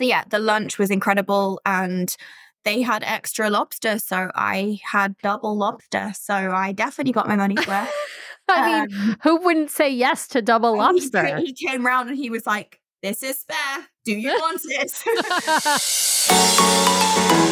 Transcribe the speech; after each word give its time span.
So 0.00 0.04
yeah, 0.06 0.24
the 0.26 0.38
lunch 0.38 0.78
was 0.78 0.90
incredible 0.90 1.60
and 1.66 2.16
they 2.64 2.80
had 2.80 3.04
extra 3.04 3.50
lobster, 3.50 3.98
so 3.98 4.30
I 4.34 4.80
had 4.82 5.14
double 5.18 5.54
lobster. 5.54 6.14
So 6.18 6.32
I 6.34 6.72
definitely 6.72 7.12
got 7.12 7.28
my 7.28 7.36
money's 7.36 7.66
worth. 7.66 7.92
I 8.48 8.86
mean, 8.86 8.94
um, 8.98 9.18
who 9.22 9.36
wouldn't 9.36 9.70
say 9.70 9.90
yes 9.90 10.26
to 10.28 10.40
double 10.40 10.78
lobster? 10.78 11.36
He, 11.36 11.52
he 11.52 11.52
came 11.52 11.84
round 11.84 12.08
and 12.08 12.16
he 12.16 12.30
was 12.30 12.46
like, 12.46 12.80
"This 13.02 13.22
is 13.22 13.40
spare. 13.40 13.88
Do 14.06 14.12
you 14.12 14.30
want 14.30 14.62
it?" 14.64 14.90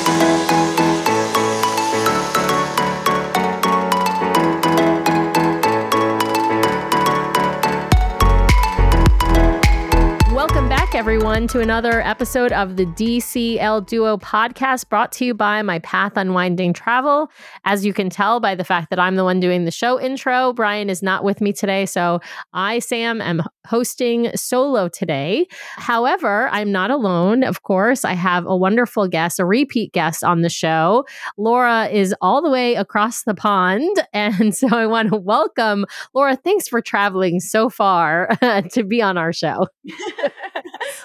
everyone, 10.98 11.46
to 11.46 11.60
another 11.60 12.00
episode 12.00 12.50
of 12.50 12.76
the 12.76 12.84
DCL 12.84 13.86
Duo 13.86 14.16
podcast 14.16 14.88
brought 14.88 15.12
to 15.12 15.24
you 15.24 15.32
by 15.32 15.62
My 15.62 15.78
Path 15.78 16.16
Unwinding 16.16 16.72
Travel. 16.72 17.30
As 17.64 17.86
you 17.86 17.92
can 17.92 18.10
tell 18.10 18.40
by 18.40 18.56
the 18.56 18.64
fact 18.64 18.90
that 18.90 18.98
I'm 18.98 19.14
the 19.14 19.22
one 19.22 19.38
doing 19.38 19.64
the 19.64 19.70
show 19.70 20.00
intro, 20.00 20.52
Brian 20.52 20.90
is 20.90 21.00
not 21.00 21.22
with 21.22 21.40
me 21.40 21.52
today. 21.52 21.86
So 21.86 22.18
I, 22.52 22.80
Sam, 22.80 23.20
am 23.20 23.44
hosting 23.64 24.32
solo 24.34 24.88
today. 24.88 25.46
However, 25.76 26.48
I'm 26.50 26.72
not 26.72 26.90
alone. 26.90 27.44
Of 27.44 27.62
course, 27.62 28.04
I 28.04 28.14
have 28.14 28.44
a 28.44 28.56
wonderful 28.56 29.06
guest, 29.06 29.38
a 29.38 29.44
repeat 29.44 29.92
guest 29.92 30.24
on 30.24 30.42
the 30.42 30.48
show. 30.48 31.06
Laura 31.36 31.86
is 31.86 32.12
all 32.20 32.42
the 32.42 32.50
way 32.50 32.74
across 32.74 33.22
the 33.22 33.34
pond. 33.34 33.96
And 34.14 34.54
so 34.54 34.68
I 34.68 34.86
want 34.86 35.10
to 35.10 35.16
welcome 35.16 35.84
Laura. 36.12 36.34
Thanks 36.34 36.66
for 36.66 36.80
traveling 36.80 37.38
so 37.38 37.68
far 37.68 38.30
to 38.72 38.82
be 38.82 39.00
on 39.00 39.16
our 39.16 39.32
show. 39.32 39.68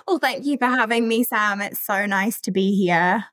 well, 0.08 0.20
thank 0.20 0.46
you 0.46 0.58
for 0.58 0.66
having 0.66 1.08
me, 1.08 1.24
Sam. 1.24 1.62
It's 1.62 1.80
so 1.80 2.06
nice 2.06 2.40
to 2.42 2.52
be 2.52 2.76
here. 2.76 3.26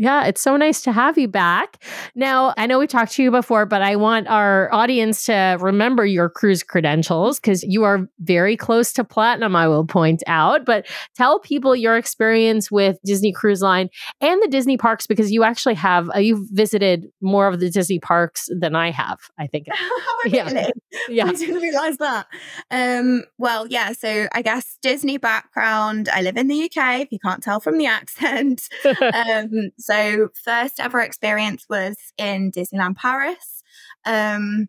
Yeah, 0.00 0.26
it's 0.26 0.40
so 0.40 0.56
nice 0.56 0.80
to 0.82 0.92
have 0.92 1.18
you 1.18 1.26
back. 1.26 1.82
Now, 2.14 2.54
I 2.56 2.66
know 2.66 2.78
we 2.78 2.86
talked 2.86 3.12
to 3.14 3.22
you 3.22 3.32
before, 3.32 3.66
but 3.66 3.82
I 3.82 3.96
want 3.96 4.28
our 4.28 4.72
audience 4.72 5.24
to 5.24 5.58
remember 5.60 6.06
your 6.06 6.28
cruise 6.28 6.62
credentials 6.62 7.40
because 7.40 7.64
you 7.64 7.82
are 7.82 8.08
very 8.20 8.56
close 8.56 8.92
to 8.92 9.02
platinum, 9.02 9.56
I 9.56 9.66
will 9.66 9.84
point 9.84 10.22
out. 10.28 10.64
But 10.64 10.86
tell 11.16 11.40
people 11.40 11.74
your 11.74 11.96
experience 11.96 12.70
with 12.70 12.96
Disney 13.04 13.32
Cruise 13.32 13.60
Line 13.60 13.90
and 14.20 14.40
the 14.40 14.46
Disney 14.46 14.76
parks 14.76 15.08
because 15.08 15.32
you 15.32 15.42
actually 15.42 15.74
have, 15.74 16.08
uh, 16.14 16.20
you've 16.20 16.48
visited 16.52 17.08
more 17.20 17.48
of 17.48 17.58
the 17.58 17.68
Disney 17.68 17.98
parks 17.98 18.48
than 18.56 18.76
I 18.76 18.92
have, 18.92 19.18
I 19.36 19.48
think. 19.48 19.66
yeah. 20.26 20.68
yeah. 21.08 21.26
I 21.26 21.32
didn't 21.32 21.60
realize 21.60 21.96
that. 21.98 22.26
Um, 22.70 23.24
well, 23.36 23.66
yeah. 23.66 23.92
So 23.92 24.28
I 24.32 24.42
guess 24.42 24.78
Disney 24.80 25.16
background. 25.16 26.08
I 26.08 26.22
live 26.22 26.36
in 26.36 26.46
the 26.46 26.64
UK, 26.64 27.00
if 27.00 27.08
you 27.10 27.18
can't 27.18 27.42
tell 27.42 27.58
from 27.58 27.78
the 27.78 27.86
accent. 27.86 28.68
um, 28.84 29.70
so, 29.88 30.28
first 30.44 30.80
ever 30.80 31.00
experience 31.00 31.64
was 31.70 31.96
in 32.18 32.52
Disneyland 32.52 32.96
Paris. 32.96 33.62
Um, 34.04 34.68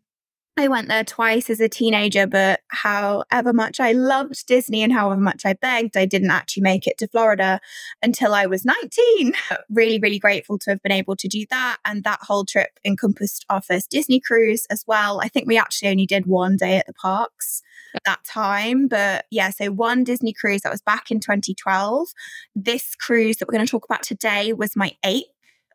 I 0.60 0.68
went 0.68 0.90
there 0.90 1.06
twice 1.06 1.50
as 1.50 1.62
a 1.62 1.70
teenager, 1.70 2.28
but 2.28 2.60
however 2.68 3.54
much 3.54 3.80
I 3.80 3.94
loved 3.94 4.46
Disney 4.46 4.84
and 4.84 4.92
however 4.92 5.22
much 5.22 5.46
I 5.46 5.54
begged, 5.54 5.96
I 5.96 6.06
didn't 6.06 6.32
actually 6.32 6.64
make 6.64 6.86
it 6.86 6.98
to 6.98 7.08
Florida 7.08 7.62
until 8.04 8.34
I 8.34 8.46
was 8.46 8.66
19. 8.66 9.32
really, 9.70 10.00
really 10.00 10.20
grateful 10.20 10.60
to 10.60 10.72
have 10.72 10.84
been 10.84 10.92
able 10.92 11.16
to 11.16 11.30
do 11.30 11.46
that. 11.50 11.78
And 11.86 12.04
that 12.04 12.20
whole 12.24 12.44
trip 12.44 12.78
encompassed 12.84 13.46
our 13.50 13.62
first 13.62 13.90
Disney 13.90 14.20
cruise 14.20 14.66
as 14.70 14.84
well. 14.86 15.22
I 15.22 15.30
think 15.30 15.48
we 15.48 15.58
actually 15.58 15.92
only 15.92 16.06
did 16.06 16.26
one 16.26 16.58
day 16.58 16.76
at 16.76 16.88
the 16.88 16.94
parks 16.94 17.62
that 18.04 18.26
time. 18.26 18.90
But 18.90 19.28
yeah, 19.32 19.52
so 19.52 19.72
one 19.72 20.04
Disney 20.04 20.34
cruise 20.34 20.64
that 20.64 20.74
was 20.74 20.82
back 20.82 21.10
in 21.10 21.22
2012. 21.22 22.10
This 22.54 22.96
cruise 22.96 23.38
that 23.38 23.48
we're 23.48 23.56
going 23.56 23.66
to 23.66 23.72
talk 23.72 23.86
about 23.86 24.04
today 24.04 24.52
was 24.52 24.76
my 24.76 24.92
eighth. 25.06 25.30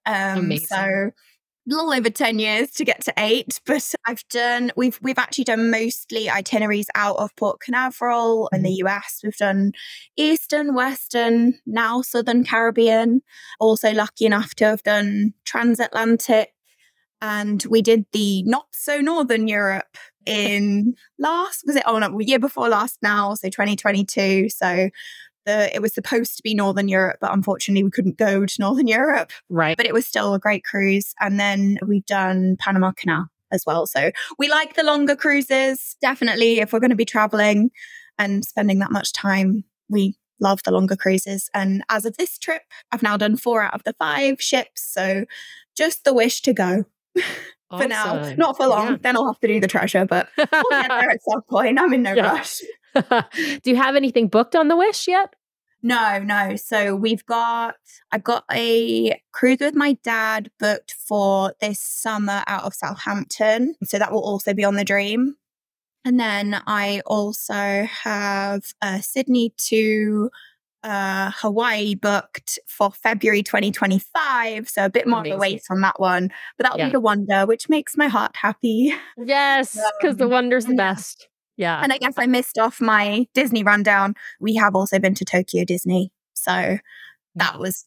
Um, 0.04 0.40
Amazing. 0.40 0.66
So 0.66 1.10
little 1.66 1.92
over 1.92 2.10
10 2.10 2.38
years 2.38 2.70
to 2.72 2.84
get 2.84 3.00
to 3.00 3.12
eight 3.16 3.58
but 3.64 3.94
i've 4.06 4.26
done 4.28 4.70
we've 4.76 4.98
we've 5.00 5.18
actually 5.18 5.44
done 5.44 5.70
mostly 5.70 6.28
itineraries 6.28 6.88
out 6.94 7.16
of 7.16 7.34
port 7.36 7.58
canaveral 7.60 8.50
in 8.52 8.62
the 8.62 8.82
mm-hmm. 8.84 8.98
us 8.98 9.20
we've 9.24 9.36
done 9.36 9.72
eastern 10.16 10.74
western 10.74 11.54
now 11.66 12.02
southern 12.02 12.44
caribbean. 12.44 13.22
Also 13.60 13.92
lucky 13.92 14.26
enough 14.26 14.54
to 14.56 14.64
have 14.64 14.82
done 14.82 15.34
transatlantic. 15.44 16.50
And 17.20 17.64
we 17.68 17.82
did 17.82 18.06
the 18.12 18.42
not 18.44 18.66
so 18.72 19.00
northern 19.00 19.48
europe 19.48 19.96
in 20.26 20.94
last 21.18 21.64
was 21.66 21.76
it 21.76 21.82
oh 21.86 21.98
no 21.98 22.18
year 22.18 22.38
before 22.38 22.68
last 22.68 22.98
now 23.02 23.34
so 23.34 23.48
2022 23.48 24.48
so 24.48 24.88
the 25.44 25.74
it 25.74 25.82
was 25.82 25.94
supposed 25.94 26.36
to 26.36 26.42
be 26.42 26.54
northern 26.54 26.88
europe 26.88 27.18
but 27.20 27.32
unfortunately 27.32 27.84
we 27.84 27.90
couldn't 27.90 28.16
go 28.16 28.46
to 28.46 28.60
northern 28.60 28.86
europe 28.86 29.32
right 29.48 29.76
but 29.76 29.86
it 29.86 29.94
was 29.94 30.06
still 30.06 30.34
a 30.34 30.38
great 30.38 30.64
cruise 30.64 31.14
and 31.20 31.38
then 31.38 31.78
we've 31.86 32.06
done 32.06 32.56
panama 32.58 32.92
canal 32.92 33.26
as 33.50 33.64
well 33.66 33.86
so 33.86 34.10
we 34.38 34.48
like 34.48 34.74
the 34.74 34.82
longer 34.82 35.16
cruises 35.16 35.96
definitely 36.00 36.60
if 36.60 36.72
we're 36.72 36.80
going 36.80 36.90
to 36.90 36.96
be 36.96 37.04
traveling 37.04 37.70
and 38.18 38.44
spending 38.44 38.78
that 38.78 38.92
much 38.92 39.12
time 39.12 39.64
we 39.88 40.16
love 40.40 40.62
the 40.64 40.72
longer 40.72 40.96
cruises 40.96 41.48
and 41.54 41.84
as 41.88 42.04
of 42.04 42.16
this 42.16 42.38
trip 42.38 42.62
i've 42.90 43.02
now 43.02 43.16
done 43.16 43.36
four 43.36 43.62
out 43.62 43.74
of 43.74 43.84
the 43.84 43.92
five 43.94 44.40
ships 44.40 44.82
so 44.82 45.24
just 45.76 46.04
the 46.04 46.14
wish 46.14 46.42
to 46.42 46.52
go 46.52 46.84
for 47.78 47.88
now. 47.88 48.34
Not 48.36 48.56
for 48.56 48.66
long. 48.66 48.88
Yeah. 48.88 48.96
Then 49.00 49.16
I'll 49.16 49.26
have 49.26 49.40
to 49.40 49.48
do 49.48 49.60
the 49.60 49.66
treasure, 49.66 50.04
but 50.04 50.28
we'll 50.36 50.46
get 50.46 50.88
there 50.88 51.10
at 51.10 51.22
some 51.22 51.42
point. 51.42 51.78
I'm 51.78 51.92
in 51.92 52.02
no 52.02 52.12
yeah. 52.14 52.32
rush. 52.32 52.60
do 53.62 53.70
you 53.70 53.76
have 53.76 53.96
anything 53.96 54.28
booked 54.28 54.56
on 54.56 54.68
the 54.68 54.76
wish 54.76 55.08
yet? 55.08 55.34
No, 55.82 56.18
no. 56.18 56.56
So 56.56 56.96
we've 56.96 57.26
got, 57.26 57.74
I've 58.10 58.24
got 58.24 58.44
a 58.50 59.20
cruise 59.32 59.58
with 59.60 59.74
my 59.74 59.98
dad 60.02 60.50
booked 60.58 60.94
for 60.94 61.52
this 61.60 61.78
summer 61.78 62.42
out 62.46 62.64
of 62.64 62.72
Southampton. 62.72 63.74
So 63.84 63.98
that 63.98 64.10
will 64.10 64.24
also 64.24 64.54
be 64.54 64.64
on 64.64 64.76
the 64.76 64.84
dream. 64.84 65.36
And 66.06 66.18
then 66.18 66.60
I 66.66 67.02
also 67.04 67.86
have 67.90 68.64
uh, 68.80 69.00
Sydney 69.00 69.52
to 69.68 70.30
uh, 70.82 71.32
Hawaii 71.36 71.94
booked 71.94 72.58
for 72.66 72.90
February 72.90 73.42
2025. 73.42 74.68
So 74.68 74.86
a 74.86 74.90
bit 74.90 75.06
more 75.06 75.20
Amazing. 75.20 75.32
of 75.32 75.38
a 75.38 75.40
wait 75.40 75.62
on 75.70 75.80
that 75.82 76.00
one. 76.00 76.30
But 76.56 76.64
that'll 76.64 76.78
yeah. 76.78 76.86
be 76.86 76.92
the 76.92 77.00
wonder, 77.00 77.44
which 77.46 77.68
makes 77.68 77.96
my 77.96 78.08
heart 78.08 78.36
happy. 78.36 78.94
Yes, 79.18 79.78
because 80.00 80.14
um, 80.14 80.18
the 80.18 80.28
wonder's 80.28 80.66
the 80.66 80.74
best. 80.74 81.28
Yeah. 81.56 81.80
And 81.82 81.92
I 81.92 81.98
guess 81.98 82.14
I 82.16 82.26
missed 82.26 82.58
off 82.58 82.80
my 82.80 83.26
Disney 83.34 83.62
rundown. 83.62 84.14
We 84.40 84.56
have 84.56 84.74
also 84.74 84.98
been 84.98 85.14
to 85.14 85.24
Tokyo 85.24 85.64
Disney. 85.64 86.12
So 86.34 86.78
that 87.36 87.54
mm. 87.54 87.58
was 87.58 87.86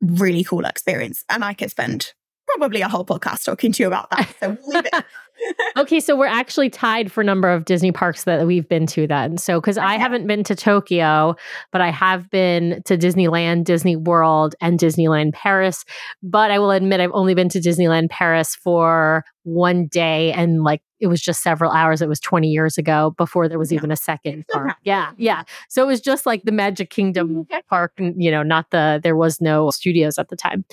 really 0.00 0.44
cool 0.44 0.64
experience. 0.64 1.24
And 1.28 1.44
I 1.44 1.54
could 1.54 1.70
spend 1.70 2.12
probably 2.48 2.80
a 2.80 2.88
whole 2.88 3.04
podcast 3.04 3.44
talking 3.44 3.72
to 3.72 3.82
you 3.82 3.86
about 3.86 4.10
that. 4.10 4.34
So 4.40 4.56
leave 4.66 4.86
it. 4.86 5.04
okay, 5.76 6.00
so 6.00 6.16
we're 6.16 6.26
actually 6.26 6.70
tied 6.70 7.12
for 7.12 7.22
number 7.22 7.48
of 7.50 7.64
Disney 7.64 7.92
parks 7.92 8.24
that 8.24 8.46
we've 8.46 8.68
been 8.68 8.86
to 8.86 9.06
then. 9.06 9.36
So 9.36 9.60
cuz 9.60 9.78
okay. 9.78 9.86
I 9.86 9.98
haven't 9.98 10.26
been 10.26 10.42
to 10.44 10.54
Tokyo, 10.54 11.36
but 11.72 11.80
I 11.80 11.90
have 11.90 12.30
been 12.30 12.82
to 12.86 12.96
Disneyland, 12.96 13.64
Disney 13.64 13.96
World 13.96 14.54
and 14.60 14.78
Disneyland 14.78 15.34
Paris, 15.34 15.84
but 16.22 16.50
I 16.50 16.58
will 16.58 16.70
admit 16.70 17.00
I've 17.00 17.12
only 17.12 17.34
been 17.34 17.48
to 17.50 17.60
Disneyland 17.60 18.10
Paris 18.10 18.54
for 18.56 19.24
one 19.44 19.86
day 19.86 20.32
and 20.32 20.62
like 20.64 20.82
it 21.00 21.06
was 21.06 21.20
just 21.20 21.42
several 21.42 21.70
hours. 21.70 22.02
It 22.02 22.08
was 22.08 22.20
20 22.20 22.48
years 22.48 22.78
ago 22.78 23.14
before 23.16 23.48
there 23.48 23.58
was 23.58 23.72
yeah. 23.72 23.76
even 23.76 23.90
a 23.90 23.96
second 23.96 24.44
park. 24.52 24.76
Yeah, 24.82 25.12
yeah. 25.16 25.44
So 25.68 25.82
it 25.82 25.86
was 25.86 26.00
just 26.00 26.26
like 26.26 26.44
the 26.44 26.52
Magic 26.52 26.90
Kingdom 26.90 27.46
park, 27.68 27.92
you 27.98 28.30
know, 28.30 28.42
not 28.42 28.70
the 28.70 29.00
there 29.02 29.16
was 29.16 29.40
no 29.40 29.70
studios 29.70 30.18
at 30.18 30.28
the 30.28 30.36
time. 30.36 30.64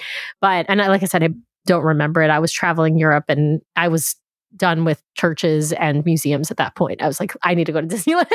But 0.41 0.65
and 0.69 0.81
I, 0.81 0.87
like 0.87 1.03
I 1.03 1.05
said, 1.05 1.23
I 1.23 1.29
don't 1.65 1.83
remember 1.83 2.21
it. 2.21 2.29
I 2.29 2.39
was 2.39 2.51
traveling 2.51 2.97
Europe 2.97 3.25
and 3.27 3.61
I 3.75 3.87
was 3.87 4.15
done 4.55 4.85
with 4.85 5.01
churches 5.15 5.73
and 5.73 6.03
museums 6.05 6.51
at 6.51 6.57
that 6.57 6.75
point. 6.75 7.01
I 7.01 7.07
was 7.07 7.19
like, 7.19 7.35
I 7.43 7.53
need 7.53 7.65
to 7.65 7.71
go 7.71 7.81
to 7.81 7.87
Disneyland. 7.95 8.25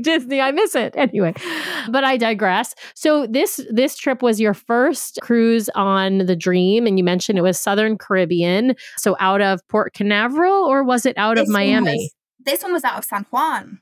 Disney, 0.02 0.40
I 0.40 0.50
miss 0.52 0.74
it. 0.74 0.94
Anyway, 0.96 1.34
but 1.90 2.04
I 2.04 2.16
digress. 2.16 2.74
So 2.94 3.26
this 3.26 3.60
this 3.70 3.96
trip 3.96 4.22
was 4.22 4.40
your 4.40 4.54
first 4.54 5.18
cruise 5.22 5.68
on 5.74 6.18
the 6.18 6.36
Dream, 6.36 6.86
and 6.86 6.98
you 6.98 7.04
mentioned 7.04 7.38
it 7.38 7.42
was 7.42 7.58
Southern 7.58 7.98
Caribbean. 7.98 8.74
So 8.96 9.16
out 9.20 9.40
of 9.40 9.66
Port 9.68 9.94
Canaveral, 9.94 10.64
or 10.64 10.84
was 10.84 11.06
it 11.06 11.16
out 11.16 11.36
this 11.36 11.48
of 11.48 11.52
Miami? 11.52 11.92
Was, 11.92 12.14
this 12.44 12.62
one 12.62 12.72
was 12.72 12.84
out 12.84 12.98
of 12.98 13.04
San 13.04 13.26
Juan. 13.30 13.80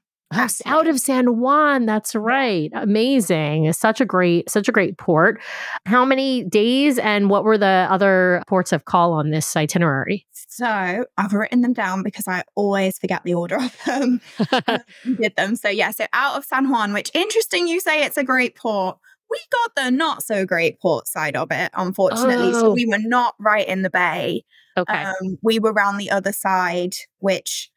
Out 0.67 0.87
of 0.87 0.99
San 0.99 1.38
Juan. 1.38 1.87
That's 1.87 2.14
right. 2.14 2.70
Amazing. 2.75 3.73
Such 3.73 4.00
a 4.00 4.05
great, 4.05 4.50
such 4.50 4.69
a 4.69 4.73
great 4.73 4.99
port. 4.99 5.40
How 5.87 6.05
many 6.05 6.44
days 6.44 6.99
and 6.99 7.31
what 7.31 7.44
were 7.44 7.58
the 7.58 7.87
other 7.90 8.43
ports 8.49 8.73
of 8.73 8.84
call 8.84 9.12
on 9.12 9.31
this 9.31 9.55
itinerary? 9.56 10.26
So 10.32 11.05
I've 11.17 11.32
written 11.32 11.62
them 11.62 11.73
down 11.73 12.02
because 12.02 12.29
I 12.29 12.43
always 12.55 12.99
forget 12.99 13.23
the 13.25 13.34
order 13.34 13.56
of 13.56 13.76
them. 13.87 14.20
did 15.17 15.34
them. 15.37 15.56
So 15.56 15.69
yeah, 15.69 15.90
so 15.90 16.06
out 16.12 16.37
of 16.37 16.44
San 16.44 16.69
Juan, 16.69 16.93
which 16.93 17.11
interesting 17.14 17.67
you 17.69 17.81
say 17.81 18.05
it's 18.05 18.19
a 18.19 18.25
great 18.25 18.55
port. 18.55 18.99
We 19.31 19.38
got 19.50 19.75
the 19.76 19.90
not 19.90 20.23
so 20.23 20.44
great 20.44 20.79
port 20.79 21.08
side 21.08 21.37
of 21.37 21.50
it, 21.50 21.70
unfortunately. 21.75 22.50
Oh. 22.55 22.61
So 22.61 22.73
we 22.73 22.84
were 22.84 22.99
not 22.99 23.34
right 23.38 23.67
in 23.67 23.81
the 23.81 23.88
bay. 23.88 24.44
Okay. 24.76 25.05
Um, 25.05 25.38
we 25.43 25.58
were 25.58 25.73
around 25.73 25.96
the 25.96 26.11
other 26.11 26.32
side, 26.32 26.94
which 27.19 27.70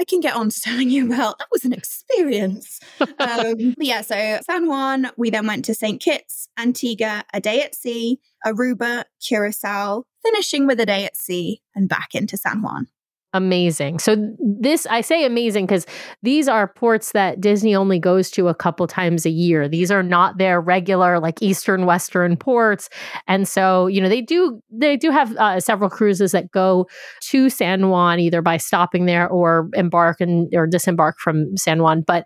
I 0.00 0.04
can 0.04 0.20
get 0.20 0.34
on 0.34 0.50
to 0.50 0.60
telling 0.62 0.90
you 0.90 1.06
about. 1.06 1.38
That 1.38 1.48
was 1.52 1.64
an 1.64 1.72
experience. 1.72 2.80
um, 3.00 3.74
yeah, 3.78 4.02
so 4.02 4.40
San 4.44 4.66
Juan, 4.66 5.10
we 5.16 5.30
then 5.30 5.46
went 5.46 5.64
to 5.66 5.74
St. 5.74 6.00
Kitts, 6.00 6.48
Antigua, 6.58 7.24
a 7.32 7.40
day 7.40 7.62
at 7.62 7.74
sea, 7.74 8.18
Aruba, 8.46 9.04
Curacao, 9.20 10.04
finishing 10.22 10.66
with 10.66 10.80
a 10.80 10.86
day 10.86 11.04
at 11.04 11.16
sea 11.16 11.62
and 11.74 11.88
back 11.88 12.14
into 12.14 12.36
San 12.36 12.62
Juan 12.62 12.88
amazing. 13.32 13.98
So 13.98 14.16
this 14.38 14.86
I 14.86 15.00
say 15.00 15.24
amazing 15.24 15.66
because 15.66 15.86
these 16.22 16.48
are 16.48 16.68
ports 16.68 17.12
that 17.12 17.40
Disney 17.40 17.74
only 17.74 17.98
goes 17.98 18.30
to 18.32 18.48
a 18.48 18.54
couple 18.54 18.86
times 18.86 19.24
a 19.24 19.30
year. 19.30 19.68
These 19.68 19.90
are 19.90 20.02
not 20.02 20.38
their 20.38 20.60
regular 20.60 21.18
like 21.18 21.40
eastern 21.40 21.86
western 21.86 22.36
ports. 22.36 22.90
And 23.26 23.48
so, 23.48 23.86
you 23.86 24.00
know, 24.00 24.08
they 24.08 24.20
do 24.20 24.62
they 24.70 24.96
do 24.96 25.10
have 25.10 25.34
uh, 25.36 25.60
several 25.60 25.88
cruises 25.88 26.32
that 26.32 26.50
go 26.50 26.88
to 27.22 27.48
San 27.48 27.88
Juan 27.88 28.20
either 28.20 28.42
by 28.42 28.56
stopping 28.56 29.06
there 29.06 29.28
or 29.28 29.68
embark 29.74 30.20
and 30.20 30.52
or 30.54 30.66
disembark 30.66 31.18
from 31.18 31.56
San 31.56 31.82
Juan, 31.82 32.02
but 32.02 32.24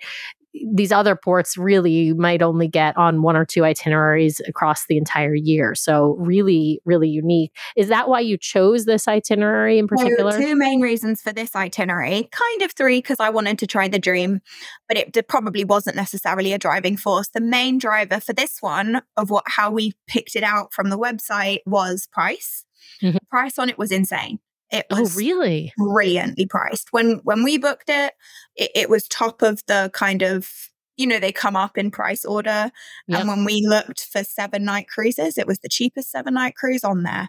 these 0.73 0.93
other 0.93 1.17
ports 1.17 1.57
really 1.57 2.13
might 2.13 2.43
only 2.43 2.69
get 2.69 2.97
on 2.97 3.23
one 3.23 3.37
or 3.37 3.45
two 3.45 3.65
itineraries 3.65 4.41
across 4.47 4.87
the 4.87 4.97
entire 4.97 5.35
year. 5.35 5.75
So 5.75 6.17
really, 6.19 6.81
really 6.85 7.09
unique. 7.09 7.53
Is 7.77 7.89
that 7.89 8.09
why 8.09 8.21
you 8.21 8.39
chose 8.39 8.85
this 8.85 9.09
itinerary 9.09 9.79
in 9.79 9.89
particular? 9.89 10.33
Two 10.33 10.57
main 10.57 10.81
reasons 10.81 11.23
for 11.23 11.33
this 11.33 11.55
itinerary, 11.55 12.29
kind 12.33 12.63
of 12.63 12.73
three, 12.73 12.99
because 12.99 13.21
I 13.21 13.31
wanted 13.31 13.59
to 13.61 13.67
try 13.67 13.89
the 13.89 13.99
dream, 13.99 14.41
but 14.89 14.97
it 14.97 15.29
probably 15.29 15.65
wasn't 15.65 15.97
necessarily 15.97 16.53
a 16.53 16.59
driving 16.59 16.97
force. 16.97 17.29
The 17.29 17.41
main 17.41 17.79
driver 17.79 18.21
for 18.21 18.33
this 18.33 18.59
one 18.61 19.03
of 19.17 19.31
what 19.31 19.45
how 19.47 19.71
we 19.71 19.95
picked 20.07 20.37
it 20.37 20.43
out 20.43 20.73
from 20.73 20.91
the 20.91 20.99
website 20.99 21.59
was 21.67 22.09
price. 22.11 22.65
Mm-hmm. 23.03 23.19
Price 23.31 23.59
on 23.59 23.69
it 23.69 23.79
was 23.79 23.91
insane. 23.91 24.39
It 24.71 24.87
oh, 24.91 25.01
was 25.01 25.17
oh, 25.17 25.19
really 25.19 25.73
brilliantly 25.77 26.47
priced. 26.47 26.93
When 26.93 27.21
when 27.25 27.45
we 27.45 27.59
booked 27.59 27.89
it, 27.89 28.15
it, 28.57 28.71
it 28.75 28.91
was 28.91 29.07
top 29.09 29.43
of 29.43 29.63
the 29.67 29.91
kind 29.95 30.23
of 30.23 30.51
you 30.97 31.07
know 31.07 31.21
they 31.21 31.33
come 31.33 31.57
up 31.57 31.79
in 31.79 31.91
price 31.91 32.25
order. 32.25 32.71
Yep. 33.07 33.21
And 33.21 33.29
when 33.29 33.45
we 33.45 33.65
looked 33.67 34.07
for 34.07 34.25
seven 34.25 34.65
night 34.65 34.89
cruises, 34.89 35.39
it 35.39 35.47
was 35.47 35.61
the 35.61 35.69
cheapest 35.69 36.11
seven 36.11 36.35
night 36.35 36.57
cruise 36.57 36.85
on 36.85 37.03
there. 37.03 37.29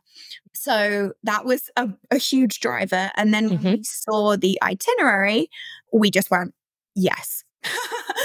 So 0.54 1.14
that 1.24 1.46
was 1.46 1.70
a, 1.76 1.90
a 2.10 2.18
huge 2.18 2.60
driver. 2.60 3.12
And 3.16 3.34
then 3.34 3.50
mm-hmm. 3.50 3.64
when 3.64 3.74
we 3.78 3.84
saw 3.84 4.36
the 4.36 4.58
itinerary, 4.62 5.50
we 5.94 6.10
just 6.10 6.32
went, 6.32 6.54
yes. 6.96 7.44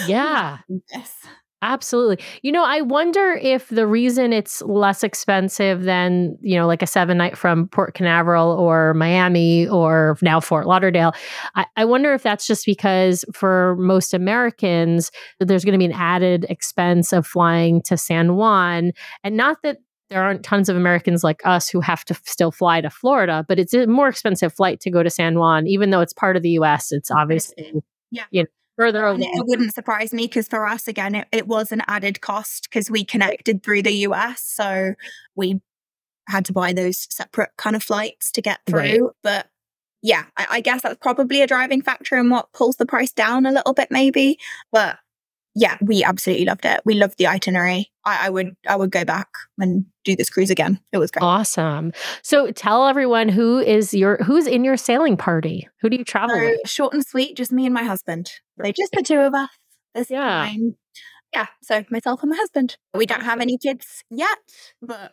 Yeah. 0.07 0.59
yes. 0.91 1.15
Absolutely. 1.63 2.19
You 2.43 2.51
know, 2.51 2.65
I 2.65 2.81
wonder 2.81 3.39
if 3.41 3.69
the 3.69 3.87
reason 3.87 4.33
it's 4.33 4.63
less 4.63 5.05
expensive 5.05 5.85
than, 5.85 6.37
you 6.41 6.57
know, 6.57 6.67
like 6.67 6.83
a 6.83 6.89
seven 6.89 7.17
night 7.17 7.39
from 7.39 7.69
Port 7.69 7.95
Canaveral 7.95 8.51
or 8.51 8.95
Miami 8.95 9.69
or 9.69 10.19
now 10.23 10.41
Fort 10.41 10.67
Lauderdale, 10.67 11.13
I, 11.55 11.67
I 11.77 11.85
wonder 11.85 12.13
if 12.15 12.25
that's 12.25 12.49
just 12.49 12.67
because 12.67 13.25
for 13.33 13.77
most 13.79 14.13
Americans, 14.13 15.13
there's 15.39 15.65
going 15.65 15.75
to 15.75 15.79
be 15.79 15.85
an 15.85 15.93
added 15.93 16.47
expense 16.49 17.13
of 17.13 17.25
flying 17.25 17.81
to 17.83 17.97
San 17.97 18.35
Juan. 18.35 18.91
And 19.23 19.37
not 19.37 19.59
that 19.63 19.79
there 20.11 20.21
aren't 20.21 20.43
tons 20.43 20.69
of 20.69 20.77
Americans 20.77 21.23
like 21.23 21.41
us 21.45 21.69
who 21.69 21.81
have 21.81 22.05
to 22.07 22.15
still 22.25 22.51
fly 22.51 22.81
to 22.81 22.91
Florida, 22.91 23.45
but 23.49 23.61
it's 23.61 23.73
a 23.73 23.87
more 23.87 24.09
expensive 24.09 24.53
flight 24.53 24.81
to 24.81 24.91
go 24.91 25.05
to 25.05 25.09
San 25.11 25.39
Juan, 25.39 25.69
even 25.69 25.91
though 25.91 26.01
it's 26.01 26.13
part 26.13 26.37
of 26.37 26.43
the 26.43 26.51
US. 26.51 26.91
It's 26.91 27.11
obviously, 27.11 27.73
yeah. 28.11 28.25
You 28.33 28.43
know, 28.43 28.49
further 28.77 29.05
away. 29.05 29.21
It 29.23 29.47
wouldn't 29.47 29.75
surprise 29.75 30.13
me 30.13 30.27
because 30.27 30.49
for 30.49 30.67
us, 30.67 30.89
again, 30.89 31.15
it, 31.15 31.29
it 31.33 31.47
was 31.47 31.73
an 31.73 31.83
added 31.89 32.21
cost 32.21 32.69
because 32.71 32.91
we 32.91 33.05
connected 33.05 33.63
through 33.63 33.83
the 33.83 33.93
US. 34.07 34.43
So 34.43 34.95
we 35.35 35.61
had 36.29 36.45
to 36.47 36.53
buy 36.53 36.73
those 36.73 37.07
separate 37.11 37.51
kind 37.57 37.77
of 37.77 37.83
flights 37.83 38.31
to 38.33 38.43
get 38.43 38.61
through. 38.67 38.79
Right. 38.79 39.01
But 39.23 39.47
yeah, 40.03 40.25
I, 40.37 40.47
I, 40.51 40.61
guess 40.61 40.83
that's 40.83 40.99
probably 41.01 41.43
a 41.43 41.47
driving 41.47 41.83
factor 41.83 42.17
in 42.17 42.29
what 42.29 42.53
pulls 42.53 42.77
the 42.77 42.87
price 42.87 43.13
down 43.13 43.47
a 43.47 43.53
little 43.53 43.73
bit, 43.73 43.89
maybe. 43.91 44.39
But 44.73 44.99
yeah, 45.55 45.77
we 45.83 46.03
absolutely 46.03 46.47
loved 46.47 46.65
it. 46.65 46.81
We 46.85 46.95
loved 46.95 47.19
the 47.19 47.27
itinerary. 47.27 47.91
I, 48.05 48.27
I, 48.27 48.31
would 48.31 48.57
I 48.67 48.77
would 48.77 48.91
go 48.91 49.05
back 49.05 49.29
and 49.59 49.85
do 50.05 50.17
this 50.17 50.31
cruise 50.31 50.51
again. 50.51 50.81
It 50.93 50.99
was 50.99 51.11
great. 51.11 51.23
Awesome. 51.23 51.93
So 52.23 52.51
tell 52.51 52.87
everyone 52.87 53.29
who 53.29 53.59
is 53.59 53.93
your 53.93 54.17
who's 54.25 54.47
in 54.47 54.65
your 54.65 54.77
sailing 54.77 55.17
party. 55.17 55.69
Who 55.81 55.91
do 55.91 55.97
you 55.97 56.05
travel 56.05 56.37
so, 56.37 56.43
with? 56.43 56.61
Short 56.69 56.95
and 56.95 57.07
sweet, 57.07 57.37
just 57.37 57.53
me 57.53 57.67
and 57.67 57.75
my 57.75 57.85
husband. 57.85 58.31
So 58.61 58.71
just 58.73 58.93
the 58.93 59.03
two 59.03 59.21
of 59.21 59.35
us. 59.35 59.51
This 59.95 60.11
yeah. 60.11 60.47
time. 60.47 60.77
Yeah. 61.35 61.47
So 61.63 61.85
myself 61.91 62.23
and 62.23 62.31
my 62.31 62.37
husband. 62.37 62.77
We 62.95 63.07
don't 63.07 63.23
have 63.23 63.41
any 63.41 63.59
kids 63.59 64.05
yet, 64.11 64.39
but 64.81 65.13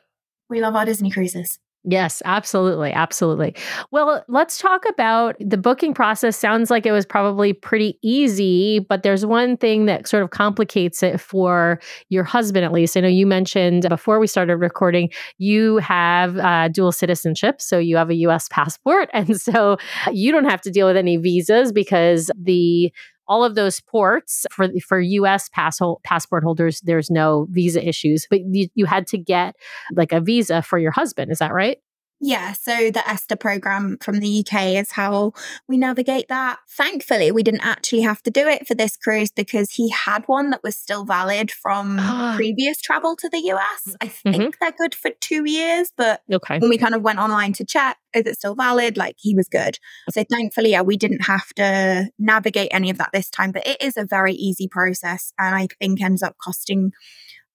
we 0.50 0.62
love 0.62 0.76
our 0.76 0.86
Disney 0.86 1.12
cruises. 1.12 1.60
Yes, 1.86 2.22
absolutely. 2.26 2.92
Absolutely. 2.92 3.56
Well, 3.92 4.24
let's 4.28 4.58
talk 4.58 4.84
about 4.90 5.38
the 5.40 5.58
booking 5.58 5.94
process. 5.94 6.36
Sounds 6.36 6.70
like 6.70 6.86
it 6.86 6.92
was 6.92 7.06
probably 7.06 7.54
pretty 7.54 7.98
easy, 8.04 8.80
but 8.80 9.02
there's 9.04 9.26
one 9.26 9.56
thing 9.56 9.86
that 9.86 10.06
sort 10.06 10.22
of 10.22 10.30
complicates 10.32 11.02
it 11.02 11.22
for 11.22 11.80
your 12.10 12.26
husband, 12.26 12.66
at 12.66 12.74
least. 12.74 12.98
I 12.98 13.00
know 13.00 13.08
you 13.08 13.26
mentioned 13.26 13.88
before 13.88 14.20
we 14.20 14.28
started 14.28 14.58
recording, 14.58 15.10
you 15.38 15.78
have 15.78 16.38
uh, 16.38 16.68
dual 16.68 16.92
citizenship. 16.92 17.62
So 17.62 17.80
you 17.80 17.96
have 17.96 18.10
a 18.10 18.16
US 18.16 18.48
passport. 18.52 19.10
And 19.14 19.40
so 19.40 19.78
you 20.12 20.34
don't 20.34 20.50
have 20.50 20.62
to 20.62 20.72
deal 20.72 20.86
with 20.86 20.98
any 20.98 21.16
visas 21.16 21.72
because 21.72 22.30
the 22.38 22.92
all 23.30 23.44
of 23.44 23.56
those 23.56 23.80
ports 23.80 24.46
for 24.52 24.68
for 24.86 25.00
U.S. 25.00 25.50
Pass, 25.50 25.80
passport 26.04 26.44
holders, 26.44 26.82
there's 26.82 27.10
no 27.10 27.48
visa 27.52 27.88
issues, 27.88 28.28
but 28.30 28.40
you, 28.52 28.68
you 28.74 28.86
had 28.86 29.08
to 29.08 29.18
get 29.18 29.56
like 29.96 30.12
a 30.12 30.20
visa 30.20 30.62
for 30.62 30.80
your 30.80 30.92
husband. 30.92 31.32
Is 31.32 31.38
that 31.38 31.54
right? 31.54 31.78
Yeah, 32.22 32.52
so 32.54 32.92
the 32.92 33.08
ESTA 33.10 33.38
program 33.38 33.98
from 34.02 34.20
the 34.20 34.46
UK 34.46 34.76
is 34.76 34.92
how 34.92 35.34
we 35.68 35.78
navigate 35.78 36.28
that. 36.28 36.60
Thankfully, 36.70 37.32
we 37.32 37.44
didn't 37.44 37.66
actually 37.66 38.02
have 38.02 38.22
to 38.24 38.32
do 38.32 38.46
it 38.48 38.68
for 38.68 38.76
this 38.76 38.98
cruise 38.98 39.32
because 39.32 39.72
he 39.72 39.90
had 39.90 40.24
one 40.26 40.50
that 40.50 40.62
was 40.62 40.76
still 40.76 41.06
valid 41.06 41.50
from 41.50 41.98
ah. 42.00 42.34
previous 42.36 42.82
travel 42.82 43.16
to 43.16 43.30
the 43.30 43.40
US. 43.54 43.96
I 44.02 44.08
mm-hmm. 44.08 44.32
think 44.32 44.36
mm-hmm. 44.36 44.50
they're 44.60 44.72
good 44.78 44.94
for 44.94 45.12
two 45.22 45.50
years, 45.50 45.94
but 45.96 46.22
okay. 46.32 46.60
when 46.60 46.70
we 46.70 46.78
kind 46.78 46.94
of 46.94 47.04
went 47.04 47.20
online 47.20 47.54
to 47.54 47.66
check, 47.66 47.98
is 48.14 48.26
it 48.26 48.36
still 48.36 48.56
valid? 48.56 48.98
Like 48.98 49.16
he 49.18 49.34
was 49.34 49.48
good. 49.48 49.80
So 50.12 50.24
thankfully, 50.30 50.72
yeah, 50.72 50.82
we 50.82 50.98
didn't 50.98 51.24
have 51.24 51.48
to 51.56 52.10
navigate 52.20 52.70
any 52.72 52.90
of 52.90 52.98
that 52.98 53.12
this 53.14 53.30
time, 53.30 53.52
but 53.52 53.66
it 53.66 53.82
is 53.82 53.96
a 53.96 54.06
very 54.06 54.34
easy 54.34 54.68
process 54.68 55.32
and 55.40 55.56
I 55.56 55.68
think 55.80 56.02
ends 56.02 56.22
up 56.22 56.36
costing 56.38 56.92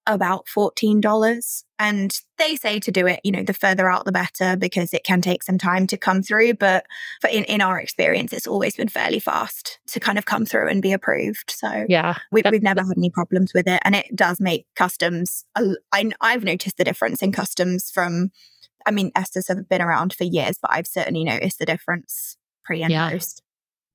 about 0.06 0.46
$14. 0.46 1.64
And 1.78 2.18
they 2.38 2.56
say 2.56 2.78
to 2.80 2.92
do 2.92 3.06
it, 3.06 3.20
you 3.24 3.32
know, 3.32 3.42
the 3.42 3.54
further 3.54 3.88
out 3.88 4.04
the 4.04 4.12
better 4.12 4.56
because 4.56 4.92
it 4.92 5.04
can 5.04 5.20
take 5.20 5.42
some 5.42 5.58
time 5.58 5.86
to 5.88 5.96
come 5.96 6.22
through. 6.22 6.54
But 6.54 6.86
for 7.20 7.28
in, 7.28 7.44
in 7.44 7.60
our 7.60 7.80
experience, 7.80 8.32
it's 8.32 8.46
always 8.46 8.76
been 8.76 8.88
fairly 8.88 9.18
fast 9.18 9.78
to 9.88 10.00
kind 10.00 10.18
of 10.18 10.26
come 10.26 10.44
through 10.46 10.68
and 10.68 10.82
be 10.82 10.92
approved. 10.92 11.50
So 11.50 11.86
yeah, 11.88 12.18
we, 12.30 12.42
have 12.44 12.62
never 12.62 12.82
had 12.82 12.96
any 12.96 13.10
problems 13.10 13.52
with 13.54 13.66
it. 13.66 13.80
And 13.84 13.94
it 13.94 14.14
does 14.14 14.40
make 14.40 14.66
customs, 14.76 15.44
I, 15.56 16.10
I've 16.20 16.44
noticed 16.44 16.76
the 16.76 16.84
difference 16.84 17.22
in 17.22 17.32
customs 17.32 17.90
from, 17.90 18.30
I 18.86 18.90
mean, 18.90 19.10
ESTAs 19.12 19.48
have 19.48 19.68
been 19.68 19.82
around 19.82 20.12
for 20.12 20.24
years, 20.24 20.58
but 20.60 20.70
I've 20.72 20.86
certainly 20.86 21.24
noticed 21.24 21.58
the 21.58 21.66
difference 21.66 22.36
pre 22.64 22.82
and 22.82 22.92
yeah. 22.92 23.10
post. 23.10 23.42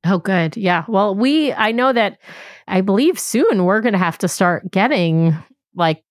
Oh, 0.05 0.17
good. 0.17 0.55
Yeah. 0.55 0.85
Well, 0.87 1.13
we, 1.13 1.51
I 1.53 1.71
know 1.71 1.91
that 1.91 2.19
I 2.67 2.81
believe 2.81 3.19
soon 3.19 3.65
we're 3.65 3.81
going 3.81 3.93
to 3.93 3.99
have 3.99 4.17
to 4.19 4.29
start 4.29 4.71
getting 4.71 5.37
like 5.75 6.03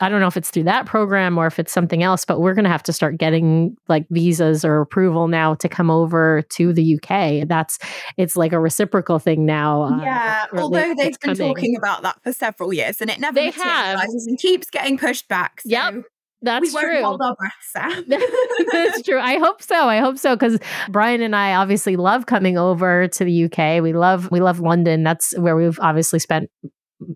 I 0.00 0.08
don't 0.08 0.20
know 0.20 0.26
if 0.26 0.36
it's 0.36 0.50
through 0.50 0.64
that 0.64 0.86
program 0.86 1.38
or 1.38 1.46
if 1.46 1.58
it's 1.58 1.72
something 1.72 2.02
else, 2.02 2.24
but 2.24 2.40
we're 2.40 2.54
going 2.54 2.64
to 2.64 2.70
have 2.70 2.82
to 2.84 2.92
start 2.92 3.16
getting 3.16 3.76
like 3.88 4.06
visas 4.10 4.64
or 4.64 4.80
approval 4.80 5.28
now 5.28 5.54
to 5.54 5.68
come 5.68 5.90
over 5.90 6.42
to 6.50 6.72
the 6.72 6.96
UK. 6.96 7.48
That's 7.48 7.78
it's 8.16 8.36
like 8.36 8.52
a 8.52 8.60
reciprocal 8.60 9.18
thing 9.18 9.46
now. 9.46 9.82
Uh, 9.82 10.02
yeah, 10.02 10.44
uh, 10.52 10.60
although 10.60 10.94
they've 10.94 11.18
been 11.20 11.36
coming. 11.36 11.54
talking 11.54 11.76
about 11.76 12.02
that 12.02 12.22
for 12.22 12.32
several 12.32 12.72
years 12.72 13.00
and 13.00 13.10
it 13.10 13.20
never 13.20 13.34
they 13.34 13.46
materializes 13.46 14.26
and 14.26 14.38
keeps 14.38 14.70
getting 14.70 14.98
pushed 14.98 15.28
back. 15.28 15.60
So. 15.62 15.70
Yep. 15.70 15.94
That's 16.42 16.74
we 16.74 16.80
true. 16.80 17.02
Hold 17.02 17.22
our 17.22 17.34
breath, 17.34 18.04
That's 18.72 19.02
true. 19.02 19.18
I 19.18 19.38
hope 19.38 19.62
so. 19.62 19.88
I 19.88 19.98
hope 19.98 20.18
so 20.18 20.36
because 20.36 20.58
Brian 20.90 21.22
and 21.22 21.34
I 21.34 21.54
obviously 21.54 21.96
love 21.96 22.26
coming 22.26 22.58
over 22.58 23.08
to 23.08 23.24
the 23.24 23.44
UK. 23.44 23.82
We 23.82 23.94
love 23.94 24.30
we 24.30 24.40
love 24.40 24.60
London. 24.60 25.02
That's 25.02 25.36
where 25.38 25.56
we've 25.56 25.78
obviously 25.80 26.18
spent 26.18 26.50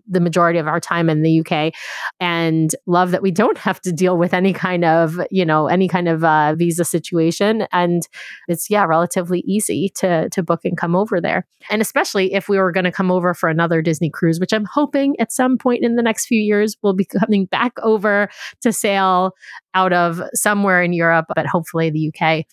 the 0.07 0.19
majority 0.19 0.59
of 0.59 0.67
our 0.67 0.79
time 0.79 1.09
in 1.09 1.21
the 1.21 1.39
UK 1.39 1.73
and 2.19 2.75
love 2.85 3.11
that 3.11 3.21
we 3.21 3.31
don't 3.31 3.57
have 3.57 3.81
to 3.81 3.91
deal 3.91 4.17
with 4.17 4.33
any 4.33 4.53
kind 4.53 4.85
of, 4.85 5.19
you 5.31 5.45
know, 5.45 5.67
any 5.67 5.87
kind 5.87 6.07
of 6.07 6.23
uh, 6.23 6.55
visa 6.55 6.85
situation. 6.85 7.67
And 7.71 8.03
it's, 8.47 8.69
yeah, 8.69 8.85
relatively 8.85 9.39
easy 9.45 9.91
to, 9.95 10.29
to 10.29 10.43
book 10.43 10.61
and 10.63 10.77
come 10.77 10.95
over 10.95 11.19
there. 11.19 11.45
And 11.69 11.81
especially 11.81 12.33
if 12.33 12.47
we 12.47 12.57
were 12.57 12.71
going 12.71 12.83
to 12.83 12.91
come 12.91 13.11
over 13.11 13.33
for 13.33 13.49
another 13.49 13.81
Disney 13.81 14.09
cruise, 14.09 14.39
which 14.39 14.53
I'm 14.53 14.65
hoping 14.65 15.15
at 15.19 15.31
some 15.31 15.57
point 15.57 15.83
in 15.83 15.95
the 15.95 16.03
next 16.03 16.27
few 16.27 16.39
years 16.39 16.77
we'll 16.81 16.93
be 16.93 17.05
coming 17.19 17.45
back 17.45 17.73
over 17.81 18.29
to 18.61 18.71
sail 18.71 19.31
out 19.73 19.93
of 19.93 20.21
somewhere 20.33 20.83
in 20.83 20.93
Europe, 20.93 21.25
but 21.35 21.45
hopefully 21.45 21.89
the 21.89 22.11
UK 22.13 22.45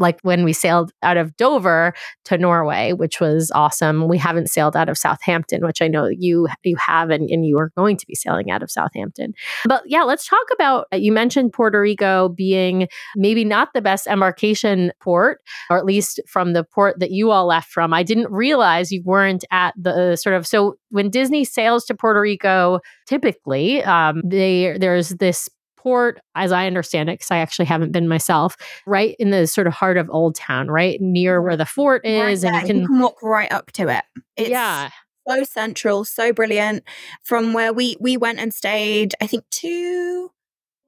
like 0.00 0.18
when 0.22 0.44
we 0.44 0.52
sailed 0.52 0.92
out 1.02 1.16
of 1.16 1.36
Dover 1.36 1.92
to 2.24 2.38
Norway, 2.38 2.92
which 2.92 3.20
was 3.20 3.52
awesome. 3.54 4.08
We 4.08 4.18
haven't 4.18 4.48
sailed 4.48 4.76
out 4.76 4.88
of 4.88 4.98
Southampton, 4.98 5.64
which 5.64 5.80
I 5.82 5.88
know 5.88 6.08
you 6.08 6.48
you 6.64 6.76
have 6.76 7.10
and, 7.10 7.28
and 7.30 7.46
you 7.46 7.58
are 7.58 7.70
going 7.76 7.96
to 7.98 8.06
be 8.06 8.14
sailing 8.14 8.50
out 8.50 8.62
of 8.62 8.70
Southampton. 8.70 9.34
But 9.66 9.82
yeah, 9.86 10.02
let's 10.02 10.26
talk 10.26 10.46
about 10.52 10.86
uh, 10.92 10.96
you 10.96 11.12
mentioned 11.12 11.52
Puerto 11.52 11.80
Rico 11.80 12.30
being 12.30 12.88
maybe 13.14 13.44
not 13.44 13.68
the 13.74 13.82
best 13.82 14.06
embarkation 14.06 14.92
port, 15.00 15.40
or 15.68 15.76
at 15.76 15.84
least 15.84 16.20
from 16.26 16.54
the 16.54 16.64
port 16.64 16.98
that 16.98 17.10
you 17.10 17.30
all 17.30 17.46
left 17.46 17.70
from. 17.70 17.92
I 17.92 18.02
didn't 18.02 18.30
realize 18.30 18.90
you 18.90 19.02
weren't 19.04 19.44
at 19.50 19.74
the 19.76 20.12
uh, 20.12 20.16
sort 20.16 20.34
of 20.34 20.46
so 20.46 20.76
when 20.88 21.10
Disney 21.10 21.44
sails 21.44 21.84
to 21.84 21.94
Puerto 21.94 22.20
Rico, 22.20 22.80
typically 23.06 23.84
um, 23.84 24.22
they 24.24 24.76
there's 24.78 25.10
this 25.10 25.48
port, 25.82 26.20
as 26.34 26.52
I 26.52 26.66
understand 26.66 27.08
it, 27.08 27.14
because 27.14 27.30
I 27.30 27.38
actually 27.38 27.66
haven't 27.66 27.92
been 27.92 28.08
myself, 28.08 28.56
right 28.86 29.16
in 29.18 29.30
the 29.30 29.46
sort 29.46 29.66
of 29.66 29.72
heart 29.72 29.96
of 29.96 30.08
Old 30.10 30.34
Town, 30.34 30.68
right 30.68 31.00
near 31.00 31.40
where 31.40 31.56
the 31.56 31.66
fort 31.66 32.04
is, 32.04 32.44
right 32.44 32.52
and 32.52 32.62
you 32.62 32.66
can, 32.66 32.80
you 32.82 32.86
can 32.88 32.98
walk 33.00 33.22
right 33.22 33.50
up 33.52 33.72
to 33.72 33.88
it. 33.88 34.04
It's 34.36 34.50
yeah, 34.50 34.90
so 35.28 35.42
central, 35.44 36.04
so 36.04 36.32
brilliant. 36.32 36.84
From 37.22 37.52
where 37.52 37.72
we 37.72 37.96
we 38.00 38.16
went 38.16 38.38
and 38.40 38.52
stayed, 38.52 39.14
I 39.20 39.26
think 39.26 39.44
two. 39.50 40.30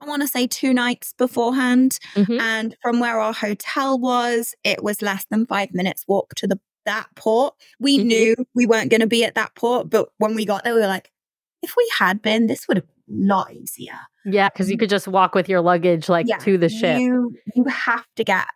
I 0.00 0.06
want 0.06 0.22
to 0.22 0.28
say 0.28 0.49
two 0.49 0.75
nights 0.75 1.14
beforehand. 1.16 1.99
Mhm. 2.16 2.40
And 2.40 2.76
from 2.82 2.99
where 2.99 3.20
our 3.20 3.32
hotel 3.32 3.99
was, 4.00 4.52
it 4.64 4.82
was 4.82 5.00
less 5.00 5.25
than 5.30 5.46
five 5.46 5.68
minutes 5.72 6.04
walk 6.08 6.34
to 6.37 6.46
the 6.49 6.58
that 6.87 7.06
port. 7.14 7.54
We 7.78 7.99
Mhm. 7.99 8.04
knew 8.06 8.34
we 8.54 8.66
weren't 8.66 8.90
going 8.90 9.00
to 9.02 9.06
be 9.06 9.25
at 9.25 9.37
that 9.37 9.54
port, 9.54 9.88
but 9.88 10.08
when 10.18 10.34
we 10.34 10.44
got 10.44 10.64
there, 10.64 10.75
we 10.75 10.80
were 10.80 10.88
like, 10.88 11.12
if 11.62 11.76
we 11.76 11.88
had 11.96 12.20
been, 12.20 12.49
this 12.49 12.66
would 12.66 12.76
have 12.78 12.87
lot 13.12 13.52
easier. 13.52 13.99
yeah, 14.25 14.49
because 14.49 14.71
you 14.71 14.76
could 14.78 14.90
just 14.90 15.07
walk 15.09 15.35
with 15.35 15.49
your 15.49 15.61
luggage 15.61 16.09
like 16.09 16.26
Yeah, 16.28 16.38
to 16.38 16.59
the 16.59 16.69
ship. 16.69 16.99
You 17.00 17.37
you 17.54 17.64
have 17.64 18.07
to 18.16 18.25
get 18.25 18.47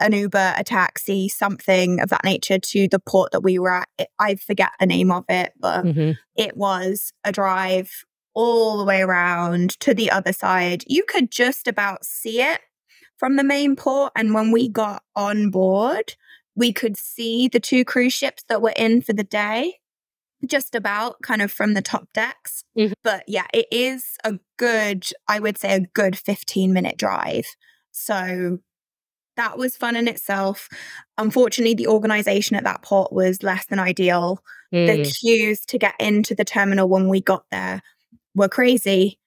an 0.00 0.12
Uber, 0.12 0.54
a 0.56 0.64
taxi, 0.64 1.28
something 1.28 2.00
of 2.00 2.08
that 2.10 2.24
nature 2.24 2.58
to 2.58 2.88
the 2.88 2.98
port 2.98 3.32
that 3.32 3.40
we 3.42 3.58
were 3.58 3.74
at. 3.74 3.88
I 4.18 4.36
forget 4.36 4.70
the 4.80 4.86
name 4.86 5.10
of 5.10 5.24
it, 5.28 5.52
but 5.60 5.84
Mhm. 5.84 6.16
it 6.36 6.56
was 6.56 7.12
a 7.24 7.32
drive 7.32 7.90
all 8.34 8.78
the 8.78 8.84
way 8.84 9.02
around 9.02 9.78
to 9.80 9.92
the 9.92 10.10
other 10.10 10.32
side. 10.32 10.82
You 10.86 11.04
could 11.06 11.30
just 11.30 11.68
about 11.68 12.04
see 12.06 12.40
it 12.40 12.60
from 13.18 13.36
the 13.36 13.44
main 13.44 13.76
port. 13.76 14.12
And 14.16 14.32
when 14.32 14.50
we 14.50 14.68
got 14.70 15.02
on 15.14 15.50
board, 15.50 16.14
we 16.56 16.72
could 16.72 16.96
see 16.96 17.48
the 17.48 17.60
two 17.60 17.84
cruise 17.84 18.14
ships 18.14 18.42
that 18.48 18.62
were 18.62 18.72
in 18.76 19.02
for 19.02 19.12
the 19.12 19.24
day, 19.24 19.80
just 20.46 20.74
about 20.74 21.20
kind 21.22 21.42
of 21.42 21.52
from 21.52 21.74
the 21.74 21.82
top 21.82 22.08
decks. 22.12 22.64
Mhm. 22.76 22.92
But 23.02 23.24
yeah, 23.28 23.46
it 23.54 23.66
is 23.70 24.16
a 24.24 24.38
good, 24.58 25.06
I 25.28 25.38
would 25.40 25.58
say, 25.58 25.74
a 25.74 25.80
good 25.80 26.16
15 26.18 26.72
minute 26.72 26.96
drive. 26.98 27.46
So 27.92 28.58
that 29.36 29.56
was 29.56 29.76
fun 29.76 29.96
in 29.96 30.08
itself. 30.08 30.68
Unfortunately, 31.16 31.74
the 31.74 31.86
organization 31.86 32.56
at 32.56 32.64
that 32.64 32.82
port 32.82 33.12
was 33.12 33.42
less 33.42 33.66
than 33.66 33.78
ideal 33.78 34.42
the 34.70 34.78
Mm. 34.78 35.18
queues 35.20 35.60
to 35.66 35.78
get 35.78 35.94
into 36.00 36.34
the 36.34 36.44
terminal 36.46 36.88
when 36.88 37.06
we 37.08 37.20
got 37.20 37.44
there 37.50 37.82
were 38.34 38.48
crazy 38.48 39.18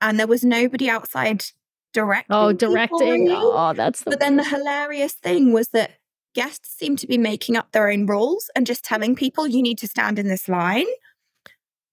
and 0.00 0.18
there 0.18 0.26
was 0.26 0.42
nobody 0.44 0.88
outside 0.88 1.44
directing 1.92 2.34
Oh, 2.34 2.52
directing. 2.52 3.26
Oh, 3.30 3.72
that's 3.74 4.00
the 4.02 4.10
but 4.10 4.20
then 4.20 4.36
the 4.36 4.44
hilarious 4.44 5.12
thing 5.12 5.52
was 5.52 5.68
that 5.68 5.92
guests 6.34 6.76
seem 6.76 6.96
to 6.96 7.06
be 7.06 7.18
making 7.18 7.56
up 7.56 7.72
their 7.72 7.88
own 7.88 8.06
rules 8.06 8.50
and 8.54 8.66
just 8.66 8.84
telling 8.84 9.14
people 9.14 9.46
you 9.46 9.62
need 9.62 9.78
to 9.78 9.88
stand 9.88 10.18
in 10.18 10.28
this 10.28 10.48
line. 10.48 10.86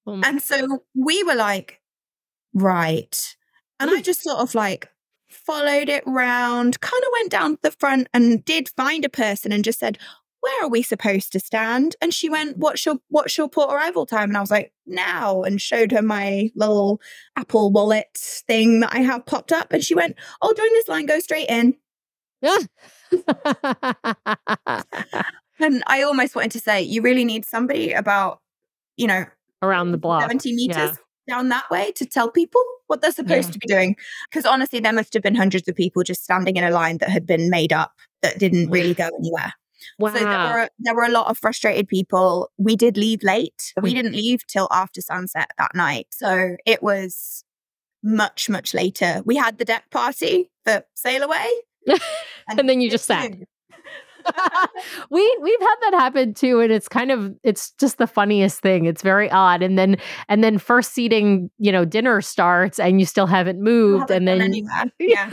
Oh 0.05 0.21
and 0.24 0.41
so 0.41 0.83
we 0.95 1.24
were 1.24 1.36
like 1.36 1.81
right. 2.53 3.36
And 3.79 3.89
i 3.89 4.01
just 4.01 4.21
sort 4.21 4.39
of 4.39 4.53
like 4.53 4.89
followed 5.29 5.89
it 5.89 6.03
round 6.05 6.79
kind 6.81 7.01
of 7.03 7.10
went 7.13 7.31
down 7.31 7.55
to 7.55 7.60
the 7.63 7.71
front 7.71 8.07
and 8.13 8.43
did 8.43 8.69
find 8.69 9.05
a 9.05 9.10
person 9.10 9.51
and 9.51 9.63
just 9.63 9.79
said 9.79 9.98
where 10.41 10.65
are 10.65 10.69
we 10.69 10.81
supposed 10.81 11.31
to 11.31 11.39
stand? 11.39 11.95
And 12.01 12.13
she 12.13 12.27
went 12.27 12.57
what's 12.57 12.86
your 12.86 12.98
what's 13.10 13.38
your 13.38 13.48
port 13.48 13.71
arrival 13.71 14.05
time? 14.05 14.29
And 14.29 14.38
i 14.38 14.41
was 14.41 14.51
like 14.51 14.74
now 14.86 15.43
and 15.43 15.62
showed 15.62 15.91
her 15.91 16.01
my 16.01 16.50
little 16.55 17.00
apple 17.36 17.71
wallet 17.71 18.10
thing 18.15 18.81
that 18.81 18.93
i 18.93 19.00
have 19.00 19.25
popped 19.25 19.51
up. 19.51 19.71
And 19.71 19.83
she 19.83 19.95
went 19.95 20.15
oh 20.41 20.53
join 20.53 20.69
this 20.69 20.88
line 20.88 21.05
go 21.05 21.19
straight 21.19 21.50
in 21.50 21.75
and 25.60 25.83
i 25.88 26.01
almost 26.03 26.36
wanted 26.36 26.51
to 26.51 26.60
say 26.60 26.81
you 26.81 27.01
really 27.01 27.25
need 27.25 27.45
somebody 27.45 27.91
about 27.93 28.39
you 28.98 29.07
know 29.07 29.25
Around 29.63 29.91
the 29.91 30.00
block. 30.00 30.24
70 30.24 30.55
meters 30.55 30.75
Yeah. 30.75 31.36
down 31.36 31.50
that 31.50 31.69
way 31.69 31.91
to 31.91 32.03
tell 32.05 32.31
people 32.31 32.63
what 32.88 33.00
they're 33.01 33.12
supposed 33.12 33.50
Yeah. 33.50 33.53
to 33.53 33.60
be 33.60 33.67
doing. 33.67 33.95
Because 34.27 34.43
honestly, 34.48 34.79
there 34.79 34.91
must 34.91 35.13
have 35.13 35.21
been 35.21 35.36
hundreds 35.36 35.67
of 35.67 35.75
people 35.75 36.01
just 36.01 36.24
standing 36.24 36.55
in 36.57 36.63
a 36.63 36.71
line 36.71 36.98
that 36.98 37.10
had 37.10 37.27
been 37.27 37.51
made 37.51 37.71
up 37.71 37.91
that 38.24 38.39
didn't 38.39 38.71
really 38.71 38.95
go 38.95 39.07
anywhere. 39.19 39.53
Wow. 40.00 40.13
So 40.13 40.19
there 40.19 40.27
were 40.27 40.69
there 40.79 40.95
were 40.95 41.03
a 41.03 41.12
lot 41.12 41.27
of 41.27 41.38
frustrated 41.38 41.88
people. 41.88 42.50
We 42.57 42.75
did 42.75 42.98
leave 42.98 43.21
late. 43.21 43.71
We 43.79 43.93
didn't 43.93 44.13
leave 44.13 44.48
till 44.48 44.67
after 44.71 45.00
sunset 45.00 45.51
that 45.60 45.75
night. 45.75 46.07
So 46.10 46.55
it 46.65 46.81
was 46.81 47.43
much, 48.01 48.50
much 48.50 48.74
later. 48.74 49.21
We 49.25 49.36
had 49.36 49.60
the 49.60 49.65
deck 49.65 49.91
party 49.91 50.50
for 50.65 50.86
Sail 50.95 51.21
Away. 51.21 51.48
And 52.47 52.67
then 52.67 52.81
you 52.81 52.89
just 52.89 53.05
sat. 53.05 53.31
we 55.09 55.38
we've 55.41 55.59
had 55.59 55.75
that 55.81 55.93
happen 55.93 56.33
too 56.33 56.59
and 56.59 56.71
it's 56.71 56.88
kind 56.88 57.11
of 57.11 57.33
it's 57.43 57.71
just 57.79 57.97
the 57.97 58.07
funniest 58.07 58.59
thing 58.59 58.85
it's 58.85 59.01
very 59.01 59.29
odd 59.31 59.61
and 59.61 59.77
then 59.77 59.97
and 60.29 60.43
then 60.43 60.57
first 60.57 60.93
seating 60.93 61.50
you 61.57 61.71
know 61.71 61.85
dinner 61.85 62.21
starts 62.21 62.79
and 62.79 63.00
you 63.00 63.05
still 63.05 63.27
haven't 63.27 63.59
moved 63.59 64.11
and 64.11 64.27
then 64.27 64.41
anywhere. 64.41 64.85
Yeah. 65.00 65.31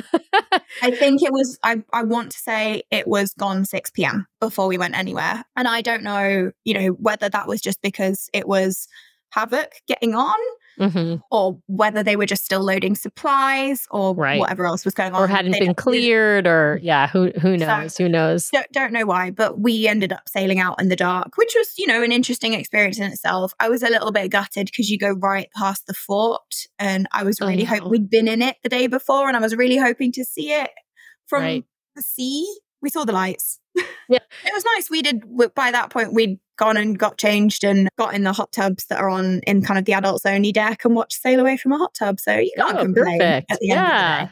I 0.82 0.90
think 0.90 1.22
it 1.22 1.32
was 1.32 1.58
I, 1.62 1.82
I 1.92 2.02
want 2.02 2.32
to 2.32 2.38
say 2.38 2.82
it 2.90 3.06
was 3.06 3.34
gone 3.34 3.64
6 3.64 3.90
p.m. 3.90 4.26
before 4.40 4.66
we 4.66 4.78
went 4.78 4.96
anywhere. 4.96 5.44
And 5.56 5.68
I 5.68 5.82
don't 5.82 6.02
know, 6.02 6.50
you 6.64 6.74
know, 6.74 6.88
whether 6.92 7.28
that 7.28 7.46
was 7.46 7.60
just 7.60 7.82
because 7.82 8.28
it 8.32 8.48
was 8.48 8.88
havoc 9.30 9.72
getting 9.86 10.14
on 10.14 10.38
Mhm. 10.78 11.20
or 11.30 11.58
whether 11.66 12.02
they 12.02 12.16
were 12.16 12.26
just 12.26 12.44
still 12.44 12.60
loading 12.60 12.94
supplies 12.94 13.86
or 13.90 14.14
Right. 14.14 14.38
whatever 14.40 14.66
else 14.66 14.84
was 14.84 14.94
going 14.94 15.12
on. 15.12 15.20
or 15.22 15.26
hadn't 15.26 15.52
They 15.52 15.60
been 15.60 15.74
cleared 15.74 16.46
or 16.46 16.78
yeah 16.82 17.08
who 17.08 17.30
who 17.40 17.58
So- 17.58 17.66
knows 17.66 17.96
who 17.96 18.08
knows 18.08 18.48
Don't, 18.50 18.70
don't 18.72 18.92
know 18.92 19.04
why, 19.06 19.30
but 19.30 19.58
we 19.60 19.86
ended 19.88 20.12
up 20.12 20.28
sailing 20.28 20.58
out 20.60 20.80
in 20.80 20.88
the 20.88 20.96
dark, 20.96 21.36
which 21.36 21.54
was, 21.56 21.74
you 21.78 21.86
know, 21.86 22.02
an 22.02 22.12
interesting 22.12 22.54
experience 22.54 22.98
in 22.98 23.04
itself. 23.04 23.52
I 23.60 23.68
was 23.68 23.82
a 23.82 23.88
little 23.90 24.12
bit 24.12 24.30
gutted 24.30 24.66
because 24.66 24.90
you 24.90 24.98
go 24.98 25.10
right 25.12 25.48
past 25.56 25.86
the 25.86 25.94
fort, 25.94 26.66
and 26.78 27.06
I 27.12 27.22
was 27.24 27.40
Oh, 27.40 27.46
really 27.46 27.64
no. 27.64 27.68
hoping 27.70 27.90
we'd 27.90 28.10
been 28.10 28.28
in 28.28 28.42
it 28.42 28.56
the 28.62 28.68
day 28.68 28.86
before, 28.86 29.28
and 29.28 29.36
I 29.36 29.40
was 29.40 29.54
really 29.56 29.76
hoping 29.78 30.12
to 30.12 30.24
see 30.24 30.52
it 30.52 30.70
from 31.26 31.42
Right. 31.42 31.64
the 31.96 32.02
sea. 32.02 32.46
We 32.80 32.90
saw 32.90 33.04
the 33.04 33.12
lights. 33.12 33.58
Yeah. 33.74 33.84
it 34.44 34.52
was 34.54 34.64
nice. 34.76 34.88
We 34.90 35.02
did. 35.02 35.22
By 35.54 35.70
that 35.72 35.90
point, 35.90 36.12
we'd 36.14 36.38
gone 36.58 36.76
and 36.76 36.98
got 36.98 37.16
changed 37.18 37.64
and 37.64 37.88
got 37.96 38.14
in 38.14 38.24
the 38.24 38.32
hot 38.32 38.52
tubs 38.52 38.84
that 38.86 39.00
are 39.00 39.08
on 39.08 39.40
in 39.46 39.62
kind 39.62 39.78
of 39.78 39.84
the 39.86 39.94
adults 39.94 40.26
only 40.26 40.52
deck 40.52 40.84
and 40.84 40.94
watched 40.94 41.22
sail 41.22 41.40
away 41.40 41.56
from 41.56 41.72
a 41.72 41.78
hot 41.78 41.94
tub. 41.94 42.20
So 42.20 42.36
you 42.36 42.52
can't 42.56 42.76
oh 42.76 42.82
complain 42.84 43.18
perfect 43.18 43.50
at 43.52 43.58
the 43.60 43.70
end 43.70 43.80
of 43.80 43.86
the 43.86 43.92
yeah 43.92 44.24
day. 44.26 44.30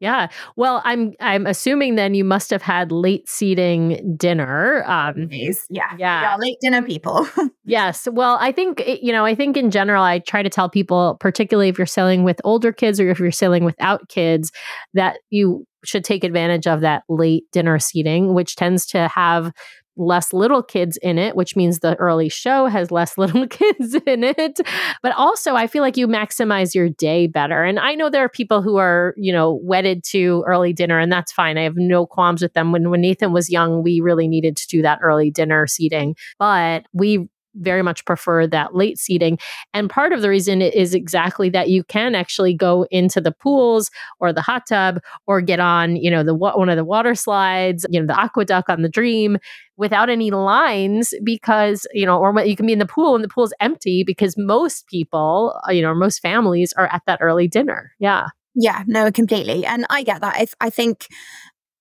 yeah 0.00 0.28
well 0.56 0.80
i'm 0.84 1.12
i'm 1.20 1.46
assuming 1.46 1.96
then 1.96 2.14
you 2.14 2.24
must 2.24 2.50
have 2.50 2.62
had 2.62 2.90
late 2.92 3.28
seating 3.28 4.16
dinner 4.16 4.82
um 4.86 5.28
Please. 5.28 5.66
Yeah. 5.68 5.90
Yeah. 5.98 6.36
Late 6.38 6.56
dinner 6.60 6.82
people. 6.82 7.28
Yes. 7.64 8.08
Well, 8.10 8.38
I 8.40 8.50
think, 8.50 8.82
you 9.02 9.12
know, 9.12 9.26
I 9.26 9.34
think 9.34 9.54
in 9.58 9.70
general, 9.70 10.02
I 10.02 10.20
try 10.20 10.42
to 10.42 10.48
tell 10.48 10.70
people, 10.70 11.18
particularly 11.20 11.68
if 11.68 11.76
you're 11.76 11.86
sailing 11.86 12.24
with 12.24 12.40
older 12.42 12.72
kids 12.72 12.98
or 12.98 13.10
if 13.10 13.18
you're 13.18 13.30
sailing 13.30 13.62
without 13.62 14.08
kids, 14.08 14.50
that 14.94 15.18
you 15.28 15.66
should 15.84 16.02
take 16.02 16.24
advantage 16.24 16.66
of 16.66 16.80
that 16.80 17.02
late 17.10 17.44
dinner 17.52 17.78
seating, 17.78 18.32
which 18.32 18.56
tends 18.56 18.86
to 18.86 19.06
have 19.08 19.52
less 19.98 20.32
little 20.32 20.62
kids 20.62 20.96
in 20.98 21.18
it, 21.18 21.36
which 21.36 21.56
means 21.56 21.80
the 21.80 21.96
early 21.96 22.28
show 22.28 22.66
has 22.66 22.90
less 22.90 23.18
little 23.18 23.46
kids 23.46 23.94
in 24.06 24.24
it. 24.24 24.60
But 25.02 25.12
also, 25.12 25.54
I 25.54 25.66
feel 25.66 25.82
like 25.82 25.96
you 25.96 26.08
maximize 26.08 26.74
your 26.74 26.88
day 26.88 27.26
better. 27.26 27.64
And 27.64 27.78
I 27.78 27.94
know 27.94 28.08
there 28.08 28.24
are 28.24 28.28
people 28.28 28.62
who 28.62 28.76
are, 28.76 29.14
you 29.16 29.32
know, 29.32 29.60
wedded 29.62 30.04
to 30.04 30.44
early 30.46 30.72
dinner, 30.72 30.98
and 30.98 31.12
that's 31.12 31.32
fine. 31.32 31.58
I 31.58 31.62
have 31.62 31.76
no 31.76 32.06
qualms 32.06 32.42
with 32.42 32.54
them. 32.54 32.72
When 32.72 32.90
when 32.90 33.00
Nathan 33.00 33.32
was 33.32 33.50
young, 33.50 33.82
we 33.82 34.00
really 34.00 34.28
needed 34.28 34.56
to 34.56 34.66
do 34.68 34.82
that 34.82 35.00
early 35.02 35.30
dinner 35.30 35.66
seating, 35.66 36.16
but 36.38 36.86
we 36.92 37.28
very 37.58 37.82
much 37.82 38.04
prefer 38.04 38.46
that 38.46 38.74
late 38.74 38.98
seating. 38.98 39.38
And 39.74 39.90
part 39.90 40.12
of 40.12 40.22
the 40.22 40.28
reason 40.28 40.62
is 40.62 40.94
exactly 40.94 41.50
that 41.50 41.68
you 41.68 41.84
can 41.84 42.14
actually 42.14 42.54
go 42.54 42.86
into 42.90 43.20
the 43.20 43.32
pools 43.32 43.90
or 44.20 44.32
the 44.32 44.42
hot 44.42 44.66
tub 44.66 45.00
or 45.26 45.40
get 45.40 45.60
on, 45.60 45.96
you 45.96 46.10
know, 46.10 46.22
the 46.22 46.34
one 46.34 46.68
of 46.68 46.76
the 46.76 46.84
water 46.84 47.14
slides, 47.14 47.86
you 47.90 48.00
know, 48.00 48.06
the 48.06 48.12
AquaDuck 48.12 48.64
on 48.68 48.82
the 48.82 48.88
Dream 48.88 49.38
without 49.76 50.10
any 50.10 50.30
lines 50.30 51.14
because, 51.22 51.86
you 51.92 52.04
know, 52.04 52.18
or 52.18 52.38
you 52.44 52.56
can 52.56 52.66
be 52.66 52.72
in 52.72 52.78
the 52.78 52.86
pool 52.86 53.14
and 53.14 53.24
the 53.24 53.28
pool's 53.28 53.54
empty 53.60 54.02
because 54.04 54.36
most 54.36 54.86
people, 54.88 55.58
uh, 55.68 55.72
you 55.72 55.82
know, 55.82 55.94
most 55.94 56.20
families 56.20 56.72
are 56.74 56.88
at 56.92 57.02
that 57.06 57.20
early 57.20 57.48
dinner. 57.48 57.92
Yeah. 57.98 58.28
Yeah, 58.54 58.82
no, 58.86 59.12
completely. 59.12 59.64
And 59.64 59.86
I 59.88 60.02
get 60.02 60.20
that. 60.20 60.48
I 60.60 60.70
think 60.70 61.06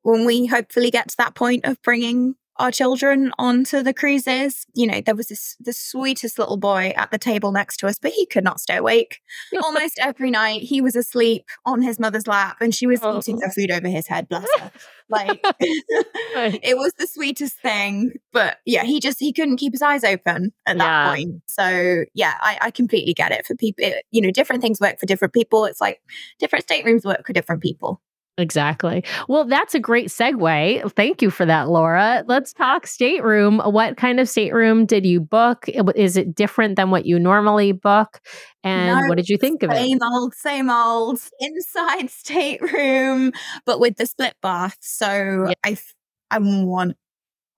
when 0.04 0.26
we 0.26 0.46
hopefully 0.46 0.92
get 0.92 1.10
to 1.10 1.18
that 1.18 1.34
point 1.34 1.66
of 1.66 1.82
bringing 1.82 2.36
our 2.60 2.72
children 2.72 3.32
onto 3.38 3.82
the 3.82 3.94
cruises. 3.94 4.66
You 4.74 4.88
know, 4.88 5.02
there 5.02 5.16
was 5.16 5.28
this 5.28 5.56
the 5.60 5.74
sweetest 5.74 6.40
little 6.40 6.58
boy 6.58 6.94
at 6.96 7.12
the 7.12 7.18
table 7.18 7.52
next 7.52 7.78
to 7.78 7.88
us, 7.88 8.00
but 8.00 8.12
he 8.12 8.26
could 8.26 8.44
not 8.44 8.60
stay 8.60 8.78
awake. 8.78 9.20
Almost 9.64 10.00
every 10.02 10.32
night 10.32 10.62
he 10.64 10.82
was 10.82 10.96
asleep 10.96 11.46
on 11.66 11.82
his 11.82 12.00
mother's 12.00 12.28
lap 12.28 12.58
and 12.62 12.74
she 12.74 12.88
was 12.88 13.00
oh. 13.04 13.18
eating 13.18 13.40
her 13.42 13.48
oh. 13.48 13.52
food 13.52 13.72
over 13.72 13.88
his 13.88 14.08
head, 14.08 14.28
bless 14.28 14.48
her. 14.60 14.72
Like 15.10 15.40
it 15.60 16.78
was 16.78 16.94
the 16.98 17.08
sweetest 17.08 17.60
thing. 17.60 18.14
But 18.34 18.58
yeah, 18.66 18.84
he 18.84 19.00
just 19.00 19.20
he 19.20 19.34
couldn't 19.34 19.58
keep 19.58 19.74
his 19.74 19.82
eyes 19.82 20.04
open 20.04 20.52
at 20.66 20.78
that 20.78 20.84
yeah. 20.84 21.10
point. 21.10 21.42
So 21.48 22.06
yeah, 22.14 22.34
I, 22.40 22.58
I 22.62 22.72
completely 22.72 23.14
get 23.14 23.32
it 23.32 23.46
for 23.46 23.56
people. 23.56 23.86
It, 23.86 24.06
you 24.12 24.22
know, 24.22 24.32
different 24.32 24.62
things 24.62 24.80
work 24.80 25.00
for 25.00 25.06
different 25.06 25.34
people. 25.34 25.66
It's 25.66 25.82
like 25.82 26.02
different 26.40 26.64
staterooms 26.64 27.06
work 27.06 27.26
for 27.26 27.34
different 27.34 27.62
people. 27.62 28.02
Exactly. 28.40 29.04
Well, 29.28 29.46
that's 29.46 29.74
a 29.74 29.80
great 29.80 30.10
segue. 30.10 30.94
Thank 30.94 31.24
you 31.24 31.32
for 31.32 31.44
that, 31.46 31.70
Laura. 31.70 32.24
Let's 32.28 32.54
talk 32.54 32.86
stateroom. 32.86 33.60
What 33.60 33.98
kind 33.98 34.20
of 34.20 34.30
stateroom 34.30 34.86
did 34.86 35.08
you 35.08 35.20
book? 35.20 35.66
Is 35.96 36.18
it 36.18 36.36
different 36.36 36.76
than 36.76 36.92
what 36.92 37.08
you 37.08 37.18
normally 37.18 37.72
book? 37.72 38.20
And 38.64 39.02
no, 39.02 39.08
what 39.08 39.18
did 39.18 39.28
you 39.28 39.38
think 39.38 39.64
of 39.64 39.72
it? 39.72 39.78
Same 39.78 40.00
old, 40.04 40.36
same 40.36 40.70
old 40.70 41.20
inside 41.40 42.12
stateroom, 42.12 43.32
but 43.66 43.80
with 43.80 43.96
the 43.98 44.06
split 44.06 44.36
bath. 44.44 44.78
So 44.82 45.52
I, 45.64 45.78
I 46.30 46.38
want. 46.38 46.96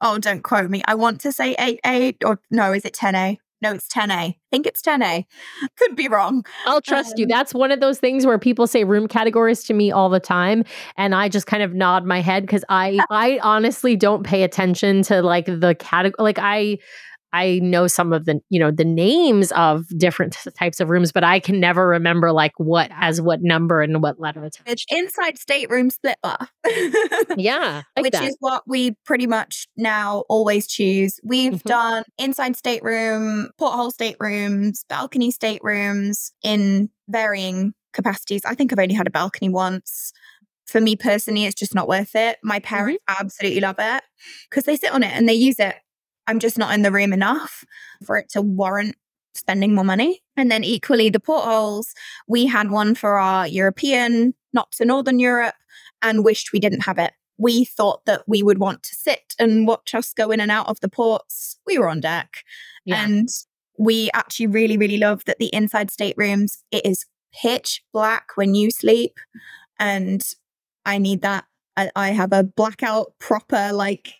Oh, 0.02 0.18
don't 0.18 0.44
quote 0.44 0.70
me. 0.70 0.82
I 0.88 0.96
want 0.96 1.20
to 1.22 1.34
say 1.34 1.56
eight 1.60 1.82
eight 1.86 2.24
or 2.24 2.40
no, 2.50 2.72
is 2.72 2.86
it 2.86 2.94
ten 2.94 3.16
A? 3.16 3.38
No, 3.62 3.74
it's 3.74 3.88
10A. 3.88 4.12
I 4.12 4.36
think 4.52 4.66
it's 4.66 4.82
10A. 4.82 5.26
Could 5.78 5.96
be 5.96 6.08
wrong. 6.08 6.46
I'll 6.66 6.82
trust 6.82 7.12
um, 7.12 7.16
you. 7.18 7.28
That's 7.28 7.54
one 7.54 7.72
of 7.72 7.82
those 7.82 8.00
things 8.00 8.26
where 8.26 8.40
people 8.40 8.68
say 8.68 8.84
room 8.84 9.08
categories 9.08 9.64
to 9.66 9.74
me 9.74 9.92
all 9.92 10.10
the 10.10 10.20
time 10.20 10.64
and 10.96 11.14
I 11.14 11.28
just 11.30 11.46
kind 11.46 11.62
of 11.62 11.74
nod 11.74 12.06
my 12.06 12.22
head 12.22 12.48
cuz 12.48 12.64
I 12.70 13.00
I 13.10 13.40
honestly 13.44 13.96
don't 13.96 14.24
pay 14.24 14.44
attention 14.44 15.04
to 15.04 15.22
like 15.22 15.46
the 15.46 15.76
category 15.78 16.24
like 16.24 16.40
I 16.40 16.80
I 17.32 17.60
know 17.60 17.88
some 17.88 18.14
of 18.14 18.26
the, 18.26 18.42
you 18.50 18.60
know, 18.60 18.72
the 18.72 18.86
names 18.86 19.52
of 19.52 19.88
different 19.98 20.38
types 20.58 20.80
of 20.80 20.90
rooms, 20.90 21.12
but 21.12 21.24
I 21.24 21.40
can 21.40 21.60
never 21.60 21.88
remember 21.88 22.32
like 22.32 22.54
what 22.58 22.92
has 22.92 23.22
what 23.22 23.42
number 23.42 23.82
and 23.82 24.02
what 24.02 24.20
letter 24.20 24.44
it's. 24.46 24.58
It's 24.66 24.86
inside 24.90 25.38
stateroom 25.38 25.90
split 25.90 26.18
bar. 26.24 26.50
yeah, 27.38 27.84
like 27.96 28.04
which 28.04 28.14
that. 28.14 28.24
is 28.24 28.38
what 28.40 28.64
we 28.68 28.96
pretty 29.06 29.28
much 29.28 29.68
now 29.78 30.24
always 30.30 30.68
choose. 30.68 31.20
We've 31.24 31.54
mm-hmm. 31.54 31.68
done 31.68 32.04
inside 32.18 32.56
stateroom, 32.56 33.50
porthole 33.58 33.92
staterooms, 33.92 34.84
balcony 34.90 35.32
staterooms 35.32 36.32
in 36.44 36.90
varying 37.08 37.74
capacities. 37.94 38.44
I 38.46 38.56
think 38.56 38.72
I've 38.72 38.80
only 38.80 38.96
had 38.96 39.08
a 39.08 39.12
balcony 39.12 39.50
once 39.50 40.14
for 40.70 40.80
me 40.80 40.96
personally, 40.96 41.46
it's 41.46 41.56
just 41.56 41.74
not 41.74 41.88
worth 41.88 42.16
it. 42.16 42.38
My 42.44 42.60
parents 42.60 43.04
mm-hmm. 43.10 43.26
absolutely 43.26 43.60
love 43.60 43.78
it 43.80 44.04
because 44.50 44.66
they 44.66 44.78
sit 44.78 44.94
on 44.94 45.04
it 45.04 45.12
and 45.12 45.28
they 45.28 45.34
use 45.34 45.60
it 45.60 45.76
I'm 46.30 46.38
just 46.38 46.60
not 46.60 46.76
in 46.76 46.84
the 46.84 46.92
room 46.92 47.12
enough 47.12 47.66
for 48.06 48.16
it 48.16 48.30
to 48.30 48.42
warrant 48.42 48.96
spending 49.34 49.74
more 49.74 49.84
money. 49.84 50.22
And 50.38 50.52
then 50.52 50.64
equally, 50.64 51.10
the 51.10 51.20
portholes, 51.20 51.94
we 52.28 52.46
had 52.46 52.70
one 52.70 52.94
for 52.94 53.18
our 53.18 53.48
European, 53.48 54.36
not 54.54 54.72
to 54.74 54.86
Northern 54.86 55.18
Europe, 55.18 55.56
and 56.04 56.24
wished 56.24 56.54
we 56.54 56.60
didn't 56.60 56.82
have 56.82 57.00
it. 57.00 57.14
We 57.40 57.66
thought 57.66 58.06
that 58.06 58.24
we 58.28 58.44
would 58.44 58.60
want 58.60 58.84
to 58.84 58.96
sit 58.96 59.34
and 59.40 59.66
watch 59.66 59.96
us 59.96 60.14
go 60.14 60.30
in 60.30 60.40
and 60.40 60.52
out 60.52 60.68
of 60.68 60.80
the 60.82 60.90
ports. 60.90 61.60
We 61.66 61.80
were 61.80 61.90
on 61.90 62.00
deck. 62.00 62.44
Yeah. 62.86 63.04
And 63.04 63.28
we 63.80 64.12
actually 64.14 64.48
really, 64.48 64.78
really 64.78 64.98
love 64.98 65.26
that 65.26 65.40
the 65.40 65.54
inside 65.54 65.90
staterooms, 65.90 66.64
it 66.70 66.86
is 66.86 67.08
pitch 67.34 67.82
black 67.92 68.32
when 68.36 68.54
you 68.54 68.70
sleep. 68.70 69.18
And 69.80 70.24
I 70.86 71.00
need 71.00 71.24
that. 71.24 71.46
I, 71.80 71.92
I 71.96 72.10
have 72.10 72.34
a 72.34 72.44
blackout 72.44 73.14
proper, 73.20 73.72
like 73.72 74.14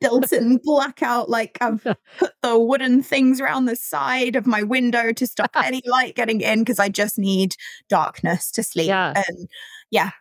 built-in 0.00 0.56
blackout 0.64 1.28
like 1.28 1.58
i've 1.60 1.84
put 2.18 2.32
the 2.40 2.58
wooden 2.58 3.02
things 3.02 3.42
around 3.42 3.66
the 3.66 3.76
side 3.76 4.34
of 4.34 4.46
my 4.46 4.62
window 4.62 5.12
to 5.12 5.26
stop 5.26 5.50
any 5.54 5.82
light 5.84 6.14
getting 6.14 6.40
in 6.40 6.60
because 6.60 6.78
i 6.78 6.88
just 6.88 7.18
need 7.18 7.54
darkness 7.90 8.50
to 8.50 8.62
sleep 8.62 8.86
yeah. 8.86 9.12
and 9.14 9.48
yeah 9.90 10.12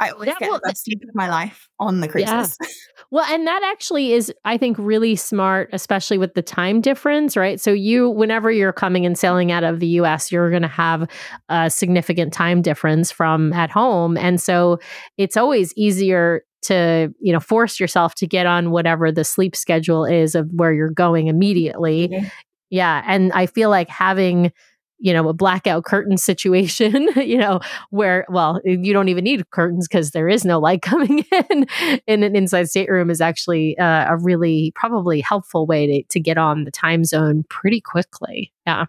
I 0.00 0.10
always 0.10 0.28
yeah, 0.28 0.34
get 0.38 0.50
well, 0.50 0.60
the 0.62 0.68
best 0.68 0.84
sleep 0.84 1.02
of 1.02 1.14
my 1.14 1.28
life 1.30 1.68
on 1.78 2.00
the 2.00 2.08
cruises. 2.08 2.56
Yeah. 2.60 2.68
Well, 3.10 3.24
and 3.24 3.46
that 3.46 3.62
actually 3.62 4.12
is, 4.12 4.30
I 4.44 4.58
think, 4.58 4.76
really 4.78 5.16
smart, 5.16 5.70
especially 5.72 6.18
with 6.18 6.34
the 6.34 6.42
time 6.42 6.82
difference, 6.82 7.38
right? 7.38 7.58
So 7.58 7.70
you, 7.72 8.10
whenever 8.10 8.50
you're 8.50 8.70
coming 8.70 9.06
and 9.06 9.16
sailing 9.16 9.50
out 9.50 9.64
of 9.64 9.80
the 9.80 9.86
U.S., 9.86 10.30
you're 10.30 10.50
going 10.50 10.60
to 10.60 10.68
have 10.68 11.08
a 11.48 11.70
significant 11.70 12.34
time 12.34 12.60
difference 12.60 13.10
from 13.10 13.54
at 13.54 13.70
home, 13.70 14.18
and 14.18 14.38
so 14.38 14.78
it's 15.16 15.38
always 15.38 15.72
easier 15.74 16.42
to 16.60 17.14
you 17.20 17.32
know 17.32 17.40
force 17.40 17.78
yourself 17.80 18.14
to 18.16 18.26
get 18.26 18.44
on 18.44 18.70
whatever 18.70 19.12
the 19.12 19.24
sleep 19.24 19.54
schedule 19.54 20.04
is 20.04 20.34
of 20.34 20.50
where 20.52 20.72
you're 20.72 20.90
going 20.90 21.28
immediately 21.28 22.08
mm-hmm. 22.08 22.26
yeah 22.68 23.02
and 23.06 23.32
i 23.32 23.46
feel 23.46 23.70
like 23.70 23.88
having 23.88 24.52
you 24.98 25.12
know 25.12 25.28
a 25.28 25.32
blackout 25.32 25.84
curtain 25.84 26.16
situation 26.16 27.08
you 27.16 27.36
know 27.38 27.60
where 27.90 28.26
well 28.28 28.60
you 28.64 28.92
don't 28.92 29.08
even 29.08 29.24
need 29.24 29.48
curtains 29.50 29.86
because 29.88 30.10
there 30.10 30.28
is 30.28 30.44
no 30.44 30.58
light 30.58 30.82
coming 30.88 31.24
in 31.50 31.66
in 32.06 32.22
an 32.22 32.36
inside 32.36 32.68
stateroom 32.68 33.10
is 33.10 33.20
actually 33.20 33.78
uh, 33.78 34.06
a 34.08 34.16
really 34.16 34.72
probably 34.74 35.20
helpful 35.20 35.66
way 35.66 35.86
to, 35.86 36.02
to 36.08 36.20
get 36.20 36.38
on 36.38 36.64
the 36.64 36.70
time 36.70 37.04
zone 37.04 37.44
pretty 37.48 37.80
quickly. 37.80 38.52
Yeah. 38.66 38.86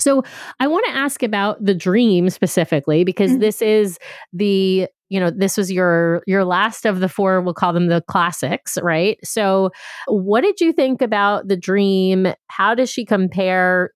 So 0.00 0.22
I 0.58 0.66
want 0.66 0.84
to 0.86 0.92
ask 0.92 1.22
about 1.22 1.64
the 1.64 1.74
dream 1.74 2.28
specifically 2.30 3.04
because 3.04 3.30
mm-hmm. 3.30 3.40
this 3.40 3.62
is 3.62 3.98
the 4.32 4.88
you 5.08 5.20
know 5.20 5.30
this 5.30 5.56
was 5.56 5.70
your 5.70 6.22
your 6.26 6.44
last 6.44 6.84
of 6.84 6.98
the 6.98 7.08
four 7.08 7.40
we'll 7.40 7.54
call 7.54 7.72
them 7.72 7.86
the 7.86 8.02
classics 8.02 8.76
right? 8.82 9.18
So 9.22 9.70
what 10.06 10.40
did 10.40 10.60
you 10.60 10.72
think 10.72 11.00
about 11.00 11.46
the 11.48 11.56
dream? 11.56 12.32
How 12.48 12.74
does 12.74 12.90
she 12.90 13.04
compare 13.04 13.90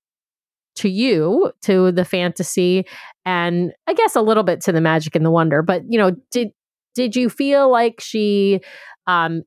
to 0.78 0.88
you 0.88 1.52
to 1.62 1.92
the 1.92 2.04
fantasy 2.04 2.84
and 3.24 3.72
i 3.86 3.94
guess 3.94 4.16
a 4.16 4.22
little 4.22 4.42
bit 4.42 4.60
to 4.60 4.72
the 4.72 4.80
magic 4.80 5.14
and 5.14 5.24
the 5.24 5.30
wonder 5.30 5.62
but 5.62 5.82
you 5.88 5.98
know 5.98 6.12
did 6.30 6.48
did 6.94 7.14
you 7.14 7.28
feel 7.28 7.70
like 7.70 8.00
she 8.00 8.60
um 9.06 9.42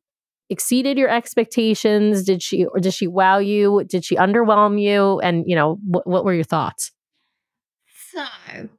exceeded 0.52 0.98
your 0.98 1.10
expectations? 1.10 2.24
Did 2.24 2.44
she 2.44 2.65
or 2.65 2.80
did 2.80 2.94
she 2.94 3.08
wow 3.08 3.39
you? 3.39 3.84
Did 3.88 4.06
she 4.06 4.17
underwhelm 4.17 4.80
you? 4.80 5.20
And 5.22 5.46
you 5.48 5.56
know 5.56 5.80
what, 5.84 6.06
what 6.06 6.26
were 6.26 6.34
your 6.34 6.44
thoughts? 6.44 6.91
So 8.12 8.26
start 8.46 8.70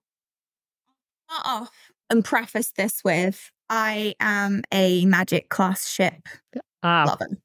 off 1.45 1.71
and 2.11 2.25
preface 2.25 2.73
this 2.77 3.01
with 3.03 3.51
I 3.71 4.15
am 4.21 4.63
a 4.73 5.07
magic 5.07 5.49
class 5.49 5.89
ship 5.89 6.29
uh, 6.83 7.07
lover. 7.09 7.39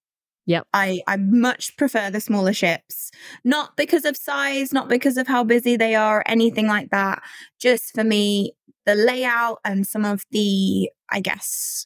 Yep. 0.48 0.66
I, 0.74 1.02
I 1.08 1.18
much 1.18 1.76
prefer 1.76 2.10
the 2.10 2.22
smaller 2.22 2.54
ships, 2.54 3.12
not 3.44 3.76
because 3.76 4.06
of 4.06 4.16
size, 4.16 4.72
not 4.72 4.88
because 4.88 5.18
of 5.18 5.28
how 5.28 5.44
busy 5.44 5.76
they 5.76 5.94
are, 5.94 6.24
anything 6.26 6.68
like 6.68 6.90
that. 6.90 7.22
Just 7.60 7.94
for 7.94 8.04
me, 8.04 8.54
the 8.86 8.96
layout 8.96 9.60
and 9.66 9.86
some 9.86 10.06
of 10.06 10.26
the, 10.32 10.90
I 11.10 11.20
guess, 11.20 11.86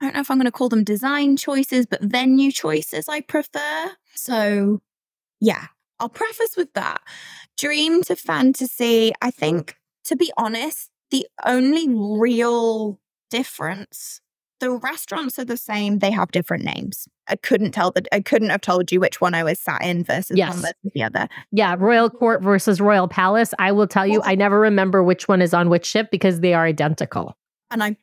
I 0.00 0.06
don't 0.06 0.14
know 0.14 0.20
if 0.20 0.30
I'm 0.30 0.38
going 0.38 0.46
to 0.46 0.50
call 0.50 0.68
them 0.68 0.82
design 0.82 1.36
choices, 1.36 1.86
but 1.86 2.02
venue 2.02 2.50
choices 2.50 3.08
I 3.08 3.20
prefer. 3.20 3.92
So, 4.14 4.80
yeah, 5.40 5.66
I'll 6.00 6.08
preface 6.08 6.56
with 6.56 6.72
that. 6.72 7.00
Dream 7.56 8.02
to 8.04 8.16
fantasy, 8.16 9.12
I 9.22 9.30
think, 9.30 9.76
to 10.04 10.16
be 10.16 10.32
honest, 10.36 10.90
the 11.10 11.26
only 11.44 11.86
real 11.88 12.98
difference 13.30 14.20
the 14.60 14.70
restaurants 14.70 15.38
are 15.38 15.44
the 15.44 15.56
same 15.56 15.98
they 15.98 16.10
have 16.10 16.30
different 16.30 16.64
names 16.64 17.08
i 17.28 17.36
couldn't 17.36 17.72
tell 17.72 17.90
that 17.90 18.06
i 18.12 18.20
couldn't 18.20 18.50
have 18.50 18.60
told 18.60 18.92
you 18.92 19.00
which 19.00 19.20
one 19.20 19.34
i 19.34 19.42
was 19.42 19.58
sat 19.58 19.82
in 19.82 20.04
versus 20.04 20.36
yes. 20.36 20.54
one 20.54 20.62
versus 20.62 20.92
the 20.94 21.02
other 21.02 21.28
yeah 21.50 21.74
royal 21.78 22.08
court 22.08 22.42
versus 22.42 22.80
royal 22.80 23.08
palace 23.08 23.52
i 23.58 23.72
will 23.72 23.86
tell 23.86 24.06
you 24.06 24.20
i 24.24 24.34
never 24.34 24.60
remember 24.60 25.02
which 25.02 25.28
one 25.28 25.42
is 25.42 25.52
on 25.52 25.68
which 25.68 25.86
ship 25.86 26.08
because 26.10 26.40
they 26.40 26.54
are 26.54 26.64
identical 26.64 27.36
and 27.70 27.82
i 27.82 27.96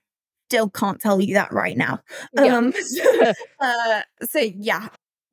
still 0.50 0.70
can't 0.70 1.00
tell 1.00 1.22
you 1.22 1.34
that 1.34 1.52
right 1.52 1.78
now 1.78 2.00
yeah. 2.34 2.58
um 2.58 2.74
so, 2.74 3.34
uh, 3.60 4.02
so 4.24 4.40
yeah 4.40 4.90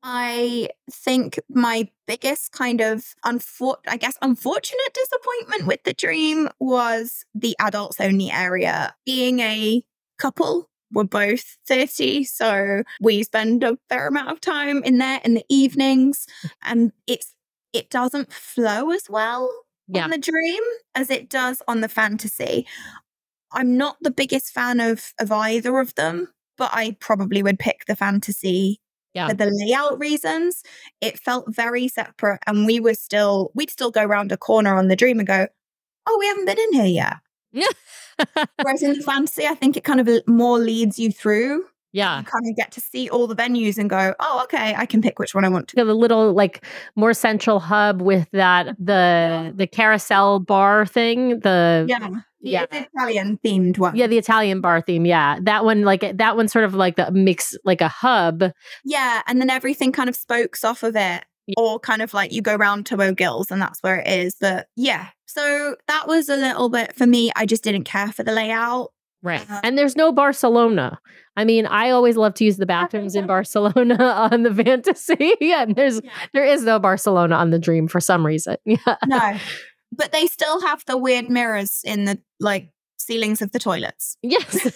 I 0.06 0.68
think 0.92 1.40
my 1.48 1.88
biggest 2.06 2.52
kind 2.52 2.82
of 2.82 3.14
unfor- 3.24 3.78
I 3.88 3.96
guess 3.96 4.18
unfortunate 4.20 4.92
disappointment 4.92 5.66
with 5.66 5.82
the 5.84 5.94
dream 5.94 6.50
was 6.60 7.24
the 7.34 7.56
adults 7.58 7.98
only 7.98 8.30
area. 8.30 8.94
Being 9.06 9.40
a 9.40 9.82
couple, 10.18 10.68
we're 10.94 11.04
both 11.04 11.56
30, 11.66 12.24
so 12.24 12.82
we 13.00 13.22
spend 13.22 13.62
a 13.62 13.78
fair 13.88 14.08
amount 14.08 14.30
of 14.30 14.40
time 14.40 14.82
in 14.84 14.98
there 14.98 15.20
in 15.24 15.34
the 15.34 15.44
evenings 15.48 16.26
and 16.62 16.92
it's 17.06 17.34
it 17.72 17.90
doesn't 17.90 18.32
flow 18.32 18.90
as 18.90 19.10
well 19.10 19.50
yeah. 19.88 20.04
on 20.04 20.10
the 20.10 20.18
dream 20.18 20.62
as 20.94 21.10
it 21.10 21.28
does 21.28 21.60
on 21.66 21.80
the 21.80 21.88
fantasy. 21.88 22.66
I'm 23.52 23.76
not 23.76 23.96
the 24.00 24.10
biggest 24.10 24.52
fan 24.52 24.80
of 24.80 25.12
of 25.18 25.30
either 25.32 25.78
of 25.78 25.94
them, 25.96 26.28
but 26.56 26.70
I 26.72 26.96
probably 27.00 27.42
would 27.42 27.58
pick 27.58 27.84
the 27.86 27.96
fantasy 27.96 28.80
yeah. 29.14 29.28
for 29.28 29.34
the 29.34 29.50
layout 29.50 29.98
reasons, 29.98 30.62
it 31.00 31.18
felt 31.18 31.46
very 31.48 31.88
separate. 31.88 32.40
And 32.46 32.66
we 32.66 32.80
were 32.80 32.94
still, 32.94 33.50
we'd 33.54 33.70
still 33.70 33.90
go 33.90 34.02
around 34.02 34.32
a 34.32 34.36
corner 34.36 34.76
on 34.76 34.88
the 34.88 34.96
dream 34.96 35.18
and 35.18 35.26
go, 35.26 35.46
oh, 36.06 36.16
we 36.18 36.26
haven't 36.26 36.46
been 36.46 36.58
in 36.58 36.72
here 36.74 36.84
yet. 36.84 37.16
Whereas 38.62 38.82
in 38.82 38.94
the 38.94 39.02
fantasy, 39.02 39.46
I 39.46 39.54
think 39.54 39.76
it 39.76 39.84
kind 39.84 40.00
of 40.00 40.08
more 40.26 40.58
leads 40.58 40.98
you 40.98 41.10
through 41.10 41.64
Yeah. 41.92 42.18
You 42.18 42.24
kind 42.24 42.44
of 42.50 42.56
get 42.56 42.72
to 42.72 42.80
see 42.80 43.08
all 43.08 43.28
the 43.28 43.36
venues 43.36 43.78
and 43.78 43.88
go, 43.88 44.14
oh, 44.18 44.40
okay, 44.44 44.74
I 44.76 44.84
can 44.84 45.00
pick 45.00 45.18
which 45.20 45.32
one 45.34 45.44
I 45.44 45.48
want 45.48 45.68
to. 45.68 45.76
The 45.76 45.94
little 45.94 46.32
like 46.32 46.64
more 46.96 47.14
central 47.14 47.60
hub 47.60 48.02
with 48.02 48.28
that 48.32 48.76
the 48.78 49.52
the 49.54 49.68
carousel 49.68 50.40
bar 50.40 50.86
thing. 50.86 51.40
The 51.40 51.86
yeah. 51.88 52.08
Yeah, 52.46 52.66
the 52.66 52.86
Italian 52.94 53.38
themed 53.42 53.78
one. 53.78 53.96
Yeah, 53.96 54.06
the 54.06 54.18
Italian 54.18 54.60
bar 54.60 54.82
theme. 54.82 55.06
Yeah, 55.06 55.38
that 55.44 55.64
one, 55.64 55.80
like 55.82 56.18
that 56.18 56.36
one, 56.36 56.46
sort 56.48 56.66
of 56.66 56.74
like 56.74 56.96
the 56.96 57.10
mix, 57.10 57.56
like 57.64 57.80
a 57.80 57.88
hub. 57.88 58.42
Yeah, 58.84 59.22
and 59.26 59.40
then 59.40 59.48
everything 59.48 59.92
kind 59.92 60.10
of 60.10 60.14
spokes 60.16 60.62
off 60.62 60.82
of 60.82 60.94
it. 60.94 61.24
Or 61.56 61.78
kind 61.78 62.02
of 62.02 62.14
like 62.14 62.32
you 62.32 62.42
go 62.42 62.56
round 62.56 62.86
to 62.86 63.00
O'Gills, 63.00 63.50
and 63.50 63.60
that's 63.60 63.80
where 63.80 64.00
it 64.00 64.08
is. 64.08 64.34
But 64.40 64.68
yeah, 64.76 65.08
so 65.26 65.76
that 65.88 66.06
was 66.06 66.28
a 66.28 66.36
little 66.36 66.68
bit 66.68 66.96
for 66.96 67.06
me. 67.06 67.30
I 67.36 67.46
just 67.46 67.64
didn't 67.64 67.84
care 67.84 68.12
for 68.12 68.22
the 68.22 68.32
layout. 68.32 68.92
Right. 69.22 69.50
Uh, 69.50 69.60
and 69.64 69.76
there's 69.78 69.96
no 69.96 70.12
Barcelona. 70.12 71.00
I 71.36 71.44
mean, 71.44 71.66
I 71.66 71.90
always 71.90 72.16
love 72.16 72.34
to 72.34 72.44
use 72.44 72.58
the 72.58 72.66
bathrooms 72.66 73.16
in 73.16 73.26
Barcelona 73.26 73.96
on 74.32 74.42
the 74.42 74.54
fantasy. 74.54 75.34
yeah, 75.40 75.64
there's 75.64 76.00
yeah. 76.04 76.10
there 76.34 76.44
is 76.44 76.62
no 76.62 76.78
Barcelona 76.78 77.34
on 77.36 77.50
the 77.50 77.58
dream 77.58 77.88
for 77.88 78.00
some 78.00 78.24
reason. 78.24 78.56
Yeah. 78.66 78.96
No. 79.06 79.38
But 79.96 80.12
they 80.12 80.26
still 80.26 80.60
have 80.62 80.84
the 80.86 80.98
weird 80.98 81.30
mirrors 81.30 81.80
in 81.84 82.04
the 82.04 82.18
like 82.40 82.68
ceilings 83.04 83.42
of 83.42 83.52
the 83.52 83.58
toilets. 83.58 84.16
Yes. 84.22 84.50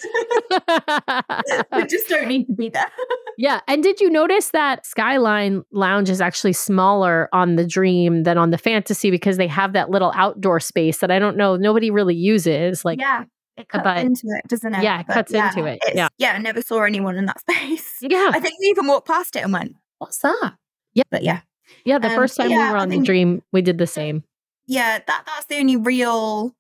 they 1.73 1.87
just 1.89 2.09
don't 2.09 2.29
need 2.29 2.47
to 2.47 2.53
be 2.53 2.69
there. 2.69 2.91
yeah. 3.39 3.61
And 3.67 3.83
did 3.83 4.01
you 4.01 4.11
notice 4.11 4.51
that 4.51 4.87
Skyline 4.87 5.63
Lounge 5.73 6.11
is 6.11 6.21
actually 6.21 6.53
smaller 6.53 7.29
on 7.33 7.57
the 7.57 7.67
Dream 7.67 8.25
than 8.25 8.39
on 8.39 8.51
the 8.51 8.59
Fantasy 8.59 9.11
because 9.11 9.37
they 9.37 9.47
have 9.47 9.73
that 9.73 9.91
little 9.91 10.13
outdoor 10.15 10.61
space 10.61 10.99
that 10.99 11.11
I 11.11 11.19
don't 11.19 11.37
know, 11.37 11.57
nobody 11.57 11.91
really 11.91 12.15
uses. 12.15 12.85
Like, 12.85 13.01
yeah. 13.01 13.25
It 13.57 13.69
cuts 13.69 13.83
but, 13.83 13.99
into 13.99 14.23
it, 14.27 14.49
doesn't 14.49 14.73
it? 14.73 14.85
Yeah, 14.85 15.01
it 15.01 15.07
but 15.09 15.15
cuts 15.15 15.33
yeah, 15.33 15.49
into 15.49 15.65
it. 15.65 15.81
Yeah. 15.93 16.07
Yeah, 16.17 16.35
I 16.35 16.39
never 16.39 16.63
saw 16.63 16.85
anyone 16.85 17.17
in 17.17 17.27
that 17.27 17.41
space. 17.51 17.97
Yeah. 18.01 18.31
I 18.33 18.39
think 18.39 18.55
we 18.61 18.67
even 18.67 18.87
walked 18.87 19.09
past 19.09 19.35
it 19.35 19.41
and 19.41 19.53
went, 19.53 19.75
what's 19.99 20.19
that? 20.19 20.55
Yeah. 20.95 21.03
But 21.11 21.25
yeah. 21.25 21.41
Yeah, 21.85 21.99
the 21.99 22.09
um, 22.09 22.15
first 22.15 22.37
time 22.37 22.51
yeah, 22.51 22.69
we 22.69 22.73
were 22.73 22.79
on 22.79 22.89
think, 22.89 23.03
the 23.03 23.07
dream, 23.07 23.43
we 23.53 23.63
did 23.63 23.79
the 23.79 23.87
same. 23.87 24.23
Yeah, 24.67 24.99
that 25.07 25.25
that's 25.27 25.47
the 25.47 25.57
only 25.57 25.77
real 25.77 26.55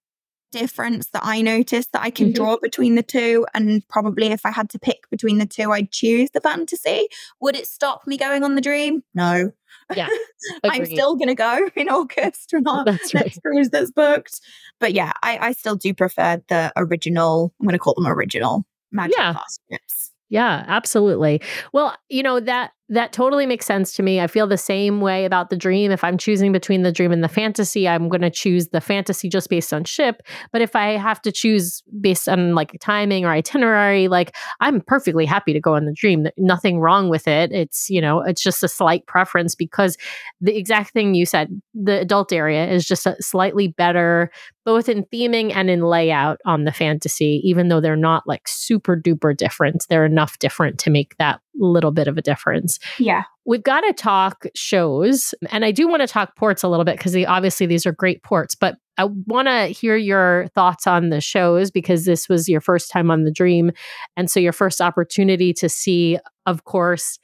difference 0.50 1.08
that 1.10 1.22
I 1.24 1.40
noticed 1.40 1.92
that 1.92 2.02
I 2.02 2.10
can 2.10 2.28
mm-hmm. 2.28 2.34
draw 2.34 2.56
between 2.60 2.94
the 2.94 3.02
two. 3.02 3.46
And 3.54 3.86
probably 3.88 4.28
if 4.28 4.44
I 4.44 4.50
had 4.50 4.70
to 4.70 4.78
pick 4.78 5.08
between 5.10 5.38
the 5.38 5.46
two, 5.46 5.72
I'd 5.72 5.90
choose 5.90 6.30
the 6.30 6.40
fantasy. 6.40 7.08
Would 7.40 7.56
it 7.56 7.66
stop 7.66 8.06
me 8.06 8.16
going 8.16 8.44
on 8.44 8.54
the 8.54 8.60
dream? 8.60 9.02
No. 9.14 9.52
Yeah. 9.94 10.08
I'm 10.64 10.86
still 10.86 11.16
going 11.16 11.28
to 11.28 11.34
go 11.34 11.68
in 11.76 11.88
August 11.88 12.52
or 12.52 12.60
not. 12.60 12.86
That's 12.86 13.14
right. 13.14 13.24
Next 13.24 13.40
cruise 13.42 13.70
that's 13.70 13.90
booked. 13.90 14.40
But 14.80 14.92
yeah, 14.92 15.12
I, 15.22 15.38
I 15.48 15.52
still 15.52 15.76
do 15.76 15.94
prefer 15.94 16.42
the 16.48 16.72
original, 16.76 17.54
I'm 17.60 17.66
going 17.66 17.72
to 17.72 17.78
call 17.78 17.94
them 17.94 18.06
original 18.06 18.64
Magic 18.90 19.16
yeah. 19.18 19.34
Yeah, 20.30 20.64
absolutely. 20.66 21.40
Well, 21.72 21.96
you 22.08 22.22
know, 22.22 22.40
that 22.40 22.72
that 22.90 23.12
totally 23.12 23.44
makes 23.44 23.66
sense 23.66 23.92
to 23.94 24.02
me. 24.02 24.20
I 24.20 24.26
feel 24.26 24.46
the 24.46 24.56
same 24.56 25.00
way 25.00 25.26
about 25.26 25.50
the 25.50 25.56
dream. 25.56 25.90
If 25.90 26.02
I'm 26.02 26.16
choosing 26.16 26.52
between 26.52 26.82
the 26.82 26.92
dream 26.92 27.12
and 27.12 27.22
the 27.22 27.28
fantasy, 27.28 27.86
I'm 27.86 28.08
going 28.08 28.22
to 28.22 28.30
choose 28.30 28.68
the 28.68 28.80
fantasy 28.80 29.28
just 29.28 29.50
based 29.50 29.74
on 29.74 29.84
ship. 29.84 30.22
But 30.52 30.62
if 30.62 30.74
I 30.74 30.96
have 30.96 31.20
to 31.22 31.32
choose 31.32 31.82
based 32.00 32.28
on 32.28 32.54
like 32.54 32.78
timing 32.80 33.26
or 33.26 33.30
itinerary, 33.30 34.08
like 34.08 34.34
I'm 34.60 34.80
perfectly 34.80 35.26
happy 35.26 35.52
to 35.52 35.60
go 35.60 35.74
on 35.74 35.84
the 35.84 35.92
dream. 35.92 36.28
Nothing 36.38 36.80
wrong 36.80 37.10
with 37.10 37.28
it. 37.28 37.52
It's, 37.52 37.90
you 37.90 38.00
know, 38.00 38.20
it's 38.20 38.42
just 38.42 38.62
a 38.62 38.68
slight 38.68 39.06
preference 39.06 39.54
because 39.54 39.98
the 40.40 40.56
exact 40.56 40.92
thing 40.92 41.14
you 41.14 41.26
said, 41.26 41.60
the 41.74 42.00
adult 42.00 42.32
area 42.32 42.66
is 42.70 42.86
just 42.86 43.04
a 43.04 43.16
slightly 43.20 43.68
better, 43.68 44.30
both 44.64 44.88
in 44.88 45.04
theming 45.04 45.52
and 45.54 45.68
in 45.68 45.82
layout 45.82 46.40
on 46.46 46.64
the 46.64 46.72
fantasy, 46.72 47.42
even 47.44 47.68
though 47.68 47.82
they're 47.82 47.96
not 47.96 48.26
like 48.26 48.48
super 48.48 48.96
duper 48.96 49.36
different. 49.36 49.84
They're 49.90 50.06
enough 50.06 50.38
different 50.38 50.78
to 50.80 50.90
make 50.90 51.16
that 51.18 51.40
little 51.58 51.90
bit 51.90 52.08
of 52.08 52.16
a 52.18 52.22
difference. 52.22 52.78
Yeah. 52.98 53.22
We've 53.44 53.62
got 53.62 53.80
to 53.80 53.92
talk 53.92 54.46
shows. 54.54 55.34
And 55.50 55.64
I 55.64 55.70
do 55.70 55.88
want 55.88 56.02
to 56.02 56.06
talk 56.06 56.36
ports 56.36 56.62
a 56.62 56.68
little 56.68 56.84
bit 56.84 56.96
because 56.96 57.16
obviously 57.26 57.66
these 57.66 57.86
are 57.86 57.92
great 57.92 58.22
ports, 58.22 58.54
but 58.54 58.76
I 58.98 59.04
want 59.26 59.48
to 59.48 59.66
hear 59.66 59.96
your 59.96 60.48
thoughts 60.54 60.86
on 60.86 61.10
the 61.10 61.20
shows 61.20 61.70
because 61.70 62.04
this 62.04 62.28
was 62.28 62.48
your 62.48 62.60
first 62.60 62.90
time 62.90 63.10
on 63.10 63.24
the 63.24 63.30
dream. 63.30 63.70
And 64.16 64.30
so 64.30 64.40
your 64.40 64.52
first 64.52 64.80
opportunity 64.80 65.52
to 65.54 65.68
see, 65.68 66.18
of 66.46 66.64
course, 66.64 67.18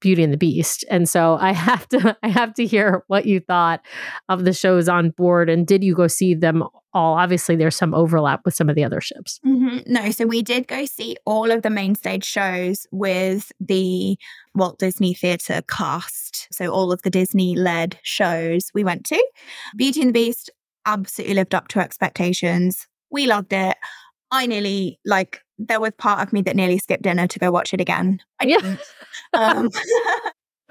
Beauty 0.00 0.22
and 0.22 0.32
the 0.32 0.38
Beast. 0.38 0.84
And 0.90 1.08
so 1.08 1.36
I 1.40 1.52
have 1.52 1.88
to 1.88 2.16
I 2.22 2.28
have 2.28 2.54
to 2.54 2.66
hear 2.66 3.04
what 3.06 3.26
you 3.26 3.40
thought 3.40 3.84
of 4.28 4.44
the 4.44 4.52
shows 4.52 4.88
on 4.88 5.10
board 5.10 5.48
and 5.48 5.66
did 5.66 5.84
you 5.84 5.94
go 5.94 6.06
see 6.06 6.34
them 6.34 6.62
all? 6.92 7.18
Obviously 7.18 7.56
there's 7.56 7.76
some 7.76 7.94
overlap 7.94 8.40
with 8.44 8.54
some 8.54 8.68
of 8.68 8.76
the 8.76 8.84
other 8.84 9.00
ships. 9.00 9.40
Mm-hmm. 9.46 9.92
No, 9.92 10.10
so 10.10 10.26
we 10.26 10.42
did 10.42 10.66
go 10.66 10.84
see 10.84 11.16
all 11.24 11.50
of 11.50 11.62
the 11.62 11.70
main 11.70 11.94
stage 11.94 12.24
shows 12.24 12.86
with 12.90 13.52
the 13.60 14.18
Walt 14.54 14.78
Disney 14.78 15.14
Theatre 15.14 15.62
cast. 15.68 16.48
So 16.52 16.70
all 16.70 16.92
of 16.92 17.02
the 17.02 17.10
Disney 17.10 17.54
led 17.54 17.98
shows 18.02 18.70
we 18.74 18.84
went 18.84 19.04
to. 19.06 19.24
Beauty 19.76 20.00
and 20.00 20.08
the 20.08 20.14
Beast 20.14 20.50
absolutely 20.86 21.34
lived 21.34 21.54
up 21.54 21.68
to 21.68 21.80
expectations. 21.80 22.86
We 23.10 23.26
loved 23.26 23.52
it. 23.52 23.76
I 24.30 24.46
nearly 24.46 24.98
like 25.04 25.42
there 25.58 25.80
was 25.80 25.92
part 25.98 26.26
of 26.26 26.32
me 26.32 26.42
that 26.42 26.56
nearly 26.56 26.78
skipped 26.78 27.02
dinner 27.02 27.26
to 27.26 27.38
go 27.38 27.50
watch 27.50 27.74
it 27.74 27.80
again. 27.80 28.20
I 28.40 28.44
yeah. 28.46 28.76
um, 29.34 29.70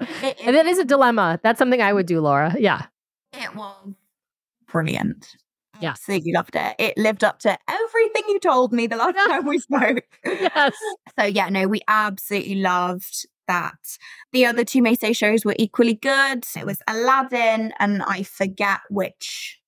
it, 0.00 0.36
and 0.44 0.56
that 0.56 0.66
is 0.66 0.78
a 0.78 0.84
dilemma. 0.84 1.38
That's 1.42 1.58
something 1.58 1.80
I 1.80 1.92
would 1.92 2.06
do, 2.06 2.20
Laura. 2.20 2.54
Yeah. 2.58 2.86
It 3.32 3.54
was 3.54 3.94
brilliant. 4.70 5.36
Yeah. 5.80 5.90
Absolutely 5.90 6.32
loved 6.32 6.56
it. 6.56 6.74
It 6.78 6.98
lived 6.98 7.24
up 7.24 7.38
to 7.40 7.58
everything 7.68 8.22
you 8.28 8.38
told 8.38 8.72
me 8.72 8.86
the 8.86 8.96
last 8.96 9.14
time 9.28 9.46
we 9.46 9.58
spoke. 9.58 10.04
yes. 10.24 10.74
So 11.18 11.24
yeah, 11.24 11.48
no, 11.48 11.68
we 11.68 11.80
absolutely 11.88 12.56
loved 12.56 13.26
that. 13.46 13.98
The 14.32 14.46
other 14.46 14.64
two 14.64 14.82
Macy 14.82 15.12
shows 15.12 15.44
were 15.44 15.56
equally 15.58 15.94
good. 15.94 16.44
It 16.56 16.66
was 16.66 16.82
Aladdin 16.86 17.72
and 17.78 18.02
I 18.02 18.22
forget 18.22 18.80
which. 18.90 19.59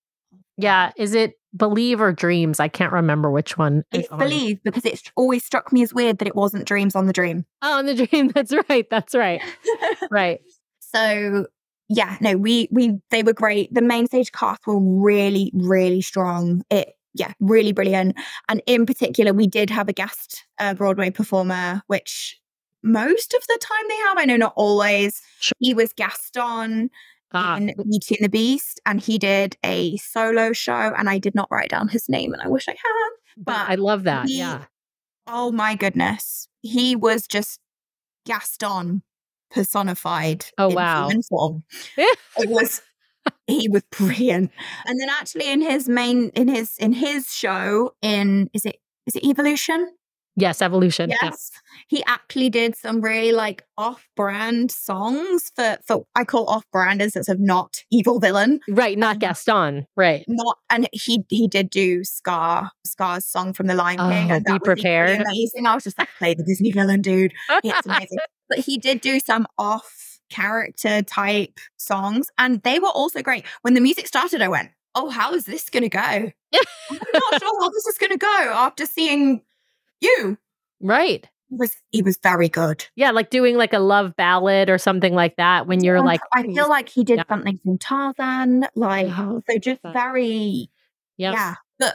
Yeah. 0.56 0.92
Is 0.96 1.14
it 1.14 1.34
Believe 1.56 2.00
or 2.00 2.12
Dreams. 2.12 2.60
I 2.60 2.68
can't 2.68 2.92
remember 2.92 3.30
which 3.30 3.58
one. 3.58 3.84
It's 3.92 4.08
Believe 4.08 4.62
because 4.62 4.84
it 4.86 5.12
always 5.16 5.44
struck 5.44 5.72
me 5.72 5.82
as 5.82 5.92
weird 5.92 6.18
that 6.18 6.28
it 6.28 6.34
wasn't 6.34 6.64
Dreams 6.66 6.96
on 6.96 7.06
the 7.06 7.12
Dream. 7.12 7.44
Oh, 7.60 7.78
on 7.78 7.86
the 7.86 8.06
Dream. 8.06 8.28
That's 8.34 8.54
right. 8.68 8.86
That's 8.90 9.14
right. 9.14 9.42
right. 10.10 10.40
So 10.94 11.46
yeah, 11.88 12.18
no, 12.20 12.36
we 12.36 12.68
we 12.70 12.98
they 13.10 13.22
were 13.22 13.32
great. 13.32 13.72
The 13.72 13.80
main 13.80 14.06
stage 14.06 14.30
cast 14.30 14.66
were 14.66 14.78
really 14.78 15.50
really 15.54 16.02
strong. 16.02 16.62
It 16.68 16.90
yeah, 17.14 17.32
really 17.40 17.72
brilliant. 17.72 18.14
And 18.50 18.60
in 18.66 18.84
particular, 18.84 19.32
we 19.32 19.46
did 19.46 19.70
have 19.70 19.88
a 19.88 19.94
guest 19.94 20.44
uh, 20.58 20.74
Broadway 20.74 21.08
performer, 21.08 21.80
which 21.86 22.38
most 22.82 23.32
of 23.32 23.42
the 23.48 23.58
time 23.62 23.88
they 23.88 23.96
have. 23.96 24.18
I 24.18 24.26
know 24.26 24.36
not 24.36 24.52
always. 24.54 25.22
Sure. 25.40 25.54
He 25.60 25.72
was 25.72 25.94
Gaston 25.94 26.90
ah. 27.34 27.56
in 27.56 27.66
Beauty 27.66 28.16
and 28.16 28.24
the 28.24 28.28
Beast, 28.28 28.80
and 28.86 29.00
he 29.00 29.18
did 29.18 29.56
a 29.64 29.96
solo 29.96 30.52
show, 30.52 30.92
and 30.96 31.08
I 31.08 31.18
did 31.18 31.34
not 31.34 31.48
write 31.50 31.70
down 31.70 31.88
his 31.88 32.08
name, 32.08 32.32
and 32.32 32.42
I 32.42 32.48
wish 32.48 32.68
I 32.68 32.72
had. 32.72 33.10
But 33.36 33.68
I 33.68 33.74
love 33.76 34.04
that. 34.04 34.26
He, 34.26 34.38
yeah. 34.38 34.64
Oh 35.26 35.52
my 35.52 35.74
goodness, 35.74 36.48
he 36.62 36.96
was 36.96 37.26
just 37.26 37.60
Gaston 38.26 39.02
personified. 39.50 40.46
Oh 40.58 40.68
wow! 40.68 41.10
Form. 41.28 41.64
it 41.96 42.18
was. 42.48 42.82
he 43.46 43.68
was 43.68 43.84
brilliant. 43.90 44.50
And 44.84 45.00
then 45.00 45.08
actually 45.08 45.48
in 45.48 45.60
his 45.60 45.88
main 45.88 46.30
in 46.30 46.48
his 46.48 46.76
in 46.78 46.92
his 46.92 47.32
show 47.32 47.94
in 48.02 48.50
is 48.52 48.66
it 48.66 48.76
is 49.06 49.14
it 49.14 49.24
Evolution? 49.24 49.92
Yes, 50.36 50.62
evolution. 50.62 51.10
Yes. 51.10 51.50
He 51.88 52.02
actually 52.06 52.48
did 52.48 52.74
some 52.74 53.00
really 53.02 53.32
like 53.32 53.64
off-brand 53.76 54.70
songs 54.70 55.52
for 55.54 55.76
for 55.86 56.06
I 56.16 56.24
call 56.24 56.46
off-brand 56.46 57.02
as 57.02 57.16
of 57.16 57.38
not 57.38 57.82
evil 57.90 58.18
villain. 58.18 58.60
Right, 58.68 58.96
not 58.96 59.16
um, 59.16 59.18
Gaston. 59.18 59.86
Right. 59.96 60.24
Not 60.28 60.58
and 60.70 60.88
he 60.92 61.24
he 61.28 61.48
did 61.48 61.68
do 61.68 62.02
Scar, 62.04 62.70
Scar's 62.86 63.26
song 63.26 63.52
from 63.52 63.66
the 63.66 63.74
Lion 63.74 63.98
King. 63.98 64.30
Oh, 64.30 64.34
and 64.36 64.44
be 64.44 64.58
prepared. 64.58 65.20
Amazing. 65.20 65.66
I 65.66 65.74
was 65.74 65.84
just 65.84 65.98
like, 65.98 66.08
play 66.18 66.34
the 66.34 66.44
Disney 66.44 66.72
villain, 66.72 67.02
dude. 67.02 67.32
It's 67.62 67.86
amazing. 67.86 68.18
but 68.48 68.58
he 68.60 68.78
did 68.78 69.00
do 69.00 69.20
some 69.20 69.46
off 69.58 70.18
character 70.30 71.02
type 71.02 71.60
songs 71.76 72.28
and 72.38 72.62
they 72.62 72.78
were 72.78 72.88
also 72.88 73.22
great. 73.22 73.44
When 73.60 73.74
the 73.74 73.80
music 73.82 74.06
started, 74.06 74.40
I 74.40 74.48
went, 74.48 74.70
Oh, 74.94 75.08
how 75.08 75.32
is 75.32 75.44
this 75.44 75.70
gonna 75.70 75.88
go? 75.88 76.00
I'm 76.00 76.32
not 77.14 77.40
sure 77.40 77.60
how 77.60 77.70
this 77.70 77.86
is 77.86 77.98
gonna 77.98 78.18
go 78.18 78.26
after 78.28 78.86
seeing 78.86 79.42
you. 80.02 80.38
Right. 80.80 81.26
He 81.48 81.56
was 81.56 81.76
he 81.90 82.02
was 82.02 82.18
very 82.22 82.48
good. 82.48 82.86
Yeah, 82.96 83.10
like 83.10 83.30
doing 83.30 83.56
like 83.56 83.72
a 83.72 83.78
love 83.78 84.16
ballad 84.16 84.70
or 84.70 84.78
something 84.78 85.14
like 85.14 85.36
that 85.36 85.66
when 85.66 85.84
you're 85.84 85.96
yeah, 85.96 86.02
like 86.02 86.20
I 86.32 86.44
feel 86.44 86.68
like 86.68 86.88
he 86.88 87.04
did 87.04 87.18
yeah. 87.18 87.24
something 87.28 87.58
from 87.62 87.78
Tarzan, 87.78 88.66
like 88.74 89.08
oh, 89.10 89.42
so 89.48 89.58
just 89.58 89.80
very 89.92 90.70
yep. 91.18 91.34
yeah, 91.34 91.54
but 91.78 91.94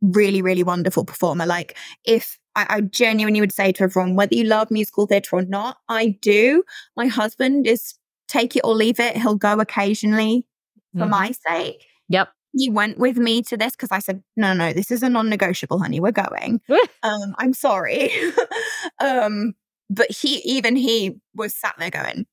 really, 0.00 0.40
really 0.40 0.62
wonderful 0.62 1.04
performer. 1.04 1.46
Like 1.46 1.76
if 2.04 2.38
I, 2.54 2.66
I 2.68 2.80
genuinely 2.82 3.40
would 3.40 3.52
say 3.52 3.72
to 3.72 3.84
everyone, 3.84 4.14
whether 4.14 4.36
you 4.36 4.44
love 4.44 4.70
musical 4.70 5.06
theatre 5.06 5.36
or 5.36 5.42
not, 5.42 5.78
I 5.88 6.18
do. 6.20 6.62
My 6.96 7.08
husband 7.08 7.66
is 7.66 7.94
take 8.28 8.54
it 8.54 8.60
or 8.62 8.74
leave 8.74 9.00
it. 9.00 9.16
He'll 9.16 9.34
go 9.34 9.58
occasionally 9.58 10.46
for 10.92 11.00
mm-hmm. 11.00 11.10
my 11.10 11.32
sake. 11.48 11.84
Yep 12.08 12.28
he 12.54 12.68
went 12.68 12.98
with 12.98 13.16
me 13.16 13.42
to 13.42 13.56
this 13.56 13.72
because 13.72 13.90
I 13.90 13.98
said, 13.98 14.22
no, 14.36 14.52
no, 14.52 14.72
this 14.72 14.90
is 14.90 15.02
a 15.02 15.08
non-negotiable, 15.08 15.78
honey. 15.78 16.00
We're 16.00 16.12
going. 16.12 16.60
um, 17.02 17.34
I'm 17.38 17.52
sorry. 17.52 18.10
um, 19.00 19.54
but 19.88 20.10
he, 20.10 20.36
even 20.44 20.76
he 20.76 21.16
was 21.34 21.54
sat 21.54 21.74
there 21.78 21.90
going, 21.90 22.26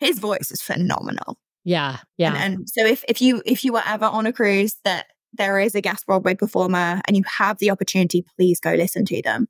his 0.00 0.18
voice 0.18 0.50
is 0.50 0.60
phenomenal. 0.60 1.38
Yeah. 1.64 1.98
Yeah. 2.18 2.34
And, 2.34 2.54
and 2.54 2.68
so 2.68 2.84
if, 2.84 3.04
if 3.08 3.22
you, 3.22 3.42
if 3.46 3.64
you 3.64 3.72
were 3.72 3.82
ever 3.86 4.06
on 4.06 4.26
a 4.26 4.32
cruise 4.32 4.76
that 4.84 5.06
there 5.32 5.58
is 5.58 5.74
a 5.74 5.80
guest 5.80 6.06
Broadway 6.06 6.34
performer 6.34 7.00
and 7.06 7.16
you 7.16 7.22
have 7.38 7.58
the 7.58 7.70
opportunity, 7.70 8.24
please 8.36 8.60
go 8.60 8.74
listen 8.74 9.04
to 9.06 9.22
them. 9.22 9.48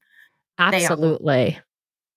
Absolutely. 0.59 1.59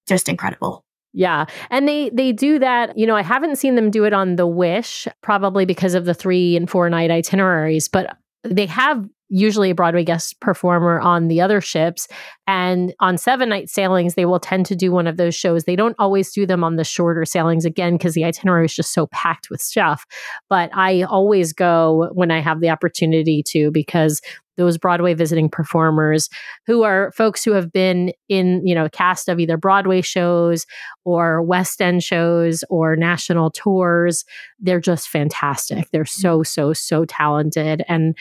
Just 0.07 0.29
incredible. 0.29 0.84
Yeah. 1.15 1.45
And 1.69 1.87
they 1.87 2.09
they 2.09 2.33
do 2.33 2.59
that, 2.59 2.97
you 2.97 3.07
know, 3.07 3.15
I 3.15 3.23
haven't 3.23 3.55
seen 3.55 3.75
them 3.75 3.89
do 3.89 4.03
it 4.03 4.11
on 4.11 4.35
the 4.35 4.45
Wish 4.45 5.07
probably 5.21 5.65
because 5.65 5.93
of 5.93 6.03
the 6.03 6.13
3 6.13 6.57
and 6.57 6.69
4 6.69 6.89
night 6.89 7.09
itineraries, 7.09 7.87
but 7.87 8.17
they 8.43 8.65
have 8.65 9.07
usually 9.29 9.71
a 9.71 9.75
Broadway 9.75 10.03
guest 10.03 10.39
performer 10.39 10.99
on 10.99 11.27
the 11.27 11.41
other 11.41 11.61
ships. 11.61 12.07
And 12.47 12.93
on 12.99 13.17
seven 13.17 13.49
night 13.49 13.69
sailings, 13.69 14.15
they 14.15 14.25
will 14.25 14.39
tend 14.39 14.65
to 14.67 14.75
do 14.75 14.91
one 14.91 15.07
of 15.07 15.17
those 15.17 15.35
shows. 15.35 15.63
They 15.63 15.75
don't 15.75 15.95
always 15.97 16.31
do 16.31 16.45
them 16.45 16.63
on 16.63 16.75
the 16.75 16.83
shorter 16.83 17.25
sailings 17.25 17.65
again 17.65 17.97
because 17.97 18.13
the 18.13 18.25
itinerary 18.25 18.65
is 18.65 18.75
just 18.75 18.93
so 18.93 19.07
packed 19.07 19.49
with 19.49 19.61
stuff. 19.61 20.05
But 20.49 20.69
I 20.73 21.03
always 21.03 21.53
go 21.53 22.09
when 22.13 22.31
I 22.31 22.39
have 22.39 22.61
the 22.61 22.69
opportunity 22.69 23.41
to 23.47 23.71
because 23.71 24.21
those 24.57 24.77
Broadway 24.77 25.13
visiting 25.13 25.49
performers 25.49 26.29
who 26.65 26.83
are 26.83 27.11
folks 27.11 27.43
who 27.43 27.51
have 27.51 27.71
been 27.71 28.13
in, 28.29 28.65
you 28.65 28.73
know, 28.73 28.89
cast 28.89 29.27
of 29.27 29.39
either 29.39 29.57
Broadway 29.57 30.01
shows 30.01 30.65
or 31.03 31.41
West 31.41 31.81
End 31.81 32.03
shows 32.03 32.63
or 32.69 32.95
national 32.95 33.51
tours. 33.51 34.23
They're 34.59 34.79
just 34.79 35.09
fantastic. 35.09 35.89
They're 35.91 36.05
so, 36.05 36.43
so, 36.43 36.73
so 36.73 37.05
talented. 37.05 37.83
And 37.87 38.17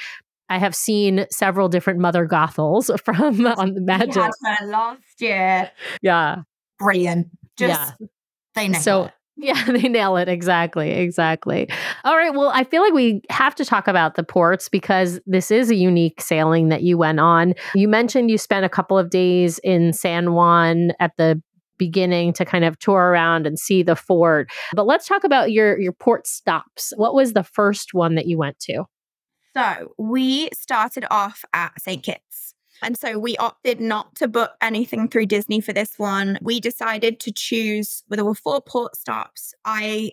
I 0.48 0.58
have 0.58 0.74
seen 0.74 1.26
several 1.30 1.68
different 1.68 2.00
Mother 2.00 2.26
Gothels 2.26 2.90
from 3.04 3.46
on 3.46 3.74
the 3.74 3.80
Magic. 3.80 4.14
Her 4.14 4.66
last 4.66 5.20
year. 5.20 5.70
Yeah. 6.02 6.42
Brilliant. 6.78 7.28
Just 7.56 7.94
yeah. 8.00 8.06
they 8.54 8.68
nail 8.68 8.80
so, 8.80 9.04
it. 9.04 9.12
Yeah, 9.36 9.64
they 9.68 9.88
nail 9.88 10.16
it. 10.16 10.28
Exactly. 10.28 10.90
Exactly. 10.90 11.68
All 12.04 12.16
right. 12.16 12.34
Well, 12.34 12.50
I 12.54 12.64
feel 12.64 12.82
like 12.82 12.92
we 12.92 13.22
have 13.30 13.54
to 13.56 13.64
talk 13.64 13.88
about 13.88 14.14
the 14.14 14.22
ports 14.22 14.68
because 14.68 15.20
this 15.26 15.50
is 15.50 15.70
a 15.70 15.74
unique 15.74 16.20
sailing 16.20 16.68
that 16.68 16.82
you 16.82 16.98
went 16.98 17.20
on. 17.20 17.54
You 17.74 17.88
mentioned 17.88 18.30
you 18.30 18.38
spent 18.38 18.64
a 18.64 18.68
couple 18.68 18.98
of 18.98 19.10
days 19.10 19.58
in 19.60 19.92
San 19.92 20.34
Juan 20.34 20.92
at 21.00 21.16
the 21.16 21.42
beginning 21.76 22.32
to 22.34 22.44
kind 22.44 22.64
of 22.64 22.78
tour 22.78 23.10
around 23.10 23.46
and 23.46 23.58
see 23.58 23.82
the 23.82 23.96
fort. 23.96 24.48
But 24.74 24.86
let's 24.86 25.08
talk 25.08 25.24
about 25.24 25.50
your 25.50 25.78
your 25.80 25.92
port 25.92 26.26
stops. 26.26 26.92
What 26.96 27.14
was 27.14 27.32
the 27.32 27.42
first 27.42 27.92
one 27.92 28.14
that 28.14 28.26
you 28.26 28.38
went 28.38 28.60
to? 28.60 28.84
So 29.56 29.94
we 29.98 30.48
started 30.52 31.04
off 31.10 31.44
at 31.52 31.80
St. 31.80 32.02
Kitts. 32.02 32.54
And 32.82 32.98
so 32.98 33.18
we 33.18 33.36
opted 33.36 33.80
not 33.80 34.14
to 34.16 34.28
book 34.28 34.52
anything 34.60 35.08
through 35.08 35.26
Disney 35.26 35.60
for 35.60 35.72
this 35.72 35.98
one. 35.98 36.38
We 36.42 36.60
decided 36.60 37.20
to 37.20 37.32
choose, 37.32 38.02
well, 38.08 38.16
there 38.16 38.24
were 38.24 38.34
four 38.34 38.60
port 38.60 38.96
stops. 38.96 39.54
I 39.64 40.12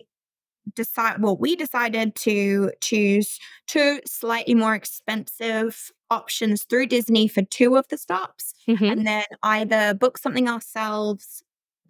decide 0.74 1.20
well 1.20 1.36
we 1.36 1.56
decided 1.56 2.14
to 2.14 2.70
choose 2.80 3.40
two 3.66 4.00
slightly 4.06 4.54
more 4.54 4.74
expensive 4.74 5.90
options 6.10 6.62
through 6.62 6.86
disney 6.86 7.26
for 7.26 7.42
two 7.42 7.76
of 7.76 7.86
the 7.88 7.98
stops 7.98 8.54
mm-hmm. 8.68 8.84
and 8.84 9.06
then 9.06 9.24
either 9.42 9.92
book 9.94 10.18
something 10.18 10.48
ourselves 10.48 11.42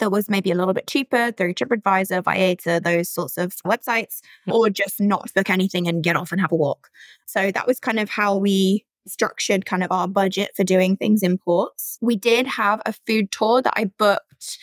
that 0.03 0.11
was 0.11 0.29
maybe 0.29 0.51
a 0.51 0.57
little 0.57 0.75
bit 0.75 0.88
cheaper 0.88 1.31
through 1.31 1.55
TripAdvisor, 1.55 2.25
Viator, 2.25 2.81
those 2.81 3.09
sorts 3.09 3.38
of 3.38 3.55
websites, 3.65 4.21
mm. 4.49 4.53
or 4.53 4.69
just 4.69 5.01
not 5.01 5.33
book 5.33 5.49
anything 5.49 5.87
and 5.87 6.03
get 6.03 6.17
off 6.17 6.33
and 6.33 6.41
have 6.41 6.51
a 6.51 6.57
walk. 6.57 6.91
So 7.25 7.53
that 7.53 7.69
was 7.69 7.79
kind 7.79 8.01
of 8.01 8.11
how 8.11 8.37
we 8.37 8.85
structured 9.07 9.65
kind 9.65 9.85
of 9.85 9.93
our 9.93 10.09
budget 10.09 10.51
for 10.57 10.65
doing 10.65 10.97
things 10.97 11.23
in 11.23 11.38
ports. 11.38 11.99
We 12.01 12.17
did 12.17 12.49
have 12.49 12.83
a 12.85 12.93
food 13.07 13.31
tour 13.31 13.62
that 13.62 13.75
I 13.77 13.85
booked. 13.97 14.59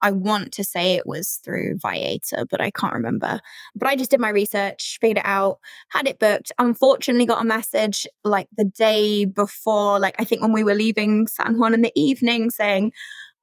I 0.00 0.12
want 0.12 0.52
to 0.52 0.64
say 0.64 0.92
it 0.92 1.06
was 1.06 1.40
through 1.42 1.78
Viator, 1.78 2.44
but 2.48 2.60
I 2.60 2.70
can't 2.70 2.92
remember. 2.94 3.40
But 3.74 3.88
I 3.88 3.96
just 3.96 4.12
did 4.12 4.20
my 4.20 4.28
research, 4.28 4.98
figured 5.00 5.18
it 5.18 5.26
out, 5.26 5.58
had 5.88 6.06
it 6.06 6.20
booked. 6.20 6.52
Unfortunately, 6.58 7.26
got 7.26 7.42
a 7.42 7.46
message 7.46 8.06
like 8.22 8.46
the 8.56 8.64
day 8.64 9.24
before, 9.24 9.98
like 9.98 10.14
I 10.20 10.24
think 10.24 10.40
when 10.40 10.52
we 10.52 10.62
were 10.62 10.74
leaving 10.74 11.26
San 11.26 11.58
Juan 11.58 11.74
in 11.74 11.82
the 11.82 11.92
evening 11.96 12.50
saying, 12.50 12.92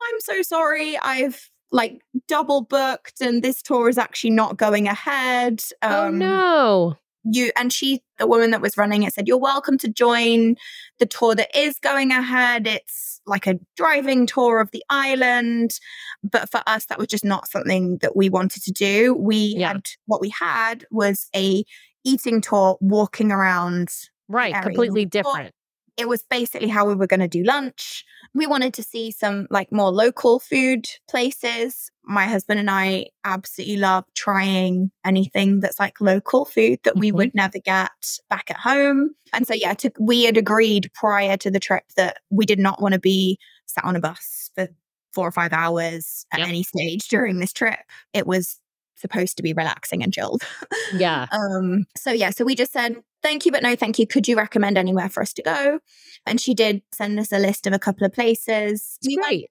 I'm 0.03 0.19
so 0.19 0.41
sorry. 0.41 0.97
I've 0.97 1.49
like 1.71 2.01
double 2.27 2.61
booked 2.61 3.21
and 3.21 3.41
this 3.41 3.61
tour 3.61 3.89
is 3.89 3.97
actually 3.97 4.31
not 4.31 4.57
going 4.57 4.87
ahead. 4.87 5.63
Oh, 5.81 6.07
um, 6.07 6.15
oh 6.15 6.17
no. 6.17 6.95
You 7.23 7.51
and 7.55 7.71
she, 7.71 8.01
the 8.17 8.25
woman 8.25 8.49
that 8.49 8.61
was 8.61 8.77
running 8.77 9.03
it, 9.03 9.13
said, 9.13 9.27
You're 9.27 9.37
welcome 9.37 9.77
to 9.79 9.87
join 9.87 10.55
the 10.97 11.05
tour 11.05 11.35
that 11.35 11.55
is 11.55 11.77
going 11.77 12.11
ahead. 12.11 12.65
It's 12.65 13.21
like 13.27 13.45
a 13.45 13.59
driving 13.77 14.25
tour 14.25 14.59
of 14.59 14.71
the 14.71 14.83
island. 14.89 15.79
But 16.23 16.49
for 16.49 16.61
us, 16.65 16.87
that 16.87 16.97
was 16.97 17.07
just 17.07 17.23
not 17.23 17.47
something 17.47 17.99
that 18.01 18.15
we 18.15 18.29
wanted 18.29 18.63
to 18.63 18.71
do. 18.71 19.13
We 19.13 19.55
yeah. 19.57 19.73
had 19.73 19.85
what 20.07 20.19
we 20.19 20.29
had 20.29 20.85
was 20.89 21.29
a 21.35 21.63
eating 22.03 22.41
tour 22.41 22.77
walking 22.81 23.31
around. 23.31 23.89
Right, 24.27 24.55
completely 24.63 25.05
different 25.05 25.53
it 26.01 26.07
was 26.07 26.23
basically 26.23 26.67
how 26.67 26.87
we 26.87 26.95
were 26.95 27.05
going 27.05 27.19
to 27.19 27.27
do 27.27 27.43
lunch. 27.43 28.03
We 28.33 28.47
wanted 28.47 28.73
to 28.73 28.83
see 28.83 29.11
some 29.11 29.45
like 29.51 29.71
more 29.71 29.91
local 29.91 30.39
food 30.39 30.87
places. 31.07 31.91
My 32.03 32.25
husband 32.25 32.59
and 32.59 32.71
I 32.71 33.09
absolutely 33.23 33.77
love 33.77 34.05
trying 34.15 34.89
anything 35.05 35.59
that's 35.59 35.79
like 35.79 36.01
local 36.01 36.45
food 36.45 36.79
that 36.83 36.97
we 36.97 37.09
mm-hmm. 37.09 37.17
would 37.17 37.35
never 37.35 37.59
get 37.59 38.17
back 38.31 38.49
at 38.49 38.57
home. 38.57 39.11
And 39.31 39.45
so, 39.45 39.53
yeah, 39.53 39.75
to, 39.75 39.91
we 39.99 40.23
had 40.23 40.37
agreed 40.37 40.89
prior 40.95 41.37
to 41.37 41.51
the 41.51 41.59
trip 41.59 41.83
that 41.97 42.17
we 42.31 42.47
did 42.47 42.59
not 42.59 42.81
want 42.81 42.95
to 42.95 42.99
be 42.99 43.37
sat 43.67 43.85
on 43.85 43.95
a 43.95 43.99
bus 43.99 44.49
for 44.55 44.69
four 45.13 45.27
or 45.27 45.31
five 45.31 45.53
hours 45.53 46.25
at 46.31 46.39
yep. 46.39 46.47
any 46.47 46.63
stage 46.63 47.09
during 47.09 47.37
this 47.37 47.53
trip. 47.53 47.79
It 48.11 48.25
was 48.25 48.59
supposed 49.01 49.37
to 49.37 49.43
be 49.43 49.53
relaxing 49.53 50.03
and 50.03 50.13
chilled. 50.13 50.43
Yeah. 50.93 51.27
um 51.31 51.85
so 51.95 52.11
yeah, 52.11 52.31
so 52.31 52.43
we 52.43 52.55
just 52.55 52.73
said 52.73 52.97
thank 53.21 53.45
you 53.45 53.51
but 53.51 53.63
no 53.63 53.75
thank 53.75 53.97
you. 53.99 54.07
Could 54.07 54.27
you 54.27 54.35
recommend 54.37 54.77
anywhere 54.77 55.09
for 55.09 55.21
us 55.21 55.33
to 55.33 55.43
go? 55.43 55.79
And 56.25 56.39
she 56.39 56.53
did 56.53 56.81
send 56.93 57.19
us 57.19 57.31
a 57.31 57.39
list 57.39 57.67
of 57.67 57.73
a 57.73 57.79
couple 57.79 58.05
of 58.05 58.13
places. 58.13 58.97
We 59.05 59.15
Great. 59.15 59.25
Went, 59.25 59.45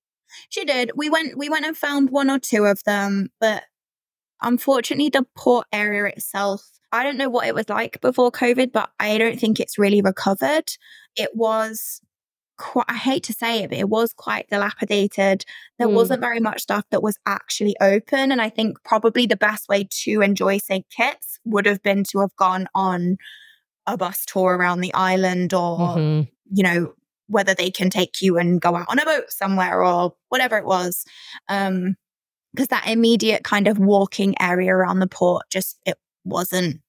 she 0.48 0.64
did. 0.64 0.92
We 0.94 1.10
went 1.10 1.36
we 1.36 1.48
went 1.48 1.66
and 1.66 1.76
found 1.76 2.10
one 2.10 2.30
or 2.30 2.38
two 2.38 2.64
of 2.64 2.82
them, 2.84 3.30
but 3.40 3.64
unfortunately 4.42 5.08
the 5.10 5.26
port 5.36 5.66
area 5.72 6.06
itself 6.06 6.62
I 6.92 7.04
don't 7.04 7.16
know 7.18 7.28
what 7.28 7.46
it 7.46 7.54
was 7.54 7.68
like 7.68 8.00
before 8.00 8.32
COVID, 8.32 8.72
but 8.72 8.90
I 8.98 9.16
don't 9.16 9.38
think 9.38 9.60
it's 9.60 9.78
really 9.78 10.02
recovered. 10.02 10.72
It 11.16 11.30
was 11.34 12.00
quite, 12.60 12.84
I 12.88 12.96
hate 12.96 13.24
to 13.24 13.32
say 13.32 13.62
it, 13.62 13.70
but 13.70 13.78
it 13.78 13.88
was 13.88 14.12
quite 14.12 14.48
dilapidated. 14.48 15.44
There 15.78 15.88
mm. 15.88 15.94
wasn't 15.94 16.20
very 16.20 16.40
much 16.40 16.60
stuff 16.60 16.84
that 16.90 17.02
was 17.02 17.18
actually 17.26 17.74
open. 17.80 18.30
And 18.30 18.40
I 18.40 18.50
think 18.50 18.76
probably 18.84 19.26
the 19.26 19.36
best 19.36 19.68
way 19.68 19.88
to 20.02 20.20
enjoy 20.20 20.58
St. 20.58 20.84
Kitts 20.94 21.38
would 21.46 21.64
have 21.64 21.82
been 21.82 22.04
to 22.10 22.20
have 22.20 22.36
gone 22.36 22.68
on 22.74 23.16
a 23.86 23.96
bus 23.96 24.26
tour 24.26 24.56
around 24.56 24.82
the 24.82 24.92
island 24.92 25.54
or, 25.54 25.78
mm-hmm. 25.78 26.28
you 26.54 26.62
know, 26.62 26.92
whether 27.28 27.54
they 27.54 27.70
can 27.70 27.88
take 27.88 28.20
you 28.20 28.36
and 28.36 28.60
go 28.60 28.76
out 28.76 28.86
on 28.90 28.98
a 28.98 29.06
boat 29.06 29.30
somewhere 29.30 29.82
or 29.82 30.14
whatever 30.28 30.58
it 30.58 30.66
was. 30.66 31.04
Um, 31.48 31.96
because 32.52 32.68
that 32.68 32.88
immediate 32.88 33.44
kind 33.44 33.68
of 33.68 33.78
walking 33.78 34.34
area 34.40 34.74
around 34.74 34.98
the 34.98 35.06
port 35.06 35.44
just 35.50 35.78
it 35.86 35.96
wasn't 36.24 36.80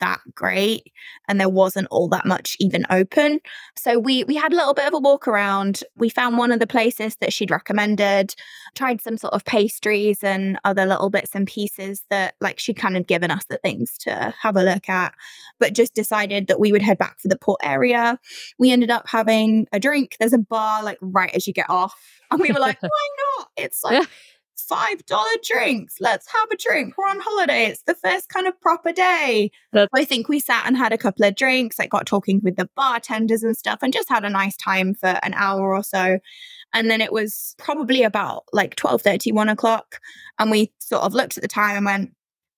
that 0.00 0.20
great 0.34 0.92
and 1.28 1.40
there 1.40 1.48
wasn't 1.48 1.88
all 1.90 2.08
that 2.08 2.26
much 2.26 2.56
even 2.60 2.84
open. 2.90 3.40
So 3.76 3.98
we 3.98 4.24
we 4.24 4.34
had 4.34 4.52
a 4.52 4.56
little 4.56 4.74
bit 4.74 4.86
of 4.86 4.94
a 4.94 4.98
walk 4.98 5.28
around. 5.28 5.82
We 5.96 6.08
found 6.08 6.38
one 6.38 6.52
of 6.52 6.60
the 6.60 6.66
places 6.66 7.16
that 7.16 7.32
she'd 7.32 7.50
recommended 7.50 8.34
tried 8.74 9.00
some 9.00 9.16
sort 9.18 9.34
of 9.34 9.44
pastries 9.44 10.22
and 10.22 10.58
other 10.64 10.86
little 10.86 11.10
bits 11.10 11.34
and 11.34 11.46
pieces 11.46 12.04
that 12.10 12.34
like 12.40 12.58
she'd 12.58 12.76
kind 12.76 12.96
of 12.96 13.06
given 13.06 13.30
us 13.30 13.44
the 13.48 13.58
things 13.58 13.96
to 13.98 14.34
have 14.40 14.56
a 14.56 14.62
look 14.62 14.88
at 14.88 15.14
but 15.58 15.72
just 15.72 15.94
decided 15.94 16.46
that 16.46 16.60
we 16.60 16.72
would 16.72 16.82
head 16.82 16.98
back 16.98 17.18
for 17.18 17.28
the 17.28 17.38
port 17.38 17.60
area. 17.62 18.18
We 18.58 18.70
ended 18.70 18.90
up 18.90 19.08
having 19.08 19.66
a 19.72 19.80
drink. 19.80 20.16
There's 20.18 20.32
a 20.32 20.38
bar 20.38 20.82
like 20.82 20.98
right 21.00 21.34
as 21.34 21.46
you 21.46 21.52
get 21.52 21.68
off. 21.68 21.94
And 22.30 22.40
we 22.40 22.52
were 22.52 22.60
like 22.60 22.78
why 22.82 23.08
not? 23.38 23.48
It's 23.56 23.82
like 23.82 24.08
five 24.68 25.04
dollar 25.06 25.30
drinks. 25.42 25.96
Let's 26.00 26.26
have 26.32 26.50
a 26.52 26.56
drink. 26.56 26.94
We're 26.96 27.06
on 27.08 27.20
holiday. 27.20 27.66
It's 27.66 27.82
the 27.82 27.94
first 27.94 28.28
kind 28.28 28.46
of 28.46 28.60
proper 28.60 28.92
day. 28.92 29.50
That's- 29.72 29.88
I 29.94 30.04
think 30.04 30.28
we 30.28 30.40
sat 30.40 30.66
and 30.66 30.76
had 30.76 30.92
a 30.92 30.98
couple 30.98 31.24
of 31.24 31.34
drinks, 31.34 31.78
like 31.78 31.90
got 31.90 32.06
talking 32.06 32.40
with 32.42 32.56
the 32.56 32.68
bartenders 32.76 33.42
and 33.42 33.56
stuff, 33.56 33.78
and 33.82 33.92
just 33.92 34.08
had 34.08 34.24
a 34.24 34.30
nice 34.30 34.56
time 34.56 34.94
for 34.94 35.18
an 35.22 35.34
hour 35.34 35.74
or 35.74 35.82
so. 35.82 36.18
And 36.74 36.90
then 36.90 37.00
it 37.00 37.12
was 37.12 37.54
probably 37.58 38.02
about 38.02 38.44
like 38.52 38.76
12 38.76 39.00
30, 39.02 39.32
1 39.32 39.48
o'clock. 39.48 40.00
And 40.38 40.50
we 40.50 40.70
sort 40.80 41.02
of 41.02 41.14
looked 41.14 41.38
at 41.38 41.42
the 41.42 41.48
time 41.48 41.76
and 41.76 41.86
went, 41.86 42.10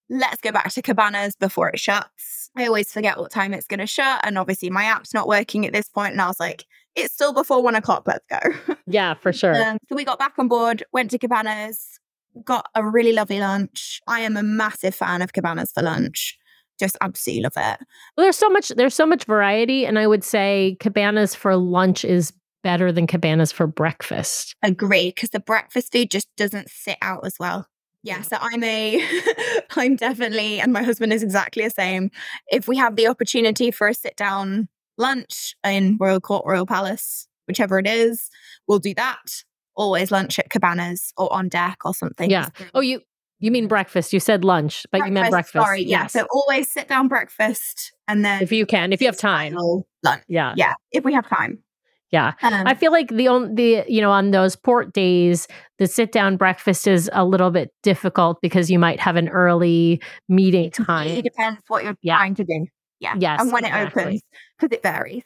let's 0.08 0.40
go 0.40 0.50
back 0.50 0.70
to 0.72 0.82
Cabanas 0.82 1.36
before 1.36 1.68
it 1.68 1.78
shuts. 1.78 2.50
I 2.56 2.66
always 2.66 2.92
forget 2.92 3.16
what 3.18 3.30
time 3.30 3.54
it's 3.54 3.68
going 3.68 3.78
to 3.78 3.86
shut. 3.86 4.20
And 4.24 4.36
obviously, 4.36 4.68
my 4.70 4.82
app's 4.84 5.14
not 5.14 5.28
working 5.28 5.64
at 5.66 5.72
this 5.72 5.88
point, 5.88 6.12
And 6.12 6.20
I 6.20 6.26
was 6.26 6.40
like, 6.40 6.64
it's 6.96 7.14
still 7.14 7.32
before 7.32 7.62
one 7.62 7.76
o'clock. 7.76 8.02
Let's 8.06 8.26
go. 8.28 8.74
Yeah, 8.88 9.14
for 9.14 9.32
sure. 9.32 9.54
Um, 9.54 9.78
so 9.88 9.94
we 9.94 10.04
got 10.04 10.18
back 10.18 10.32
on 10.36 10.48
board, 10.48 10.82
went 10.92 11.12
to 11.12 11.18
Cabanas, 11.18 11.99
got 12.44 12.66
a 12.74 12.86
really 12.86 13.12
lovely 13.12 13.40
lunch. 13.40 14.00
I 14.06 14.20
am 14.20 14.36
a 14.36 14.42
massive 14.42 14.94
fan 14.94 15.22
of 15.22 15.32
Cabanas 15.32 15.72
for 15.72 15.82
lunch. 15.82 16.38
Just 16.78 16.96
absolutely 17.00 17.42
love 17.42 17.52
it. 17.56 17.86
Well, 18.16 18.24
there's 18.24 18.38
so 18.38 18.48
much 18.48 18.68
there's 18.70 18.94
so 18.94 19.06
much 19.06 19.24
variety, 19.24 19.84
and 19.84 19.98
I 19.98 20.06
would 20.06 20.24
say 20.24 20.76
Cabanas 20.80 21.34
for 21.34 21.56
lunch 21.56 22.04
is 22.04 22.32
better 22.62 22.92
than 22.92 23.06
cabanas 23.06 23.52
for 23.52 23.66
breakfast. 23.66 24.54
Agree, 24.62 25.08
because 25.08 25.30
the 25.30 25.40
breakfast 25.40 25.92
food 25.92 26.10
just 26.10 26.28
doesn't 26.36 26.70
sit 26.70 26.98
out 27.02 27.24
as 27.24 27.36
well. 27.38 27.66
Yeah, 28.02 28.22
so 28.22 28.36
I'm 28.40 28.64
a, 28.64 29.06
I'm 29.76 29.96
definitely, 29.96 30.60
and 30.60 30.72
my 30.72 30.82
husband 30.82 31.12
is 31.12 31.22
exactly 31.22 31.64
the 31.64 31.70
same. 31.70 32.10
If 32.48 32.66
we 32.66 32.76
have 32.78 32.96
the 32.96 33.08
opportunity 33.08 33.70
for 33.70 33.88
a 33.88 33.94
sit 33.94 34.16
down 34.16 34.68
lunch 34.96 35.54
in 35.64 35.96
Royal 36.00 36.20
Court, 36.20 36.44
Royal 36.46 36.66
Palace, 36.66 37.26
whichever 37.46 37.78
it 37.78 37.86
is, 37.86 38.30
we'll 38.66 38.78
do 38.78 38.94
that. 38.94 39.44
Always 39.76 40.10
lunch 40.10 40.38
at 40.38 40.50
cabanas 40.50 41.12
or 41.16 41.32
on 41.32 41.48
deck 41.48 41.78
or 41.84 41.94
something. 41.94 42.30
Yeah. 42.30 42.48
Oh, 42.74 42.80
you 42.80 43.00
you 43.38 43.50
mean 43.50 43.68
breakfast? 43.68 44.12
You 44.12 44.20
said 44.20 44.44
lunch, 44.44 44.84
but 44.92 44.98
breakfast, 44.98 45.08
you 45.08 45.14
meant 45.14 45.30
breakfast. 45.30 45.52
Sorry, 45.52 45.82
yeah. 45.82 46.02
Yes. 46.02 46.12
So 46.12 46.26
always 46.30 46.70
sit 46.70 46.88
down 46.88 47.08
breakfast 47.08 47.92
and 48.06 48.24
then 48.24 48.42
if 48.42 48.52
you 48.52 48.66
can, 48.66 48.92
if 48.92 49.00
you 49.00 49.06
have 49.06 49.16
time, 49.16 49.54
lunch. 50.02 50.22
Yeah, 50.28 50.54
yeah. 50.56 50.74
If 50.92 51.04
we 51.04 51.14
have 51.14 51.28
time. 51.28 51.62
Yeah. 52.10 52.32
Um, 52.42 52.66
I 52.66 52.74
feel 52.74 52.90
like 52.90 53.08
the 53.08 53.28
only 53.28 53.54
the 53.54 53.84
you 53.92 54.00
know 54.00 54.10
on 54.10 54.32
those 54.32 54.56
port 54.56 54.92
days 54.92 55.46
the 55.78 55.86
sit 55.86 56.12
down 56.12 56.36
breakfast 56.36 56.86
is 56.88 57.08
a 57.12 57.24
little 57.24 57.50
bit 57.50 57.72
difficult 57.82 58.40
because 58.42 58.70
you 58.70 58.78
might 58.78 59.00
have 59.00 59.16
an 59.16 59.28
early 59.28 60.02
meeting 60.28 60.70
time. 60.70 61.08
It 61.08 61.22
depends 61.22 61.60
what 61.68 61.84
you're 61.84 61.96
yeah. 62.02 62.16
trying 62.16 62.34
to 62.34 62.44
do. 62.44 62.66
Yeah. 62.98 63.14
Yes. 63.18 63.40
And 63.40 63.52
when 63.52 63.64
exactly. 63.64 64.02
it 64.02 64.04
opens 64.04 64.22
because 64.58 64.76
it 64.76 64.82
varies. 64.82 65.22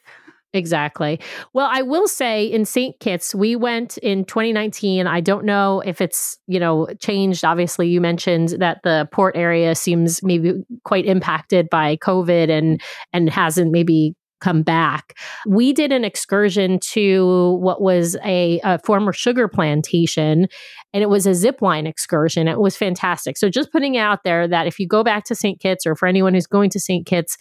Exactly. 0.55 1.19
Well, 1.51 1.67
I 1.69 1.81
will 1.81 2.07
say 2.07 2.45
in 2.45 2.63
St. 2.63 2.97
Kitts, 3.01 3.35
we 3.35 3.57
went 3.57 3.97
in 3.97 4.23
2019. 4.23 5.05
I 5.05 5.19
don't 5.19 5.43
know 5.43 5.81
if 5.85 5.99
it's, 5.99 6.37
you 6.47 6.61
know, 6.61 6.87
changed. 6.99 7.43
Obviously, 7.43 7.89
you 7.89 7.99
mentioned 7.99 8.55
that 8.59 8.79
the 8.85 9.09
port 9.11 9.35
area 9.35 9.75
seems 9.75 10.23
maybe 10.23 10.53
quite 10.85 11.05
impacted 11.05 11.69
by 11.69 11.97
COVID 11.97 12.49
and 12.49 12.81
and 13.11 13.29
hasn't 13.29 13.73
maybe 13.73 14.15
come 14.39 14.63
back. 14.63 15.17
We 15.45 15.73
did 15.73 15.91
an 15.91 16.05
excursion 16.05 16.79
to 16.91 17.57
what 17.59 17.81
was 17.81 18.15
a, 18.23 18.61
a, 18.63 18.79
former 18.79 19.11
sugar 19.11 19.47
plantation, 19.47 20.47
and 20.93 21.03
it 21.03 21.09
was 21.09 21.25
a 21.25 21.33
zip 21.33 21.61
line 21.61 21.87
excursion. 21.87 22.47
It 22.47 22.59
was 22.59 22.77
fantastic. 22.77 23.37
So, 23.37 23.49
just 23.49 23.73
putting 23.73 23.97
out 23.97 24.23
there 24.23 24.47
that 24.47 24.67
if 24.67 24.79
you 24.79 24.87
go 24.87 25.03
back 25.03 25.25
to 25.25 25.35
St. 25.35 25.59
Kitts, 25.59 25.85
or 25.85 25.95
for 25.95 26.07
anyone 26.07 26.33
who's 26.33 26.47
going 26.47 26.69
to 26.69 26.79
St. 26.79 27.05
Kitts, 27.05 27.37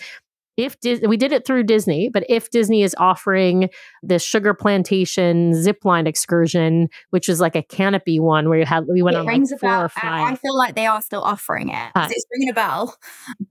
if 0.57 0.79
Dis- 0.81 1.01
we 1.07 1.17
did 1.17 1.33
it 1.33 1.47
through 1.47 1.65
Disney, 1.65 2.09
but 2.13 2.25
if 2.29 2.51
Disney 2.51 2.83
is 2.83 2.95
offering 2.99 3.71
this 4.03 4.23
sugar 4.23 4.55
plantation 4.55 5.55
zip 5.55 5.85
line 5.85 6.07
excursion, 6.07 6.89
which 7.11 7.29
is 7.29 7.41
like 7.41 7.57
a 7.57 7.63
canopy 7.63 8.21
one 8.21 8.49
where 8.49 8.59
you 8.59 8.65
had 8.65 8.85
we 8.87 9.03
went 9.03 9.17
it 9.17 9.21
on 9.21 9.27
rings 9.27 9.51
like 9.51 9.61
four 9.61 9.85
or 9.85 9.89
five. 9.89 10.33
I 10.33 10.37
feel 10.37 10.57
like 10.57 10.75
they 10.75 10.87
are 10.87 11.03
still 11.03 11.23
offering 11.23 11.71
it. 11.71 11.91
Uh, 11.95 12.09
it's 12.11 12.27
ringing 12.33 12.51
a 12.51 12.55
bell, 12.55 12.97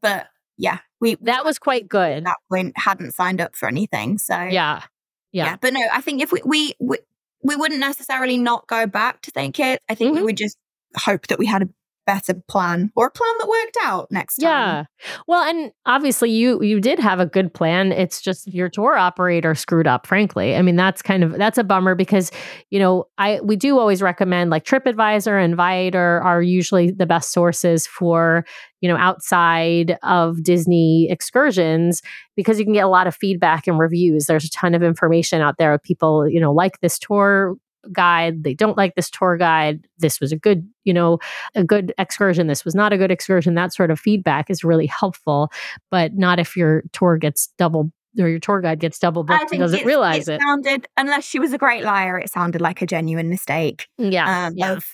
but 0.01 0.27
yeah, 0.57 0.79
we 1.01 1.15
that 1.21 1.43
was 1.43 1.59
quite 1.59 1.87
good. 1.87 2.11
At 2.11 2.23
that 2.23 2.37
point, 2.51 2.73
hadn't 2.77 3.11
signed 3.11 3.41
up 3.41 3.55
for 3.55 3.67
anything, 3.67 4.17
so 4.17 4.35
yeah, 4.35 4.83
yeah. 5.31 5.45
yeah. 5.45 5.55
But 5.59 5.73
no, 5.73 5.81
I 5.91 6.01
think 6.01 6.21
if 6.21 6.31
we 6.31 6.41
we 6.45 6.73
we, 6.79 6.97
we 7.43 7.55
wouldn't 7.55 7.79
necessarily 7.79 8.37
not 8.37 8.67
go 8.67 8.87
back 8.87 9.21
to 9.23 9.31
St. 9.35 9.53
Kitts. 9.53 9.83
I 9.89 9.95
think 9.95 10.11
mm-hmm. 10.11 10.19
we 10.19 10.23
would 10.23 10.37
just 10.37 10.57
hope 10.95 11.27
that 11.27 11.39
we 11.39 11.45
had 11.45 11.63
a 11.63 11.69
better 12.05 12.33
plan 12.47 12.91
or 12.95 13.07
a 13.07 13.11
plan 13.11 13.33
that 13.39 13.47
worked 13.47 13.77
out 13.83 14.07
next 14.11 14.37
time. 14.37 14.49
Yeah. 14.49 14.83
Well, 15.27 15.43
and 15.43 15.71
obviously 15.85 16.31
you 16.31 16.61
you 16.61 16.79
did 16.79 16.99
have 16.99 17.19
a 17.19 17.25
good 17.25 17.53
plan. 17.53 17.91
It's 17.91 18.21
just 18.21 18.47
your 18.47 18.69
tour 18.69 18.95
operator 18.95 19.55
screwed 19.55 19.87
up, 19.87 20.07
frankly. 20.07 20.55
I 20.55 20.61
mean, 20.61 20.75
that's 20.75 21.01
kind 21.01 21.23
of 21.23 21.37
that's 21.37 21.57
a 21.57 21.63
bummer 21.63 21.95
because, 21.95 22.31
you 22.69 22.79
know, 22.79 23.05
I 23.17 23.39
we 23.41 23.55
do 23.55 23.79
always 23.79 24.01
recommend 24.01 24.49
like 24.49 24.65
TripAdvisor 24.65 25.43
and 25.43 25.55
Viator 25.55 26.21
are 26.23 26.41
usually 26.41 26.91
the 26.91 27.05
best 27.05 27.31
sources 27.31 27.87
for, 27.87 28.45
you 28.81 28.89
know, 28.89 28.97
outside 28.97 29.97
of 30.03 30.43
Disney 30.43 31.07
excursions 31.09 32.01
because 32.35 32.59
you 32.59 32.65
can 32.65 32.73
get 32.73 32.83
a 32.83 32.89
lot 32.89 33.07
of 33.07 33.15
feedback 33.15 33.67
and 33.67 33.79
reviews. 33.79 34.25
There's 34.25 34.45
a 34.45 34.49
ton 34.49 34.75
of 34.75 34.83
information 34.83 35.41
out 35.41 35.57
there. 35.57 35.73
Of 35.73 35.83
people, 35.83 36.27
you 36.27 36.39
know, 36.39 36.51
like 36.51 36.79
this 36.81 36.99
tour 36.99 37.55
guide 37.91 38.43
they 38.43 38.53
don't 38.53 38.77
like 38.77 38.95
this 38.95 39.09
tour 39.09 39.37
guide 39.37 39.87
this 39.97 40.19
was 40.19 40.31
a 40.31 40.37
good 40.37 40.67
you 40.83 40.93
know 40.93 41.19
a 41.55 41.63
good 41.63 41.93
excursion 41.97 42.47
this 42.47 42.63
was 42.63 42.73
not 42.73 42.93
a 42.93 42.97
good 42.97 43.11
excursion 43.11 43.55
that 43.55 43.73
sort 43.73 43.91
of 43.91 43.99
feedback 43.99 44.49
is 44.49 44.63
really 44.63 44.85
helpful 44.85 45.51
but 45.91 46.13
not 46.13 46.39
if 46.39 46.55
your 46.55 46.83
tour 46.93 47.17
gets 47.17 47.49
double 47.57 47.91
or 48.19 48.29
your 48.29 48.39
tour 48.39 48.61
guide 48.61 48.79
gets 48.79 48.99
double 48.99 49.23
booked 49.23 49.51
and 49.51 49.59
doesn't 49.59 49.85
realize 49.85 50.27
it, 50.27 50.35
it. 50.35 50.41
Sounded 50.41 50.87
unless 50.97 51.25
she 51.25 51.39
was 51.39 51.53
a 51.53 51.57
great 51.57 51.83
liar, 51.83 52.17
it 52.17 52.29
sounded 52.29 52.61
like 52.61 52.81
a 52.81 52.85
genuine 52.85 53.29
mistake. 53.29 53.87
Yeah, 53.97 54.47
um, 54.47 54.53
yeah. 54.55 54.73
Of 54.73 54.85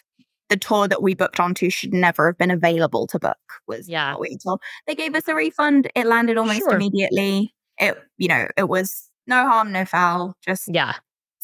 the 0.49 0.58
tour 0.58 0.88
that 0.88 1.04
we 1.04 1.13
booked 1.13 1.39
onto 1.39 1.69
should 1.69 1.93
never 1.93 2.28
have 2.28 2.38
been 2.38 2.52
available 2.52 3.08
to 3.08 3.19
book. 3.19 3.38
Was 3.67 3.88
yeah. 3.88 4.13
what 4.13 4.21
we 4.21 4.38
told. 4.38 4.62
They 4.88 4.95
gave 4.95 5.15
us 5.15 5.28
a 5.28 5.36
refund. 5.36 5.89
It 5.95 6.06
landed 6.06 6.38
almost 6.38 6.60
sure. 6.60 6.75
immediately. 6.75 7.54
It 7.78 7.97
you 8.17 8.28
know 8.28 8.47
it 8.58 8.67
was 8.67 9.10
no 9.28 9.47
harm, 9.47 9.71
no 9.71 9.86
foul. 9.86 10.36
Just 10.45 10.69
yeah, 10.71 10.95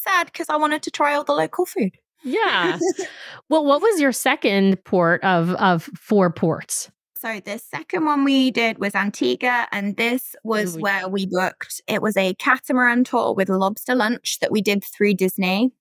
sad 0.06 0.26
because 0.26 0.48
I 0.48 0.56
wanted 0.56 0.82
to 0.82 0.90
try 0.90 1.14
all 1.14 1.24
the 1.24 1.32
local 1.32 1.66
food. 1.66 1.96
Yeah. 2.22 2.78
well, 3.48 3.64
what 3.64 3.82
was 3.82 4.00
your 4.00 4.12
second 4.12 4.82
port 4.84 5.22
of 5.24 5.50
of 5.52 5.84
four 5.94 6.30
ports? 6.30 6.90
So 7.16 7.40
the 7.40 7.58
second 7.58 8.04
one 8.04 8.24
we 8.24 8.50
did 8.50 8.78
was 8.78 8.94
Antigua, 8.94 9.68
and 9.72 9.96
this 9.96 10.36
was 10.44 10.76
Ooh, 10.76 10.80
where 10.80 11.08
we 11.08 11.26
booked. 11.26 11.80
It 11.86 12.02
was 12.02 12.16
a 12.16 12.34
catamaran 12.34 13.04
tour 13.04 13.32
with 13.34 13.48
lobster 13.48 13.94
lunch 13.94 14.38
that 14.40 14.52
we 14.52 14.60
did 14.60 14.84
through 14.84 15.14
Disney. 15.14 15.72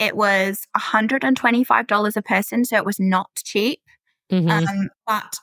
It 0.00 0.16
was 0.16 0.66
$125 0.76 2.16
a 2.16 2.22
person, 2.22 2.64
so 2.64 2.76
it 2.76 2.84
was 2.84 2.98
not 2.98 3.30
cheap. 3.44 3.80
Mm-hmm. 4.32 4.50
Um, 4.50 4.90
but 5.06 5.36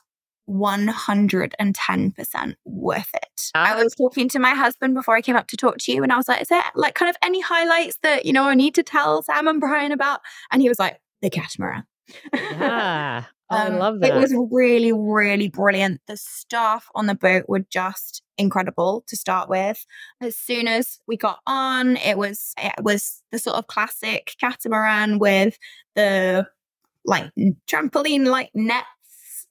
110% 0.48 2.54
worth 2.64 3.10
it. 3.14 3.50
I 3.54 3.82
was 3.82 3.94
talking 3.94 4.28
to 4.30 4.38
my 4.38 4.54
husband 4.54 4.94
before 4.94 5.16
I 5.16 5.22
came 5.22 5.36
up 5.36 5.48
to 5.48 5.56
talk 5.56 5.78
to 5.78 5.92
you, 5.92 6.02
and 6.02 6.12
I 6.12 6.16
was 6.16 6.28
like, 6.28 6.42
Is 6.42 6.48
there 6.48 6.64
like 6.74 6.94
kind 6.94 7.10
of 7.10 7.16
any 7.22 7.40
highlights 7.40 7.98
that, 8.02 8.26
you 8.26 8.32
know, 8.32 8.44
I 8.44 8.54
need 8.54 8.74
to 8.74 8.82
tell 8.82 9.22
Sam 9.22 9.48
and 9.48 9.60
Brian 9.60 9.92
about? 9.92 10.20
And 10.50 10.62
he 10.62 10.68
was 10.68 10.78
like, 10.78 11.00
The 11.20 11.30
catamaran. 11.30 11.84
Yeah. 12.34 13.24
Oh, 13.52 13.66
um, 13.66 13.74
I 13.74 13.76
love 13.76 14.00
that. 14.00 14.16
It 14.16 14.18
was 14.18 14.34
really, 14.50 14.92
really 14.92 15.48
brilliant. 15.48 16.00
The 16.06 16.16
staff 16.16 16.88
on 16.94 17.04
the 17.04 17.14
boat 17.14 17.44
were 17.48 17.64
just 17.68 18.22
incredible 18.38 19.04
to 19.08 19.16
start 19.16 19.50
with. 19.50 19.84
As 20.22 20.36
soon 20.36 20.66
as 20.66 20.98
we 21.06 21.18
got 21.18 21.40
on, 21.46 21.98
it 21.98 22.16
was 22.16 22.54
it 22.56 22.82
was 22.82 23.22
the 23.30 23.38
sort 23.38 23.56
of 23.56 23.66
classic 23.66 24.34
catamaran 24.40 25.18
with 25.18 25.58
the 25.94 26.46
like 27.04 27.30
trampoline 27.70 28.26
like 28.26 28.50
net 28.54 28.84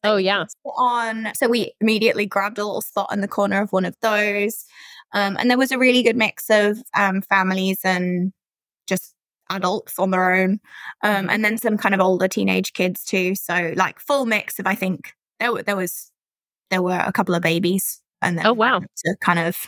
Oh 0.04 0.18
yeah. 0.18 0.46
On 0.66 1.32
so 1.36 1.48
we 1.48 1.74
immediately 1.80 2.26
grabbed 2.26 2.58
a 2.58 2.66
little 2.66 2.82
spot 2.82 3.10
in 3.12 3.22
the 3.22 3.28
corner 3.28 3.62
of 3.62 3.72
one 3.72 3.86
of 3.86 3.96
those. 4.02 4.66
Um, 5.14 5.38
and 5.38 5.50
there 5.50 5.58
was 5.58 5.72
a 5.72 5.78
really 5.78 6.04
good 6.04 6.16
mix 6.16 6.50
of 6.50 6.82
um, 6.96 7.22
families 7.22 7.80
and 7.84 8.32
just 8.88 9.14
adults 9.50 10.00
on 10.00 10.12
their 10.12 10.34
own. 10.34 10.60
Um, 11.04 11.12
mm-hmm. 11.14 11.30
and 11.30 11.46
then 11.46 11.58
some 11.58 11.78
kind 11.78 11.94
of 11.94 12.02
older 12.02 12.28
teenage 12.28 12.74
kids 12.74 13.04
too. 13.04 13.36
So 13.36 13.74
like 13.76 14.00
full 14.00 14.26
mix 14.26 14.58
of 14.60 14.68
I 14.68 14.76
think 14.76 15.14
there 15.40 15.62
there 15.64 15.76
was 15.76 16.12
there 16.70 16.82
were 16.82 17.04
a 17.06 17.12
couple 17.12 17.36
of 17.36 17.42
babies 17.42 18.02
and 18.22 18.38
then 18.38 18.48
oh 18.48 18.54
wow 18.54 18.82
kind 19.22 19.40
of 19.40 19.68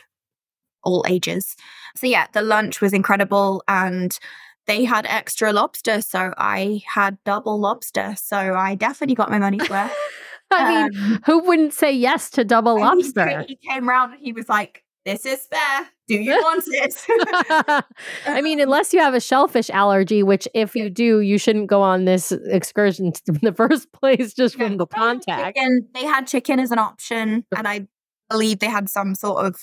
all 0.83 1.05
ages. 1.07 1.55
So 1.95 2.07
yeah, 2.07 2.27
the 2.33 2.41
lunch 2.41 2.81
was 2.81 2.93
incredible 2.93 3.63
and 3.67 4.17
they 4.65 4.85
had 4.85 5.05
extra 5.07 5.51
lobster, 5.51 6.01
so 6.01 6.33
I 6.37 6.81
had 6.87 7.17
double 7.25 7.59
lobster. 7.59 8.15
So 8.17 8.55
I 8.55 8.75
definitely 8.75 9.15
got 9.15 9.29
my 9.29 9.39
money's 9.39 9.69
worth. 9.69 9.93
I 10.53 10.87
mean, 10.89 11.03
um, 11.03 11.19
who 11.25 11.39
wouldn't 11.39 11.73
say 11.73 11.91
yes 11.91 12.29
to 12.31 12.43
double 12.43 12.79
lobster? 12.79 13.41
He, 13.41 13.57
he 13.61 13.69
came 13.69 13.89
around 13.89 14.13
and 14.13 14.21
he 14.21 14.33
was 14.33 14.49
like, 14.49 14.83
"This 15.05 15.25
is 15.25 15.45
fair. 15.47 15.89
Do 16.07 16.15
you 16.15 16.31
want 16.31 16.63
it?" 16.67 17.85
I 18.25 18.41
mean, 18.41 18.59
unless 18.61 18.93
you 18.93 18.99
have 18.99 19.13
a 19.13 19.19
shellfish 19.19 19.69
allergy, 19.69 20.23
which 20.23 20.47
if 20.53 20.75
you 20.75 20.89
do, 20.89 21.19
you 21.19 21.37
shouldn't 21.37 21.67
go 21.67 21.81
on 21.81 22.05
this 22.05 22.31
excursion 22.31 23.13
in 23.27 23.39
the 23.41 23.53
first 23.53 23.91
place 23.93 24.33
just 24.33 24.57
yeah, 24.57 24.67
from 24.67 24.77
the 24.77 24.87
contact. 24.87 25.57
And 25.57 25.83
they 25.93 26.05
had 26.05 26.27
chicken 26.27 26.59
as 26.59 26.71
an 26.71 26.79
option, 26.79 27.45
and 27.55 27.67
I 27.67 27.87
believe 28.29 28.59
they 28.59 28.67
had 28.67 28.89
some 28.89 29.15
sort 29.15 29.45
of 29.45 29.55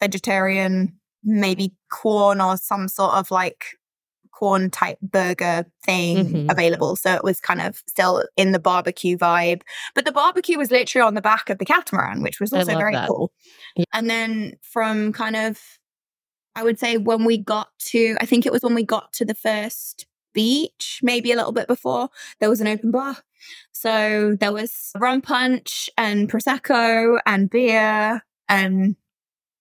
vegetarian, 0.00 0.98
maybe 1.22 1.74
corn 1.90 2.40
or 2.40 2.56
some 2.56 2.88
sort 2.88 3.14
of 3.14 3.30
like 3.30 3.64
corn 4.42 4.70
type 4.70 4.98
burger 5.00 5.64
thing 5.84 6.16
mm-hmm. 6.16 6.50
available. 6.50 6.96
So 6.96 7.14
it 7.14 7.22
was 7.22 7.38
kind 7.38 7.60
of 7.60 7.80
still 7.86 8.24
in 8.36 8.50
the 8.50 8.58
barbecue 8.58 9.16
vibe. 9.16 9.62
But 9.94 10.04
the 10.04 10.10
barbecue 10.10 10.58
was 10.58 10.72
literally 10.72 11.06
on 11.06 11.14
the 11.14 11.20
back 11.20 11.48
of 11.48 11.58
the 11.58 11.64
catamaran, 11.64 12.24
which 12.24 12.40
was 12.40 12.52
also 12.52 12.76
very 12.76 12.92
that. 12.92 13.06
cool. 13.06 13.32
Yeah. 13.76 13.84
And 13.92 14.10
then 14.10 14.54
from 14.60 15.12
kind 15.12 15.36
of, 15.36 15.60
I 16.56 16.64
would 16.64 16.80
say 16.80 16.96
when 16.96 17.24
we 17.24 17.38
got 17.38 17.68
to, 17.90 18.16
I 18.20 18.26
think 18.26 18.44
it 18.44 18.50
was 18.50 18.64
when 18.64 18.74
we 18.74 18.82
got 18.82 19.12
to 19.12 19.24
the 19.24 19.36
first 19.36 20.06
beach, 20.34 20.98
maybe 21.04 21.30
a 21.30 21.36
little 21.36 21.52
bit 21.52 21.68
before, 21.68 22.08
there 22.40 22.50
was 22.50 22.60
an 22.60 22.66
open 22.66 22.90
bar. 22.90 23.18
So 23.70 24.36
there 24.40 24.52
was 24.52 24.90
rum 24.98 25.20
punch 25.20 25.88
and 25.96 26.28
prosecco 26.28 27.20
and 27.24 27.48
beer, 27.48 28.22
and 28.48 28.96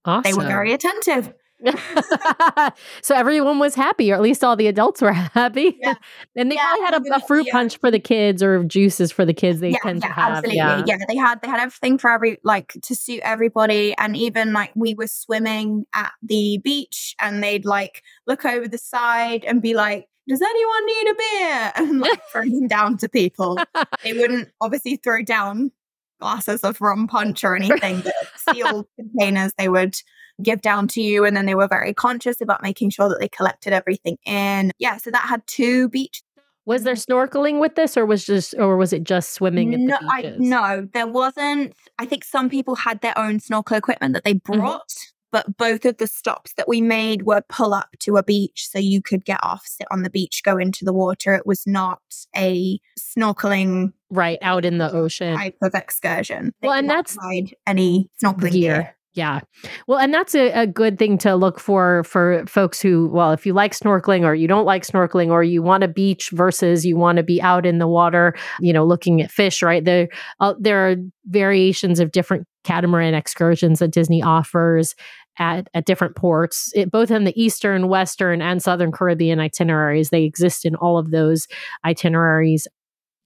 awesome. 0.05 0.23
they 0.23 0.35
were 0.35 0.47
very 0.47 0.73
attentive. 0.73 1.35
so 3.01 3.15
everyone 3.15 3.59
was 3.59 3.75
happy, 3.75 4.11
or 4.11 4.15
at 4.15 4.21
least 4.21 4.43
all 4.43 4.55
the 4.55 4.67
adults 4.67 5.01
were 5.01 5.11
happy. 5.13 5.77
Yeah. 5.81 5.95
and 6.35 6.51
they 6.51 6.55
yeah, 6.55 6.75
probably 6.77 7.09
had 7.09 7.19
a, 7.19 7.23
a 7.23 7.27
fruit 7.27 7.47
yeah. 7.47 7.53
punch 7.53 7.77
for 7.77 7.91
the 7.91 7.99
kids 7.99 8.41
or 8.41 8.63
juices 8.63 9.11
for 9.11 9.25
the 9.25 9.33
kids 9.33 9.59
they 9.59 9.71
yeah, 9.71 9.77
tend 9.83 10.01
to 10.01 10.07
have. 10.07 10.37
Absolutely. 10.37 10.57
Yeah. 10.57 10.83
yeah, 10.85 10.97
they 11.07 11.15
had 11.15 11.41
they 11.41 11.47
had 11.47 11.59
everything 11.59 11.97
for 11.97 12.09
every 12.09 12.39
like 12.43 12.73
to 12.83 12.95
suit 12.95 13.21
everybody. 13.23 13.95
And 13.97 14.15
even 14.15 14.53
like 14.53 14.71
we 14.75 14.93
were 14.93 15.07
swimming 15.07 15.85
at 15.93 16.11
the 16.21 16.59
beach 16.63 17.15
and 17.19 17.43
they'd 17.43 17.65
like 17.65 18.03
look 18.27 18.45
over 18.45 18.67
the 18.67 18.77
side 18.77 19.45
and 19.45 19.61
be 19.61 19.73
like, 19.73 20.07
does 20.27 20.41
anyone 20.41 20.85
need 20.85 21.11
a 21.11 21.15
beer? 21.15 21.71
And 21.91 21.99
like 21.99 22.21
throw 22.31 22.43
them 22.43 22.67
down 22.67 22.97
to 22.97 23.09
people. 23.09 23.57
they 24.03 24.13
wouldn't 24.13 24.49
obviously 24.61 24.97
throw 24.97 25.23
down 25.23 25.71
glasses 26.19 26.63
of 26.63 26.79
rum 26.79 27.07
punch 27.07 27.43
or 27.43 27.55
anything, 27.55 28.01
but 28.01 28.13
sealed 28.49 28.87
containers 28.99 29.51
they 29.57 29.69
would 29.69 29.95
give 30.41 30.61
down 30.61 30.87
to 30.89 31.01
you. 31.01 31.25
And 31.25 31.35
then 31.35 31.45
they 31.45 31.55
were 31.55 31.67
very 31.67 31.93
conscious 31.93 32.41
about 32.41 32.63
making 32.63 32.89
sure 32.89 33.09
that 33.09 33.19
they 33.19 33.29
collected 33.29 33.73
everything 33.73 34.17
in. 34.25 34.71
Yeah, 34.79 34.97
so 34.97 35.11
that 35.11 35.27
had 35.27 35.45
two 35.47 35.89
beach. 35.89 36.21
Was 36.65 36.83
there 36.83 36.93
snorkeling 36.93 37.59
with 37.59 37.73
this, 37.73 37.97
or 37.97 38.05
was 38.05 38.23
just, 38.23 38.53
or 38.57 38.77
was 38.77 38.93
it 38.93 39.03
just 39.03 39.33
swimming? 39.33 39.87
no, 39.87 39.97
I, 39.99 40.35
no, 40.37 40.87
there 40.93 41.07
wasn't. 41.07 41.73
I 41.97 42.05
think 42.05 42.23
some 42.23 42.49
people 42.49 42.75
had 42.75 43.01
their 43.01 43.17
own 43.17 43.39
snorkel 43.39 43.77
equipment 43.77 44.13
that 44.13 44.23
they 44.23 44.35
mm-hmm. 44.35 44.59
brought, 44.59 44.87
mm-hmm. 44.87 45.10
But 45.31 45.57
both 45.57 45.85
of 45.85 45.97
the 45.97 46.07
stops 46.07 46.53
that 46.55 46.67
we 46.67 46.81
made 46.81 47.23
were 47.23 47.41
pull 47.49 47.73
up 47.73 47.89
to 47.99 48.17
a 48.17 48.23
beach, 48.23 48.67
so 48.69 48.79
you 48.79 49.01
could 49.01 49.25
get 49.25 49.39
off, 49.43 49.63
sit 49.65 49.87
on 49.91 50.03
the 50.03 50.09
beach, 50.09 50.41
go 50.43 50.57
into 50.57 50.85
the 50.85 50.93
water. 50.93 51.33
It 51.33 51.45
was 51.45 51.63
not 51.65 52.01
a 52.35 52.79
snorkeling 52.99 53.93
right 54.09 54.39
out 54.41 54.65
in 54.65 54.77
the 54.77 54.91
ocean 54.91 55.37
type 55.37 55.57
of 55.61 55.73
excursion. 55.73 56.53
Well, 56.61 56.73
and 56.73 56.89
that's 56.89 57.17
any 57.65 58.09
snorkeling 58.21 58.51
gear. 58.51 58.81
gear. 58.81 58.95
Yeah. 59.13 59.41
Well, 59.87 59.99
and 59.99 60.13
that's 60.13 60.35
a, 60.35 60.51
a, 60.51 60.65
good 60.67 60.97
thing 60.97 61.17
to 61.19 61.35
look 61.35 61.59
for 61.59 62.05
for 62.05 62.45
folks 62.47 62.81
who, 62.81 63.09
well, 63.09 63.33
if 63.33 63.45
you 63.45 63.51
like 63.51 63.73
snorkeling 63.73 64.23
or 64.23 64.33
you 64.33 64.47
don't 64.47 64.63
like 64.63 64.83
snorkeling 64.83 65.31
or 65.31 65.43
you 65.43 65.61
want 65.61 65.83
a 65.83 65.89
beach 65.89 66.29
versus 66.31 66.85
you 66.85 66.95
want 66.95 67.17
to 67.17 67.23
be 67.23 67.41
out 67.41 67.65
in 67.65 67.77
the 67.77 67.87
water, 67.87 68.33
you 68.61 68.71
know, 68.71 68.85
looking 68.85 69.21
at 69.21 69.29
fish, 69.29 69.61
right? 69.61 69.83
There, 69.83 70.07
uh, 70.39 70.53
there 70.57 70.89
are 70.89 70.95
variations 71.25 71.99
of 71.99 72.13
different 72.13 72.47
catamaran 72.63 73.13
excursions 73.13 73.79
that 73.79 73.91
Disney 73.91 74.21
offers 74.21 74.95
at, 75.39 75.67
at 75.73 75.85
different 75.85 76.15
ports, 76.15 76.71
it, 76.75 76.91
both 76.91 77.09
in 77.09 77.23
the 77.23 77.41
Eastern, 77.41 77.87
Western, 77.87 78.41
and 78.41 78.61
Southern 78.61 78.91
Caribbean 78.91 79.39
itineraries. 79.39 80.09
They 80.09 80.23
exist 80.23 80.65
in 80.65 80.75
all 80.75 80.97
of 80.97 81.11
those 81.11 81.47
itineraries 81.85 82.67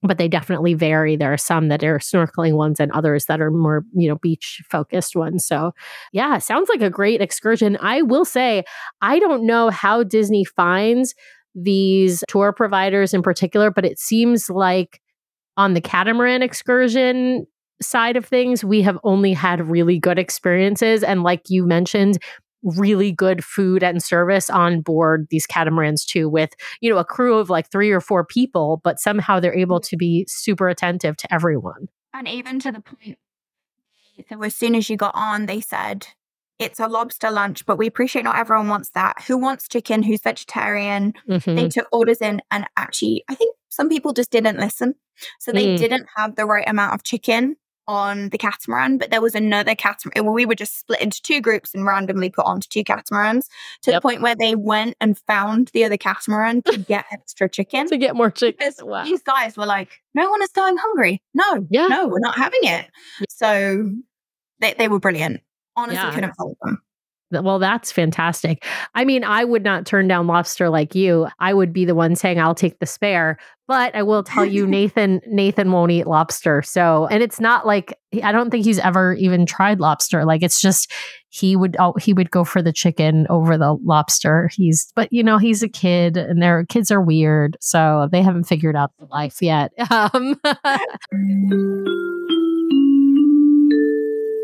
but 0.02 0.18
they 0.18 0.28
definitely 0.28 0.74
vary. 0.74 1.16
There 1.16 1.32
are 1.32 1.38
some 1.38 1.68
that 1.68 1.82
are 1.82 1.98
snorkeling 1.98 2.54
ones 2.54 2.80
and 2.80 2.92
others 2.92 3.26
that 3.26 3.40
are 3.40 3.50
more, 3.50 3.84
you 3.94 4.08
know, 4.08 4.16
beach 4.16 4.62
focused 4.70 5.16
ones. 5.16 5.46
So, 5.46 5.72
yeah, 6.12 6.38
sounds 6.38 6.68
like 6.68 6.82
a 6.82 6.90
great 6.90 7.20
excursion. 7.20 7.76
I 7.80 8.02
will 8.02 8.24
say, 8.24 8.64
I 9.00 9.18
don't 9.18 9.46
know 9.46 9.70
how 9.70 10.02
Disney 10.02 10.44
finds 10.44 11.14
these 11.54 12.22
tour 12.28 12.52
providers 12.52 13.14
in 13.14 13.22
particular, 13.22 13.70
but 13.70 13.84
it 13.84 13.98
seems 13.98 14.50
like 14.50 15.00
on 15.56 15.74
the 15.74 15.80
catamaran 15.80 16.42
excursion 16.42 17.46
side 17.82 18.16
of 18.16 18.24
things, 18.24 18.64
we 18.64 18.82
have 18.82 18.98
only 19.04 19.32
had 19.32 19.68
really 19.68 19.98
good 19.98 20.18
experiences. 20.18 21.02
And 21.02 21.22
like 21.22 21.42
you 21.48 21.66
mentioned, 21.66 22.18
really 22.62 23.12
good 23.12 23.44
food 23.44 23.82
and 23.82 24.02
service 24.02 24.50
on 24.50 24.80
board 24.80 25.26
these 25.30 25.46
catamarans 25.46 26.04
too 26.04 26.28
with 26.28 26.50
you 26.80 26.90
know 26.90 26.98
a 26.98 27.04
crew 27.04 27.38
of 27.38 27.48
like 27.48 27.70
three 27.70 27.92
or 27.92 28.00
four 28.00 28.24
people 28.24 28.80
but 28.82 28.98
somehow 28.98 29.38
they're 29.38 29.54
able 29.54 29.78
to 29.78 29.96
be 29.96 30.26
super 30.28 30.68
attentive 30.68 31.16
to 31.16 31.32
everyone 31.32 31.86
and 32.12 32.26
even 32.26 32.58
to 32.58 32.72
the 32.72 32.80
point 32.80 33.18
so 34.28 34.42
as 34.42 34.52
soon 34.52 34.74
as 34.74 34.90
you 34.90 34.96
got 34.96 35.12
on 35.14 35.46
they 35.46 35.60
said 35.60 36.08
it's 36.58 36.80
a 36.80 36.88
lobster 36.88 37.30
lunch, 37.30 37.66
but 37.66 37.76
we 37.76 37.86
appreciate 37.86 38.22
not 38.22 38.38
everyone 38.38 38.68
wants 38.68 38.90
that. 38.90 39.22
Who 39.26 39.36
wants 39.36 39.68
chicken? 39.68 40.02
Who's 40.02 40.22
vegetarian? 40.22 41.12
Mm-hmm. 41.28 41.54
They 41.54 41.68
took 41.68 41.86
orders 41.92 42.22
in, 42.22 42.40
and 42.50 42.66
actually, 42.76 43.24
I 43.28 43.34
think 43.34 43.54
some 43.68 43.88
people 43.88 44.12
just 44.12 44.30
didn't 44.30 44.58
listen. 44.58 44.94
So 45.38 45.52
they 45.52 45.66
mm. 45.66 45.78
didn't 45.78 46.06
have 46.16 46.36
the 46.36 46.46
right 46.46 46.68
amount 46.68 46.94
of 46.94 47.02
chicken 47.02 47.56
on 47.88 48.30
the 48.30 48.38
catamaran, 48.38 48.98
but 48.98 49.10
there 49.10 49.20
was 49.20 49.34
another 49.34 49.74
catamaran. 49.74 50.32
We 50.32 50.46
were 50.46 50.54
just 50.54 50.78
split 50.78 51.00
into 51.00 51.22
two 51.22 51.40
groups 51.40 51.74
and 51.74 51.86
randomly 51.86 52.30
put 52.30 52.46
onto 52.46 52.68
two 52.68 52.84
catamarans 52.84 53.48
to 53.82 53.90
yep. 53.90 53.98
the 53.98 54.08
point 54.08 54.22
where 54.22 54.34
they 54.34 54.54
went 54.54 54.96
and 55.00 55.18
found 55.18 55.68
the 55.68 55.84
other 55.84 55.96
catamaran 55.96 56.62
to 56.62 56.78
get 56.78 57.04
extra 57.12 57.48
chicken. 57.48 57.86
to 57.88 57.96
get 57.96 58.16
more 58.16 58.30
chicken. 58.30 58.72
Wow. 58.82 59.04
These 59.04 59.22
guys 59.22 59.56
were 59.56 59.66
like, 59.66 60.00
no 60.14 60.28
one 60.30 60.42
is 60.42 60.50
going 60.50 60.76
hungry. 60.76 61.22
No, 61.34 61.66
yeah. 61.70 61.86
no, 61.86 62.08
we're 62.08 62.20
not 62.20 62.36
having 62.36 62.60
it. 62.62 62.86
So 63.28 63.90
they, 64.60 64.74
they 64.74 64.88
were 64.88 65.00
brilliant. 65.00 65.40
Honestly, 65.76 65.96
yeah. 65.96 66.14
couldn't 66.14 66.34
fault 66.34 66.56
them. 66.62 66.82
Well, 67.30 67.58
that's 67.58 67.90
fantastic. 67.90 68.64
I 68.94 69.04
mean, 69.04 69.24
I 69.24 69.44
would 69.44 69.64
not 69.64 69.84
turn 69.84 70.06
down 70.06 70.28
lobster 70.28 70.70
like 70.70 70.94
you. 70.94 71.26
I 71.40 71.54
would 71.54 71.72
be 71.72 71.84
the 71.84 71.94
one 71.94 72.14
saying 72.14 72.38
I'll 72.38 72.54
take 72.54 72.78
the 72.78 72.86
spare. 72.86 73.36
But 73.68 73.96
I 73.96 74.04
will 74.04 74.22
tell 74.22 74.44
you, 74.44 74.64
Nathan, 74.68 75.20
Nathan 75.26 75.72
won't 75.72 75.90
eat 75.90 76.06
lobster. 76.06 76.62
So, 76.62 77.06
and 77.06 77.22
it's 77.22 77.40
not 77.40 77.66
like 77.66 77.98
I 78.22 78.30
don't 78.30 78.50
think 78.50 78.64
he's 78.64 78.78
ever 78.78 79.14
even 79.14 79.44
tried 79.44 79.80
lobster. 79.80 80.24
Like 80.24 80.42
it's 80.42 80.60
just 80.60 80.92
he 81.28 81.56
would 81.56 81.76
oh, 81.80 81.94
he 82.00 82.12
would 82.12 82.30
go 82.30 82.44
for 82.44 82.62
the 82.62 82.72
chicken 82.72 83.26
over 83.28 83.58
the 83.58 83.74
lobster. 83.84 84.48
He's 84.52 84.92
but 84.94 85.12
you 85.12 85.24
know 85.24 85.38
he's 85.38 85.64
a 85.64 85.68
kid, 85.68 86.16
and 86.16 86.40
their 86.40 86.64
kids 86.66 86.92
are 86.92 87.02
weird, 87.02 87.56
so 87.60 88.08
they 88.12 88.22
haven't 88.22 88.44
figured 88.44 88.76
out 88.76 88.92
the 88.98 89.06
life 89.06 89.42
yet. 89.42 89.72
Um, 89.90 90.38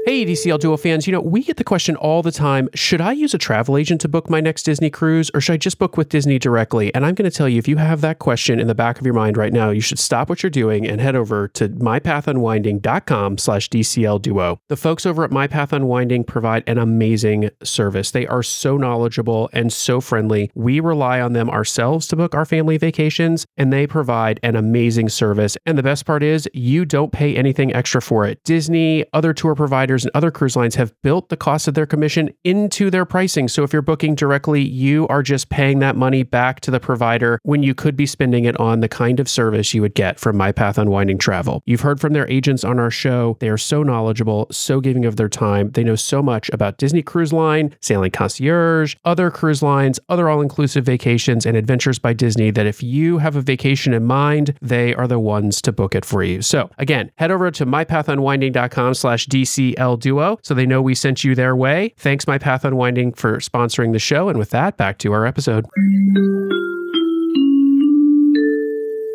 Hey, 0.05 0.25
DCL 0.25 0.59
Duo 0.59 0.77
fans, 0.77 1.07
you 1.07 1.13
know, 1.13 1.21
we 1.21 1.45
get 1.45 1.59
the 1.59 1.65
question 1.65 1.95
all 1.95 2.23
the 2.23 2.33
time 2.33 2.69
should 2.75 3.01
I 3.01 3.13
use 3.13 3.35
a 3.35 3.39
travel 3.39 3.77
agent 3.77 4.01
to 4.01 4.09
book 4.09 4.29
my 4.29 4.41
next 4.41 4.65
Disney 4.65 4.91
cruise 4.91 5.31
or 5.33 5.41
should 5.41 5.53
I 5.53 5.57
just 5.59 5.79
book 5.79 5.97
with 5.97 6.09
Disney 6.09 6.41
directly? 6.41 6.93
And 6.93 7.07
I'm 7.07 7.15
going 7.15 7.31
to 7.31 7.37
tell 7.37 7.49
you, 7.49 7.59
if 7.59 7.69
you 7.69 7.77
have 7.77 8.01
that 8.01 8.19
question 8.19 8.59
in 8.59 8.67
the 8.67 8.75
back 8.75 8.99
of 8.99 9.07
your 9.07 9.15
mind 9.15 9.37
right 9.37 9.53
now, 9.53 9.71
you 9.71 9.81
should 9.81 10.01
stop 10.01 10.29
what 10.29 10.43
you're 10.43 10.51
doing 10.51 10.89
and 10.89 11.01
head 11.01 11.15
over 11.15 11.47
to 11.51 11.69
mypathunwinding.com 11.69 13.39
slash 13.39 13.69
DCL 13.69 14.21
Duo. 14.23 14.59
The 14.69 14.77
folks 14.77 15.07
over 15.07 15.23
at 15.23 15.31
MyPath 15.31 15.73
Unwinding 15.73 16.25
provide 16.25 16.65
an 16.67 16.79
amazing 16.79 17.51
service. 17.63 18.11
They 18.11 18.27
are 18.27 18.43
so 18.43 18.77
knowledgeable 18.77 19.51
and 19.53 19.73
so 19.73 20.01
friendly. 20.01 20.51
We 20.57 20.81
rely 20.81 21.21
on 21.21 21.33
them 21.33 21.49
ourselves 21.49 22.09
to 22.09 22.17
book 22.17 22.35
our 22.35 22.45
family 22.45 22.77
vacations, 22.77 23.47
and 23.57 23.73
they 23.73 23.87
provide 23.87 24.41
an 24.43 24.57
amazing 24.57 25.11
service. 25.11 25.57
And 25.65 25.79
the 25.79 25.85
best 25.85 26.07
part 26.07 26.25
is, 26.25 26.49
you 26.53 26.85
don't 26.85 27.13
pay 27.13 27.37
anything 27.37 27.73
extra 27.73 28.03
for 28.03 28.27
it. 28.27 28.43
Disney, 28.43 29.05
other 29.13 29.33
tour 29.33 29.55
providers, 29.55 29.92
and 29.93 30.11
other 30.15 30.31
cruise 30.31 30.57
lines 30.57 30.75
have 30.77 30.95
built 31.03 31.29
the 31.29 31.37
cost 31.37 31.69
of 31.69 31.75
their 31.75 31.87
commission 31.87 32.33
into 32.45 32.91
their 32.91 33.05
pricing. 33.05 33.49
So 33.49 33.63
if 33.63 33.73
you're 33.73 33.83
booking 33.83 34.15
directly, 34.15 34.63
you 34.63 35.07
are 35.09 35.23
just 35.23 35.51
paying 35.51 35.81
that 35.81 35.97
money 35.97 36.23
back 36.23 36.61
to 36.61 36.71
the 36.71 36.81
provider 36.81 37.39
when 37.43 37.63
you 37.63 37.75
could 37.75 37.97
be 37.97 38.07
spending 38.07 38.45
it 38.45 38.59
on 38.59 38.81
the 38.81 38.89
kind 38.89 39.21
of 39.21 39.29
service 39.29 39.75
you 39.75 39.83
would 39.83 39.95
get 39.95 40.19
from 40.19 40.37
MyPath 40.37 40.79
Unwinding 40.79 41.19
Travel. 41.19 41.63
You've 41.67 41.83
heard 41.83 42.01
from 42.01 42.13
their 42.13 42.29
agents 42.31 42.65
on 42.65 42.79
our 42.79 42.91
show. 42.91 43.37
They 43.41 43.49
are 43.49 43.59
so 43.59 43.83
knowledgeable, 43.83 44.47
so 44.51 44.81
giving 44.81 45.05
of 45.05 45.17
their 45.17 45.29
time. 45.29 45.71
They 45.73 45.85
know 45.85 45.97
so 45.97 46.23
much 46.23 46.51
about 46.53 46.79
Disney 46.79 47.03
Cruise 47.03 47.33
Line, 47.33 47.75
Sailing 47.81 48.11
Concierge, 48.11 48.97
other 49.05 49.31
cruise 49.31 49.63
lines, 49.63 49.99
other 50.09 50.29
all 50.29 50.41
inclusive 50.41 50.85
vacations, 50.85 51.47
and 51.47 51.57
adventures 51.57 51.99
by 51.99 52.13
Disney 52.13 52.51
that 52.51 52.67
if 52.67 52.83
you 52.83 53.19
have 53.19 53.37
a 53.37 53.43
vacation 53.43 53.93
in 53.93 54.05
mind, 54.05 54.57
they 54.61 54.95
are 54.95 55.09
the 55.09 55.19
ones 55.19 55.61
to 55.63 55.73
book 55.73 55.95
it 55.95 56.05
for 56.05 56.23
you. 56.23 56.43
So 56.43 56.71
again, 56.79 57.11
head 57.17 57.31
over 57.31 57.51
to 57.51 57.67
mypathunwinding.com 57.67 58.95
slash 58.95 59.27
DCL 59.27 59.82
L 59.83 59.97
Duo 59.97 60.39
so 60.43 60.55
they 60.55 60.65
know 60.65 60.81
we 60.81 60.95
sent 60.95 61.25
you 61.25 61.35
their 61.35 61.55
way. 61.57 61.93
Thanks, 61.99 62.27
My 62.27 62.39
Path 62.39 62.65
Unwinding, 62.65 63.13
for 63.15 63.39
sponsoring 63.39 63.93
the 63.93 63.99
show. 63.99 64.29
And 64.29 64.39
with 64.39 64.51
that, 64.51 64.77
back 64.77 64.99
to 64.99 65.13
our 65.13 65.27
episode. 65.27 65.67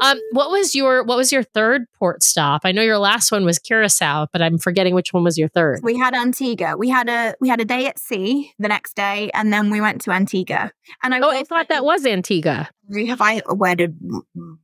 Um, 0.03 0.19
what 0.31 0.51
was 0.51 0.75
your 0.75 1.03
what 1.03 1.17
was 1.17 1.31
your 1.31 1.43
third 1.43 1.85
port 1.97 2.23
stop? 2.23 2.61
I 2.63 2.71
know 2.71 2.81
your 2.81 2.97
last 2.97 3.31
one 3.31 3.45
was 3.45 3.59
Curacao, 3.59 4.27
but 4.31 4.41
I'm 4.41 4.57
forgetting 4.57 4.93
which 4.93 5.13
one 5.13 5.23
was 5.23 5.37
your 5.37 5.49
third. 5.49 5.79
We 5.83 5.97
had 5.97 6.13
Antigua. 6.13 6.77
We 6.77 6.89
had 6.89 7.09
a 7.09 7.35
we 7.39 7.49
had 7.49 7.61
a 7.61 7.65
day 7.65 7.87
at 7.87 7.99
sea 7.99 8.51
the 8.59 8.67
next 8.67 8.95
day, 8.95 9.29
and 9.33 9.51
then 9.51 9.69
we 9.69 9.81
went 9.81 10.01
to 10.01 10.11
Antigua. 10.11 10.71
And 11.03 11.13
I 11.13 11.19
oh, 11.19 11.31
I 11.31 11.43
thought 11.43 11.69
that 11.69 11.83
was 11.83 12.05
Antigua. 12.05 12.69
Have 13.07 13.21
I 13.21 13.41
where 13.49 13.75
did 13.75 13.97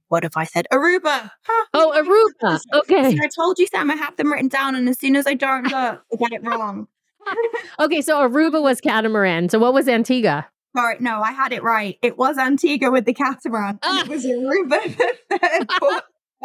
what 0.08 0.24
have 0.24 0.38
I 0.38 0.44
said? 0.46 0.68
Aruba. 0.72 1.32
Huh. 1.44 1.66
Oh, 1.74 2.34
Aruba. 2.44 2.60
Okay. 2.74 3.18
I 3.22 3.28
told 3.28 3.60
you, 3.60 3.68
Sam. 3.68 3.92
I 3.92 3.96
have 3.96 4.16
them 4.18 4.32
written 4.32 4.50
down, 4.50 4.76
and 4.76 4.88
as 4.88 5.00
soon 5.00 5.16
as 5.16 5.28
I 5.28 5.34
don't 5.34 5.64
look, 5.64 5.74
I 5.74 6.16
get 6.20 6.34
it 6.34 6.44
wrong. 6.46 6.88
okay, 7.80 8.02
so 8.02 8.28
Aruba 8.28 8.62
was 8.62 8.82
catamaran. 8.82 9.50
So 9.50 9.60
what 9.60 9.74
was 9.74 9.88
Antigua? 9.88 10.48
Sorry, 10.76 10.98
no, 11.00 11.22
I 11.22 11.32
had 11.32 11.54
it 11.54 11.64
right. 11.64 11.98
It 12.02 12.18
was 12.18 12.38
Antigua 12.38 12.92
with 12.92 13.06
the 13.06 13.14
catamaran. 13.14 13.80
And 13.84 14.10
it 14.10 14.10
was 14.10 14.26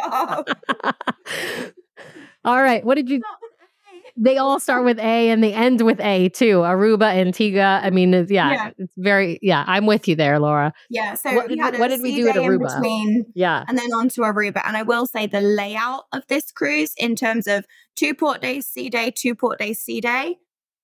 ah. 0.01 0.43
Aruba. 1.65 1.75
all 2.45 2.63
right. 2.63 2.85
What 2.85 2.97
did 2.97 3.09
you? 3.09 3.23
They 4.21 4.37
all 4.37 4.59
start 4.59 4.85
with 4.85 4.99
A 4.99 5.31
and 5.31 5.43
they 5.45 5.53
end 5.55 5.81
with 5.81 6.01
A 6.01 6.29
too. 6.29 6.59
Aruba, 6.59 7.15
Antigua. 7.15 7.81
I 7.83 7.91
mean, 7.91 8.13
yeah, 8.13 8.27
yeah. 8.29 8.71
it's 8.77 8.93
very. 8.99 9.39
Yeah, 9.43 9.65
I'm 9.67 9.87
with 9.87 10.09
you 10.09 10.17
there, 10.17 10.39
Laura. 10.41 10.73
Yeah. 10.91 11.15
So 11.15 11.33
what, 11.35 11.49
did, 11.49 11.59
what 11.79 11.89
did 11.89 12.03
we 12.03 12.17
do 12.17 12.29
at 12.29 12.35
Aruba? 12.35 12.75
Between, 12.75 13.27
yeah, 13.35 13.65
and 13.69 13.79
then 13.79 13.93
on 13.93 14.09
to 14.11 14.23
Aruba. 14.23 14.61
And 14.67 14.77
I 14.77 14.83
will 14.83 15.07
say 15.07 15.27
the 15.27 15.41
layout 15.41 16.05
of 16.13 16.27
this 16.29 16.51
cruise 16.51 16.93
in 16.97 17.15
terms 17.15 17.47
of 17.47 17.65
two 17.97 18.13
port 18.13 18.43
days, 18.43 18.67
sea 18.67 18.91
day, 18.91 19.11
two 19.11 19.35
port 19.35 19.59
days, 19.61 19.79
sea 19.79 20.01
day. 20.01 20.37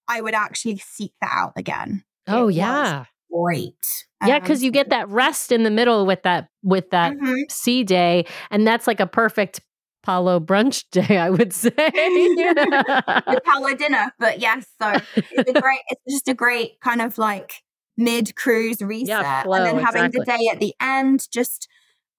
I 0.07 0.20
would 0.20 0.34
actually 0.34 0.78
seek 0.78 1.12
that 1.20 1.32
out 1.32 1.55
again 1.57 2.05
Oh 2.26 2.49
yeah. 2.49 3.05
Great. 3.35 4.07
Yeah, 4.24 4.39
because 4.39 4.62
you 4.62 4.70
get 4.70 4.91
that 4.91 5.09
rest 5.09 5.53
in 5.53 5.64
the 5.64 5.70
middle 5.70 6.07
with 6.07 6.22
that 6.22 6.49
with 6.62 6.91
that 6.91 7.12
Mhm. 7.14 7.51
sea 7.51 7.85
day, 7.85 8.26
and 8.51 8.66
that's 8.66 8.87
like 8.87 9.01
a 9.01 9.07
perfect 9.07 9.61
Palo 10.03 10.39
brunch 10.41 10.85
day, 10.91 11.18
I 11.18 11.30
would 11.30 11.53
say. 11.53 11.70
the 11.76 13.43
Palo 13.45 13.74
dinner. 13.74 14.12
But 14.18 14.41
yes, 14.41 14.66
so 14.80 15.01
it's 15.30 15.51
a 15.51 15.53
great. 15.61 15.80
It's 15.89 16.14
just 16.14 16.28
a 16.28 16.35
great 16.35 16.80
kind 16.80 17.01
of 17.01 17.18
like 17.18 17.62
mid 17.97 18.35
cruise 18.37 18.80
reset, 18.80 19.45
flow, 19.45 19.57
and 19.57 19.66
then 19.66 19.85
having 19.85 20.11
the 20.11 20.24
day 20.24 20.49
at 20.51 20.61
the 20.61 20.74
end. 20.80 21.26
Just 21.30 21.68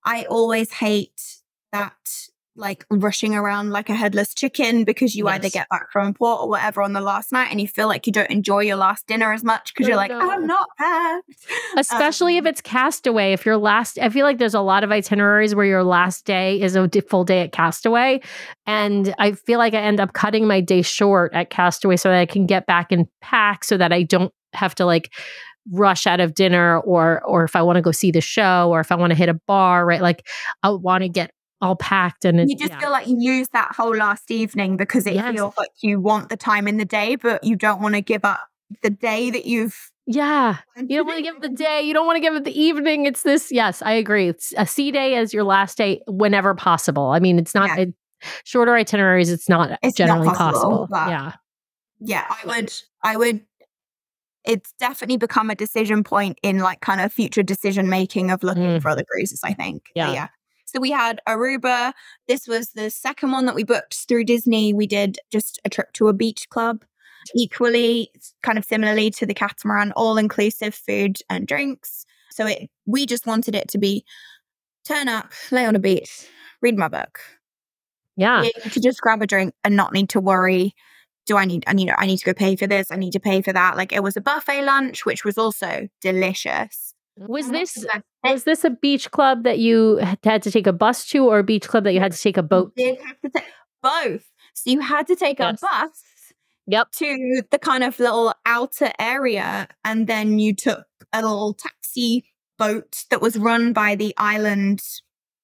I 0.04 0.26
always 0.26 0.74
hate 0.74 1.42
that 1.72 2.28
like 2.58 2.86
rushing 2.90 3.36
around 3.36 3.72
like 3.72 3.90
a 3.90 3.96
headless 3.96 4.34
chicken 4.34 4.84
because 4.86 5.16
you 5.16 5.28
either 5.28 5.50
get 5.50 5.68
back 5.70 5.92
from 5.92 6.14
port 6.14 6.42
or 6.42 6.50
whatever 6.50 6.82
on 6.82 6.94
the 6.94 7.02
last 7.02 7.32
night 7.32 7.50
and 7.52 7.60
you 7.60 7.68
feel 7.68 7.88
like 7.88 8.08
you 8.08 8.14
don't 8.14 8.30
enjoy 8.30 8.60
your 8.62 8.78
last 8.78 9.06
dinner 9.08 9.34
as 9.34 9.44
much 9.44 9.74
because 9.74 9.88
Oh, 9.88 9.90
you're 9.90 9.98
like 9.98 10.12
no. 10.12 10.20
I'm 10.20 10.48
not 10.48 10.68
packed. 10.78 11.24
Especially 11.78 12.38
if 12.38 12.44
Um, 12.44 12.48
it's 12.48 12.62
castaway. 12.62 13.34
If 13.34 13.46
your 13.46 13.58
last, 13.58 14.00
I 14.00 14.10
feel 14.10 14.26
like 14.26 14.38
there's 14.38 14.54
a 14.54 14.62
lot 14.62 14.84
of 14.84 14.92
itineraries 14.92 15.54
where 15.54 15.66
your 15.66 15.84
last 15.84 16.26
day 16.26 16.62
is 16.62 16.76
a 16.76 16.90
full 17.10 17.24
day 17.26 17.42
at 17.42 17.52
Castaway. 17.52 18.22
And 18.66 19.14
I 19.20 19.34
feel 19.34 19.60
like 19.60 19.74
I 19.74 19.80
end 19.80 20.00
up 20.00 20.14
cutting 20.14 20.48
my 20.48 20.62
day 20.62 20.82
short 20.82 21.34
at 21.34 21.50
Castaway 21.50 21.98
so 21.98 22.10
that 22.10 22.20
I 22.20 22.26
can 22.26 22.46
get 22.46 22.66
back 22.66 22.92
and 22.92 23.08
pack 23.22 23.64
so 23.64 23.78
that 23.78 23.92
I 23.92 24.04
don't 24.04 24.32
have 24.54 24.76
to 24.76 24.86
like 24.86 25.12
rush 25.72 26.06
out 26.06 26.20
of 26.20 26.36
dinner 26.36 26.80
or 26.80 27.22
or 27.26 27.44
if 27.44 27.56
I 27.56 27.64
want 27.64 27.78
to 27.78 27.82
go 27.82 27.92
see 27.92 28.12
the 28.12 28.22
show 28.22 28.70
or 28.72 28.80
if 28.80 28.92
I 28.92 28.96
want 28.96 29.12
to 29.12 29.16
hit 29.18 29.30
a 29.30 29.40
bar, 29.48 29.86
right? 29.86 30.02
Like 30.02 30.26
I 30.64 30.70
want 30.70 31.02
to 31.02 31.10
get 31.10 31.32
all 31.62 31.76
packed 31.76 32.26
and 32.26 32.40
it, 32.40 32.50
you 32.50 32.58
just 32.58 32.72
yeah. 32.72 32.80
feel 32.80 32.92
like 32.92 33.08
you 33.08 33.16
use 33.20 33.48
that 33.54 33.74
whole 33.76 33.96
last 33.96 34.30
evening 34.32 34.78
because 34.78 35.08
it 35.08 35.14
Yes. 35.16 35.34
feels 35.34 35.54
like 35.58 35.70
you 35.82 36.00
want 36.00 36.30
the 36.30 36.38
time 36.38 36.68
in 36.68 36.78
the 36.78 36.86
day, 36.86 37.16
but 37.16 37.44
you 37.44 37.56
don't 37.56 37.82
want 37.82 37.96
to 37.96 38.02
give 38.02 38.26
up 38.26 38.42
the 38.84 38.90
day 38.90 39.30
that 39.30 39.46
you've. 39.46 39.92
yeah. 40.06 40.58
You 40.76 40.98
don't 40.98 41.08
want 41.08 41.18
to 41.18 41.24
give 41.24 41.36
it 41.36 41.42
the 41.42 41.50
day. 41.50 41.82
You 41.84 41.94
don't 41.94 42.06
want 42.06 42.18
to 42.18 42.22
give 42.22 42.36
it 42.36 42.44
the 42.44 42.60
evening. 42.60 43.06
It's 43.06 43.24
this. 43.24 43.52
Yes, 43.52 43.82
I 43.82 43.94
agree. 43.94 44.28
It's 44.28 44.54
a 44.58 44.66
sea 44.68 44.92
day 44.92 45.16
as 45.16 45.34
your 45.34 45.44
last 45.44 45.78
day 45.78 46.02
whenever 46.08 46.54
possible. 46.56 47.08
I 47.08 47.20
mean, 47.20 47.40
it's 47.40 47.56
not 47.56 47.70
Yeah. 47.70 47.84
it, 47.84 47.94
shorter 48.44 48.76
itineraries. 48.76 49.32
It's 49.32 49.48
not 49.50 49.72
It's 49.82 49.98
not 50.00 50.08
generally 50.08 50.28
possible, 50.30 50.88
possible. 50.88 51.12
Yeah. 51.12 51.32
Yeah, 52.02 52.26
I 52.30 52.46
would. 52.60 52.74
I 53.04 53.18
would. 53.18 53.42
It's 54.44 54.74
definitely 54.78 55.18
become 55.18 55.50
a 55.50 55.56
decision 55.56 56.04
point 56.04 56.38
in 56.44 56.60
like 56.60 56.82
kind 56.82 57.02
of 57.02 57.12
future 57.14 57.42
decision 57.44 57.90
making 57.90 58.30
of 58.30 58.44
looking 58.44 58.64
Mm. 58.64 58.82
for 58.82 58.90
other 58.90 59.04
cruises. 59.10 59.40
I 59.44 59.54
think. 59.54 59.84
Yeah. 59.96 60.12
yeah. 60.14 60.28
So 60.76 60.82
we 60.82 60.92
had 60.92 61.22
Aruba. 61.28 61.94
This 62.28 62.48
was 62.48 62.72
the 62.72 62.90
second 62.90 63.32
one 63.32 63.46
that 63.46 63.56
we 63.56 63.64
booked 63.64 63.94
through 64.08 64.26
Disney. 64.26 64.74
We 64.74 64.88
did 64.88 65.20
just 65.32 65.60
a 65.64 65.70
trip 65.70 65.94
to 65.94 66.10
a 66.10 66.14
beach 66.14 66.50
club. 66.50 66.84
Equally, 67.34 68.12
kind 68.44 68.58
of 68.58 68.66
similarly 68.66 69.10
to 69.12 69.26
the 69.26 69.34
catamaran, 69.34 69.94
all 69.94 70.18
inclusive 70.18 70.76
food 70.76 71.18
and 71.30 71.48
drinks. 71.48 72.06
So 72.30 72.46
it, 72.46 72.70
we 72.86 73.06
just 73.06 73.26
wanted 73.26 73.56
it 73.56 73.70
to 73.70 73.78
be 73.78 74.04
turn 74.84 75.08
up, 75.08 75.32
lay 75.50 75.66
on 75.66 75.76
a 75.78 75.80
beach, 75.80 76.28
read 76.62 76.78
my 76.78 76.90
book, 76.90 77.20
Yeah. 78.18 78.44
to 78.72 78.80
just 78.80 79.00
grab 79.00 79.22
a 79.22 79.28
drink 79.28 79.54
and 79.64 79.76
not 79.78 79.94
need 79.94 80.10
to 80.10 80.20
worry. 80.20 80.76
Do 81.26 81.38
I 81.38 81.46
need? 81.46 81.64
I 81.68 81.74
need. 81.74 81.90
I 81.98 82.06
need 82.06 82.18
to 82.18 82.26
go 82.26 82.34
pay 82.34 82.56
for 82.58 82.68
this. 82.68 82.92
I 82.92 82.98
need 82.98 83.14
to 83.14 83.20
pay 83.20 83.42
for 83.42 83.54
that. 83.54 83.78
Like 83.78 83.94
it 83.94 84.04
was 84.04 84.18
a 84.18 84.22
buffet 84.22 84.64
lunch, 84.64 85.06
which 85.06 85.24
was 85.24 85.38
also 85.38 85.88
delicious. 86.02 86.94
Was 87.18 87.50
this 87.50 87.86
was 88.32 88.44
this 88.44 88.64
a 88.64 88.70
beach 88.70 89.12
club 89.12 89.44
that 89.44 89.60
you 89.60 89.98
had 90.24 90.42
to 90.44 90.52
take 90.52 90.68
a 90.68 90.74
bus 90.74 91.06
to, 91.08 91.26
or 91.26 91.40
a 91.40 91.44
beach 91.44 91.68
club 91.68 91.84
that 91.86 91.94
you 91.94 92.00
had 92.00 92.12
to 92.12 92.20
take 92.22 92.38
a 92.38 92.44
boat? 92.44 92.74
You 92.76 92.98
have 93.06 93.22
to 93.22 93.30
take 93.30 93.46
both. 93.82 94.26
So 94.54 94.70
you 94.72 94.80
had 94.80 95.08
to 95.08 95.16
take 95.16 95.40
Yes. 95.40 95.62
a 95.62 95.66
bus 95.66 96.04
Yep. 96.68 96.92
to 96.94 97.42
the 97.52 97.60
kind 97.60 97.84
of 97.84 98.00
little 98.00 98.34
outer 98.46 98.92
area, 99.00 99.68
and 99.84 100.08
then 100.08 100.40
you 100.40 100.56
took 100.56 100.86
a 101.14 101.22
little 101.22 101.54
taxi 101.54 102.26
boat 102.58 103.04
that 103.12 103.22
was 103.22 103.38
run 103.38 103.74
by 103.74 103.96
the 103.96 104.14
island 104.18 104.82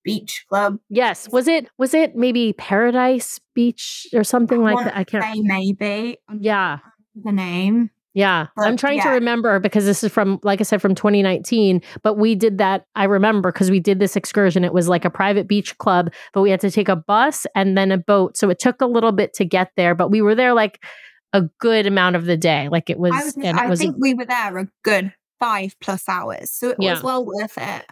beach 0.04 0.46
club. 0.50 0.80
Yes. 0.90 1.30
Was 1.30 1.48
it 1.48 1.68
was 1.78 1.94
it 1.94 2.16
maybe 2.16 2.54
Paradise 2.54 3.40
Beach 3.54 4.08
or 4.14 4.24
something 4.24 4.64
like 4.64 4.84
that? 4.84 4.98
I 4.98 5.04
can't. 5.04 5.44
Maybe. 5.44 6.18
Yeah. 6.40 6.80
The 7.16 7.32
name. 7.32 7.92
Yeah, 8.14 8.48
I'm 8.58 8.74
But, 8.74 8.80
trying 8.80 9.02
to 9.02 9.10
remember 9.10 9.60
because 9.60 9.86
this 9.86 10.04
is 10.04 10.12
from, 10.12 10.40
like 10.44 10.60
I 10.60 10.64
said, 10.64 10.82
from 10.82 10.96
2019. 10.96 11.82
But 12.04 12.16
we 12.16 12.36
did 12.36 12.58
that. 12.58 12.86
I 12.96 13.06
remember 13.06 13.52
because 13.54 13.72
we 13.72 13.80
did 13.80 14.00
this 14.00 14.18
excursion. 14.18 14.66
It 14.66 14.74
was 14.74 14.90
like 14.90 15.06
a 15.06 15.10
private 15.10 15.48
beach 15.48 15.78
club, 15.78 16.12
but 16.34 16.42
we 16.42 16.50
had 16.52 16.60
to 16.62 16.72
take 16.72 16.90
a 16.90 16.96
bus 16.98 17.48
and 17.56 17.78
then 17.78 17.92
a 17.92 17.98
boat. 17.98 18.36
So 18.36 18.50
it 18.50 18.60
took 18.60 18.82
a 18.82 18.86
little 18.86 19.14
bit 19.14 19.34
to 19.36 19.46
get 19.46 19.72
there, 19.78 19.96
but 19.96 20.12
we 20.12 20.22
were 20.22 20.36
there 20.36 20.54
like 20.54 20.84
a 21.32 21.44
good 21.60 21.86
amount 21.88 22.18
of 22.18 22.26
the 22.26 22.36
day. 22.36 22.68
Like 22.70 22.90
it 22.90 23.00
was, 23.00 23.14
I, 23.14 23.24
was, 23.24 23.36
and 23.38 23.58
I 23.58 23.66
it 23.66 23.70
was. 23.70 23.80
think 23.80 23.96
we 23.98 24.14
were 24.14 24.26
there 24.26 24.58
a 24.58 24.68
good 24.84 25.14
five 25.40 25.74
plus 25.80 26.10
hours, 26.10 26.52
so 26.52 26.70
it 26.72 26.78
Yeah. 26.80 26.94
was 26.96 27.04
well 27.04 27.26
worth 27.26 27.58
it. 27.58 27.86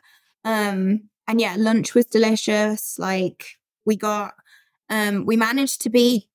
Um, 0.43 1.03
and 1.29 1.39
yeah, 1.39 1.55
lunch 1.57 1.93
was 1.95 2.05
delicious. 2.05 2.99
Like 2.99 3.45
we 3.85 3.95
got, 3.95 4.33
um, 4.89 5.25
we 5.25 5.37
managed 5.37 5.81
to 5.83 5.89
be 5.89 6.27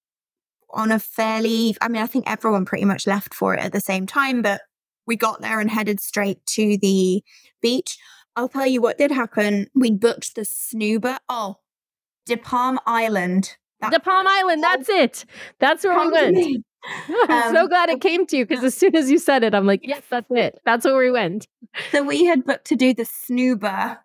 on 0.75 0.91
a 0.93 0.99
fairly. 0.99 1.77
I 1.81 1.89
mean, 1.89 2.03
I 2.03 2.07
think 2.07 2.29
everyone 2.31 2.65
pretty 2.65 2.85
much 2.85 3.07
left 3.07 3.35
for 3.35 3.55
it 3.55 3.61
at 3.61 3.73
the 3.73 3.81
same 3.81 4.07
time, 4.07 4.43
but 4.43 4.61
we 5.07 5.17
got 5.17 5.41
there 5.41 5.61
and 5.61 5.71
headed 5.71 6.01
straight 6.01 6.45
to 6.47 6.77
the 6.79 7.23
beach. 7.63 7.99
I'll 8.37 8.49
tell 8.49 8.67
you 8.67 8.81
what 8.81 8.99
did 8.99 9.11
happen. 9.11 9.69
We 9.75 9.91
booked 9.93 10.35
the 10.35 10.43
Snuba. 10.43 11.19
Oh, 11.29 11.57
De 12.27 12.37
Palm 12.37 12.81
Island. 12.87 13.57
The 13.91 14.01
Palm 14.01 14.27
Island. 14.27 14.63
That's 14.63 14.89
it. 14.89 15.25
That's 15.61 15.85
where 15.85 15.99
we 15.99 16.11
went. 16.11 16.65
I'm 17.29 17.55
so 17.55 17.63
Um, 17.63 17.69
glad 17.69 17.91
it 17.91 18.01
came 18.01 18.27
to 18.27 18.37
you 18.39 18.47
because 18.47 18.65
as 18.65 18.75
soon 18.75 18.97
as 18.97 19.11
you 19.11 19.19
said 19.19 19.43
it, 19.45 19.55
I'm 19.55 19.67
like, 19.67 19.81
yes, 19.83 20.03
that's 20.11 20.27
it. 20.31 20.59
That's 20.65 20.85
where 20.87 20.97
we 20.97 21.11
went. 21.11 21.47
So 21.93 22.03
we 22.03 22.25
had 22.25 22.45
booked 22.45 22.67
to 22.67 22.77
do 22.77 22.93
the 22.95 23.05
Snuba 23.05 23.99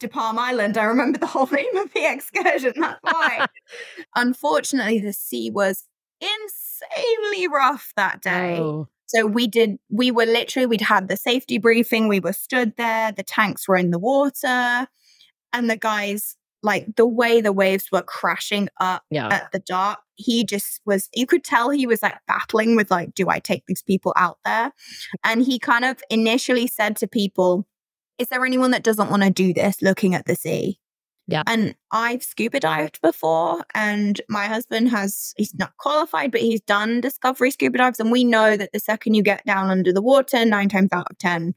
to 0.00 0.08
Palm 0.08 0.38
Island. 0.38 0.78
I 0.78 0.84
remember 0.84 1.18
the 1.18 1.26
whole 1.26 1.46
name 1.52 1.76
of 1.76 1.92
the 1.92 2.12
excursion. 2.12 2.74
That's 2.76 2.98
why. 3.02 3.46
Unfortunately, 4.16 5.00
the 5.00 5.12
sea 5.12 5.50
was 5.50 5.84
insanely 6.24 7.48
rough 7.48 7.92
that 7.96 8.22
day. 8.22 8.58
Oh, 8.58 8.88
So 9.06 9.26
we 9.26 9.46
did, 9.46 9.78
we 9.90 10.10
were 10.10 10.26
literally, 10.26 10.66
we'd 10.66 10.80
had 10.80 11.08
the 11.08 11.16
safety 11.16 11.58
briefing. 11.58 12.08
We 12.08 12.20
were 12.20 12.32
stood 12.32 12.76
there. 12.76 13.12
The 13.12 13.22
tanks 13.22 13.68
were 13.68 13.76
in 13.76 13.90
the 13.90 13.98
water. 13.98 14.88
And 15.52 15.70
the 15.70 15.76
guys, 15.76 16.36
like 16.62 16.96
the 16.96 17.06
way 17.06 17.40
the 17.40 17.52
waves 17.52 17.92
were 17.92 18.02
crashing 18.02 18.68
up 18.80 19.02
yeah. 19.10 19.28
at 19.28 19.52
the 19.52 19.60
dock, 19.60 20.00
he 20.16 20.44
just 20.44 20.80
was, 20.86 21.08
you 21.14 21.26
could 21.26 21.44
tell 21.44 21.70
he 21.70 21.86
was 21.86 22.02
like 22.02 22.16
battling 22.26 22.76
with, 22.76 22.90
like, 22.90 23.14
do 23.14 23.28
I 23.28 23.38
take 23.38 23.64
these 23.66 23.82
people 23.82 24.12
out 24.16 24.38
there? 24.44 24.72
And 25.22 25.42
he 25.42 25.58
kind 25.58 25.84
of 25.84 25.98
initially 26.10 26.66
said 26.66 26.96
to 26.96 27.06
people, 27.06 27.66
is 28.18 28.28
there 28.28 28.44
anyone 28.44 28.70
that 28.70 28.84
doesn't 28.84 29.10
want 29.10 29.22
to 29.22 29.30
do 29.30 29.52
this 29.52 29.82
looking 29.82 30.14
at 30.14 30.26
the 30.26 30.36
sea? 30.36 30.78
Yeah. 31.26 31.42
And 31.46 31.74
I've 31.90 32.22
scuba 32.22 32.60
dived 32.60 33.00
before, 33.00 33.64
and 33.74 34.20
my 34.28 34.44
husband 34.44 34.90
has, 34.90 35.32
he's 35.36 35.54
not 35.54 35.76
qualified, 35.78 36.30
but 36.30 36.42
he's 36.42 36.60
done 36.60 37.00
discovery 37.00 37.50
scuba 37.50 37.78
dives. 37.78 37.98
And 37.98 38.12
we 38.12 38.24
know 38.24 38.56
that 38.56 38.72
the 38.72 38.80
second 38.80 39.14
you 39.14 39.22
get 39.22 39.44
down 39.46 39.70
under 39.70 39.92
the 39.92 40.02
water, 40.02 40.44
nine 40.44 40.68
times 40.68 40.90
out 40.92 41.06
of 41.10 41.18
10, 41.18 41.54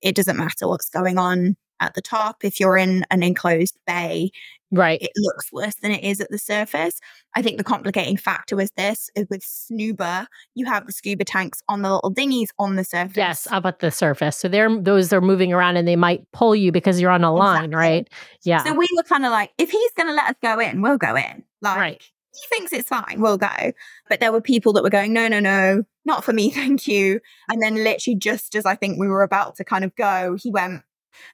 it 0.00 0.14
doesn't 0.14 0.38
matter 0.38 0.66
what's 0.66 0.88
going 0.88 1.18
on 1.18 1.56
at 1.80 1.94
the 1.94 2.02
top. 2.02 2.44
If 2.44 2.60
you're 2.60 2.76
in 2.76 3.04
an 3.10 3.22
enclosed 3.22 3.76
bay, 3.86 4.30
Right. 4.72 5.02
it 5.02 5.10
looks 5.16 5.52
worse 5.52 5.74
than 5.82 5.90
it 5.90 6.04
is 6.04 6.20
at 6.20 6.30
the 6.30 6.38
surface. 6.38 7.00
I 7.34 7.42
think 7.42 7.58
the 7.58 7.64
complicating 7.64 8.16
factor 8.16 8.54
was 8.54 8.70
this 8.76 9.10
is 9.16 9.26
with 9.28 9.42
Snuba, 9.42 10.26
you 10.54 10.66
have 10.66 10.86
the 10.86 10.92
scuba 10.92 11.24
tanks 11.24 11.60
on 11.68 11.82
the 11.82 11.92
little 11.92 12.10
dinghies 12.10 12.50
on 12.58 12.76
the 12.76 12.84
surface. 12.84 13.16
Yes, 13.16 13.48
up 13.50 13.66
at 13.66 13.80
the 13.80 13.90
surface. 13.90 14.36
So 14.36 14.46
they're 14.46 14.80
those 14.80 15.12
are 15.12 15.20
moving 15.20 15.52
around 15.52 15.76
and 15.76 15.88
they 15.88 15.96
might 15.96 16.22
pull 16.32 16.54
you 16.54 16.70
because 16.70 17.00
you're 17.00 17.10
on 17.10 17.24
a 17.24 17.34
line, 17.34 17.64
Exactly. 17.64 17.74
right? 17.76 18.08
Yeah. 18.44 18.62
So 18.62 18.72
we 18.74 18.86
were 18.96 19.02
kind 19.02 19.24
of 19.24 19.32
like, 19.32 19.50
if 19.58 19.70
he's 19.70 19.92
going 19.96 20.06
to 20.08 20.14
let 20.14 20.30
us 20.30 20.36
go 20.40 20.60
in, 20.60 20.82
we'll 20.82 20.98
go 20.98 21.16
in. 21.16 21.42
Like, 21.62 21.76
Right. 21.76 22.02
he 22.32 22.56
thinks 22.56 22.72
it's 22.72 22.88
fine, 22.88 23.16
we'll 23.20 23.38
go. 23.38 23.72
But 24.08 24.20
there 24.20 24.30
were 24.30 24.40
people 24.40 24.72
that 24.74 24.84
were 24.84 24.90
going, 24.90 25.12
no, 25.12 25.26
no, 25.26 25.40
no, 25.40 25.82
not 26.04 26.22
for 26.22 26.32
me, 26.32 26.50
thank 26.54 26.86
you. 26.86 27.18
And 27.48 27.60
then 27.60 27.74
literally 27.74 28.16
just 28.16 28.54
as 28.54 28.66
I 28.66 28.76
think 28.76 29.00
we 29.00 29.08
were 29.08 29.22
about 29.22 29.56
to 29.56 29.64
kind 29.64 29.84
of 29.84 29.96
go, 29.96 30.36
he 30.40 30.50
went, 30.52 30.82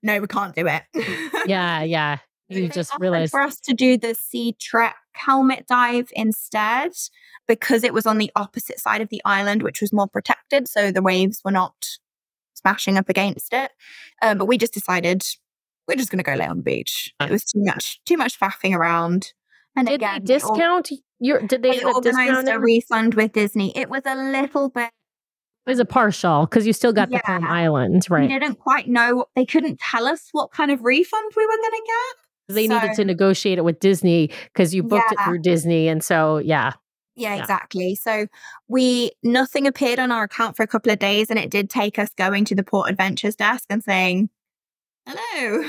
no, 0.02 0.20
we 0.20 0.26
can't 0.26 0.54
do 0.54 0.66
it. 0.66 0.82
yeah, 1.46 1.82
yeah. 1.82 2.18
You 2.48 2.68
just 2.68 2.92
realized 3.00 3.32
for 3.32 3.40
us 3.40 3.58
to 3.62 3.74
do 3.74 3.98
the 3.98 4.14
sea 4.14 4.54
trek 4.60 4.96
helmet 5.14 5.66
dive 5.66 6.10
instead 6.12 6.92
because 7.48 7.82
it 7.82 7.92
was 7.92 8.06
on 8.06 8.18
the 8.18 8.30
opposite 8.36 8.78
side 8.78 9.00
of 9.00 9.08
the 9.08 9.20
island, 9.24 9.62
which 9.62 9.80
was 9.80 9.92
more 9.92 10.06
protected, 10.06 10.68
so 10.68 10.92
the 10.92 11.02
waves 11.02 11.40
were 11.44 11.50
not 11.50 11.98
smashing 12.54 12.98
up 12.98 13.08
against 13.08 13.52
it. 13.52 13.72
Um, 14.22 14.38
but 14.38 14.46
we 14.46 14.58
just 14.58 14.74
decided 14.74 15.24
we're 15.88 15.96
just 15.96 16.10
going 16.10 16.22
to 16.22 16.30
go 16.30 16.34
lay 16.34 16.46
on 16.46 16.58
the 16.58 16.62
beach. 16.62 17.12
It 17.20 17.30
was 17.30 17.44
too 17.44 17.62
much, 17.64 18.00
too 18.04 18.16
much 18.16 18.38
faffing 18.38 18.74
around. 18.74 19.32
And 19.76 19.88
did 19.88 19.96
again, 19.96 20.24
they 20.24 20.34
discount 20.34 20.90
your 21.20 21.40
did 21.42 21.62
they 21.62 21.70
we 21.70 21.76
have 21.76 21.84
a 21.84 21.94
organised 21.94 22.48
a 22.48 22.58
refund 22.58 23.14
with 23.14 23.32
Disney. 23.32 23.76
It 23.76 23.90
was 23.90 24.02
a 24.06 24.14
little 24.14 24.68
bit. 24.68 24.90
It 25.66 25.70
was 25.70 25.78
a 25.80 25.84
partial 25.84 26.46
because 26.46 26.64
you 26.66 26.72
still 26.72 26.92
got 26.92 27.10
the 27.10 27.18
Palm 27.18 27.42
Yeah. 27.42 27.50
Island, 27.50 28.06
We 28.08 28.28
didn't 28.28 28.60
quite 28.60 28.88
know. 28.88 29.26
They 29.34 29.44
couldn't 29.44 29.80
tell 29.80 30.06
us 30.06 30.28
what 30.30 30.52
kind 30.52 30.70
of 30.70 30.84
refund 30.84 31.32
we 31.36 31.44
were 31.44 31.56
going 31.56 31.70
to 31.70 31.82
get. 31.86 32.54
They 32.54 32.68
needed 32.68 32.94
to 32.94 33.04
negotiate 33.04 33.58
it 33.58 33.64
with 33.64 33.80
Disney 33.80 34.30
because 34.52 34.72
you 34.72 34.84
booked 34.84 35.10
it 35.10 35.18
through 35.24 35.40
Disney, 35.40 35.88
and 35.88 36.04
so 36.04 36.38
yeah, 36.38 36.74
Yeah, 37.16 37.34
yeah, 37.34 37.40
exactly. 37.40 37.96
So 37.96 38.28
we 38.68 39.10
nothing 39.24 39.66
appeared 39.66 39.98
on 39.98 40.12
our 40.12 40.22
account 40.24 40.56
for 40.56 40.62
a 40.62 40.68
couple 40.68 40.92
of 40.92 41.00
days, 41.00 41.28
and 41.30 41.38
it 41.40 41.50
did 41.50 41.68
take 41.68 41.98
us 41.98 42.10
going 42.16 42.44
to 42.44 42.54
the 42.54 42.62
Port 42.62 42.88
Adventures 42.88 43.34
desk 43.34 43.64
and 43.68 43.82
saying, 43.82 44.30
"Hello, 45.08 45.68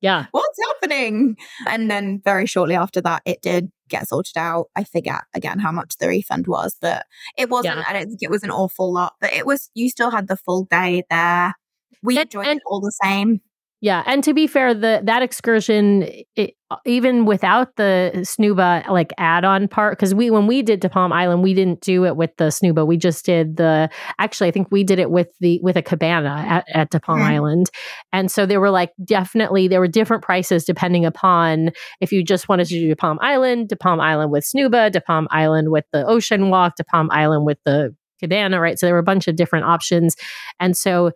yeah, 0.00 0.26
what's 0.30 0.58
happening?" 0.68 1.36
And 1.66 1.90
then 1.90 2.22
very 2.24 2.46
shortly 2.46 2.76
after 2.76 3.02
that, 3.02 3.20
it 3.26 3.42
did 3.42 3.70
get 3.88 4.08
sorted 4.08 4.36
out. 4.36 4.66
I 4.76 4.84
forget 4.84 5.22
again 5.34 5.58
how 5.58 5.72
much 5.72 5.96
the 5.98 6.08
refund 6.08 6.46
was, 6.46 6.76
but 6.80 7.06
it 7.36 7.48
wasn't. 7.50 7.78
Yeah. 7.78 7.84
I 7.86 7.92
don't 7.92 8.08
think 8.08 8.22
it 8.22 8.30
was 8.30 8.42
an 8.42 8.50
awful 8.50 8.92
lot, 8.92 9.14
but 9.20 9.32
it 9.32 9.46
was. 9.46 9.70
You 9.74 9.90
still 9.90 10.10
had 10.10 10.28
the 10.28 10.36
full 10.36 10.64
day 10.64 11.04
there. 11.10 11.54
We 12.02 12.16
and, 12.16 12.26
enjoyed 12.26 12.46
and, 12.46 12.58
it 12.58 12.62
all 12.66 12.80
the 12.80 12.92
same. 13.02 13.40
Yeah, 13.82 14.02
and 14.06 14.24
to 14.24 14.32
be 14.32 14.46
fair, 14.46 14.72
the 14.72 15.02
that 15.04 15.22
excursion, 15.22 16.08
it, 16.34 16.54
even 16.86 17.26
without 17.26 17.76
the 17.76 18.10
Snuba 18.16 18.88
like 18.88 19.12
add-on 19.18 19.68
part, 19.68 19.98
because 19.98 20.14
we 20.14 20.30
when 20.30 20.46
we 20.46 20.62
did 20.62 20.80
De 20.80 20.88
Palm 20.88 21.12
Island, 21.12 21.42
we 21.42 21.52
didn't 21.52 21.82
do 21.82 22.06
it 22.06 22.16
with 22.16 22.30
the 22.38 22.44
Snuba. 22.44 22.86
We 22.86 22.96
just 22.96 23.26
did 23.26 23.58
the. 23.58 23.90
Actually, 24.18 24.48
I 24.48 24.50
think 24.52 24.68
we 24.70 24.82
did 24.82 24.98
it 24.98 25.10
with 25.10 25.28
the 25.40 25.60
with 25.62 25.76
a 25.76 25.82
cabana 25.82 26.42
at, 26.48 26.64
at 26.74 26.90
De 26.90 26.98
Palm 26.98 27.18
mm-hmm. 27.18 27.28
Island, 27.28 27.66
and 28.14 28.30
so 28.30 28.46
there 28.46 28.60
were 28.60 28.70
like 28.70 28.92
definitely 29.04 29.68
there 29.68 29.80
were 29.80 29.88
different 29.88 30.22
prices 30.22 30.64
depending 30.64 31.04
upon 31.04 31.70
if 32.00 32.12
you 32.12 32.24
just 32.24 32.48
wanted 32.48 32.68
to 32.68 32.80
do 32.80 32.88
De 32.88 32.96
Palm 32.96 33.18
Island, 33.20 33.68
De 33.68 33.76
Palm 33.76 34.00
Island 34.00 34.32
with 34.32 34.44
Snuba, 34.44 34.90
De 34.90 35.02
Palm 35.02 35.28
Island 35.30 35.70
with 35.70 35.84
the 35.92 36.06
Ocean 36.06 36.48
Walk, 36.48 36.76
De 36.76 36.84
Palm 36.84 37.10
Island 37.12 37.44
with 37.44 37.58
the 37.66 37.94
cabana, 38.20 38.58
right? 38.58 38.78
So 38.78 38.86
there 38.86 38.94
were 38.94 39.00
a 39.00 39.04
bunch 39.04 39.28
of 39.28 39.36
different 39.36 39.66
options, 39.66 40.16
and 40.58 40.74
so 40.74 41.12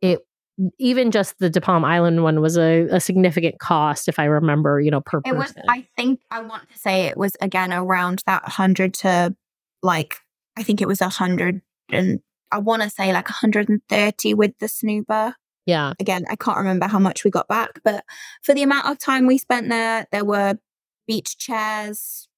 it 0.00 0.20
even 0.78 1.10
just 1.10 1.38
the 1.38 1.50
De 1.50 1.60
Palm 1.60 1.84
Island 1.84 2.22
one 2.22 2.40
was 2.40 2.56
a, 2.56 2.86
a, 2.90 3.00
significant 3.00 3.58
cost, 3.58 4.08
if 4.08 4.18
I 4.18 4.24
remember, 4.24 4.80
you 4.80 4.90
know, 4.90 5.00
per 5.00 5.18
it 5.18 5.24
person. 5.24 5.36
Was, 5.36 5.54
I 5.68 5.86
think 5.96 6.20
I 6.30 6.42
want 6.42 6.70
to 6.70 6.78
say 6.78 7.06
it 7.06 7.16
was 7.16 7.36
again 7.40 7.72
around 7.72 8.22
that 8.26 8.48
hundred 8.48 8.94
to 8.94 9.34
like 9.82 10.16
I 10.56 10.62
think 10.62 10.80
it 10.80 10.88
was 10.88 11.00
a 11.00 11.08
hundred 11.08 11.60
and 11.90 12.20
I 12.52 12.58
want 12.58 12.82
to 12.82 12.90
say 12.90 13.12
like 13.12 13.28
130 13.28 14.34
with 14.34 14.56
the 14.60 14.66
Snuba. 14.66 15.34
Yeah. 15.66 15.94
Again, 15.98 16.24
I 16.30 16.36
can't 16.36 16.58
remember 16.58 16.86
how 16.86 16.98
much 16.98 17.24
we 17.24 17.30
got 17.30 17.48
back, 17.48 17.80
but 17.82 18.04
for 18.42 18.54
the 18.54 18.62
amount 18.62 18.86
of 18.86 18.98
time 18.98 19.26
we 19.26 19.38
spent 19.38 19.70
there, 19.70 20.06
there 20.12 20.24
were 20.24 20.58
beach 21.06 21.36
chairs, 21.36 22.28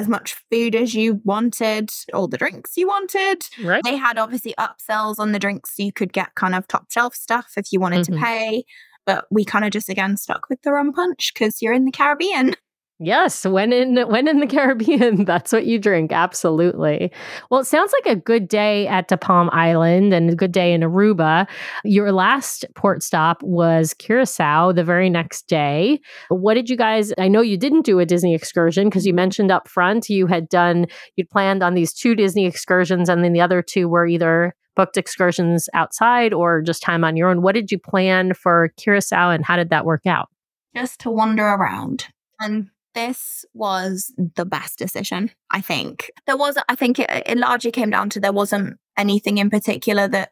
as 0.00 0.08
much 0.08 0.34
food 0.50 0.74
as 0.74 0.94
you 0.94 1.20
wanted, 1.24 1.90
all 2.14 2.26
the 2.26 2.38
drinks 2.38 2.76
you 2.76 2.88
wanted. 2.88 3.46
Right. 3.62 3.82
They 3.84 3.96
had 3.96 4.16
obviously 4.16 4.54
upsells 4.58 5.18
on 5.18 5.32
the 5.32 5.38
drinks. 5.38 5.76
So 5.76 5.82
you 5.82 5.92
could 5.92 6.12
get 6.12 6.34
kind 6.34 6.54
of 6.54 6.66
top 6.66 6.90
shelf 6.90 7.14
stuff 7.14 7.52
if 7.56 7.70
you 7.70 7.80
wanted 7.80 8.06
mm-hmm. 8.06 8.14
to 8.14 8.20
pay. 8.20 8.64
But 9.04 9.26
we 9.30 9.44
kind 9.44 9.64
of 9.64 9.70
just 9.70 9.88
again 9.88 10.16
stuck 10.16 10.48
with 10.48 10.62
the 10.62 10.72
rum 10.72 10.92
punch 10.92 11.32
because 11.34 11.60
you're 11.60 11.74
in 11.74 11.84
the 11.84 11.92
Caribbean. 11.92 12.54
Yes, 13.02 13.46
when 13.46 13.72
in 13.72 13.96
when 14.10 14.28
in 14.28 14.40
the 14.40 14.46
Caribbean, 14.46 15.24
that's 15.24 15.54
what 15.54 15.64
you 15.64 15.78
drink. 15.78 16.12
Absolutely. 16.12 17.10
Well, 17.50 17.60
it 17.60 17.64
sounds 17.64 17.94
like 17.94 18.14
a 18.14 18.20
good 18.20 18.46
day 18.46 18.86
at 18.88 19.08
De 19.08 19.16
Palm 19.16 19.48
Island 19.54 20.12
and 20.12 20.28
a 20.28 20.34
good 20.34 20.52
day 20.52 20.74
in 20.74 20.82
Aruba. 20.82 21.48
Your 21.82 22.12
last 22.12 22.66
port 22.74 23.02
stop 23.02 23.42
was 23.42 23.94
Curacao 23.94 24.72
the 24.72 24.84
very 24.84 25.08
next 25.08 25.48
day. 25.48 25.98
What 26.28 26.54
did 26.54 26.68
you 26.68 26.76
guys? 26.76 27.14
I 27.16 27.28
know 27.28 27.40
you 27.40 27.56
didn't 27.56 27.86
do 27.86 28.00
a 28.00 28.04
Disney 28.04 28.34
excursion 28.34 28.90
because 28.90 29.06
you 29.06 29.14
mentioned 29.14 29.50
up 29.50 29.66
front 29.66 30.10
you 30.10 30.26
had 30.26 30.50
done 30.50 30.84
you'd 31.16 31.30
planned 31.30 31.62
on 31.62 31.72
these 31.72 31.94
two 31.94 32.14
Disney 32.14 32.44
excursions, 32.44 33.08
and 33.08 33.24
then 33.24 33.32
the 33.32 33.40
other 33.40 33.62
two 33.62 33.88
were 33.88 34.06
either 34.06 34.54
booked 34.76 34.98
excursions 34.98 35.70
outside 35.72 36.34
or 36.34 36.60
just 36.60 36.82
time 36.82 37.02
on 37.02 37.16
your 37.16 37.30
own. 37.30 37.40
What 37.40 37.54
did 37.54 37.72
you 37.72 37.78
plan 37.78 38.34
for 38.34 38.74
Curacao, 38.76 39.30
and 39.30 39.42
how 39.42 39.56
did 39.56 39.70
that 39.70 39.86
work 39.86 40.04
out? 40.04 40.28
Just 40.76 41.00
to 41.00 41.10
wander 41.10 41.46
around 41.46 42.08
and 42.38 42.68
this 42.94 43.44
was 43.54 44.12
the 44.16 44.44
best 44.44 44.78
decision, 44.78 45.30
I 45.50 45.60
think. 45.60 46.10
There 46.26 46.36
was, 46.36 46.58
I 46.68 46.74
think 46.74 46.98
it, 46.98 47.10
it 47.26 47.38
largely 47.38 47.70
came 47.70 47.90
down 47.90 48.10
to 48.10 48.20
there 48.20 48.32
wasn't 48.32 48.78
anything 48.96 49.38
in 49.38 49.50
particular 49.50 50.08
that 50.08 50.30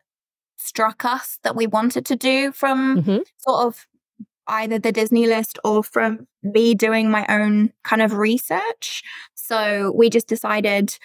struck 0.56 1.04
us 1.04 1.38
that 1.44 1.56
we 1.56 1.66
wanted 1.66 2.04
to 2.06 2.16
do 2.16 2.52
from 2.52 3.02
mm-hmm. 3.02 3.18
sort 3.38 3.66
of 3.66 3.86
either 4.48 4.78
the 4.78 4.92
Disney 4.92 5.26
list 5.26 5.58
or 5.64 5.84
from 5.84 6.26
me 6.42 6.74
doing 6.74 7.10
my 7.10 7.24
own 7.28 7.72
kind 7.84 8.02
of 8.02 8.14
research. 8.14 9.02
So 9.34 9.92
we 9.94 10.10
just 10.10 10.26
decided 10.26 10.98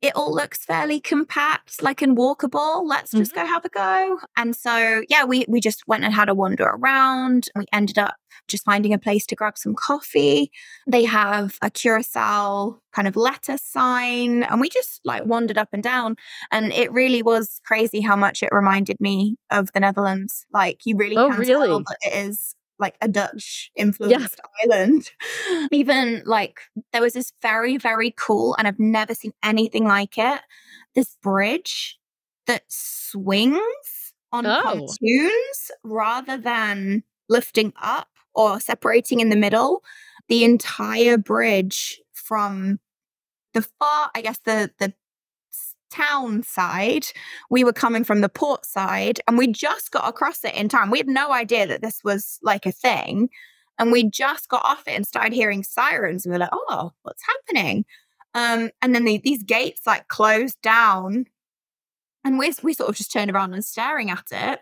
it 0.00 0.14
all 0.14 0.32
looks 0.32 0.64
fairly 0.64 1.00
compact, 1.00 1.82
like 1.82 2.02
and 2.02 2.16
walkable. 2.16 2.86
Let's 2.86 3.10
just 3.10 3.34
mm-hmm. 3.34 3.46
go 3.46 3.52
have 3.52 3.64
a 3.64 3.68
go. 3.68 4.18
And 4.36 4.54
so, 4.54 5.02
yeah, 5.08 5.24
we 5.24 5.44
we 5.48 5.60
just 5.60 5.86
went 5.88 6.04
and 6.04 6.14
had 6.14 6.28
a 6.28 6.34
wander 6.34 6.64
around. 6.64 7.48
We 7.56 7.66
ended 7.72 7.98
up 7.98 8.14
just 8.48 8.64
finding 8.64 8.92
a 8.92 8.98
place 8.98 9.26
to 9.26 9.36
grab 9.36 9.56
some 9.56 9.74
coffee. 9.74 10.50
They 10.86 11.04
have 11.04 11.58
a 11.62 11.70
Curacao 11.70 12.80
kind 12.92 13.06
of 13.06 13.16
letter 13.16 13.56
sign, 13.58 14.42
and 14.42 14.60
we 14.60 14.68
just 14.68 15.00
like 15.04 15.24
wandered 15.24 15.58
up 15.58 15.68
and 15.72 15.82
down. 15.82 16.16
And 16.50 16.72
it 16.72 16.92
really 16.92 17.22
was 17.22 17.60
crazy 17.64 18.00
how 18.00 18.16
much 18.16 18.42
it 18.42 18.50
reminded 18.52 19.00
me 19.00 19.36
of 19.50 19.72
the 19.72 19.80
Netherlands. 19.80 20.46
Like 20.52 20.80
you 20.84 20.96
really 20.96 21.16
oh, 21.16 21.30
can 21.30 21.40
really? 21.40 21.68
tell 21.68 21.80
that 21.80 21.98
it 22.02 22.26
is 22.26 22.54
like 22.78 22.96
a 23.00 23.08
Dutch 23.08 23.70
influenced 23.76 24.40
yeah. 24.40 24.74
island. 24.76 25.10
Even 25.72 26.22
like 26.24 26.60
there 26.92 27.02
was 27.02 27.12
this 27.12 27.32
very, 27.42 27.76
very 27.76 28.14
cool, 28.16 28.54
and 28.58 28.66
I've 28.66 28.80
never 28.80 29.14
seen 29.14 29.32
anything 29.42 29.84
like 29.84 30.18
it. 30.18 30.40
This 30.94 31.16
bridge 31.22 31.98
that 32.46 32.62
swings 32.68 34.14
on 34.32 34.46
oh. 34.46 34.62
pontoons 34.62 35.70
rather 35.84 36.36
than 36.36 37.02
lifting 37.28 37.72
up 37.80 38.08
or 38.38 38.60
separating 38.60 39.18
in 39.18 39.30
the 39.30 39.36
middle. 39.36 39.82
The 40.28 40.44
entire 40.44 41.18
bridge 41.18 42.00
from 42.12 42.78
the 43.52 43.62
far, 43.62 44.10
I 44.14 44.20
guess 44.22 44.38
the 44.44 44.70
the 44.78 44.94
town 45.90 46.42
side. 46.42 47.06
We 47.50 47.64
were 47.64 47.72
coming 47.72 48.04
from 48.04 48.20
the 48.20 48.28
port 48.28 48.64
side 48.64 49.20
and 49.26 49.36
we 49.36 49.48
just 49.48 49.90
got 49.90 50.08
across 50.08 50.44
it 50.44 50.54
in 50.54 50.68
time. 50.68 50.90
We 50.90 50.98
had 50.98 51.08
no 51.08 51.32
idea 51.32 51.66
that 51.66 51.82
this 51.82 52.00
was 52.04 52.38
like 52.42 52.66
a 52.66 52.72
thing. 52.72 53.30
And 53.78 53.90
we 53.90 54.10
just 54.10 54.48
got 54.48 54.64
off 54.64 54.86
it 54.86 54.92
and 54.92 55.06
started 55.06 55.32
hearing 55.32 55.62
sirens. 55.62 56.26
We 56.26 56.32
were 56.32 56.38
like, 56.38 56.50
oh, 56.52 56.92
what's 57.02 57.22
happening? 57.24 57.84
Um, 58.34 58.70
and 58.82 58.94
then 58.94 59.04
the, 59.04 59.18
these 59.18 59.42
gates 59.42 59.86
like 59.86 60.08
closed 60.08 60.60
down. 60.62 61.26
And 62.24 62.38
we, 62.38 62.52
we 62.62 62.74
sort 62.74 62.90
of 62.90 62.96
just 62.96 63.12
turned 63.12 63.30
around 63.30 63.54
and 63.54 63.64
staring 63.64 64.10
at 64.10 64.26
it. 64.30 64.60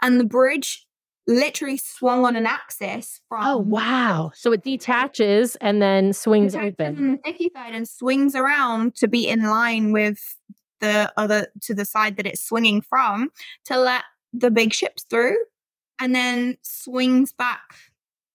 And 0.00 0.20
the 0.20 0.24
bridge 0.24 0.86
literally 1.28 1.76
swung 1.76 2.24
on 2.24 2.34
an 2.34 2.46
axis 2.46 3.20
from. 3.28 3.46
Oh, 3.46 3.58
wow. 3.58 4.32
So 4.34 4.50
it 4.52 4.64
detaches 4.64 5.56
and 5.56 5.80
then 5.80 6.12
swings 6.12 6.56
open. 6.56 7.20
The 7.24 7.50
side 7.54 7.74
and 7.74 7.86
swings 7.86 8.34
around 8.34 8.96
to 8.96 9.06
be 9.06 9.28
in 9.28 9.42
line 9.42 9.92
with 9.92 10.36
the 10.80 11.12
other 11.16 11.48
to 11.62 11.74
the 11.74 11.84
side 11.84 12.16
that 12.16 12.26
it's 12.26 12.40
swinging 12.40 12.80
from 12.80 13.30
to 13.66 13.78
let 13.78 14.04
the 14.32 14.50
big 14.50 14.72
ships 14.72 15.04
through 15.08 15.36
and 16.00 16.14
then 16.14 16.56
swings 16.62 17.32
back 17.32 17.74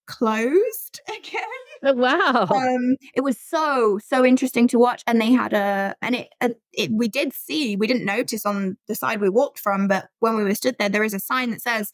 closed 0.06 1.02
again. 1.08 1.44
Oh, 1.86 1.94
wow. 1.94 2.48
Um, 2.50 2.96
it 3.16 3.22
was 3.22 3.38
so 3.40 4.00
so 4.06 4.24
interesting 4.26 4.68
to 4.70 4.80
watch, 4.80 5.04
and 5.08 5.20
they 5.20 5.32
had 5.32 5.54
a 5.54 5.96
and 6.02 6.16
it, 6.16 6.30
a, 6.42 6.52
it 6.72 6.92
we 6.92 7.08
did 7.08 7.34
see 7.34 7.76
we 7.76 7.88
didn't 7.88 8.06
notice 8.06 8.46
on 8.46 8.78
the 8.88 8.96
side 8.96 9.20
we 9.20 9.30
walked 9.30 9.60
from, 9.60 9.88
but 9.88 10.08
when 10.20 10.36
we 10.36 10.44
were 10.44 10.56
stood 10.56 10.76
there, 10.80 10.90
there 10.90 11.04
is 11.04 11.14
a 11.14 11.20
sign 11.20 11.52
that 11.52 11.62
says 11.62 11.92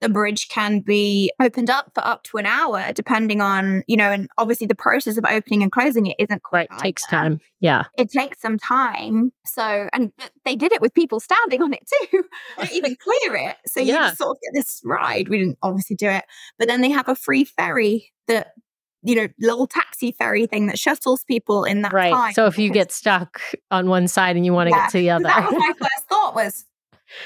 the 0.00 0.08
bridge 0.08 0.48
can 0.48 0.80
be 0.80 1.32
opened 1.40 1.68
up 1.68 1.92
for 1.94 2.04
up 2.06 2.22
to 2.24 2.38
an 2.38 2.46
hour, 2.46 2.92
depending 2.94 3.40
on, 3.40 3.82
you 3.86 3.96
know, 3.96 4.10
and 4.10 4.28
obviously 4.38 4.66
the 4.66 4.74
process 4.74 5.16
of 5.16 5.24
opening 5.28 5.62
and 5.62 5.70
closing 5.70 6.06
it 6.06 6.16
isn't 6.18 6.42
quite 6.42 6.70
right, 6.70 6.80
takes 6.80 7.06
time. 7.06 7.40
Yeah. 7.60 7.84
It 7.98 8.10
takes 8.10 8.40
some 8.40 8.58
time. 8.58 9.32
So, 9.44 9.88
and 9.92 10.12
they 10.44 10.56
did 10.56 10.72
it 10.72 10.80
with 10.80 10.94
people 10.94 11.20
standing 11.20 11.62
on 11.62 11.74
it 11.74 11.86
too. 11.86 12.24
they 12.56 12.64
don't 12.64 12.72
even 12.72 12.96
clear 12.96 13.36
it. 13.36 13.56
So 13.66 13.80
you 13.80 13.92
just 13.92 14.18
sort 14.18 14.36
of 14.36 14.40
get 14.42 14.58
this 14.58 14.80
ride. 14.84 15.28
We 15.28 15.38
didn't 15.38 15.58
obviously 15.62 15.96
do 15.96 16.08
it, 16.08 16.24
but 16.58 16.66
then 16.66 16.80
they 16.80 16.90
have 16.90 17.08
a 17.08 17.14
free 17.14 17.44
ferry 17.44 18.12
that 18.26 18.54
you 19.02 19.14
know, 19.14 19.28
little 19.40 19.66
taxi 19.66 20.12
ferry 20.12 20.46
thing 20.46 20.66
that 20.66 20.78
shuttles 20.78 21.24
people 21.24 21.64
in 21.64 21.82
that 21.82 21.92
right. 21.92 22.12
time. 22.12 22.34
So 22.34 22.46
if 22.46 22.58
you 22.58 22.70
get 22.70 22.92
stuck 22.92 23.40
on 23.70 23.88
one 23.88 24.08
side 24.08 24.36
and 24.36 24.44
you 24.44 24.52
want 24.52 24.68
to 24.68 24.76
yeah, 24.76 24.82
get 24.82 24.90
to 24.90 24.98
the 24.98 25.10
other. 25.10 25.24
That 25.28 25.50
was 25.50 25.58
my 25.58 25.72
first 25.78 26.08
thought 26.08 26.34
was, 26.34 26.66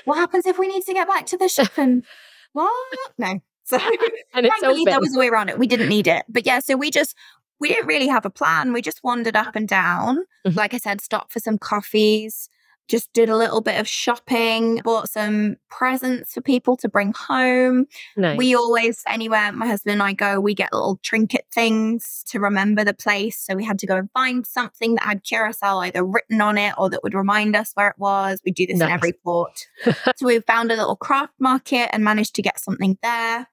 what 0.04 0.16
happens 0.16 0.46
if 0.46 0.58
we 0.58 0.68
need 0.68 0.84
to 0.84 0.94
get 0.94 1.08
back 1.08 1.26
to 1.26 1.36
the 1.36 1.48
ship 1.48 1.72
and 1.76 2.04
what? 2.54 2.98
No. 3.18 3.40
So 3.66 3.78
and 4.34 4.44
it's 4.44 4.62
open. 4.62 4.84
there 4.84 5.00
was 5.00 5.16
a 5.16 5.18
way 5.18 5.28
around 5.28 5.48
it. 5.48 5.58
We 5.58 5.66
didn't 5.66 5.88
need 5.88 6.06
it. 6.06 6.26
But 6.28 6.44
yeah, 6.44 6.58
so 6.58 6.76
we 6.76 6.90
just 6.90 7.16
we 7.60 7.68
didn't 7.68 7.86
really 7.86 8.08
have 8.08 8.26
a 8.26 8.30
plan. 8.30 8.74
We 8.74 8.82
just 8.82 9.02
wandered 9.02 9.36
up 9.36 9.56
and 9.56 9.66
down. 9.66 10.18
Mm-hmm. 10.46 10.58
Like 10.58 10.74
I 10.74 10.76
said, 10.76 11.00
stopped 11.00 11.32
for 11.32 11.40
some 11.40 11.56
coffees, 11.56 12.50
just 12.88 13.12
did 13.12 13.28
a 13.28 13.36
little 13.36 13.60
bit 13.60 13.80
of 13.80 13.88
shopping, 13.88 14.80
bought 14.84 15.08
some 15.08 15.56
presents 15.70 16.34
for 16.34 16.40
people 16.40 16.76
to 16.76 16.88
bring 16.88 17.12
home. 17.12 17.86
Nice. 18.16 18.36
We 18.36 18.54
always, 18.54 19.02
anywhere 19.08 19.52
my 19.52 19.66
husband 19.66 19.94
and 19.94 20.02
I 20.02 20.12
go, 20.12 20.38
we 20.38 20.54
get 20.54 20.72
little 20.72 20.98
trinket 21.02 21.46
things 21.52 22.22
to 22.28 22.40
remember 22.40 22.84
the 22.84 22.94
place. 22.94 23.38
So 23.38 23.54
we 23.54 23.64
had 23.64 23.78
to 23.80 23.86
go 23.86 23.96
and 23.96 24.10
find 24.12 24.46
something 24.46 24.94
that 24.96 25.04
had 25.04 25.24
Curacao 25.24 25.78
either 25.78 26.04
written 26.04 26.40
on 26.40 26.58
it 26.58 26.74
or 26.76 26.90
that 26.90 27.02
would 27.02 27.14
remind 27.14 27.56
us 27.56 27.72
where 27.74 27.88
it 27.88 27.98
was. 27.98 28.40
We 28.44 28.52
do 28.52 28.66
this 28.66 28.78
nice. 28.78 28.88
in 28.88 28.92
every 28.92 29.12
port. 29.12 29.66
so 29.84 30.26
we 30.26 30.40
found 30.40 30.70
a 30.70 30.76
little 30.76 30.96
craft 30.96 31.34
market 31.38 31.88
and 31.92 32.04
managed 32.04 32.34
to 32.36 32.42
get 32.42 32.60
something 32.60 32.98
there. 33.02 33.48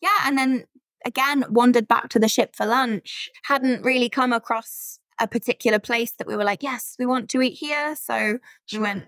Yeah. 0.00 0.18
And 0.24 0.38
then 0.38 0.64
again, 1.04 1.44
wandered 1.50 1.88
back 1.88 2.08
to 2.10 2.18
the 2.18 2.28
ship 2.28 2.56
for 2.56 2.66
lunch. 2.66 3.30
Hadn't 3.44 3.82
really 3.82 4.08
come 4.08 4.32
across 4.32 4.98
a 5.22 5.28
particular 5.28 5.78
place 5.78 6.12
that 6.18 6.26
we 6.26 6.36
were 6.36 6.44
like, 6.44 6.62
yes, 6.62 6.96
we 6.98 7.06
want 7.06 7.30
to 7.30 7.40
eat 7.40 7.54
here. 7.54 7.94
So 7.96 8.38
we 8.72 8.78
went 8.80 9.04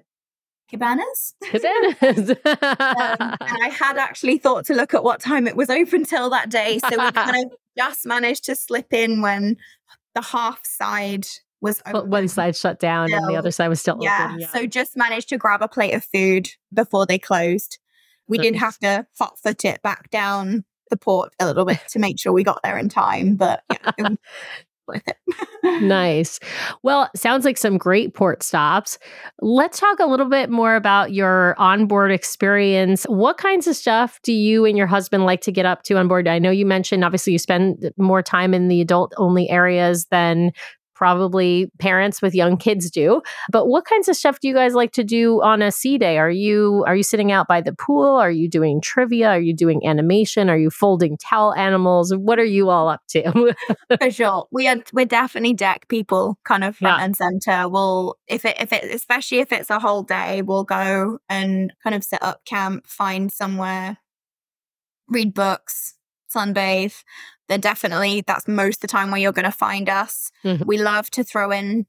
Cabanas. 0.71 1.35
Cabanas. 1.43 2.31
um, 2.45 3.37
and 3.41 3.59
I 3.63 3.71
had 3.77 3.99
actually 3.99 4.39
thought 4.39 4.65
to 4.67 4.75
look 4.75 4.95
at 4.95 5.03
what 5.03 5.21
time 5.21 5.49
it 5.49 5.57
was 5.57 5.69
open 5.71 6.05
till 6.05 6.31
that 6.31 6.51
day. 6.51 6.79
So 6.79 6.91
we 6.91 6.97
kind 7.13 7.45
of 7.45 7.59
just 7.77 8.07
managed 8.07 8.45
to 8.45 8.55
slip 8.55 8.93
in 8.93 9.21
when 9.23 9.57
the 10.15 10.23
half 10.23 10.65
side 10.65 11.27
was 11.61 11.83
open. 11.85 12.11
One 12.11 12.29
side 12.29 12.55
shut 12.55 12.79
down 12.79 13.09
still. 13.09 13.19
and 13.19 13.29
the 13.29 13.37
other 13.37 13.51
side 13.51 13.69
was 13.69 13.81
still 13.81 13.99
yeah, 14.01 14.27
open. 14.29 14.41
Yeah. 14.41 14.49
So 14.49 14.67
just 14.67 14.97
managed 14.97 15.31
to 15.31 15.37
grab 15.37 15.63
a 15.63 15.69
plate 15.69 15.95
of 15.95 16.05
food 16.05 16.49
before 16.73 17.07
they 17.07 17.19
closed. 17.19 17.79
We 18.29 18.39
nice. 18.39 18.45
did 18.45 18.57
have 18.57 18.79
to 18.79 19.07
hot 19.19 19.39
foot 19.41 19.65
it 19.65 19.83
back 19.83 20.11
down 20.11 20.65
the 20.91 20.97
port 20.97 21.33
a 21.41 21.47
little 21.47 21.65
bit 21.65 21.81
to 21.91 21.99
make 21.99 22.21
sure 22.21 22.33
we 22.33 22.45
got 22.45 22.61
there 22.63 22.79
in 22.79 22.89
time. 22.89 23.35
But 23.35 23.65
yeah, 23.99 24.09
with 24.87 25.03
it. 25.07 25.83
nice. 25.83 26.41
Well, 26.83 27.11
sounds 27.17 27.45
like 27.45 27.59
some 27.59 27.79
great 27.79 28.15
port 28.15 28.43
stops. 28.43 28.99
Let's 29.41 29.79
talk 29.81 29.99
a 30.01 30.07
little 30.07 30.29
bit 30.29 30.51
more 30.51 30.77
about 30.77 31.13
your 31.13 31.55
onboard 31.59 32.13
experience. 32.13 33.05
What 33.05 33.39
kinds 33.39 33.67
of 33.67 33.77
stuff 33.77 34.21
do 34.23 34.33
you 34.33 34.65
and 34.65 34.77
your 34.77 34.87
husband 34.87 35.25
like 35.25 35.41
to 35.43 35.53
get 35.53 35.67
up 35.67 35.83
to 35.85 35.97
on 35.97 36.09
board? 36.09 36.29
I 36.29 36.39
know 36.39 36.51
you 36.51 36.67
mentioned 36.67 37.05
obviously 37.05 37.33
you 37.33 37.39
spend 37.39 37.93
more 37.97 38.23
time 38.23 38.55
in 38.55 38.69
the 38.69 38.81
adult 38.81 39.15
only 39.17 39.49
areas 39.51 40.07
than 40.07 40.53
probably 40.95 41.71
parents 41.79 42.23
with 42.23 42.35
young 42.35 42.57
kids 42.57 42.91
do. 42.91 43.23
But 43.51 43.67
what 43.67 43.85
kinds 43.85 44.09
of 44.09 44.17
stuff 44.17 44.41
do 44.41 44.49
you 44.49 44.55
guys 44.55 44.75
like 44.75 44.93
to 44.93 45.05
do 45.05 45.43
on 45.43 45.63
a 45.63 45.71
sea 45.71 45.99
day? 45.99 46.19
Are 46.19 46.31
you 46.31 46.85
are 46.87 46.97
you 46.97 47.03
sitting 47.03 47.33
out 47.33 47.49
by 47.49 47.61
the 47.61 47.73
pool? 47.73 48.17
Are 48.17 48.31
you 48.31 48.49
doing 48.49 48.81
trivia? 48.81 49.29
Are 49.31 49.41
you 49.41 49.55
doing 49.55 49.87
animation? 49.87 50.49
Are 50.49 50.59
you 50.59 50.71
folding 50.71 51.17
towel 51.17 51.55
animals? 51.55 52.15
What 52.15 52.39
are 52.39 52.45
you 52.45 52.71
all 52.71 52.89
up 52.89 53.03
to? 53.09 53.55
For 54.01 54.11
sure, 54.11 54.47
we 54.51 54.69
are 54.69 54.77
we're 54.93 55.07
definitely 55.07 55.55
deck 55.55 55.89
people, 55.89 56.39
kind 56.45 56.65
of 56.65 56.77
front 56.77 56.99
yeah. 56.99 57.05
and 57.05 57.17
center. 57.17 57.69
We'll 57.69 58.17
if 58.27 58.45
it 58.45 58.57
if 58.61 58.73
it 58.73 58.85
especially 58.85 59.39
if 59.39 59.53
it's 59.53 59.71
a 59.71 59.79
whole 59.79 60.03
day, 60.03 60.43
we'll 60.43 60.65
go 60.65 61.19
and 61.29 61.73
kind 61.83 61.95
of 61.95 62.05
set 62.05 62.23
up 62.23 62.45
camp, 62.45 62.87
find 62.87 63.33
somewhere, 63.33 63.99
read 65.09 65.35
books, 65.35 65.94
sunbathe 66.35 67.03
then 67.49 67.61
definitely 67.61 68.23
that's 68.27 68.49
most 68.49 68.77
of 68.77 68.81
the 68.83 68.87
time 68.87 69.11
where 69.11 69.21
you're 69.21 69.33
going 69.33 69.45
to 69.45 69.53
find 69.53 69.89
us. 69.89 70.31
Mm-hmm. 70.45 70.65
We 70.67 70.79
love 70.79 71.11
to 71.11 71.25
throw 71.25 71.51
in 71.51 71.87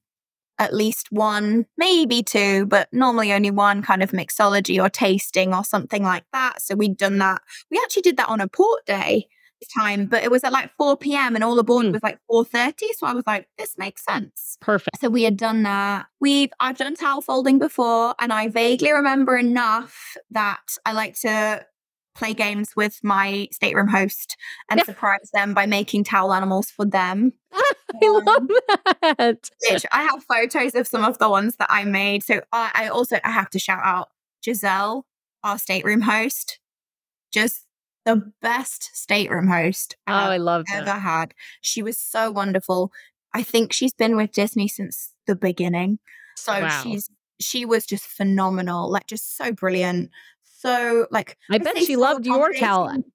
at 0.57 0.73
least 0.73 1.07
one, 1.11 1.65
maybe 1.77 2.23
two, 2.23 2.65
but 2.65 2.87
normally 2.91 3.33
only 3.33 3.51
one 3.51 3.81
kind 3.81 4.01
of 4.01 4.11
mixology 4.11 4.81
or 4.81 4.89
tasting 4.89 5.53
or 5.53 5.63
something 5.63 6.03
like 6.03 6.23
that. 6.31 6.61
So 6.61 6.75
we'd 6.75 6.97
done 6.97 7.17
that. 7.19 7.41
We 7.69 7.79
actually 7.83 8.03
did 8.03 8.17
that 8.17 8.29
on 8.29 8.41
a 8.41 8.47
port 8.47 8.85
day 8.85 9.27
time, 9.75 10.05
but 10.05 10.23
it 10.23 10.29
was 10.29 10.43
at 10.43 10.51
like 10.51 10.69
4 10.77 10.97
p.m. 10.97 11.33
and 11.33 11.43
all 11.43 11.57
aboard 11.57 11.87
mm. 11.87 11.93
was 11.93 12.03
like 12.03 12.19
4:30. 12.29 12.73
So 12.97 13.07
I 13.07 13.13
was 13.13 13.23
like, 13.25 13.47
this 13.57 13.75
makes 13.77 14.05
sense. 14.05 14.57
Perfect. 14.61 14.99
So 14.99 15.09
we 15.09 15.23
had 15.23 15.37
done 15.37 15.63
that. 15.63 16.05
We've 16.19 16.51
I've 16.59 16.77
done 16.77 16.95
towel 16.95 17.21
folding 17.21 17.57
before, 17.57 18.13
and 18.19 18.31
I 18.31 18.47
vaguely 18.47 18.91
remember 18.91 19.37
enough 19.37 20.17
that 20.31 20.77
I 20.85 20.91
like 20.91 21.19
to 21.21 21.65
play 22.15 22.33
games 22.33 22.75
with 22.75 22.99
my 23.03 23.47
stateroom 23.51 23.89
host 23.89 24.37
and 24.69 24.79
yeah. 24.79 24.83
surprise 24.85 25.29
them 25.33 25.53
by 25.53 25.65
making 25.65 26.03
towel 26.03 26.33
animals 26.33 26.71
for 26.71 26.85
them. 26.85 27.33
I 27.53 28.07
um, 28.07 28.25
love 28.25 28.47
that. 29.01 29.49
Which 29.69 29.85
I 29.91 30.03
have 30.03 30.23
photos 30.23 30.75
of 30.75 30.87
some 30.87 31.03
of 31.03 31.17
the 31.17 31.29
ones 31.29 31.55
that 31.57 31.67
I 31.69 31.83
made. 31.83 32.23
So 32.23 32.41
I, 32.51 32.71
I 32.73 32.87
also 32.87 33.19
I 33.23 33.31
have 33.31 33.49
to 33.51 33.59
shout 33.59 33.81
out 33.83 34.09
Giselle, 34.43 35.05
our 35.43 35.57
stateroom 35.59 36.01
host. 36.01 36.59
Just 37.31 37.65
the 38.05 38.31
best 38.41 38.95
stateroom 38.95 39.47
host 39.47 39.97
oh, 40.07 40.13
I 40.13 40.37
love 40.37 40.65
ever 40.71 40.85
that. 40.85 41.01
had. 41.01 41.33
She 41.61 41.81
was 41.81 41.97
so 41.97 42.31
wonderful. 42.31 42.91
I 43.33 43.43
think 43.43 43.73
she's 43.73 43.93
been 43.93 44.15
with 44.15 44.31
Disney 44.31 44.67
since 44.67 45.11
the 45.27 45.35
beginning. 45.35 45.99
So 46.37 46.53
wow. 46.53 46.81
she's 46.81 47.09
she 47.39 47.65
was 47.65 47.85
just 47.85 48.05
phenomenal, 48.05 48.89
like 48.89 49.07
just 49.07 49.35
so 49.35 49.51
brilliant 49.51 50.11
so 50.65 51.07
like 51.11 51.37
I 51.49 51.59
bet 51.59 51.77
she 51.77 51.95
loved 51.95 52.25
your 52.25 52.53
talent. 52.53 53.05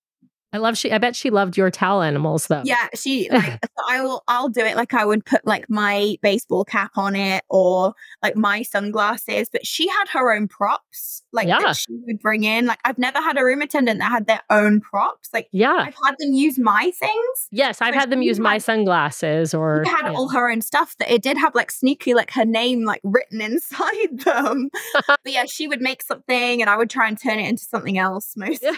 I 0.53 0.59
love 0.59 0.77
she. 0.77 0.91
I 0.91 0.99
bet 0.99 1.15
she 1.15 1.31
loved 1.31 1.57
your 1.57 1.71
towel 1.71 2.03
animals 2.03 2.49
though. 2.49 2.63
Yeah, 2.65 2.89
she 2.95 3.29
like. 3.33 3.45
so 3.65 3.85
I 3.89 4.03
will. 4.03 4.23
I'll 4.27 4.49
do 4.49 4.61
it 4.61 4.77
like 4.77 4.95
I 4.95 5.05
would 5.05 5.25
put 5.25 5.47
like 5.47 5.71
my 5.71 6.17
baseball 6.23 6.65
cap 6.65 6.93
on 6.97 7.15
it 7.15 7.45
or 7.49 7.95
like 8.23 8.37
my 8.37 8.63
sunglasses. 8.63 9.49
But 9.51 9.67
she 9.67 9.89
had 9.89 10.09
her 10.13 10.35
own 10.35 10.49
props, 10.49 11.23
like 11.33 11.47
yeah. 11.47 11.61
that 11.61 11.77
she 11.77 11.93
would 12.07 12.19
bring 12.21 12.45
in. 12.45 12.67
Like 12.67 12.81
I've 12.85 12.99
never 12.99 13.19
had 13.19 13.39
a 13.39 13.45
room 13.45 13.63
attendant 13.63 14.01
that 14.01 14.11
had 14.11 14.27
their 14.27 14.43
own 14.51 14.81
props. 14.81 15.29
Like 15.33 15.49
yeah, 15.53 15.77
I've 15.79 15.95
had 16.05 16.17
them 16.19 16.33
use 16.33 16.59
my 16.59 16.91
things. 16.99 17.49
Yes, 17.53 17.81
I've 17.81 17.95
had 17.95 18.11
them 18.11 18.23
use 18.23 18.39
had, 18.39 18.43
my 18.43 18.59
sunglasses. 18.59 19.55
Or 19.55 19.85
she 19.85 19.91
had 19.91 20.11
yeah. 20.11 20.13
all 20.13 20.31
her 20.31 20.51
own 20.51 20.63
stuff 20.63 20.97
that 20.99 21.13
it 21.13 21.23
did 21.23 21.39
have 21.39 21.55
like 21.55 21.71
sneaky 21.71 22.15
like 22.15 22.33
her 22.33 22.45
name 22.45 22.85
like 22.85 23.01
written 23.05 23.41
inside 23.41 24.21
them. 24.25 24.71
but 25.07 25.19
yeah, 25.27 25.45
she 25.47 25.69
would 25.69 25.81
make 25.81 26.03
something 26.03 26.61
and 26.61 26.69
I 26.69 26.77
would 26.77 26.91
try 26.91 27.09
and 27.09 27.21
turn 27.21 27.39
it 27.39 27.49
into 27.49 27.65
something 27.65 27.99
else 27.99 28.33
most 28.37 28.63
days. 28.63 28.77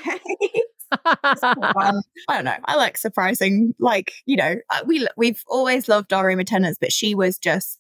I 1.04 2.00
don't 2.28 2.44
know. 2.44 2.56
I 2.64 2.76
like 2.76 2.96
surprising. 2.96 3.74
Like 3.78 4.12
you 4.26 4.36
know, 4.36 4.56
uh, 4.70 4.82
we 4.86 5.06
we've 5.16 5.42
always 5.46 5.88
loved 5.88 6.12
our 6.12 6.26
room 6.26 6.40
attendants, 6.40 6.78
but 6.80 6.92
she 6.92 7.14
was 7.14 7.38
just 7.38 7.78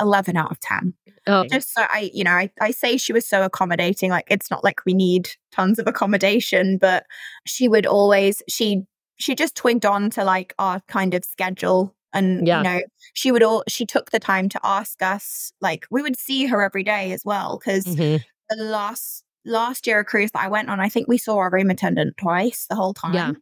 eleven 0.00 0.36
out 0.36 0.50
of 0.50 0.60
ten. 0.60 0.94
Oh. 1.26 1.44
Just 1.44 1.72
so 1.74 1.82
I, 1.82 2.10
you 2.12 2.24
know, 2.24 2.32
I, 2.32 2.50
I 2.60 2.70
say 2.70 2.96
she 2.96 3.12
was 3.12 3.26
so 3.26 3.42
accommodating. 3.42 4.10
Like 4.10 4.26
it's 4.28 4.50
not 4.50 4.62
like 4.62 4.84
we 4.84 4.94
need 4.94 5.30
tons 5.52 5.78
of 5.78 5.86
accommodation, 5.86 6.78
but 6.78 7.04
she 7.46 7.68
would 7.68 7.86
always 7.86 8.42
she 8.48 8.82
she 9.16 9.34
just 9.34 9.56
twigged 9.56 9.86
on 9.86 10.10
to 10.10 10.24
like 10.24 10.54
our 10.58 10.80
kind 10.88 11.14
of 11.14 11.24
schedule 11.24 11.94
and 12.12 12.46
yeah. 12.46 12.58
you 12.58 12.64
know 12.64 12.80
she 13.12 13.32
would 13.32 13.42
all 13.42 13.64
she 13.68 13.84
took 13.84 14.10
the 14.10 14.20
time 14.20 14.48
to 14.48 14.60
ask 14.62 15.02
us 15.02 15.52
like 15.60 15.86
we 15.90 16.02
would 16.02 16.18
see 16.18 16.46
her 16.46 16.62
every 16.62 16.82
day 16.82 17.12
as 17.12 17.22
well 17.24 17.58
because 17.58 17.84
mm-hmm. 17.84 18.22
the 18.48 18.64
last 18.64 19.23
last 19.44 19.86
year 19.86 20.00
a 20.00 20.04
cruise 20.04 20.30
that 20.32 20.42
I 20.42 20.48
went 20.48 20.68
on, 20.68 20.80
I 20.80 20.88
think 20.88 21.08
we 21.08 21.18
saw 21.18 21.36
our 21.36 21.50
room 21.50 21.70
attendant 21.70 22.16
twice 22.16 22.66
the 22.68 22.76
whole 22.76 22.94
time. 22.94 23.14
Yeah. 23.14 23.32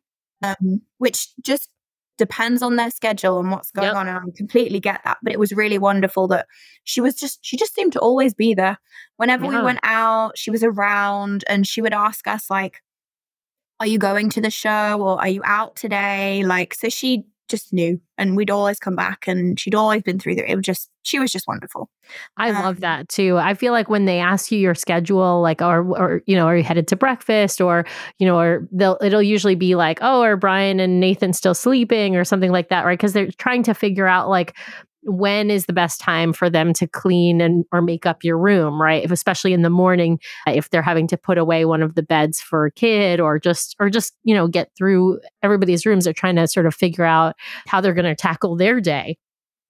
Um, 0.45 0.83
which 0.99 1.29
just 1.41 1.69
depends 2.19 2.63
on 2.63 2.77
their 2.77 2.91
schedule 2.91 3.39
and 3.39 3.51
what's 3.51 3.71
going 3.71 3.87
yep. 3.87 3.97
on. 3.97 4.09
And 4.09 4.19
I 4.19 4.23
completely 4.37 4.81
get 4.81 5.01
that. 5.05 5.19
But 5.23 5.33
it 5.33 5.39
was 5.39 5.53
really 5.53 5.79
wonderful 5.79 6.29
that 6.29 6.47
she 6.85 7.01
was 7.01 7.15
just, 7.15 7.39
she 7.43 7.57
just 7.57 7.75
seemed 7.75 7.93
to 7.93 8.01
always 8.01 8.35
be 8.35 8.53
there. 8.53 8.79
Whenever 9.17 9.45
yeah. 9.45 9.59
we 9.59 9.65
went 9.65 9.81
out, 9.83 10.37
she 10.37 10.51
was 10.51 10.65
around 10.65 11.45
and 11.49 11.67
she 11.67 11.81
would 11.81 11.95
ask 11.95 12.27
us, 12.27 12.51
like, 12.51 12.83
are 13.81 13.87
you 13.87 13.99
going 13.99 14.31
to 14.31 14.41
the 14.41 14.51
show 14.51 15.01
or 15.01 15.21
are 15.21 15.29
you 15.29 15.43
out 15.45 15.75
today? 15.77 16.45
Like, 16.45 16.75
so 16.75 16.89
she 16.89 17.25
just 17.53 17.73
knew 17.73 18.01
and 18.19 18.37
we'd 18.37 18.51
always 18.51 18.79
come 18.79 18.97
back 18.97 19.29
and 19.29 19.61
she'd 19.61 19.75
always 19.75 20.03
been 20.03 20.19
through 20.19 20.35
there. 20.35 20.45
It 20.45 20.57
was 20.57 20.65
just 20.65 20.91
she 21.05 21.19
was 21.19 21.31
just 21.31 21.47
wonderful. 21.47 21.89
I 22.37 22.51
um, 22.51 22.63
love 22.63 22.81
that 22.81 23.09
too. 23.09 23.37
I 23.39 23.55
feel 23.55 23.73
like 23.73 23.89
when 23.89 24.07
they 24.07 24.19
ask 24.19 24.51
you 24.51 24.59
your 24.59 24.75
schedule 24.75 25.41
like 25.41 25.63
or 25.63 25.83
or 25.97 26.23
you 26.27 26.35
know 26.35 26.47
are 26.47 26.57
you 26.57 26.65
headed 26.65 26.89
to 26.89 26.97
breakfast 26.97 27.61
or 27.61 27.85
you 28.19 28.27
know 28.27 28.39
or 28.39 28.67
they'll 28.73 28.99
it'll 29.03 29.23
usually 29.23 29.55
be 29.55 29.75
like 29.75 29.99
oh 30.01 30.23
are 30.23 30.37
brian 30.37 30.81
and 30.81 30.99
nathan 30.99 31.33
still 31.33 31.55
sleeping? 31.55 32.17
or 32.17 32.25
something 32.25 32.51
like 32.51 32.69
that 32.71 32.85
right? 32.85 32.99
Because 32.99 33.13
they're 33.13 33.31
trying 33.33 33.63
to 33.65 33.75
figure 33.75 34.07
out 34.07 34.29
like 34.29 34.57
when 35.05 35.51
is 35.51 35.67
the 35.67 35.73
best 35.73 36.01
time 36.01 36.33
for 36.33 36.49
them 36.49 36.73
to 36.73 36.87
clean 36.87 37.41
and 37.41 37.65
or 37.73 37.83
make 37.83 38.07
up 38.07 38.23
your 38.23 38.39
room 38.39 38.81
right 38.81 39.05
if 39.05 39.11
especially 39.11 39.53
in 39.53 39.63
the 39.63 39.71
morning 39.71 40.19
uh, 40.47 40.53
if 40.53 40.71
they're 40.71 40.83
having 40.83 41.07
to 41.09 41.17
put 41.17 41.39
away 41.39 41.65
one 41.65 41.83
of 41.83 41.95
the 41.95 42.03
beds 42.03 42.41
for 42.41 42.67
a 42.67 42.71
kid 42.71 43.19
or 43.19 43.39
just 43.39 43.75
or 43.81 43.91
just 43.91 44.15
you 44.23 44.35
know 44.35 44.47
get 44.47 44.71
through 44.77 45.19
everybody's 45.43 45.85
rooms 45.85 46.05
they're 46.05 46.13
trying 46.13 46.37
to 46.37 46.47
sort 46.47 46.67
of 46.67 46.75
figure 46.75 47.05
out 47.05 47.35
how 47.67 47.81
they're 47.81 47.95
going 47.95 48.05
to 48.05 48.15
tackle 48.15 48.57
their 48.57 48.81
day 48.81 49.19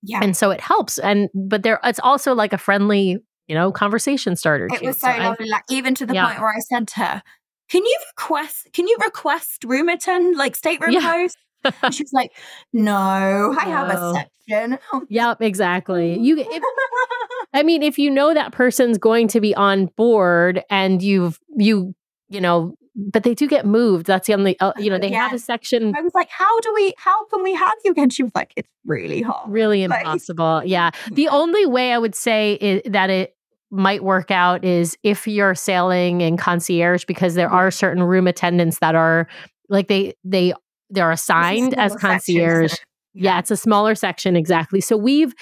yeah 0.03 0.21
and 0.23 0.37
so 0.37 0.51
it 0.51 0.61
helps 0.61 0.99
and 0.99 1.29
but 1.35 1.63
there 1.63 1.81
it's 1.85 2.01
also 2.01 2.35
like 2.35 2.53
a 2.53 2.59
friendly 2.59 3.19
you 3.49 3.55
know 3.55 3.73
conversation 3.73 4.37
starter 4.37 4.67
it 4.67 4.81
too. 4.81 4.87
was 4.87 4.99
so, 4.99 5.11
so 5.11 5.19
lovely 5.19 5.49
like 5.49 5.65
even 5.71 5.95
to 5.95 6.05
the 6.05 6.15
yeah. 6.15 6.27
point 6.27 6.41
where 6.41 6.51
i 6.51 6.59
said 6.59 6.87
to 6.87 6.97
her 6.97 7.23
can 7.71 7.85
you 7.85 7.99
request 8.11 8.69
can 8.73 8.87
you 8.87 8.97
request 9.03 9.65
room 9.65 9.89
attend 9.89 10.37
like 10.37 10.55
stateroom 10.55 10.93
yeah. 10.93 11.01
host 11.01 11.39
she's 11.91 12.13
like, 12.13 12.33
no, 12.73 13.57
I 13.59 13.65
have 13.65 13.89
a 13.91 14.15
section. 14.15 14.79
yep, 15.09 15.41
exactly. 15.41 16.19
You, 16.19 16.39
if, 16.39 16.63
I 17.55 17.63
mean, 17.63 17.83
if 17.83 17.99
you 17.99 18.11
know 18.11 18.35
that 18.35 18.53
person's 18.53 18.99
going 18.99 19.29
to 19.29 19.41
be 19.41 19.55
on 19.55 19.87
board 19.97 20.63
and 20.71 21.03
you've, 21.03 21.39
you, 21.57 21.95
you 22.29 22.41
know, 22.41 22.75
but 22.95 23.23
they 23.23 23.35
do 23.35 23.49
get 23.49 23.65
moved. 23.65 24.07
That's 24.07 24.27
the 24.27 24.35
only, 24.35 24.59
uh, 24.61 24.73
you 24.77 24.91
know, 24.91 24.99
they 24.99 25.11
yeah. 25.11 25.29
have 25.29 25.33
a 25.33 25.39
section. 25.39 25.95
I 25.97 26.03
was 26.03 26.13
like, 26.15 26.29
how 26.29 26.61
do 26.61 26.73
we, 26.75 26.93
how 26.99 27.25
can 27.27 27.43
we 27.43 27.55
have 27.55 27.75
you 27.85 27.93
again? 27.93 28.11
She 28.11 28.23
was 28.23 28.33
like, 28.35 28.53
it's 28.57 28.69
really 28.85 29.23
hard. 29.23 29.51
Really 29.51 29.83
impossible. 29.83 30.63
Yeah. 30.65 30.91
The 31.11 31.29
only 31.29 31.65
way 31.65 31.93
I 31.93 31.99
would 31.99 32.15
say 32.15 32.55
is 32.61 32.83
that 32.87 33.09
it, 33.11 33.35
might 33.73 34.05
work 34.05 34.31
out 34.31 34.63
is 34.65 34.99
if 35.03 35.27
you're 35.27 35.55
sailing 35.55 36.21
in 36.21 36.37
concierge 36.37 37.07
because 37.07 37.35
there 37.35 37.51
are 37.51 37.71
certain 37.71 38.03
room 38.03 38.27
attendants 38.27 38.79
that 38.81 38.95
are 38.95 39.27
like 39.71 39.89
they 39.89 40.15
they 40.25 40.53
they're 40.93 41.11
assigned 41.11 41.75
as 41.75 41.97
concierge. 41.97 42.75
Yeah. 43.15 43.35
yeah, 43.35 43.39
it's 43.41 43.51
a 43.51 43.57
smaller 43.57 43.95
section 43.95 44.37
exactly. 44.37 44.81
So 44.81 44.97
we've 44.97 45.35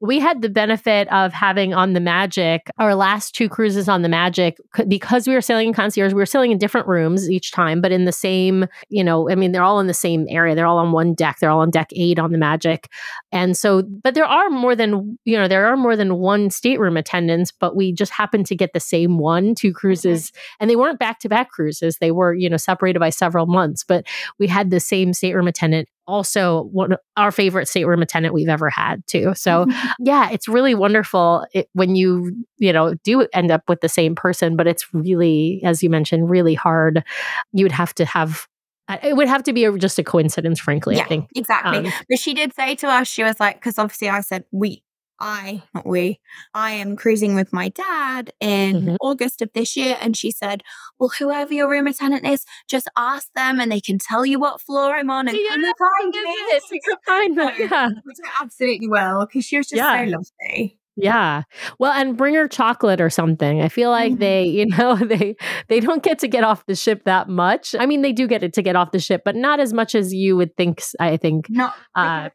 we 0.00 0.20
had 0.20 0.42
the 0.42 0.48
benefit 0.48 1.10
of 1.12 1.32
having 1.32 1.72
on 1.72 1.94
the 1.94 2.00
Magic 2.00 2.68
our 2.78 2.94
last 2.94 3.34
two 3.34 3.48
cruises 3.48 3.88
on 3.88 4.02
the 4.02 4.08
Magic 4.08 4.58
because 4.86 5.26
we 5.26 5.32
were 5.32 5.40
sailing 5.40 5.68
in 5.68 5.74
concierge. 5.74 6.12
We 6.12 6.18
were 6.18 6.26
sailing 6.26 6.52
in 6.52 6.58
different 6.58 6.86
rooms 6.86 7.30
each 7.30 7.50
time, 7.50 7.80
but 7.80 7.92
in 7.92 8.04
the 8.04 8.12
same, 8.12 8.66
you 8.90 9.02
know, 9.02 9.30
I 9.30 9.34
mean, 9.34 9.52
they're 9.52 9.62
all 9.62 9.80
in 9.80 9.86
the 9.86 9.94
same 9.94 10.26
area. 10.28 10.54
They're 10.54 10.66
all 10.66 10.78
on 10.78 10.92
one 10.92 11.14
deck. 11.14 11.38
They're 11.40 11.50
all 11.50 11.60
on 11.60 11.70
deck 11.70 11.88
eight 11.92 12.18
on 12.18 12.32
the 12.32 12.38
Magic, 12.38 12.88
and 13.32 13.56
so, 13.56 13.82
but 13.82 14.14
there 14.14 14.26
are 14.26 14.50
more 14.50 14.76
than 14.76 15.18
you 15.24 15.36
know, 15.36 15.48
there 15.48 15.66
are 15.66 15.76
more 15.76 15.96
than 15.96 16.16
one 16.16 16.50
stateroom 16.50 16.96
attendants. 16.96 17.50
But 17.50 17.74
we 17.74 17.92
just 17.92 18.12
happened 18.12 18.46
to 18.46 18.56
get 18.56 18.72
the 18.74 18.80
same 18.80 19.18
one, 19.18 19.54
two 19.54 19.72
cruises, 19.72 20.30
mm-hmm. 20.30 20.56
and 20.60 20.70
they 20.70 20.76
weren't 20.76 20.98
back 20.98 21.20
to 21.20 21.28
back 21.28 21.50
cruises. 21.50 21.98
They 21.98 22.10
were, 22.10 22.34
you 22.34 22.50
know, 22.50 22.58
separated 22.58 22.98
by 22.98 23.10
several 23.10 23.46
months, 23.46 23.82
but 23.82 24.06
we 24.38 24.46
had 24.46 24.70
the 24.70 24.80
same 24.80 25.14
stateroom 25.14 25.48
attendant 25.48 25.88
also 26.06 26.64
one 26.72 26.96
our 27.16 27.32
favorite 27.32 27.68
stateroom 27.68 28.02
attendant 28.02 28.34
we've 28.34 28.48
ever 28.48 28.70
had 28.70 29.06
too. 29.06 29.34
So 29.34 29.66
yeah, 29.98 30.30
it's 30.30 30.48
really 30.48 30.74
wonderful 30.74 31.46
it, 31.52 31.68
when 31.72 31.96
you 31.96 32.44
you 32.58 32.72
know 32.72 32.94
do 33.04 33.26
end 33.32 33.50
up 33.50 33.62
with 33.68 33.80
the 33.80 33.88
same 33.88 34.14
person, 34.14 34.56
but 34.56 34.66
it's 34.66 34.86
really, 34.92 35.60
as 35.64 35.82
you 35.82 35.90
mentioned, 35.90 36.30
really 36.30 36.54
hard. 36.54 37.04
You 37.52 37.64
would 37.64 37.72
have 37.72 37.94
to 37.96 38.04
have 38.04 38.46
it 39.02 39.16
would 39.16 39.28
have 39.28 39.42
to 39.44 39.52
be 39.52 39.64
a, 39.64 39.76
just 39.76 39.98
a 39.98 40.04
coincidence, 40.04 40.60
frankly. 40.60 40.96
Yeah, 40.96 41.02
I 41.02 41.06
think 41.06 41.28
exactly. 41.34 41.78
Um, 41.78 41.92
but 42.08 42.18
she 42.18 42.34
did 42.34 42.54
say 42.54 42.76
to 42.76 42.86
us, 42.86 43.08
she 43.08 43.24
was 43.24 43.40
like, 43.40 43.56
because 43.56 43.78
obviously 43.78 44.08
I 44.08 44.20
said 44.20 44.44
we 44.52 44.82
I, 45.18 45.62
not 45.74 45.86
we, 45.86 46.20
I 46.54 46.72
am 46.72 46.96
cruising 46.96 47.34
with 47.34 47.52
my 47.52 47.68
dad 47.70 48.32
in 48.40 48.76
mm-hmm. 48.76 48.96
August 49.00 49.42
of 49.42 49.50
this 49.54 49.76
year. 49.76 49.96
And 50.00 50.16
she 50.16 50.30
said, 50.30 50.62
Well, 50.98 51.10
whoever 51.18 51.54
your 51.54 51.70
room 51.70 51.86
attendant 51.86 52.26
is, 52.26 52.44
just 52.68 52.88
ask 52.96 53.28
them 53.34 53.60
and 53.60 53.70
they 53.70 53.80
can 53.80 53.98
tell 53.98 54.26
you 54.26 54.38
what 54.38 54.60
floor 54.60 54.94
I'm 54.94 55.10
on 55.10 55.28
and 55.28 55.36
come 55.48 55.62
find 55.62 56.12
me. 56.12 56.36
You 56.70 56.80
can 56.84 56.96
find 57.04 57.38
them. 57.38 57.52
Yeah. 57.58 57.88
Which 58.04 58.16
I 58.24 58.42
absolutely 58.42 58.88
will 58.88 59.26
because 59.26 59.44
she 59.44 59.56
was 59.56 59.68
just 59.68 59.78
yeah. 59.78 60.04
so 60.04 60.10
lovely. 60.10 60.78
Yeah. 60.96 61.42
Well, 61.78 61.92
and 61.92 62.16
bring 62.16 62.34
her 62.34 62.48
chocolate 62.48 63.02
or 63.02 63.10
something. 63.10 63.60
I 63.60 63.68
feel 63.68 63.90
like 63.90 64.12
mm-hmm. 64.12 64.20
they, 64.20 64.44
you 64.44 64.66
know, 64.66 64.96
they 65.04 65.36
they 65.68 65.80
don't 65.80 66.02
get 66.02 66.18
to 66.20 66.28
get 66.28 66.42
off 66.42 66.66
the 66.66 66.74
ship 66.74 67.04
that 67.04 67.28
much. 67.28 67.74
I 67.78 67.86
mean, 67.86 68.02
they 68.02 68.12
do 68.12 68.26
get 68.26 68.42
it 68.42 68.54
to 68.54 68.62
get 68.62 68.76
off 68.76 68.92
the 68.92 68.98
ship, 68.98 69.22
but 69.24 69.36
not 69.36 69.60
as 69.60 69.72
much 69.72 69.94
as 69.94 70.14
you 70.14 70.36
would 70.36 70.56
think. 70.56 70.82
I 70.98 71.16
think. 71.18 71.48
Not 71.50 71.74
uh, 71.94 72.30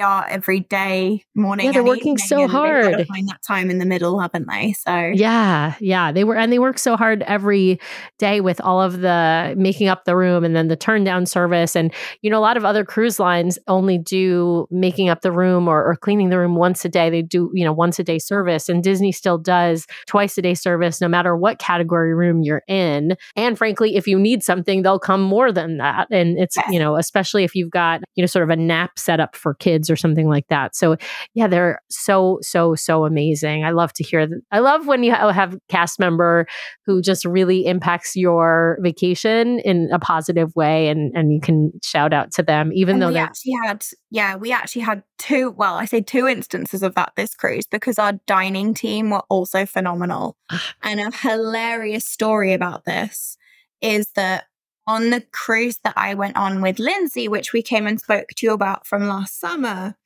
are 0.00 0.26
every 0.26 0.60
day, 0.60 1.24
morning. 1.34 1.66
Yeah, 1.66 1.72
they're 1.72 1.84
working 1.84 2.16
so 2.16 2.48
hard. 2.48 2.96
To 2.96 3.04
find 3.04 3.28
that 3.28 3.42
time 3.46 3.70
in 3.70 3.78
the 3.78 3.84
middle, 3.84 4.18
haven't 4.18 4.48
they? 4.48 4.72
So 4.72 5.10
yeah, 5.14 5.74
yeah, 5.80 6.12
they 6.12 6.24
were, 6.24 6.36
and 6.36 6.52
they 6.52 6.58
work 6.58 6.78
so 6.78 6.96
hard 6.96 7.22
every 7.22 7.78
day 8.18 8.40
with 8.40 8.60
all 8.60 8.80
of 8.80 9.00
the 9.00 9.54
making 9.56 9.88
up 9.88 10.04
the 10.04 10.16
room 10.16 10.44
and 10.44 10.56
then 10.56 10.68
the 10.68 10.76
turn 10.76 11.04
down 11.04 11.26
service. 11.26 11.76
And 11.76 11.92
you 12.22 12.30
know, 12.30 12.38
a 12.38 12.40
lot 12.40 12.56
of 12.56 12.64
other 12.64 12.84
cruise 12.84 13.18
lines 13.18 13.58
only 13.68 13.98
do 13.98 14.66
making 14.70 15.10
up 15.10 15.20
the 15.20 15.32
room 15.32 15.68
or, 15.68 15.84
or 15.84 15.96
cleaning 15.96 16.30
the 16.30 16.38
room 16.38 16.54
once 16.54 16.84
a 16.84 16.88
day. 16.88 17.10
They 17.10 17.22
do 17.22 17.50
you 17.52 17.64
know 17.64 17.72
once 17.72 17.98
a 17.98 18.04
day 18.04 18.18
service, 18.18 18.68
and 18.68 18.82
Disney 18.82 19.12
still 19.12 19.36
does 19.36 19.86
twice 20.06 20.38
a 20.38 20.42
day 20.42 20.54
service, 20.54 21.00
no 21.00 21.08
matter 21.08 21.36
what 21.36 21.58
category 21.58 22.14
room 22.14 22.42
you're 22.42 22.62
in. 22.66 23.16
And 23.36 23.58
frankly, 23.58 23.96
if 23.96 24.06
you 24.06 24.18
need 24.18 24.42
something, 24.42 24.82
they'll 24.82 24.98
come 24.98 25.22
more 25.22 25.52
than 25.52 25.76
that. 25.78 26.08
And 26.10 26.38
it's 26.38 26.56
yes. 26.56 26.66
you 26.70 26.78
know, 26.78 26.96
especially 26.96 27.44
if 27.44 27.54
you've 27.54 27.70
got 27.70 28.00
you 28.14 28.22
know 28.22 28.26
sort 28.26 28.42
of 28.44 28.50
a 28.50 28.56
nap 28.56 28.98
set 28.98 29.20
up 29.20 29.36
for 29.36 29.52
kids 29.52 29.81
or 29.90 29.96
something 29.96 30.28
like 30.28 30.46
that. 30.48 30.74
So 30.74 30.96
yeah, 31.34 31.46
they're 31.46 31.80
so 31.90 32.38
so 32.42 32.74
so 32.74 33.04
amazing. 33.04 33.64
I 33.64 33.70
love 33.70 33.92
to 33.94 34.04
hear. 34.04 34.26
That. 34.26 34.40
I 34.50 34.60
love 34.60 34.86
when 34.86 35.02
you 35.02 35.14
oh, 35.18 35.30
have 35.30 35.56
cast 35.68 35.98
member 35.98 36.46
who 36.86 37.02
just 37.02 37.24
really 37.24 37.66
impacts 37.66 38.16
your 38.16 38.78
vacation 38.80 39.58
in 39.60 39.88
a 39.92 39.98
positive 39.98 40.54
way, 40.56 40.88
and 40.88 41.12
and 41.14 41.32
you 41.32 41.40
can 41.40 41.72
shout 41.82 42.12
out 42.12 42.32
to 42.32 42.42
them, 42.42 42.70
even 42.74 42.94
and 42.94 43.02
though 43.02 43.12
they 43.12 43.18
actually 43.18 43.54
had 43.64 43.84
yeah, 44.10 44.36
we 44.36 44.52
actually 44.52 44.82
had 44.82 45.02
two. 45.18 45.50
Well, 45.50 45.74
I 45.74 45.84
say 45.86 46.00
two 46.00 46.26
instances 46.26 46.82
of 46.82 46.94
that 46.94 47.12
this 47.16 47.34
cruise 47.34 47.66
because 47.66 47.98
our 47.98 48.12
dining 48.26 48.74
team 48.74 49.10
were 49.10 49.22
also 49.28 49.66
phenomenal, 49.66 50.36
ah. 50.50 50.74
and 50.82 51.00
a 51.00 51.10
hilarious 51.16 52.04
story 52.04 52.52
about 52.52 52.84
this 52.84 53.36
is 53.80 54.06
that 54.14 54.44
on 54.86 55.10
the 55.10 55.20
cruise 55.32 55.78
that 55.84 55.94
I 55.96 56.14
went 56.14 56.36
on 56.36 56.60
with 56.60 56.78
Lindsay, 56.78 57.28
which 57.28 57.52
we 57.52 57.62
came 57.62 57.86
and 57.86 58.00
spoke 58.00 58.28
to 58.36 58.46
you 58.46 58.52
about 58.52 58.86
from 58.86 59.06
last 59.06 59.38
summer, 59.38 59.96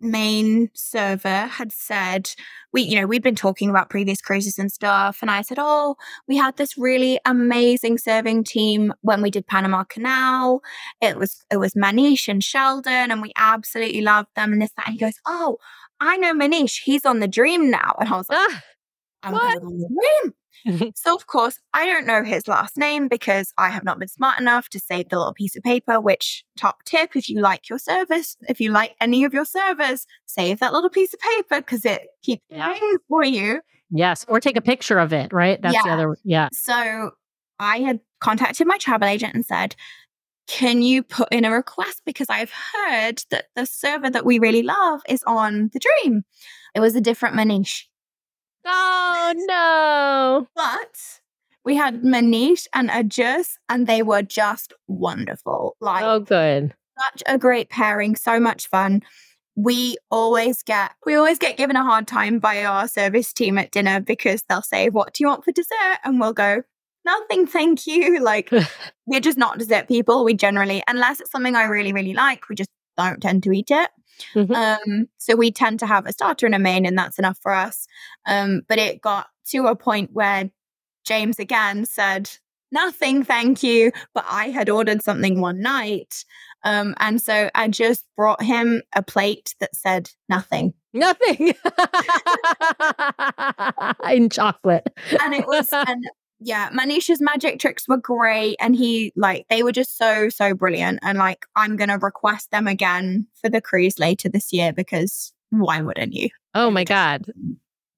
main 0.00 0.68
server 0.74 1.46
had 1.46 1.72
said 1.72 2.30
we 2.72 2.82
you 2.82 3.00
know 3.00 3.06
we'd 3.06 3.22
been 3.22 3.34
talking 3.34 3.70
about 3.70 3.88
previous 3.88 4.20
cruises 4.20 4.58
and 4.58 4.70
stuff 4.70 5.18
and 5.22 5.30
i 5.30 5.40
said 5.40 5.56
oh 5.58 5.96
we 6.28 6.36
had 6.36 6.54
this 6.56 6.76
really 6.76 7.18
amazing 7.24 7.96
serving 7.96 8.44
team 8.44 8.92
when 9.00 9.22
we 9.22 9.30
did 9.30 9.46
panama 9.46 9.84
canal. 9.84 10.60
It 11.00 11.16
was 11.16 11.42
it 11.50 11.56
was 11.56 11.72
manish 11.74 12.28
and 12.28 12.44
sheldon 12.44 13.10
and 13.10 13.22
we 13.22 13.32
absolutely 13.36 14.02
loved 14.02 14.28
them 14.36 14.52
and 14.52 14.60
this 14.60 14.72
that 14.76 14.86
and 14.86 14.94
he 14.94 15.00
goes 15.00 15.18
oh 15.26 15.56
i 15.98 16.16
know 16.18 16.34
manish. 16.34 16.82
He's 16.84 17.06
on 17.06 17.20
the 17.20 17.28
dream 17.28 17.70
now. 17.70 17.96
And 17.98 18.08
i 18.10 18.16
was 18.16 18.28
like 18.28 18.38
ah, 18.38 18.62
i'm 19.22 19.34
on 19.34 19.54
the 19.54 19.88
dream 20.20 20.34
so, 20.94 21.14
of 21.14 21.26
course, 21.26 21.58
I 21.74 21.86
don't 21.86 22.06
know 22.06 22.22
his 22.22 22.48
last 22.48 22.76
name 22.76 23.08
because 23.08 23.52
I 23.58 23.70
have 23.70 23.84
not 23.84 23.98
been 23.98 24.08
smart 24.08 24.40
enough 24.40 24.68
to 24.70 24.80
save 24.80 25.08
the 25.08 25.18
little 25.18 25.34
piece 25.34 25.56
of 25.56 25.62
paper. 25.62 26.00
Which, 26.00 26.44
top 26.56 26.84
tip, 26.84 27.16
if 27.16 27.28
you 27.28 27.40
like 27.40 27.68
your 27.68 27.78
service, 27.78 28.36
if 28.48 28.60
you 28.60 28.70
like 28.70 28.94
any 29.00 29.24
of 29.24 29.34
your 29.34 29.44
servers, 29.44 30.06
save 30.26 30.60
that 30.60 30.72
little 30.72 30.90
piece 30.90 31.14
of 31.14 31.20
paper 31.20 31.60
because 31.60 31.84
it 31.84 32.08
keeps 32.22 32.42
yeah. 32.48 32.74
for 33.08 33.24
you. 33.24 33.60
Yes. 33.90 34.24
Or 34.28 34.40
take 34.40 34.56
a 34.56 34.62
picture 34.62 34.98
of 34.98 35.12
it, 35.12 35.32
right? 35.32 35.60
That's 35.60 35.74
yeah. 35.74 35.82
the 35.84 35.90
other. 35.90 36.16
Yeah. 36.24 36.48
So, 36.52 37.12
I 37.58 37.78
had 37.78 38.00
contacted 38.20 38.66
my 38.66 38.78
travel 38.78 39.08
agent 39.08 39.34
and 39.34 39.44
said, 39.44 39.74
can 40.46 40.82
you 40.82 41.02
put 41.02 41.28
in 41.32 41.44
a 41.44 41.50
request? 41.50 42.02
Because 42.04 42.28
I've 42.30 42.52
heard 42.52 43.22
that 43.30 43.46
the 43.56 43.66
server 43.66 44.10
that 44.10 44.24
we 44.24 44.38
really 44.38 44.62
love 44.62 45.00
is 45.08 45.22
on 45.26 45.70
the 45.72 45.80
Dream. 45.80 46.22
It 46.74 46.80
was 46.80 46.94
a 46.94 47.00
different 47.00 47.34
Manish. 47.34 47.84
Oh 48.66 49.34
no. 49.36 50.48
But 50.54 51.20
we 51.64 51.76
had 51.76 52.02
Manish 52.02 52.66
and 52.74 52.90
Ajus, 52.90 53.56
and 53.68 53.86
they 53.86 54.02
were 54.02 54.22
just 54.22 54.72
wonderful. 54.88 55.76
Like 55.80 56.04
Oh 56.04 56.20
good. 56.20 56.74
Such 56.98 57.22
a 57.26 57.38
great 57.38 57.68
pairing, 57.70 58.16
so 58.16 58.40
much 58.40 58.68
fun. 58.68 59.02
We 59.54 59.96
always 60.10 60.62
get 60.62 60.92
we 61.04 61.14
always 61.14 61.38
get 61.38 61.56
given 61.56 61.76
a 61.76 61.84
hard 61.84 62.06
time 62.06 62.38
by 62.38 62.64
our 62.64 62.88
service 62.88 63.32
team 63.32 63.58
at 63.58 63.70
dinner 63.70 64.00
because 64.00 64.42
they'll 64.48 64.62
say, 64.62 64.90
What 64.90 65.14
do 65.14 65.24
you 65.24 65.28
want 65.28 65.44
for 65.44 65.52
dessert? 65.52 65.98
And 66.04 66.20
we'll 66.20 66.32
go, 66.32 66.62
Nothing, 67.04 67.46
thank 67.46 67.86
you. 67.86 68.20
Like 68.20 68.50
we're 69.06 69.20
just 69.20 69.38
not 69.38 69.58
dessert 69.58 69.88
people. 69.88 70.24
We 70.24 70.34
generally, 70.34 70.82
unless 70.88 71.20
it's 71.20 71.30
something 71.30 71.54
I 71.54 71.64
really, 71.64 71.92
really 71.92 72.14
like, 72.14 72.48
we 72.48 72.56
just 72.56 72.70
don't 72.96 73.20
tend 73.20 73.42
to 73.44 73.52
eat 73.52 73.70
it. 73.70 73.90
Mm-hmm. 74.34 74.52
Um, 74.52 75.08
so 75.18 75.36
we 75.36 75.50
tend 75.50 75.80
to 75.80 75.86
have 75.86 76.06
a 76.06 76.12
starter 76.12 76.46
and 76.46 76.54
a 76.54 76.58
main, 76.58 76.86
and 76.86 76.96
that's 76.96 77.18
enough 77.18 77.38
for 77.38 77.52
us. 77.52 77.86
Um, 78.26 78.62
but 78.68 78.78
it 78.78 79.00
got 79.00 79.28
to 79.50 79.66
a 79.66 79.76
point 79.76 80.10
where 80.12 80.50
James 81.04 81.38
again 81.38 81.84
said, 81.86 82.30
Nothing, 82.72 83.22
thank 83.22 83.62
you. 83.62 83.92
But 84.12 84.24
I 84.28 84.48
had 84.48 84.68
ordered 84.68 85.02
something 85.02 85.40
one 85.40 85.60
night. 85.60 86.24
Um, 86.64 86.94
and 86.98 87.22
so 87.22 87.48
I 87.54 87.68
just 87.68 88.04
brought 88.16 88.42
him 88.42 88.82
a 88.94 89.02
plate 89.02 89.54
that 89.60 89.74
said 89.74 90.10
nothing. 90.28 90.74
Nothing 90.92 91.54
in 94.10 94.28
chocolate. 94.30 94.88
and 95.22 95.34
it 95.34 95.46
was, 95.46 95.68
and 95.72 96.04
yeah, 96.40 96.68
Manish's 96.72 97.20
magic 97.20 97.58
tricks 97.58 97.88
were 97.88 97.96
great. 97.96 98.56
And 98.60 98.76
he, 98.76 99.12
like, 99.16 99.46
they 99.48 99.62
were 99.62 99.72
just 99.72 99.96
so, 99.96 100.28
so 100.28 100.54
brilliant. 100.54 100.98
And, 101.02 101.18
like, 101.18 101.46
I'm 101.56 101.76
going 101.76 101.88
to 101.88 101.98
request 101.98 102.50
them 102.50 102.66
again 102.66 103.26
for 103.40 103.48
the 103.48 103.60
cruise 103.60 103.98
later 103.98 104.28
this 104.28 104.52
year 104.52 104.72
because 104.72 105.32
why 105.50 105.80
wouldn't 105.80 106.12
you? 106.12 106.28
Oh 106.54 106.70
my 106.70 106.84
God. 106.84 107.26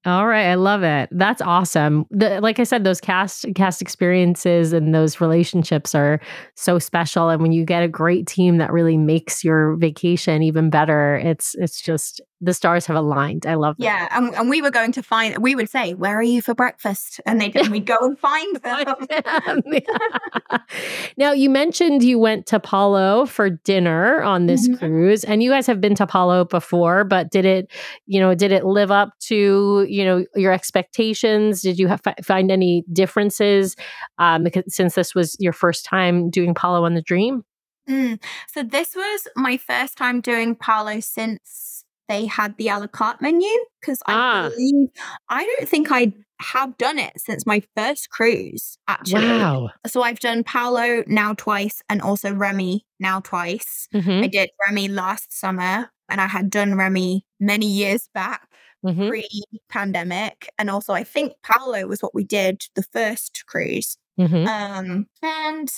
All 0.05 0.25
right, 0.27 0.47
I 0.47 0.55
love 0.55 0.81
it. 0.81 1.09
That's 1.11 1.41
awesome. 1.41 2.05
The, 2.09 2.39
like 2.39 2.57
I 2.57 2.63
said, 2.63 2.85
those 2.85 3.01
cast 3.01 3.45
cast 3.53 3.81
experiences 3.81 4.71
and 4.71 4.95
those 4.95 5.19
relationships 5.19 5.93
are 5.93 6.21
so 6.55 6.79
special. 6.79 7.27
And 7.27 7.41
when 7.41 7.51
you 7.51 7.65
get 7.65 7.83
a 7.83 7.87
great 7.89 8.25
team 8.25 8.59
that 8.59 8.71
really 8.71 8.95
makes 8.95 9.43
your 9.43 9.75
vacation 9.75 10.41
even 10.41 10.69
better, 10.69 11.17
it's 11.17 11.53
it's 11.55 11.81
just 11.81 12.21
the 12.41 12.53
stars 12.53 12.85
have 12.85 12.95
aligned. 12.95 13.45
I 13.45 13.55
love 13.55 13.75
that. 13.77 13.83
Yeah. 13.83 14.07
And, 14.11 14.33
and, 14.33 14.49
we 14.49 14.61
were 14.61 14.71
going 14.71 14.93
to 14.93 15.03
find, 15.03 15.37
we 15.39 15.55
would 15.55 15.69
say, 15.69 15.93
Where 15.93 16.17
are 16.17 16.23
you 16.23 16.41
for 16.41 16.55
breakfast? 16.55 17.19
And 17.25 17.39
they 17.39 17.49
did, 17.49 17.67
we'd 17.67 17.85
go 17.85 17.97
and 17.99 18.17
find 18.17 18.55
them. 18.63 18.95
now, 21.17 21.31
you 21.31 21.49
mentioned 21.49 22.01
you 22.03 22.17
went 22.17 22.45
to 22.47 22.59
Palo 22.59 23.25
for 23.25 23.49
dinner 23.49 24.21
on 24.21 24.45
this 24.45 24.67
mm-hmm. 24.67 24.77
cruise, 24.77 25.23
and 25.23 25.43
you 25.43 25.49
guys 25.49 25.67
have 25.67 25.81
been 25.81 25.95
to 25.95 26.07
Palo 26.07 26.45
before, 26.45 27.03
but 27.03 27.29
did 27.29 27.45
it, 27.45 27.71
you 28.05 28.19
know, 28.19 28.33
did 28.33 28.51
it 28.51 28.65
live 28.65 28.91
up 28.91 29.17
to, 29.19 29.85
you 29.89 30.05
know, 30.05 30.25
your 30.35 30.53
expectations? 30.53 31.61
Did 31.61 31.77
you 31.77 31.87
have, 31.87 32.01
find 32.23 32.51
any 32.51 32.85
differences 32.91 33.75
um, 34.17 34.43
because, 34.43 34.63
since 34.67 34.95
this 34.95 35.13
was 35.13 35.35
your 35.39 35.53
first 35.53 35.85
time 35.85 36.29
doing 36.29 36.53
Palo 36.53 36.85
on 36.85 36.93
the 36.93 37.01
Dream? 37.01 37.43
Mm. 37.89 38.21
So, 38.47 38.63
this 38.63 38.95
was 38.95 39.27
my 39.35 39.57
first 39.57 39.97
time 39.97 40.21
doing 40.21 40.55
Palo 40.55 40.99
since 40.99 41.83
they 42.09 42.25
had 42.25 42.57
the 42.57 42.67
a 42.69 42.79
la 42.79 42.87
carte 42.87 43.21
menu 43.21 43.47
because 43.81 44.01
Ah. 44.07 44.47
I 44.47 44.49
believe 44.49 44.89
I 45.29 45.45
don't 45.45 45.69
think 45.69 45.87
I 45.91 46.13
have 46.41 46.77
done 46.77 46.99
it 46.99 47.13
since 47.17 47.45
my 47.45 47.61
first 47.77 48.09
cruise 48.09 48.77
actually. 48.87 49.27
Wow. 49.27 49.69
So 49.87 50.01
I've 50.03 50.19
done 50.21 50.43
Palo 50.43 51.03
now 51.07 51.33
twice 51.35 51.81
and 51.89 52.01
also 52.01 52.33
Remy 52.33 52.85
now 52.99 53.19
twice. 53.21 53.87
Mhm, 53.93 54.23
I 54.23 54.27
did 54.27 54.49
Remy 54.67 54.87
last 54.89 55.31
summer 55.37 55.91
and 56.09 56.19
I 56.21 56.27
had 56.27 56.49
done 56.49 56.75
Remy 56.75 57.25
many 57.39 57.65
years 57.67 58.09
back 58.13 58.47
mhm, 58.85 59.09
pre-pandemic 59.09 60.49
and 60.57 60.69
also 60.69 60.93
I 60.93 61.03
think 61.03 61.33
Palo 61.43 61.85
was 61.87 62.01
what 62.01 62.15
we 62.15 62.23
did 62.23 62.63
the 62.75 62.83
first 62.83 63.43
cruise. 63.47 63.97
mhm. 64.19 64.47
Um, 64.47 65.07
and 65.21 65.69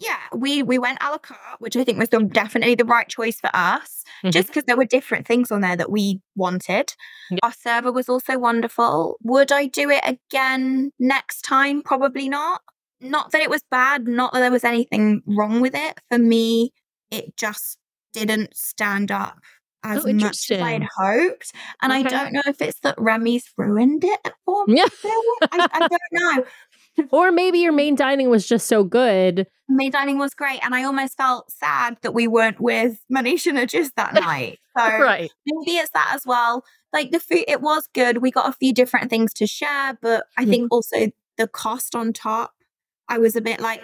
yeah, 0.00 0.18
we 0.34 0.62
we 0.62 0.78
went 0.78 0.98
a 1.02 1.10
la 1.10 1.18
carte, 1.18 1.60
which 1.60 1.76
I 1.76 1.84
think 1.84 1.98
was 1.98 2.08
definitely 2.08 2.74
the 2.76 2.84
right 2.84 3.08
choice 3.08 3.40
for 3.40 3.50
us, 3.54 4.04
Mhm. 4.24 4.32
just 4.32 4.48
because 4.48 4.64
there 4.64 4.76
were 4.76 4.84
different 4.84 5.26
things 5.26 5.50
on 5.50 5.60
there 5.60 5.76
that 5.76 5.90
we 5.90 6.20
wanted. 6.36 6.94
Yeah. 7.30 7.38
Our 7.42 7.52
server 7.52 7.92
was 7.92 8.08
also 8.08 8.38
wonderful. 8.38 9.16
Would 9.22 9.52
I 9.52 9.66
do 9.66 9.90
it 9.90 10.02
again 10.04 10.92
next 10.98 11.42
time? 11.42 11.82
Probably 11.82 12.28
not. 12.28 12.62
Not 13.00 13.32
that 13.32 13.42
it 13.42 13.50
was 13.50 13.62
bad, 13.70 14.06
not 14.08 14.32
that 14.32 14.40
there 14.40 14.50
was 14.50 14.64
anything 14.64 15.22
wrong 15.26 15.60
with 15.60 15.74
it. 15.74 15.98
For 16.10 16.18
me, 16.18 16.72
it 17.10 17.36
just 17.36 17.78
didn't 18.12 18.56
stand 18.56 19.10
up 19.12 19.38
as 19.84 20.04
Oh, 20.04 20.12
much 20.12 20.50
as 20.50 20.60
I 20.60 20.72
had 20.72 20.86
hoped. 20.96 21.52
And 21.82 21.92
I 21.92 22.02
don't 22.02 22.32
know 22.32 22.42
if 22.46 22.60
it's 22.60 22.80
that 22.80 22.96
Remy's 22.98 23.44
ruined 23.56 24.02
it 24.04 24.32
for 24.44 24.66
me. 24.66 24.78
Yeah. 24.78 24.86
I, 25.52 25.68
I 25.72 25.78
don't 25.88 26.00
know. 26.12 26.44
Or 27.10 27.30
maybe 27.32 27.58
your 27.60 27.72
main 27.72 27.94
dining 27.94 28.28
was 28.30 28.46
just 28.46 28.66
so 28.66 28.84
good. 28.84 29.46
Main 29.68 29.90
dining 29.90 30.18
was 30.18 30.34
great, 30.34 30.60
and 30.64 30.74
I 30.74 30.84
almost 30.84 31.16
felt 31.16 31.50
sad 31.50 31.98
that 32.02 32.14
we 32.14 32.26
weren't 32.26 32.60
with 32.60 33.00
Manish 33.12 33.46
and 33.46 33.58
Ajis 33.58 33.92
that 33.96 34.14
night. 34.14 34.58
So 34.76 34.84
Right. 34.84 35.30
maybe 35.46 35.76
it's 35.78 35.90
that 35.90 36.12
as 36.14 36.24
well. 36.26 36.64
Like 36.92 37.10
the 37.10 37.20
food, 37.20 37.44
it 37.48 37.60
was 37.60 37.88
good. 37.94 38.18
We 38.18 38.30
got 38.30 38.48
a 38.48 38.52
few 38.52 38.72
different 38.72 39.10
things 39.10 39.32
to 39.34 39.46
share, 39.46 39.98
but 40.00 40.24
I 40.36 40.44
Mhm. 40.44 40.50
think 40.50 40.68
also 40.72 41.12
the 41.36 41.46
cost 41.48 41.94
on 41.94 42.12
top, 42.12 42.52
I 43.08 43.18
was 43.18 43.36
a 43.36 43.40
bit 43.40 43.60
like, 43.60 43.82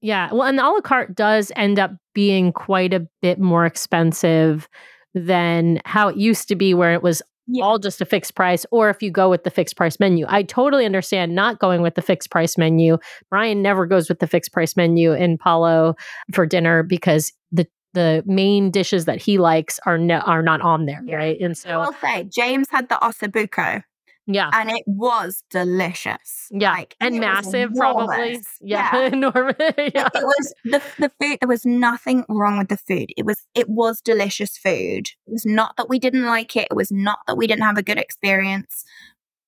Yeah. 0.00 0.30
Well, 0.32 0.42
and 0.42 0.58
the 0.58 0.64
a 0.64 0.68
la 0.68 0.80
carte 0.80 1.14
does 1.14 1.50
end 1.56 1.78
up 1.78 1.92
being 2.14 2.52
quite 2.52 2.92
a 2.92 3.06
bit 3.22 3.38
more 3.38 3.64
expensive 3.64 4.68
than 5.14 5.80
how 5.86 6.08
it 6.08 6.16
used 6.16 6.48
to 6.48 6.56
be, 6.56 6.74
where 6.74 6.92
it 6.92 7.02
was 7.02 7.22
Yeah. 7.46 7.64
all 7.64 7.78
just 7.78 8.00
a 8.00 8.04
fixed 8.06 8.34
price, 8.34 8.64
or 8.70 8.90
if 8.90 9.02
you 9.02 9.10
go 9.10 9.28
with 9.28 9.44
the 9.44 9.50
fixed 9.50 9.76
price 9.76 10.00
menu. 10.00 10.24
I 10.28 10.42
totally 10.42 10.86
understand 10.86 11.34
not 11.34 11.58
going 11.58 11.82
with 11.82 11.94
the 11.94 12.02
fixed 12.02 12.30
price 12.30 12.56
menu. 12.56 12.98
Brian 13.30 13.60
never 13.62 13.86
goes 13.86 14.08
with 14.08 14.18
the 14.20 14.26
fixed 14.26 14.52
price 14.52 14.76
menu 14.76 15.12
in 15.12 15.36
Palo 15.38 15.94
for 16.32 16.46
dinner 16.46 16.82
because 16.82 17.32
the 17.52 17.66
the 17.92 18.24
main 18.26 18.70
dishes 18.72 19.04
that 19.04 19.22
he 19.22 19.38
likes 19.38 19.78
are 19.86 19.96
no, 19.98 20.16
are 20.18 20.42
not 20.42 20.60
on 20.60 20.86
there, 20.86 21.00
Yeah. 21.06 21.14
right? 21.16 21.40
And 21.40 21.56
so 21.56 21.80
I'll 21.80 21.92
say, 21.92 22.24
James 22.24 22.66
had 22.70 22.88
the 22.88 22.96
ossobuco, 22.96 23.82
yeah. 24.26 24.50
and 24.52 24.70
it 24.70 24.82
was 24.86 25.42
delicious. 25.50 26.48
Yeah, 26.50 26.72
Like, 26.72 26.96
and 27.00 27.20
massive, 27.20 27.72
probably. 27.74 28.16
enormous. 28.16 28.46
Yeah, 28.60 29.00
enormous. 29.12 29.56
yeah. 29.78 30.08
It 30.14 30.24
was 30.24 30.54
the 30.64 30.82
the 30.98 31.12
food. 31.20 31.38
There 31.40 31.48
was 31.48 31.64
nothing 31.66 32.24
wrong 32.28 32.58
with 32.58 32.68
the 32.68 32.76
food. 32.76 33.10
It 33.16 33.26
was 33.26 33.42
it 33.54 33.68
was 33.68 34.00
delicious 34.00 34.56
food. 34.56 35.08
It 35.26 35.32
was 35.32 35.44
not 35.46 35.76
that 35.76 35.88
we 35.88 35.98
didn't 35.98 36.24
like 36.26 36.56
it. 36.56 36.68
It 36.70 36.76
was 36.76 36.90
not 36.92 37.18
that 37.26 37.36
we 37.36 37.46
didn't 37.46 37.64
have 37.64 37.78
a 37.78 37.82
good 37.82 37.98
experience. 37.98 38.84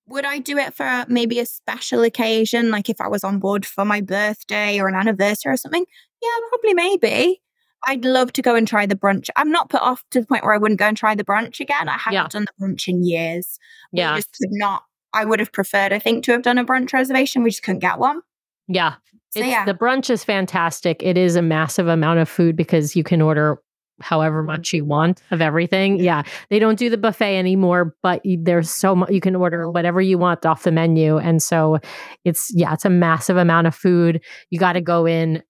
Would 0.08 0.24
I 0.24 0.38
do 0.38 0.56
it 0.56 0.72
for 0.72 1.04
maybe 1.08 1.40
a 1.40 1.46
special 1.46 2.02
occasion, 2.02 2.70
like 2.70 2.88
if 2.88 3.00
I 3.00 3.08
was 3.08 3.24
on 3.24 3.40
board 3.40 3.66
for 3.66 3.84
my 3.84 4.00
birthday 4.00 4.78
or 4.80 4.86
an 4.88 4.94
anniversary 4.94 5.52
or 5.52 5.56
something? 5.56 5.84
Yeah, 6.22 6.28
probably 6.50 6.74
maybe. 6.74 7.42
I'd 7.84 8.04
love 8.04 8.32
to 8.34 8.42
go 8.42 8.54
and 8.54 8.66
try 8.66 8.86
the 8.86 8.96
brunch. 8.96 9.28
I'm 9.36 9.50
not 9.50 9.68
put 9.68 9.82
off 9.82 10.02
to 10.10 10.20
the 10.20 10.26
point 10.26 10.44
where 10.44 10.54
I 10.54 10.58
wouldn't 10.58 10.80
go 10.80 10.86
and 10.86 10.96
try 10.96 11.14
the 11.14 11.24
brunch 11.24 11.60
again. 11.60 11.88
I 11.88 11.98
haven't 11.98 12.14
Yeah. 12.14 12.28
done 12.28 12.46
the 12.46 12.64
brunch 12.66 12.88
in 12.88 13.04
years. 13.04 13.58
Yeah. 13.92 14.14
We 14.14 14.18
just 14.18 14.36
could 14.38 14.50
not. 14.52 14.82
I 15.12 15.24
would 15.24 15.40
have 15.40 15.52
preferred, 15.52 15.92
I 15.92 15.98
think, 15.98 16.24
to 16.24 16.32
have 16.32 16.42
done 16.42 16.58
a 16.58 16.64
brunch 16.64 16.92
reservation. 16.92 17.42
We 17.42 17.50
just 17.50 17.62
couldn't 17.62 17.80
get 17.80 17.98
one. 17.98 18.22
Yeah. 18.68 18.94
So 19.30 19.40
yeah, 19.40 19.64
The 19.64 19.74
brunch 19.74 20.10
is 20.10 20.24
fantastic. 20.24 21.02
It 21.02 21.16
is 21.18 21.36
a 21.36 21.42
massive 21.42 21.88
amount 21.88 22.20
of 22.20 22.28
food 22.28 22.56
because 22.56 22.96
you 22.96 23.04
can 23.04 23.20
order 23.20 23.58
however 24.00 24.40
mm-hmm. 24.40 24.52
much 24.52 24.72
you 24.72 24.84
want 24.84 25.22
of 25.30 25.40
everything. 25.40 25.98
Yeah. 25.98 26.22
They 26.50 26.58
don't 26.58 26.78
do 26.78 26.90
the 26.90 26.98
buffet 26.98 27.38
anymore, 27.38 27.94
but 28.02 28.20
there's 28.24 28.70
so 28.70 28.94
much 28.94 29.10
you 29.10 29.20
can 29.20 29.36
order 29.36 29.64
mm-hmm. 29.64 29.72
whatever 29.72 30.00
you 30.00 30.18
want 30.18 30.44
off 30.44 30.62
the 30.64 30.72
menu. 30.72 31.18
And 31.18 31.42
so 31.42 31.78
it's, 32.24 32.50
yeah, 32.54 32.72
it's 32.72 32.84
a 32.84 32.90
massive 32.90 33.36
amount 33.36 33.66
of 33.66 33.74
food. 33.74 34.22
You 34.50 34.58
got 34.58 34.74
to 34.74 34.80
go 34.80 35.06
in 35.06 35.42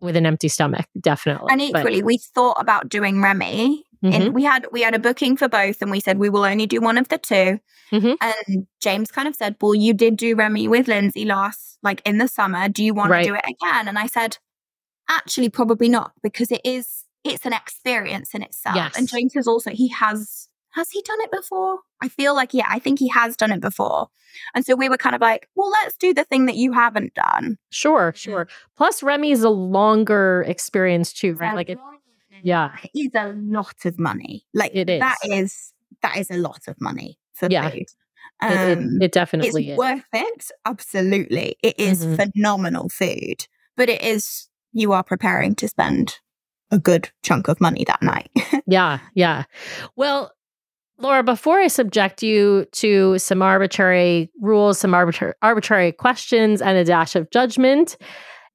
with 0.00 0.16
an 0.16 0.26
empty 0.26 0.48
stomach, 0.48 0.86
definitely. 1.00 1.48
and 1.50 1.60
But- 1.72 1.80
equally, 1.80 2.02
we 2.02 2.18
thought 2.18 2.56
about 2.60 2.88
doing 2.88 3.20
Remy. 3.22 3.84
Mhm. 4.04 4.14
And 4.14 4.34
we 4.34 4.44
had 4.44 4.66
we 4.70 4.82
had 4.82 4.94
a 4.94 4.98
booking 5.00 5.36
for 5.36 5.48
both, 5.48 5.82
and 5.82 5.90
we 5.90 5.98
said 5.98 6.18
we 6.18 6.30
will 6.30 6.44
only 6.44 6.66
do 6.66 6.80
one 6.80 6.98
of 6.98 7.08
the 7.08 7.18
2 7.18 7.58
Mhm. 7.90 8.16
And 8.20 8.66
James 8.80 9.10
kind 9.10 9.26
of 9.26 9.34
said, 9.34 9.56
"Well, 9.60 9.74
you 9.74 9.92
did 9.92 10.16
do 10.16 10.36
Remy 10.36 10.68
with 10.68 10.86
Lindsay 10.86 11.24
last, 11.24 11.78
like 11.82 12.00
in 12.06 12.18
the 12.18 12.28
summer. 12.28 12.68
Do 12.68 12.84
you 12.84 12.94
want 12.94 13.10
Right. 13.10 13.24
to 13.24 13.30
do 13.30 13.34
it 13.34 13.44
again?" 13.44 13.88
And 13.88 13.98
I 13.98 14.06
said, 14.06 14.38
"Actually, 15.08 15.48
probably 15.48 15.88
not, 15.88 16.12
because 16.22 16.52
it 16.52 16.60
is 16.64 17.04
it's 17.24 17.44
an 17.44 17.52
experience 17.52 18.34
in 18.34 18.42
itself." 18.42 18.76
And 18.96 19.08
James 19.08 19.34
is 19.34 19.48
also 19.48 19.70
he 19.70 19.88
has 19.88 20.47
has 20.72 20.90
he 20.90 21.02
done 21.02 21.20
it 21.22 21.30
before? 21.32 21.80
I 22.02 22.08
feel 22.08 22.34
like 22.34 22.54
yeah, 22.54 22.66
I 22.68 22.78
think 22.78 22.98
he 22.98 23.08
has 23.08 23.36
done 23.36 23.52
it 23.52 23.60
before. 23.60 24.08
And 24.54 24.64
so 24.64 24.76
we 24.76 24.88
were 24.88 24.96
kind 24.98 25.14
of 25.14 25.20
like, 25.20 25.48
"Well, 25.54 25.70
let's 25.70 25.96
do 25.96 26.14
the 26.14 26.24
thing 26.24 26.46
that 26.46 26.56
you 26.56 26.72
haven't 26.72 27.14
done." 27.14 27.56
Sure, 27.70 28.12
sure. 28.16 28.48
Plus, 28.76 29.02
Remy's 29.02 29.42
a 29.42 29.50
longer 29.50 30.44
experience 30.46 31.12
too, 31.12 31.34
right? 31.34 31.54
Like, 31.56 31.68
it, 31.70 31.78
yeah, 32.42 32.76
it 32.84 32.90
is 32.98 33.10
a 33.14 33.32
lot 33.32 33.84
of 33.84 33.98
money. 33.98 34.44
Like 34.54 34.72
It 34.74 34.86
that 34.86 35.16
is. 35.24 35.32
is 35.32 35.72
that 36.02 36.16
is 36.16 36.30
a 36.30 36.36
lot 36.36 36.68
of 36.68 36.76
money 36.80 37.18
for 37.34 37.48
Yeah. 37.50 37.70
food. 37.70 37.82
it, 37.82 37.88
it, 38.42 38.78
Um, 38.78 39.02
it 39.02 39.10
definitely 39.12 39.62
it's 39.62 39.72
is. 39.72 39.78
worth 39.78 40.04
it. 40.12 40.50
Absolutely, 40.64 41.56
it 41.62 41.78
is 41.78 42.04
Mhm. 42.04 42.16
phenomenal 42.32 42.88
food, 42.88 43.46
but 43.76 43.88
it 43.88 44.02
is 44.02 44.48
you 44.72 44.92
are 44.92 45.02
preparing 45.02 45.54
to 45.56 45.66
spend 45.68 46.18
a 46.70 46.78
good 46.78 47.10
chunk 47.22 47.48
of 47.48 47.60
money 47.60 47.84
that 47.84 48.02
night. 48.02 48.30
Yeah, 48.66 49.00
yeah. 49.14 49.44
Well, 49.96 50.30
Laura, 51.00 51.22
before 51.22 51.60
I 51.60 51.68
subject 51.68 52.22
you 52.22 52.66
to 52.72 53.18
some 53.18 53.40
arbitrary 53.40 54.30
rules, 54.40 54.78
some 54.80 54.94
arbitrary 54.94 55.34
arbitrary 55.42 55.92
questions, 55.92 56.60
and 56.60 56.76
a 56.76 56.84
dash 56.84 57.14
of 57.14 57.30
judgment, 57.30 57.96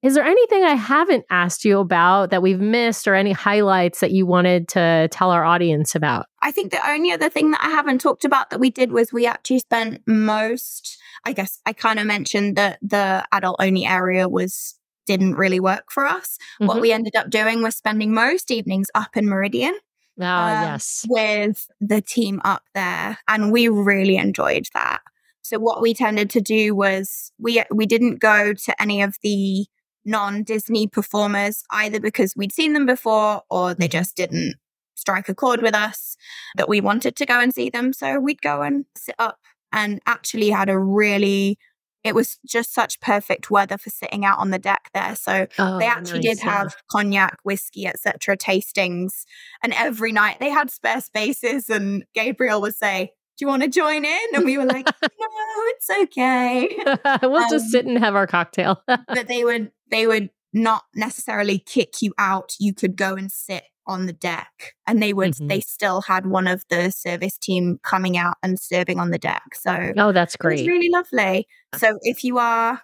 is 0.01 0.15
there 0.15 0.25
anything 0.25 0.65
I 0.65 0.73
haven't 0.73 1.23
asked 1.29 1.63
you 1.63 1.79
about 1.79 2.29
that 2.31 2.41
we've 2.41 2.59
missed, 2.59 3.07
or 3.07 3.15
any 3.15 3.31
highlights 3.31 4.01
that 4.01 4.11
you 4.11 4.25
wanted 4.25 4.67
to 4.69 5.07
tell 5.09 5.31
our 5.31 5.45
audience 5.45 5.95
about? 5.95 6.25
I 6.41 6.51
think 6.51 6.71
the 6.71 6.89
only 6.89 7.11
other 7.11 7.29
thing 7.29 7.51
that 7.51 7.61
I 7.63 7.69
haven't 7.69 7.99
talked 8.01 8.25
about 8.25 8.49
that 8.49 8.59
we 8.59 8.69
did 8.69 8.91
was 8.91 9.13
we 9.13 9.25
actually 9.25 9.59
spent 9.59 10.01
most. 10.05 10.97
I 11.23 11.31
guess 11.31 11.61
I 11.65 11.71
kind 11.71 11.99
of 11.99 12.05
mentioned 12.05 12.57
that 12.57 12.79
the 12.81 13.25
adult 13.31 13.55
only 13.59 13.85
area 13.85 14.27
was 14.27 14.77
didn't 15.05 15.35
really 15.35 15.61
work 15.61 15.91
for 15.91 16.05
us. 16.05 16.37
What 16.59 16.77
Mhm. 16.77 16.81
we 16.81 16.91
ended 16.91 17.15
up 17.15 17.29
doing 17.29 17.61
was 17.61 17.75
spending 17.75 18.13
most 18.13 18.51
evenings 18.51 18.87
up 18.95 19.15
in 19.15 19.27
Meridian. 19.27 19.77
Ah, 20.21 20.57
um, 20.57 20.63
yes. 20.73 21.05
with 21.09 21.67
the 21.81 22.01
team 22.01 22.41
up 22.43 22.63
there 22.75 23.17
and 23.27 23.51
we 23.51 23.67
really 23.67 24.17
enjoyed 24.17 24.67
that. 24.73 25.01
So 25.41 25.59
what 25.59 25.81
we 25.81 25.93
tended 25.93 26.29
to 26.31 26.41
do 26.41 26.75
was 26.75 27.31
we 27.37 27.63
we 27.71 27.85
didn't 27.85 28.19
go 28.19 28.53
to 28.53 28.81
any 28.81 29.01
of 29.01 29.15
the 29.23 29.65
non-disney 30.05 30.87
performers 30.87 31.63
either 31.71 31.99
because 31.99 32.35
we'd 32.35 32.51
seen 32.51 32.73
them 32.73 32.85
before 32.85 33.41
or 33.49 33.73
they 33.73 33.87
just 33.87 34.15
didn't 34.15 34.55
strike 34.95 35.29
a 35.29 35.35
chord 35.35 35.61
with 35.61 35.73
us 35.73 36.15
that 36.55 36.69
we 36.69 36.79
wanted 36.79 37.15
to 37.15 37.25
go 37.25 37.39
and 37.39 37.53
see 37.53 37.69
them. 37.69 37.93
So 37.93 38.19
we'd 38.19 38.41
go 38.41 38.61
and 38.61 38.85
sit 38.95 39.15
up 39.19 39.39
and 39.71 39.99
actually 40.05 40.49
had 40.49 40.69
a 40.69 40.77
really 40.77 41.57
it 42.03 42.15
was 42.15 42.39
just 42.45 42.73
such 42.73 42.99
perfect 42.99 43.49
weather 43.49 43.77
for 43.77 43.89
sitting 43.89 44.25
out 44.25 44.39
on 44.39 44.49
the 44.49 44.59
deck 44.59 44.89
there 44.93 45.15
so 45.15 45.47
Oh, 45.59 45.79
they 45.79 45.85
actually 45.85 46.19
nice, 46.19 46.37
did 46.37 46.45
yeah. 46.45 46.51
have 46.51 46.75
cognac, 46.89 47.37
whiskey, 47.43 47.87
etc. 47.87 48.37
tastings, 48.37 49.25
and 49.61 49.73
every 49.73 50.11
night 50.11 50.37
they 50.39 50.49
had 50.49 50.69
spare 50.71 51.01
spaces. 51.01 51.69
And 51.69 52.05
Gabriel 52.13 52.61
would 52.61 52.75
say, 52.75 53.11
"Do 53.37 53.45
you 53.45 53.47
want 53.47 53.63
to 53.63 53.69
join 53.69 54.05
in?" 54.05 54.19
And 54.33 54.45
we 54.45 54.57
were 54.57 54.65
like, 54.65 54.85
"No, 55.01 55.09
it's 55.21 55.89
okay." 56.03 56.69
we'll 57.23 57.49
just 57.49 57.65
um, 57.65 57.69
sit 57.69 57.85
and 57.85 57.97
have 57.99 58.15
our 58.15 58.27
cocktail. 58.27 58.81
But 58.87 59.27
they 59.27 59.43
would 59.43 59.71
they 59.91 60.07
would 60.07 60.29
not 60.53 60.83
necessarily 60.95 61.59
kick 61.59 62.01
you 62.01 62.13
out. 62.17 62.53
You 62.59 62.73
could 62.73 62.95
go 62.95 63.15
and 63.15 63.31
sit 63.31 63.63
on 63.87 64.05
the 64.05 64.13
deck, 64.13 64.73
and 64.87 65.01
they 65.01 65.13
would 65.13 65.33
Mhm. 65.33 65.49
they 65.49 65.59
still 65.61 66.01
had 66.01 66.25
one 66.25 66.47
of 66.47 66.63
the 66.69 66.91
service 66.91 67.37
team 67.37 67.79
coming 67.83 68.17
out 68.17 68.37
and 68.43 68.59
serving 68.59 68.99
on 68.99 69.11
the 69.11 69.17
deck. 69.19 69.43
So 69.55 69.91
oh, 69.97 70.11
that's 70.11 70.35
great 70.35 70.59
it's 70.61 70.67
really 70.67 70.89
lovely. 70.89 71.47
So 71.77 71.97
if 72.01 72.23
you 72.23 72.37
are 72.39 72.81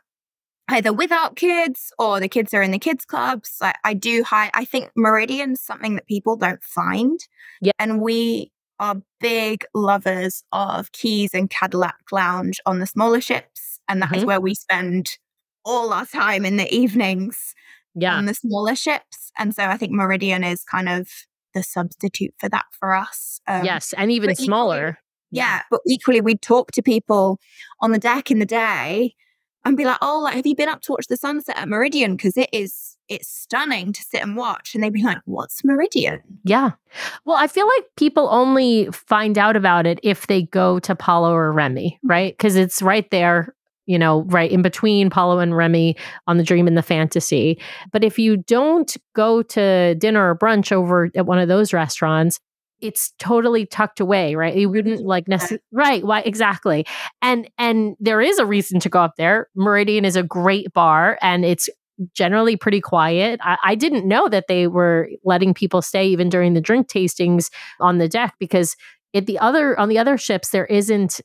either 0.69 0.93
without 0.93 1.35
kids 1.35 1.91
or 1.97 2.19
the 2.19 2.29
kids 2.29 2.53
are 2.53 2.61
in 2.61 2.71
the 2.71 2.79
kids 2.79 3.05
clubs, 3.05 3.57
like 3.61 3.75
I 3.83 3.93
do 3.93 4.23
high 4.23 4.51
I 4.53 4.65
think 4.65 4.91
Meridian's 4.95 5.61
something 5.61 5.95
that 5.95 6.07
people 6.07 6.35
don't 6.35 6.63
find. 6.63 7.19
Yeah. 7.61 7.71
And 7.79 8.01
we 8.01 8.51
are 8.79 9.01
big 9.19 9.65
lovers 9.73 10.43
of 10.53 10.91
Keys 10.93 11.31
and 11.33 11.49
Cadillac 11.49 11.95
Lounge 12.11 12.59
on 12.65 12.79
the 12.79 12.85
smaller 12.87 13.19
ships. 13.21 13.79
And 13.89 14.01
that 14.01 14.15
is 14.15 14.23
Mhm. 14.23 14.27
where 14.27 14.39
we 14.41 14.55
spend 14.55 15.17
all 15.65 15.91
our 15.91 16.05
time 16.05 16.45
in 16.45 16.55
the 16.57 16.73
evenings 16.73 17.53
Yeah. 17.95 18.15
on 18.15 18.25
the 18.25 18.33
smaller 18.33 18.75
ships. 18.75 19.31
And 19.37 19.55
so 19.55 19.65
I 19.65 19.77
think 19.77 19.91
Meridian 19.91 20.43
is 20.43 20.63
kind 20.63 20.89
of 20.89 21.07
the 21.53 21.63
substitute 21.63 22.33
for 22.37 22.49
that 22.49 22.65
for 22.71 22.93
us. 22.93 23.41
Um, 23.47 23.65
yes, 23.65 23.93
and 23.97 24.11
even 24.11 24.35
smaller. 24.35 24.89
Equally, 24.89 24.97
yeah, 25.31 25.61
but 25.69 25.81
equally, 25.87 26.21
we'd 26.21 26.41
talk 26.41 26.71
to 26.71 26.81
people 26.81 27.39
on 27.81 27.91
the 27.91 27.99
deck 27.99 28.31
in 28.31 28.39
the 28.39 28.45
day 28.45 29.15
and 29.65 29.77
be 29.77 29.85
like, 29.85 29.97
"Oh, 30.01 30.21
like, 30.23 30.35
have 30.35 30.45
you 30.45 30.55
been 30.55 30.69
up 30.69 30.81
to 30.81 30.93
watch 30.93 31.07
the 31.07 31.17
sunset 31.17 31.57
at 31.57 31.69
Meridian? 31.69 32.15
Because 32.15 32.37
it 32.37 32.49
is 32.51 32.97
it's 33.07 33.27
stunning 33.27 33.93
to 33.93 34.01
sit 34.01 34.21
and 34.21 34.35
watch." 34.35 34.73
And 34.73 34.83
they'd 34.83 34.93
be 34.93 35.03
like, 35.03 35.19
"What's 35.25 35.63
Meridian?" 35.63 36.21
Yeah. 36.43 36.71
Well, 37.25 37.37
I 37.37 37.47
feel 37.47 37.67
like 37.67 37.85
people 37.97 38.27
only 38.31 38.89
find 38.91 39.37
out 39.37 39.55
about 39.55 39.85
it 39.85 39.99
if 40.03 40.27
they 40.27 40.43
go 40.43 40.79
to 40.79 40.95
Palo 40.95 41.31
or 41.31 41.51
Remy, 41.51 41.99
right? 42.03 42.33
Because 42.33 42.55
it's 42.55 42.81
right 42.81 43.09
there. 43.11 43.53
You 43.89 43.97
know, 43.97 44.21
right 44.27 44.51
in 44.51 44.61
between 44.61 45.09
Palo 45.09 45.39
and 45.39 45.57
Remy 45.57 45.97
on 46.27 46.37
the 46.37 46.43
dream 46.43 46.67
and 46.67 46.77
the 46.77 46.83
fantasy. 46.83 47.59
But 47.91 48.03
if 48.03 48.19
you 48.19 48.37
don't 48.37 48.95
go 49.15 49.41
to 49.41 49.95
dinner 49.95 50.29
or 50.29 50.37
brunch 50.37 50.71
over 50.71 51.09
at 51.15 51.25
one 51.25 51.39
of 51.39 51.47
those 51.47 51.73
restaurants, 51.73 52.39
it's 52.81 53.13
totally 53.17 53.65
tucked 53.65 53.99
away, 53.99 54.35
right? 54.35 54.55
You 54.55 54.69
wouldn't 54.69 55.01
like 55.01 55.27
necessarily 55.27 55.63
right. 55.71 56.03
Why 56.05 56.21
exactly? 56.21 56.85
And 57.23 57.49
and 57.57 57.95
there 57.99 58.21
is 58.21 58.37
a 58.37 58.45
reason 58.45 58.79
to 58.81 58.89
go 58.89 58.99
up 59.01 59.15
there. 59.17 59.47
Meridian 59.55 60.05
is 60.05 60.15
a 60.15 60.23
great 60.23 60.71
bar, 60.73 61.17
and 61.21 61.43
it's 61.43 61.67
generally 62.13 62.55
pretty 62.55 62.81
quiet. 62.81 63.39
I, 63.43 63.57
I 63.63 63.75
didn't 63.75 64.07
know 64.07 64.29
that 64.29 64.45
they 64.47 64.67
were 64.67 65.09
letting 65.23 65.53
people 65.53 65.81
stay 65.81 66.07
even 66.07 66.29
during 66.29 66.53
the 66.53 66.61
drink 66.61 66.87
tastings 66.87 67.49
on 67.79 67.97
the 67.97 68.07
deck 68.07 68.35
because 68.39 68.75
at 69.13 69.25
the 69.25 69.39
other 69.39 69.77
on 69.79 69.89
the 69.89 69.97
other 69.97 70.17
ships 70.17 70.49
there 70.49 70.65
isn't 70.67 71.19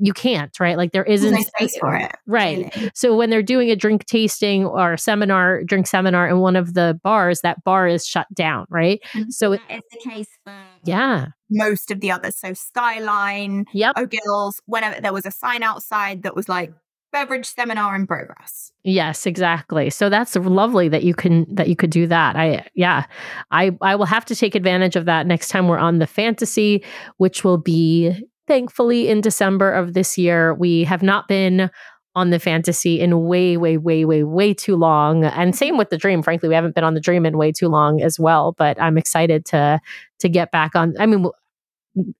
you 0.00 0.12
can't, 0.12 0.58
right? 0.60 0.76
Like 0.76 0.92
there 0.92 1.04
isn't 1.04 1.36
space 1.44 1.76
for 1.78 1.94
it. 1.96 2.12
Right. 2.26 2.90
So 2.94 3.16
when 3.16 3.30
they're 3.30 3.42
doing 3.42 3.70
a 3.70 3.76
drink 3.76 4.06
tasting 4.06 4.64
or 4.64 4.94
a 4.94 4.98
seminar, 4.98 5.64
drink 5.64 5.86
seminar 5.86 6.28
in 6.28 6.38
one 6.38 6.56
of 6.56 6.74
the 6.74 6.98
bars, 7.02 7.40
that 7.40 7.62
bar 7.64 7.88
is 7.88 8.06
shut 8.06 8.26
down, 8.34 8.66
right? 8.70 9.00
And 9.14 9.32
so 9.32 9.50
that 9.50 9.60
it, 9.68 9.76
is 9.76 9.82
the 9.90 10.10
case 10.10 10.28
for 10.44 10.54
yeah 10.84 11.26
most 11.50 11.90
of 11.90 12.00
the 12.00 12.10
others. 12.10 12.36
So 12.36 12.54
Skyline, 12.54 13.66
yep. 13.72 13.96
O'Gill's, 13.96 14.60
whenever 14.66 15.00
there 15.00 15.12
was 15.12 15.26
a 15.26 15.30
sign 15.30 15.62
outside 15.62 16.22
that 16.22 16.34
was 16.34 16.48
like 16.48 16.72
beverage 17.12 17.46
seminar 17.46 17.94
in 17.94 18.06
progress. 18.06 18.72
Yes, 18.84 19.26
exactly. 19.26 19.90
So 19.90 20.08
that's 20.08 20.34
lovely 20.34 20.88
that 20.88 21.04
you 21.04 21.14
can 21.14 21.46
that 21.54 21.68
you 21.68 21.76
could 21.76 21.90
do 21.90 22.06
that. 22.06 22.36
I 22.36 22.66
yeah. 22.74 23.04
I 23.50 23.76
I 23.80 23.94
will 23.94 24.06
have 24.06 24.24
to 24.26 24.34
take 24.34 24.54
advantage 24.54 24.96
of 24.96 25.04
that 25.04 25.26
next 25.26 25.48
time 25.48 25.68
we're 25.68 25.78
on 25.78 25.98
the 25.98 26.06
fantasy, 26.06 26.82
which 27.18 27.44
will 27.44 27.58
be 27.58 28.16
thankfully 28.46 29.08
in 29.08 29.20
December 29.20 29.72
of 29.72 29.94
this 29.94 30.18
year. 30.18 30.54
We 30.54 30.84
have 30.84 31.02
not 31.02 31.28
been 31.28 31.70
on 32.14 32.30
the 32.30 32.38
fantasy 32.38 33.00
in 33.00 33.26
way, 33.26 33.56
way, 33.56 33.78
way, 33.78 34.04
way, 34.04 34.22
way 34.22 34.52
too 34.52 34.76
long. 34.76 35.24
And 35.24 35.56
same 35.56 35.78
with 35.78 35.88
the 35.90 35.96
dream. 35.96 36.22
Frankly, 36.22 36.48
we 36.48 36.54
haven't 36.54 36.74
been 36.74 36.84
on 36.84 36.94
the 36.94 37.00
dream 37.00 37.24
in 37.24 37.38
way 37.38 37.52
too 37.52 37.68
long 37.68 38.02
as 38.02 38.18
well. 38.18 38.54
But 38.58 38.80
I'm 38.80 38.98
excited 38.98 39.46
to 39.46 39.80
to 40.20 40.28
get 40.28 40.50
back 40.50 40.74
on. 40.74 40.94
I 40.98 41.06
mean, 41.06 41.26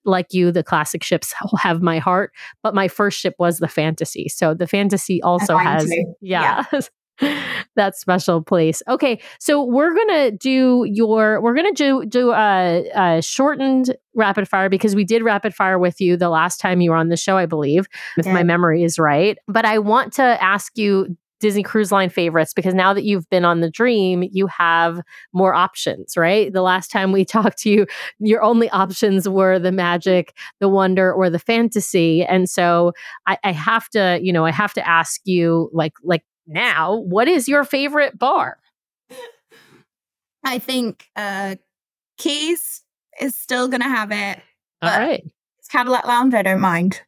like 0.05 0.33
you, 0.33 0.53
the 0.53 0.63
classic 0.63 1.03
ships 1.03 1.35
have 1.59 1.83
my 1.83 1.99
heart, 1.99 2.33
but 2.63 2.75
my 2.75 2.89
first 2.89 3.19
ship 3.19 3.35
was 3.39 3.59
the 3.59 3.69
fantasy. 3.69 4.29
So 4.29 4.55
the 4.55 4.67
fantasy 4.67 5.23
also 5.23 5.57
has, 5.57 5.91
yeah, 6.21 6.65
yeah. 6.73 6.81
that 7.77 7.97
special 7.97 8.43
place. 8.43 8.83
Okay, 8.89 9.21
so 9.39 9.63
we're 9.63 9.95
gonna 9.95 10.31
do 10.31 10.85
your 10.89 11.41
we're 11.41 11.55
gonna 11.55 11.73
do 11.73 12.05
do 12.07 12.33
a, 12.33 12.89
a, 12.95 13.23
shortened 13.23 13.95
rapid 14.15 14.49
fire 14.49 14.69
because 14.69 14.95
we 14.95 15.05
did 15.05 15.23
rapid 15.23 15.55
fire 15.55 15.79
with 15.79 16.01
you 16.01 16.17
the 16.17 16.31
last 16.31 16.59
time 16.59 16.81
you 16.81 16.91
were 16.91 16.97
on 16.97 17.09
the 17.09 17.17
show, 17.17 17.37
I 17.37 17.47
believe, 17.47 17.87
if 18.17 18.27
yeah. 18.27 18.33
my 18.33 18.43
memory 18.43 18.83
is 18.83 18.99
right. 18.99 19.39
But 19.47 19.65
I 19.65 19.79
want 19.79 20.13
to 20.15 20.23
ask 20.23 20.77
you 20.77 21.17
Disney 21.43 21.65
Cruise 21.65 21.91
Line 21.91 22.09
favorites 22.09 22.55
because 22.55 22.73
now 22.73 22.95
that 22.95 23.03
you've 23.03 23.29
been 23.29 23.45
on 23.45 23.61
the 23.61 23.69
Dream, 23.71 24.23
you 24.31 24.47
have 24.47 25.01
more 25.33 25.55
options, 25.55 26.17
right? 26.17 26.53
The 26.53 26.63
last 26.63 26.91
time 26.91 27.11
we 27.11 27.25
talked 27.27 27.59
to 27.59 27.71
you, 27.71 27.87
your 28.21 28.43
only 28.43 28.71
options 28.71 29.29
were 29.29 29.59
the 29.59 29.73
magic, 29.73 30.35
the 30.61 30.69
wonder, 30.69 31.13
or 31.13 31.29
the 31.29 31.41
fantasy. 31.41 32.25
And 32.25 32.49
so 32.49 32.93
I, 33.27 33.39
I 33.43 33.53
have 33.53 33.89
to, 33.91 34.21
you 34.23 34.33
know, 34.33 34.47
I 34.47 34.53
have 34.53 34.73
to 34.75 34.89
ask 34.89 35.21
you, 35.25 35.69
like, 35.73 35.95
like 36.05 36.23
now, 36.47 36.97
what 36.97 37.29
is 37.29 37.49
your 37.49 37.65
favorite 37.65 38.19
bar? 38.19 38.59
I 40.45 40.59
think 40.59 41.07
uh 41.17 41.57
Keys 42.19 42.83
is 43.21 43.35
still 43.35 43.69
gonna 43.69 43.89
have 43.89 44.11
it. 44.13 44.41
All 44.81 44.91
right. 44.99 45.25
It's 45.59 45.69
Cadillac 45.69 46.07
Lounge, 46.07 46.35
I 46.35 46.43
don't 46.43 46.61
mind. 46.61 47.01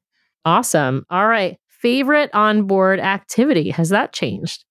Awesome. 0.44 1.06
All 1.10 1.26
right. 1.26 1.58
Favorite 1.68 2.30
onboard 2.32 3.00
activity. 3.00 3.70
Has 3.70 3.88
that 3.90 4.12
changed? 4.12 4.64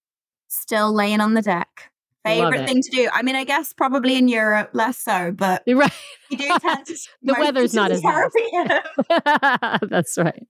Still 0.48 0.92
laying 0.92 1.20
on 1.20 1.34
the 1.34 1.42
deck 1.42 1.90
favorite 2.24 2.66
thing 2.66 2.82
to 2.82 2.90
do. 2.90 3.08
I 3.12 3.22
mean, 3.22 3.36
I 3.36 3.44
guess 3.44 3.72
probably 3.72 4.16
in 4.16 4.28
Europe 4.28 4.70
less 4.72 4.98
so, 4.98 5.32
but 5.32 5.62
right. 5.66 5.92
we 6.30 6.36
do 6.36 6.48
tend 6.60 6.86
to 6.86 6.96
the 7.22 7.36
weather's 7.38 7.74
not 7.74 7.92
as 7.92 8.02
bad. 8.02 9.80
that's 9.88 10.16
right. 10.18 10.46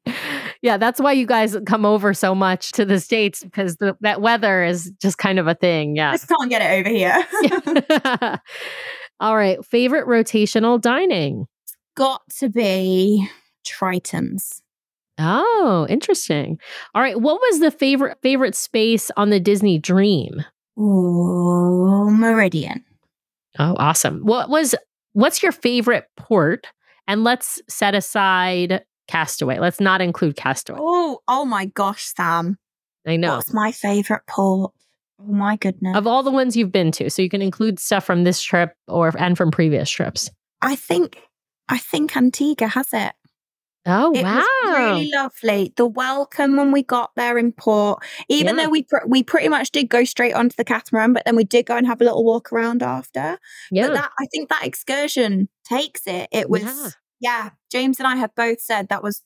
Yeah, 0.63 0.77
that's 0.77 1.01
why 1.01 1.13
you 1.13 1.27
guys 1.27 1.57
come 1.67 1.85
over 1.85 2.15
so 2.15 2.35
much 2.35 2.73
to 2.73 2.85
the 2.85 3.01
states 3.01 3.43
because 3.43 3.77
the, 3.77 3.97
that 4.01 4.21
weather 4.21 4.65
is 4.65 4.93
just 5.01 5.19
kind 5.19 5.39
of 5.39 5.47
a 5.47 5.55
thing. 5.55 5.97
Yeah, 5.97 6.13
just 6.13 6.29
can't 6.29 6.51
get 6.51 6.63
it 6.63 6.81
over 6.81 6.89
here. 6.89 8.41
All 9.21 9.37
right, 9.37 9.65
favorite 9.65 10.07
rotational 10.07 10.81
dining. 10.81 11.47
Got 11.97 12.23
to 12.39 12.49
be 12.49 13.29
Triton's. 13.65 14.63
Oh, 15.19 15.87
interesting. 15.89 16.59
All 16.95 17.03
right, 17.03 17.21
what 17.21 17.41
was 17.41 17.61
the 17.61 17.71
favorite 17.71 18.19
favorite 18.21 18.55
space 18.55 19.11
on 19.17 19.31
the 19.31 19.39
Disney 19.39 19.79
Dream? 19.79 20.45
Ooh, 20.79 22.11
Meridian. 22.11 22.85
Oh, 23.59 23.75
awesome. 23.79 24.21
What 24.25 24.49
was 24.49 24.75
what's 25.13 25.43
your 25.43 25.53
favorite 25.53 26.07
port? 26.17 26.67
And 27.07 27.23
let's 27.23 27.61
set 27.69 27.95
aside 27.95 28.85
Castaway. 29.09 29.59
Let's 29.59 29.81
not 29.81 30.01
include 30.01 30.37
Castaway. 30.37 30.79
Oh, 30.81 31.21
oh 31.29 31.45
my 31.45 31.67
gosh, 31.67 32.05
Sam. 32.17 32.59
I 33.07 33.17
know. 33.17 33.37
What's 33.37 33.53
my 33.53 33.73
favorite 33.73 34.23
port? 34.27 34.73
Oh 35.21 35.33
my 35.33 35.57
goodness. 35.57 35.97
Of 35.97 36.07
all 36.07 36.23
the 36.23 36.31
ones 36.31 36.57
you've 36.57 36.73
been 36.73 36.91
to, 36.93 37.11
so 37.11 37.23
you 37.23 37.29
can 37.29 37.43
include 37.43 37.79
stuff 37.79 38.05
from 38.05 38.25
this 38.25 38.43
trip 38.43 38.75
or 38.89 39.13
and 39.19 39.37
from 39.37 39.51
previous 39.51 39.89
trips. 39.91 40.31
I 40.61 40.75
think 40.77 41.19
I 41.69 41.79
think 41.79 42.17
Antigua 42.17 42.69
has 42.69 42.93
it. 42.93 43.13
Oh 43.87 44.13
it 44.15 44.23
wow! 44.23 44.37
Was 44.37 44.79
really 44.79 45.11
lovely. 45.15 45.73
The 45.77 45.87
welcome 45.87 46.57
when 46.57 46.73
we 46.73 46.83
got 46.83 47.11
there 47.17 47.37
in 47.37 47.53
port, 47.53 48.03
even 48.29 48.57
yeah. 48.57 48.65
though 48.65 48.71
we 48.71 48.85
pr- 48.85 49.07
we 49.07 49.23
pretty 49.23 49.49
much 49.49 49.71
did 49.73 49.89
go 49.89 50.05
straight 50.05 50.33
onto 50.33 50.57
the 50.57 50.65
catamaran, 50.65 51.13
but 51.13 51.25
then 51.27 51.37
we 51.37 51.45
did 51.45 51.67
go 51.67 51.77
and 51.77 51.87
have 51.87 52.01
a 52.01 52.05
little 52.05 52.25
walk 52.25 52.53
around 52.53 52.83
after. 52.83 53.39
Yeah, 53.71 53.89
but 53.89 53.95
that 53.95 54.11
I 54.19 54.27
think 54.33 54.49
that 54.49 54.65
excursion 54.65 55.49
takes 55.65 56.07
it. 56.07 56.29
It 56.33 56.49
was 56.49 56.63
yeah. 56.63 56.91
yeah. 57.21 57.51
James 57.71 57.99
and 57.99 58.07
I 58.07 58.17
have 58.17 58.35
both 58.35 58.61
said 58.61 58.89
that 58.89 59.03
was 59.03 59.23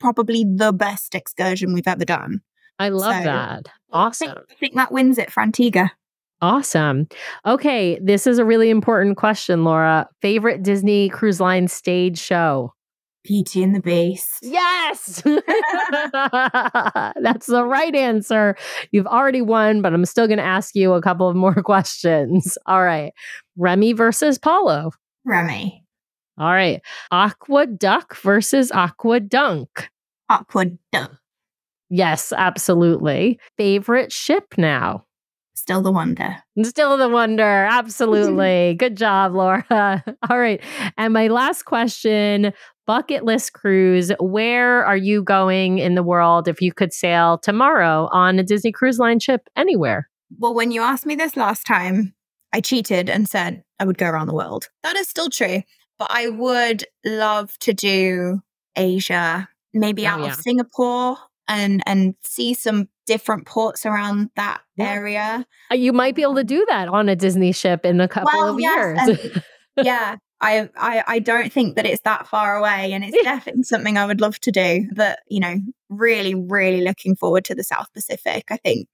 probably 0.00 0.44
the 0.44 0.72
best 0.72 1.14
excursion 1.14 1.72
we've 1.72 1.88
ever 1.88 2.04
done. 2.04 2.40
I 2.78 2.88
love 2.88 3.16
so, 3.16 3.24
that. 3.24 3.68
Awesome. 3.92 4.28
I 4.28 4.34
think, 4.34 4.46
I 4.50 4.54
think 4.54 4.74
that 4.74 4.92
wins 4.92 5.18
it 5.18 5.30
for 5.30 5.42
Antigua. 5.42 5.92
Awesome. 6.42 7.08
Okay, 7.46 7.98
this 8.02 8.26
is 8.26 8.38
a 8.38 8.44
really 8.44 8.68
important 8.68 9.16
question, 9.16 9.64
Laura. 9.64 10.08
Favorite 10.20 10.62
Disney 10.62 11.08
Cruise 11.08 11.40
Line 11.40 11.68
stage 11.68 12.18
show? 12.18 12.73
Beauty 13.24 13.62
and 13.62 13.74
the 13.74 13.80
Beast. 13.80 14.40
Yes. 14.42 15.22
That's 17.22 17.46
the 17.46 17.64
right 17.64 17.94
answer. 17.94 18.54
You've 18.92 19.06
already 19.06 19.40
won, 19.40 19.80
but 19.80 19.94
I'm 19.94 20.04
still 20.04 20.26
going 20.26 20.38
to 20.38 20.44
ask 20.44 20.74
you 20.74 20.92
a 20.92 21.02
couple 21.02 21.28
of 21.28 21.34
more 21.34 21.54
questions. 21.64 22.58
All 22.66 22.82
right. 22.82 23.12
Remy 23.56 23.94
versus 23.94 24.38
Palo. 24.38 24.90
Remy. 25.24 25.82
All 26.38 26.52
right. 26.52 26.82
AquaDuck 27.12 28.16
versus 28.18 28.70
AquaDunk. 28.70 29.88
Aqua 30.28 30.66
Dunk. 30.92 31.12
Yes, 31.90 32.32
absolutely. 32.36 33.38
Favorite 33.56 34.10
ship 34.10 34.54
now? 34.56 35.04
Still 35.54 35.82
the 35.82 35.92
wonder. 35.92 36.36
Still 36.62 36.96
the 36.96 37.08
wonder. 37.08 37.42
Absolutely. 37.70 38.74
Good 38.78 38.96
job, 38.96 39.34
Laura. 39.34 40.04
All 40.28 40.38
right. 40.38 40.60
And 40.98 41.14
my 41.14 41.28
last 41.28 41.62
question 41.64 42.52
bucket 42.86 43.24
list 43.24 43.52
cruise. 43.52 44.12
Where 44.20 44.84
are 44.84 44.96
you 44.96 45.22
going 45.22 45.78
in 45.78 45.94
the 45.94 46.02
world 46.02 46.48
if 46.48 46.60
you 46.60 46.72
could 46.72 46.92
sail 46.92 47.38
tomorrow 47.38 48.08
on 48.12 48.38
a 48.38 48.42
Disney 48.42 48.72
Cruise 48.72 48.98
Line 48.98 49.20
ship 49.20 49.48
anywhere? 49.56 50.08
Well, 50.38 50.54
when 50.54 50.70
you 50.70 50.82
asked 50.82 51.06
me 51.06 51.14
this 51.14 51.36
last 51.36 51.66
time, 51.66 52.14
I 52.52 52.60
cheated 52.60 53.10
and 53.10 53.28
said 53.28 53.64
I 53.78 53.84
would 53.84 53.98
go 53.98 54.06
around 54.06 54.26
the 54.26 54.34
world. 54.34 54.68
That 54.82 54.96
is 54.96 55.08
still 55.08 55.30
true, 55.30 55.62
but 55.98 56.08
I 56.10 56.28
would 56.28 56.84
love 57.04 57.58
to 57.60 57.72
do 57.72 58.40
Asia, 58.76 59.48
maybe 59.72 60.06
oh, 60.06 60.10
out 60.10 60.20
yeah. 60.20 60.26
of 60.28 60.34
Singapore 60.36 61.16
and 61.48 61.82
and 61.86 62.14
see 62.22 62.54
some 62.54 62.88
different 63.06 63.46
ports 63.46 63.84
around 63.84 64.30
that 64.36 64.62
yeah. 64.76 64.90
area. 64.90 65.46
Uh, 65.70 65.74
you 65.74 65.92
might 65.92 66.14
be 66.14 66.22
able 66.22 66.36
to 66.36 66.44
do 66.44 66.64
that 66.68 66.88
on 66.88 67.08
a 67.08 67.16
Disney 67.16 67.52
ship 67.52 67.84
in 67.84 68.00
a 68.00 68.08
couple 68.08 68.30
well, 68.32 68.54
of 68.54 68.60
yes, 68.60 69.08
years. 69.08 69.38
yeah, 69.82 70.16
I, 70.44 70.68
I 70.76 71.04
I 71.06 71.18
don't 71.18 71.52
think 71.52 71.76
that 71.76 71.86
it's 71.86 72.02
that 72.02 72.26
far 72.26 72.56
away, 72.56 72.92
and 72.92 73.04
it's 73.04 73.16
definitely 73.22 73.62
something 73.62 73.96
I 73.96 74.06
would 74.06 74.20
love 74.20 74.38
to 74.40 74.52
do. 74.52 74.88
But 74.94 75.20
you 75.28 75.40
know, 75.40 75.56
really, 75.88 76.34
really 76.34 76.82
looking 76.82 77.16
forward 77.16 77.44
to 77.46 77.54
the 77.54 77.64
South 77.64 77.92
Pacific. 77.94 78.44
I 78.50 78.58
think 78.58 78.88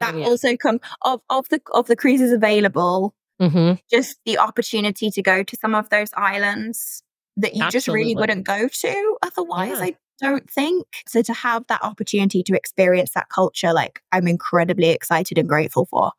that 0.00 0.14
oh, 0.14 0.18
yeah. 0.18 0.26
also 0.26 0.56
comes 0.56 0.80
of 1.02 1.22
of 1.30 1.48
the 1.48 1.60
of 1.72 1.86
the 1.86 1.96
cruises 1.96 2.32
available. 2.32 3.14
mm-hmm. 3.40 3.74
just 3.90 4.18
the 4.26 4.38
opportunity 4.38 5.10
to 5.10 5.22
go 5.22 5.42
to 5.42 5.56
some 5.56 5.74
of 5.74 5.88
those 5.88 6.10
islands 6.14 7.02
that 7.36 7.54
you 7.54 7.62
Absolutely. 7.62 7.70
just 7.72 7.88
really 7.88 8.14
wouldn't 8.14 8.46
go 8.46 8.68
to 8.68 9.16
otherwise. 9.22 9.78
Yeah. 9.78 9.84
I 9.84 9.96
don't 10.20 10.50
think. 10.50 10.86
So 11.08 11.22
to 11.22 11.32
have 11.32 11.66
that 11.68 11.82
opportunity 11.82 12.42
to 12.42 12.54
experience 12.54 13.12
that 13.14 13.30
culture, 13.30 13.72
like 13.72 14.02
I'm 14.12 14.28
incredibly 14.28 14.90
excited 14.90 15.38
and 15.38 15.48
grateful 15.48 15.86
for. 15.86 16.12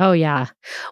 Oh, 0.00 0.12
yeah. 0.12 0.46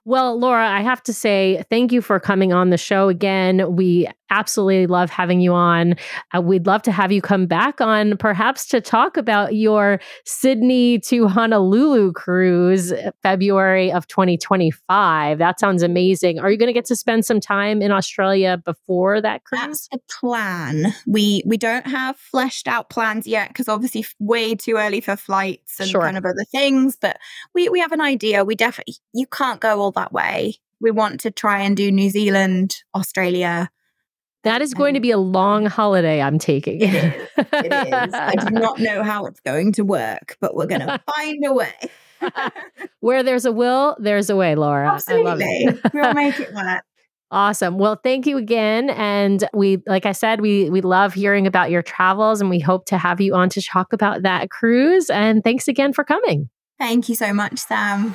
Well, 0.04 0.38
Laura, 0.38 0.68
I 0.68 0.80
have 0.82 1.00
to 1.04 1.12
say 1.12 1.62
thank 1.70 1.92
you 1.92 2.02
for 2.02 2.18
coming 2.18 2.52
on 2.52 2.70
the 2.70 2.76
show 2.76 3.08
again. 3.08 3.76
We 3.76 4.08
absolutely 4.30 4.86
love 4.86 5.10
having 5.10 5.40
you 5.40 5.52
on. 5.52 5.94
Uh, 6.34 6.40
we'd 6.40 6.66
love 6.66 6.82
to 6.82 6.92
have 6.92 7.12
you 7.12 7.22
come 7.22 7.46
back 7.46 7.80
on, 7.80 8.16
perhaps 8.16 8.66
to 8.68 8.80
talk 8.80 9.16
about 9.16 9.54
your 9.54 10.00
Sydney 10.24 10.98
to 11.00 11.28
Honolulu 11.28 12.12
cruise, 12.12 12.92
uh, 12.92 13.10
February 13.22 13.92
of 13.92 14.06
2025. 14.06 15.38
That 15.38 15.60
sounds 15.60 15.82
amazing. 15.82 16.38
Are 16.38 16.50
you 16.50 16.58
going 16.58 16.68
to 16.68 16.72
get 16.72 16.86
to 16.86 16.96
spend 16.96 17.24
some 17.24 17.40
time 17.40 17.82
in 17.82 17.90
Australia 17.90 18.60
before 18.64 19.20
that 19.20 19.44
cruise? 19.44 19.60
That's 19.60 19.88
the 19.88 20.00
plan. 20.08 20.94
We 21.06 21.42
we 21.46 21.56
don't 21.56 21.86
have 21.86 22.16
fleshed 22.16 22.68
out 22.68 22.90
plans 22.90 23.26
yet 23.26 23.48
because 23.48 23.68
obviously 23.68 24.04
way 24.18 24.54
too 24.54 24.76
early 24.76 25.00
for 25.00 25.16
flights 25.16 25.80
and 25.80 25.88
sure. 25.88 26.02
kind 26.02 26.16
of 26.16 26.24
other 26.24 26.44
things. 26.50 26.96
But 27.00 27.18
we 27.54 27.68
we 27.68 27.80
have 27.80 27.92
an 27.92 28.00
idea. 28.00 28.44
We 28.44 28.54
definitely 28.54 28.94
you 29.12 29.26
can't 29.26 29.60
go 29.60 29.80
all 29.80 29.92
that 29.92 30.12
way. 30.12 30.56
We 30.80 30.90
want 30.90 31.20
to 31.20 31.30
try 31.30 31.62
and 31.62 31.76
do 31.76 31.90
New 31.90 32.10
Zealand, 32.10 32.76
Australia, 32.94 33.70
that 34.46 34.62
is 34.62 34.74
going 34.74 34.94
to 34.94 35.00
be 35.00 35.10
a 35.10 35.18
long 35.18 35.66
holiday 35.66 36.22
I'm 36.22 36.38
taking. 36.38 36.80
It 36.80 36.94
is. 36.94 37.28
It 37.36 37.72
is. 37.72 38.14
I 38.14 38.34
do 38.36 38.50
not 38.52 38.78
know 38.78 39.02
how 39.02 39.26
it's 39.26 39.40
going 39.40 39.72
to 39.72 39.82
work, 39.82 40.36
but 40.40 40.54
we're 40.54 40.66
going 40.66 40.80
to 40.86 41.00
find 41.14 41.44
a 41.44 41.52
way. 41.52 41.74
Where 43.00 43.24
there's 43.24 43.44
a 43.44 43.52
will, 43.52 43.96
there's 43.98 44.30
a 44.30 44.36
way, 44.36 44.54
Laura. 44.54 44.88
Absolutely. 44.88 45.30
I 45.30 45.70
love 45.70 45.80
it. 45.84 45.92
we'll 45.92 46.14
make 46.14 46.38
it 46.38 46.54
work. 46.54 46.82
Awesome. 47.32 47.76
Well, 47.76 47.98
thank 48.00 48.24
you 48.26 48.38
again. 48.38 48.88
And 48.90 49.42
we, 49.52 49.82
like 49.84 50.06
I 50.06 50.12
said, 50.12 50.40
we 50.40 50.70
we 50.70 50.80
love 50.80 51.12
hearing 51.12 51.48
about 51.48 51.72
your 51.72 51.82
travels 51.82 52.40
and 52.40 52.48
we 52.48 52.60
hope 52.60 52.86
to 52.86 52.98
have 52.98 53.20
you 53.20 53.34
on 53.34 53.48
to 53.50 53.60
talk 53.60 53.92
about 53.92 54.22
that 54.22 54.48
cruise. 54.50 55.10
And 55.10 55.42
thanks 55.42 55.66
again 55.66 55.92
for 55.92 56.04
coming. 56.04 56.48
Thank 56.78 57.08
you 57.08 57.16
so 57.16 57.32
much, 57.34 57.58
Sam. 57.58 58.14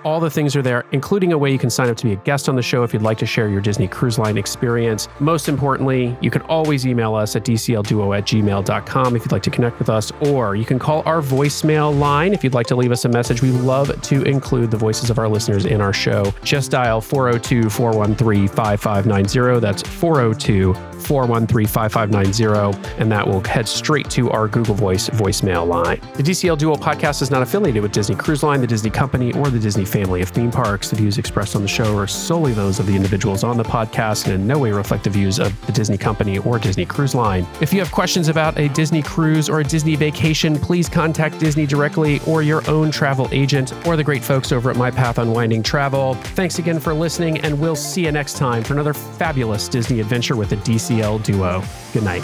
All 0.03 0.19
the 0.19 0.29
things 0.29 0.55
are 0.55 0.61
there, 0.63 0.85
including 0.91 1.31
a 1.31 1.37
way 1.37 1.51
you 1.51 1.59
can 1.59 1.69
sign 1.69 1.89
up 1.89 1.97
to 1.97 2.05
be 2.05 2.13
a 2.13 2.15
guest 2.17 2.49
on 2.49 2.55
the 2.55 2.61
show 2.61 2.83
if 2.83 2.91
you'd 2.91 3.03
like 3.03 3.19
to 3.19 3.25
share 3.25 3.47
your 3.47 3.61
Disney 3.61 3.87
Cruise 3.87 4.17
Line 4.17 4.37
experience. 4.37 5.07
Most 5.19 5.47
importantly, 5.47 6.17
you 6.21 6.31
can 6.31 6.41
always 6.43 6.87
email 6.87 7.13
us 7.13 7.35
at 7.35 7.43
dclduo 7.43 8.17
at 8.17 8.25
gmail.com 8.25 9.15
if 9.15 9.21
you'd 9.21 9.31
like 9.31 9.43
to 9.43 9.51
connect 9.51 9.77
with 9.77 9.89
us, 9.89 10.11
or 10.21 10.55
you 10.55 10.65
can 10.65 10.79
call 10.79 11.03
our 11.05 11.21
voicemail 11.21 11.97
line 11.97 12.33
if 12.33 12.43
you'd 12.43 12.55
like 12.55 12.67
to 12.67 12.75
leave 12.75 12.91
us 12.91 13.05
a 13.05 13.09
message. 13.09 13.41
We 13.43 13.51
love 13.51 14.01
to 14.01 14.23
include 14.23 14.71
the 14.71 14.77
voices 14.77 15.09
of 15.11 15.19
our 15.19 15.29
listeners 15.29 15.65
in 15.65 15.81
our 15.81 15.93
show. 15.93 16.33
Just 16.43 16.71
dial 16.71 16.99
402 16.99 17.69
413 17.69 18.47
5590. 18.47 19.59
That's 19.59 19.83
402 19.83 20.90
413 21.01 21.67
5590, 21.67 22.99
and 23.01 23.11
that 23.11 23.27
will 23.27 23.41
head 23.41 23.67
straight 23.67 24.09
to 24.11 24.29
our 24.29 24.47
Google 24.47 24.75
Voice 24.75 25.09
voicemail 25.09 25.67
line. 25.67 25.99
The 26.15 26.23
DCL 26.23 26.57
Duo 26.57 26.75
podcast 26.75 27.21
is 27.21 27.31
not 27.31 27.41
affiliated 27.41 27.81
with 27.81 27.91
Disney 27.91 28.15
Cruise 28.15 28.43
Line, 28.43 28.61
the 28.61 28.67
Disney 28.67 28.89
Company, 28.89 29.33
or 29.33 29.49
the 29.49 29.59
Disney 29.59 29.85
family 29.85 30.21
of 30.21 30.29
theme 30.29 30.51
parks. 30.51 30.89
The 30.89 30.95
views 30.95 31.17
expressed 31.17 31.55
on 31.55 31.61
the 31.61 31.67
show 31.67 31.97
are 31.97 32.07
solely 32.07 32.53
those 32.53 32.79
of 32.79 32.85
the 32.85 32.95
individuals 32.95 33.43
on 33.43 33.57
the 33.57 33.63
podcast 33.63 34.25
and 34.25 34.33
in 34.35 34.47
no 34.47 34.59
way 34.59 34.71
reflect 34.71 35.03
the 35.03 35.09
views 35.09 35.39
of 35.39 35.65
the 35.65 35.71
Disney 35.71 35.97
Company 35.97 36.37
or 36.39 36.59
Disney 36.59 36.85
Cruise 36.85 37.15
Line. 37.15 37.45
If 37.59 37.73
you 37.73 37.79
have 37.79 37.91
questions 37.91 38.27
about 38.27 38.57
a 38.57 38.69
Disney 38.69 39.01
cruise 39.01 39.49
or 39.49 39.59
a 39.59 39.63
Disney 39.63 39.95
vacation, 39.95 40.57
please 40.57 40.87
contact 40.87 41.39
Disney 41.39 41.65
directly 41.65 42.19
or 42.27 42.41
your 42.41 42.67
own 42.69 42.91
travel 42.91 43.27
agent 43.31 43.73
or 43.85 43.95
the 43.95 44.03
great 44.03 44.23
folks 44.23 44.51
over 44.51 44.69
at 44.69 44.75
My 44.77 44.91
Path 44.91 45.17
Unwinding 45.17 45.63
Travel. 45.63 46.13
Thanks 46.13 46.59
again 46.59 46.79
for 46.79 46.93
listening, 46.93 47.39
and 47.39 47.59
we'll 47.59 47.75
see 47.75 48.05
you 48.05 48.11
next 48.11 48.37
time 48.37 48.63
for 48.63 48.73
another 48.73 48.93
fabulous 48.93 49.67
Disney 49.67 49.99
adventure 49.99 50.35
with 50.35 50.49
the 50.49 50.57
DCL 50.57 50.90
ACL 50.91 51.19
duo. 51.23 51.63
Good 51.93 52.03
night. 52.03 52.23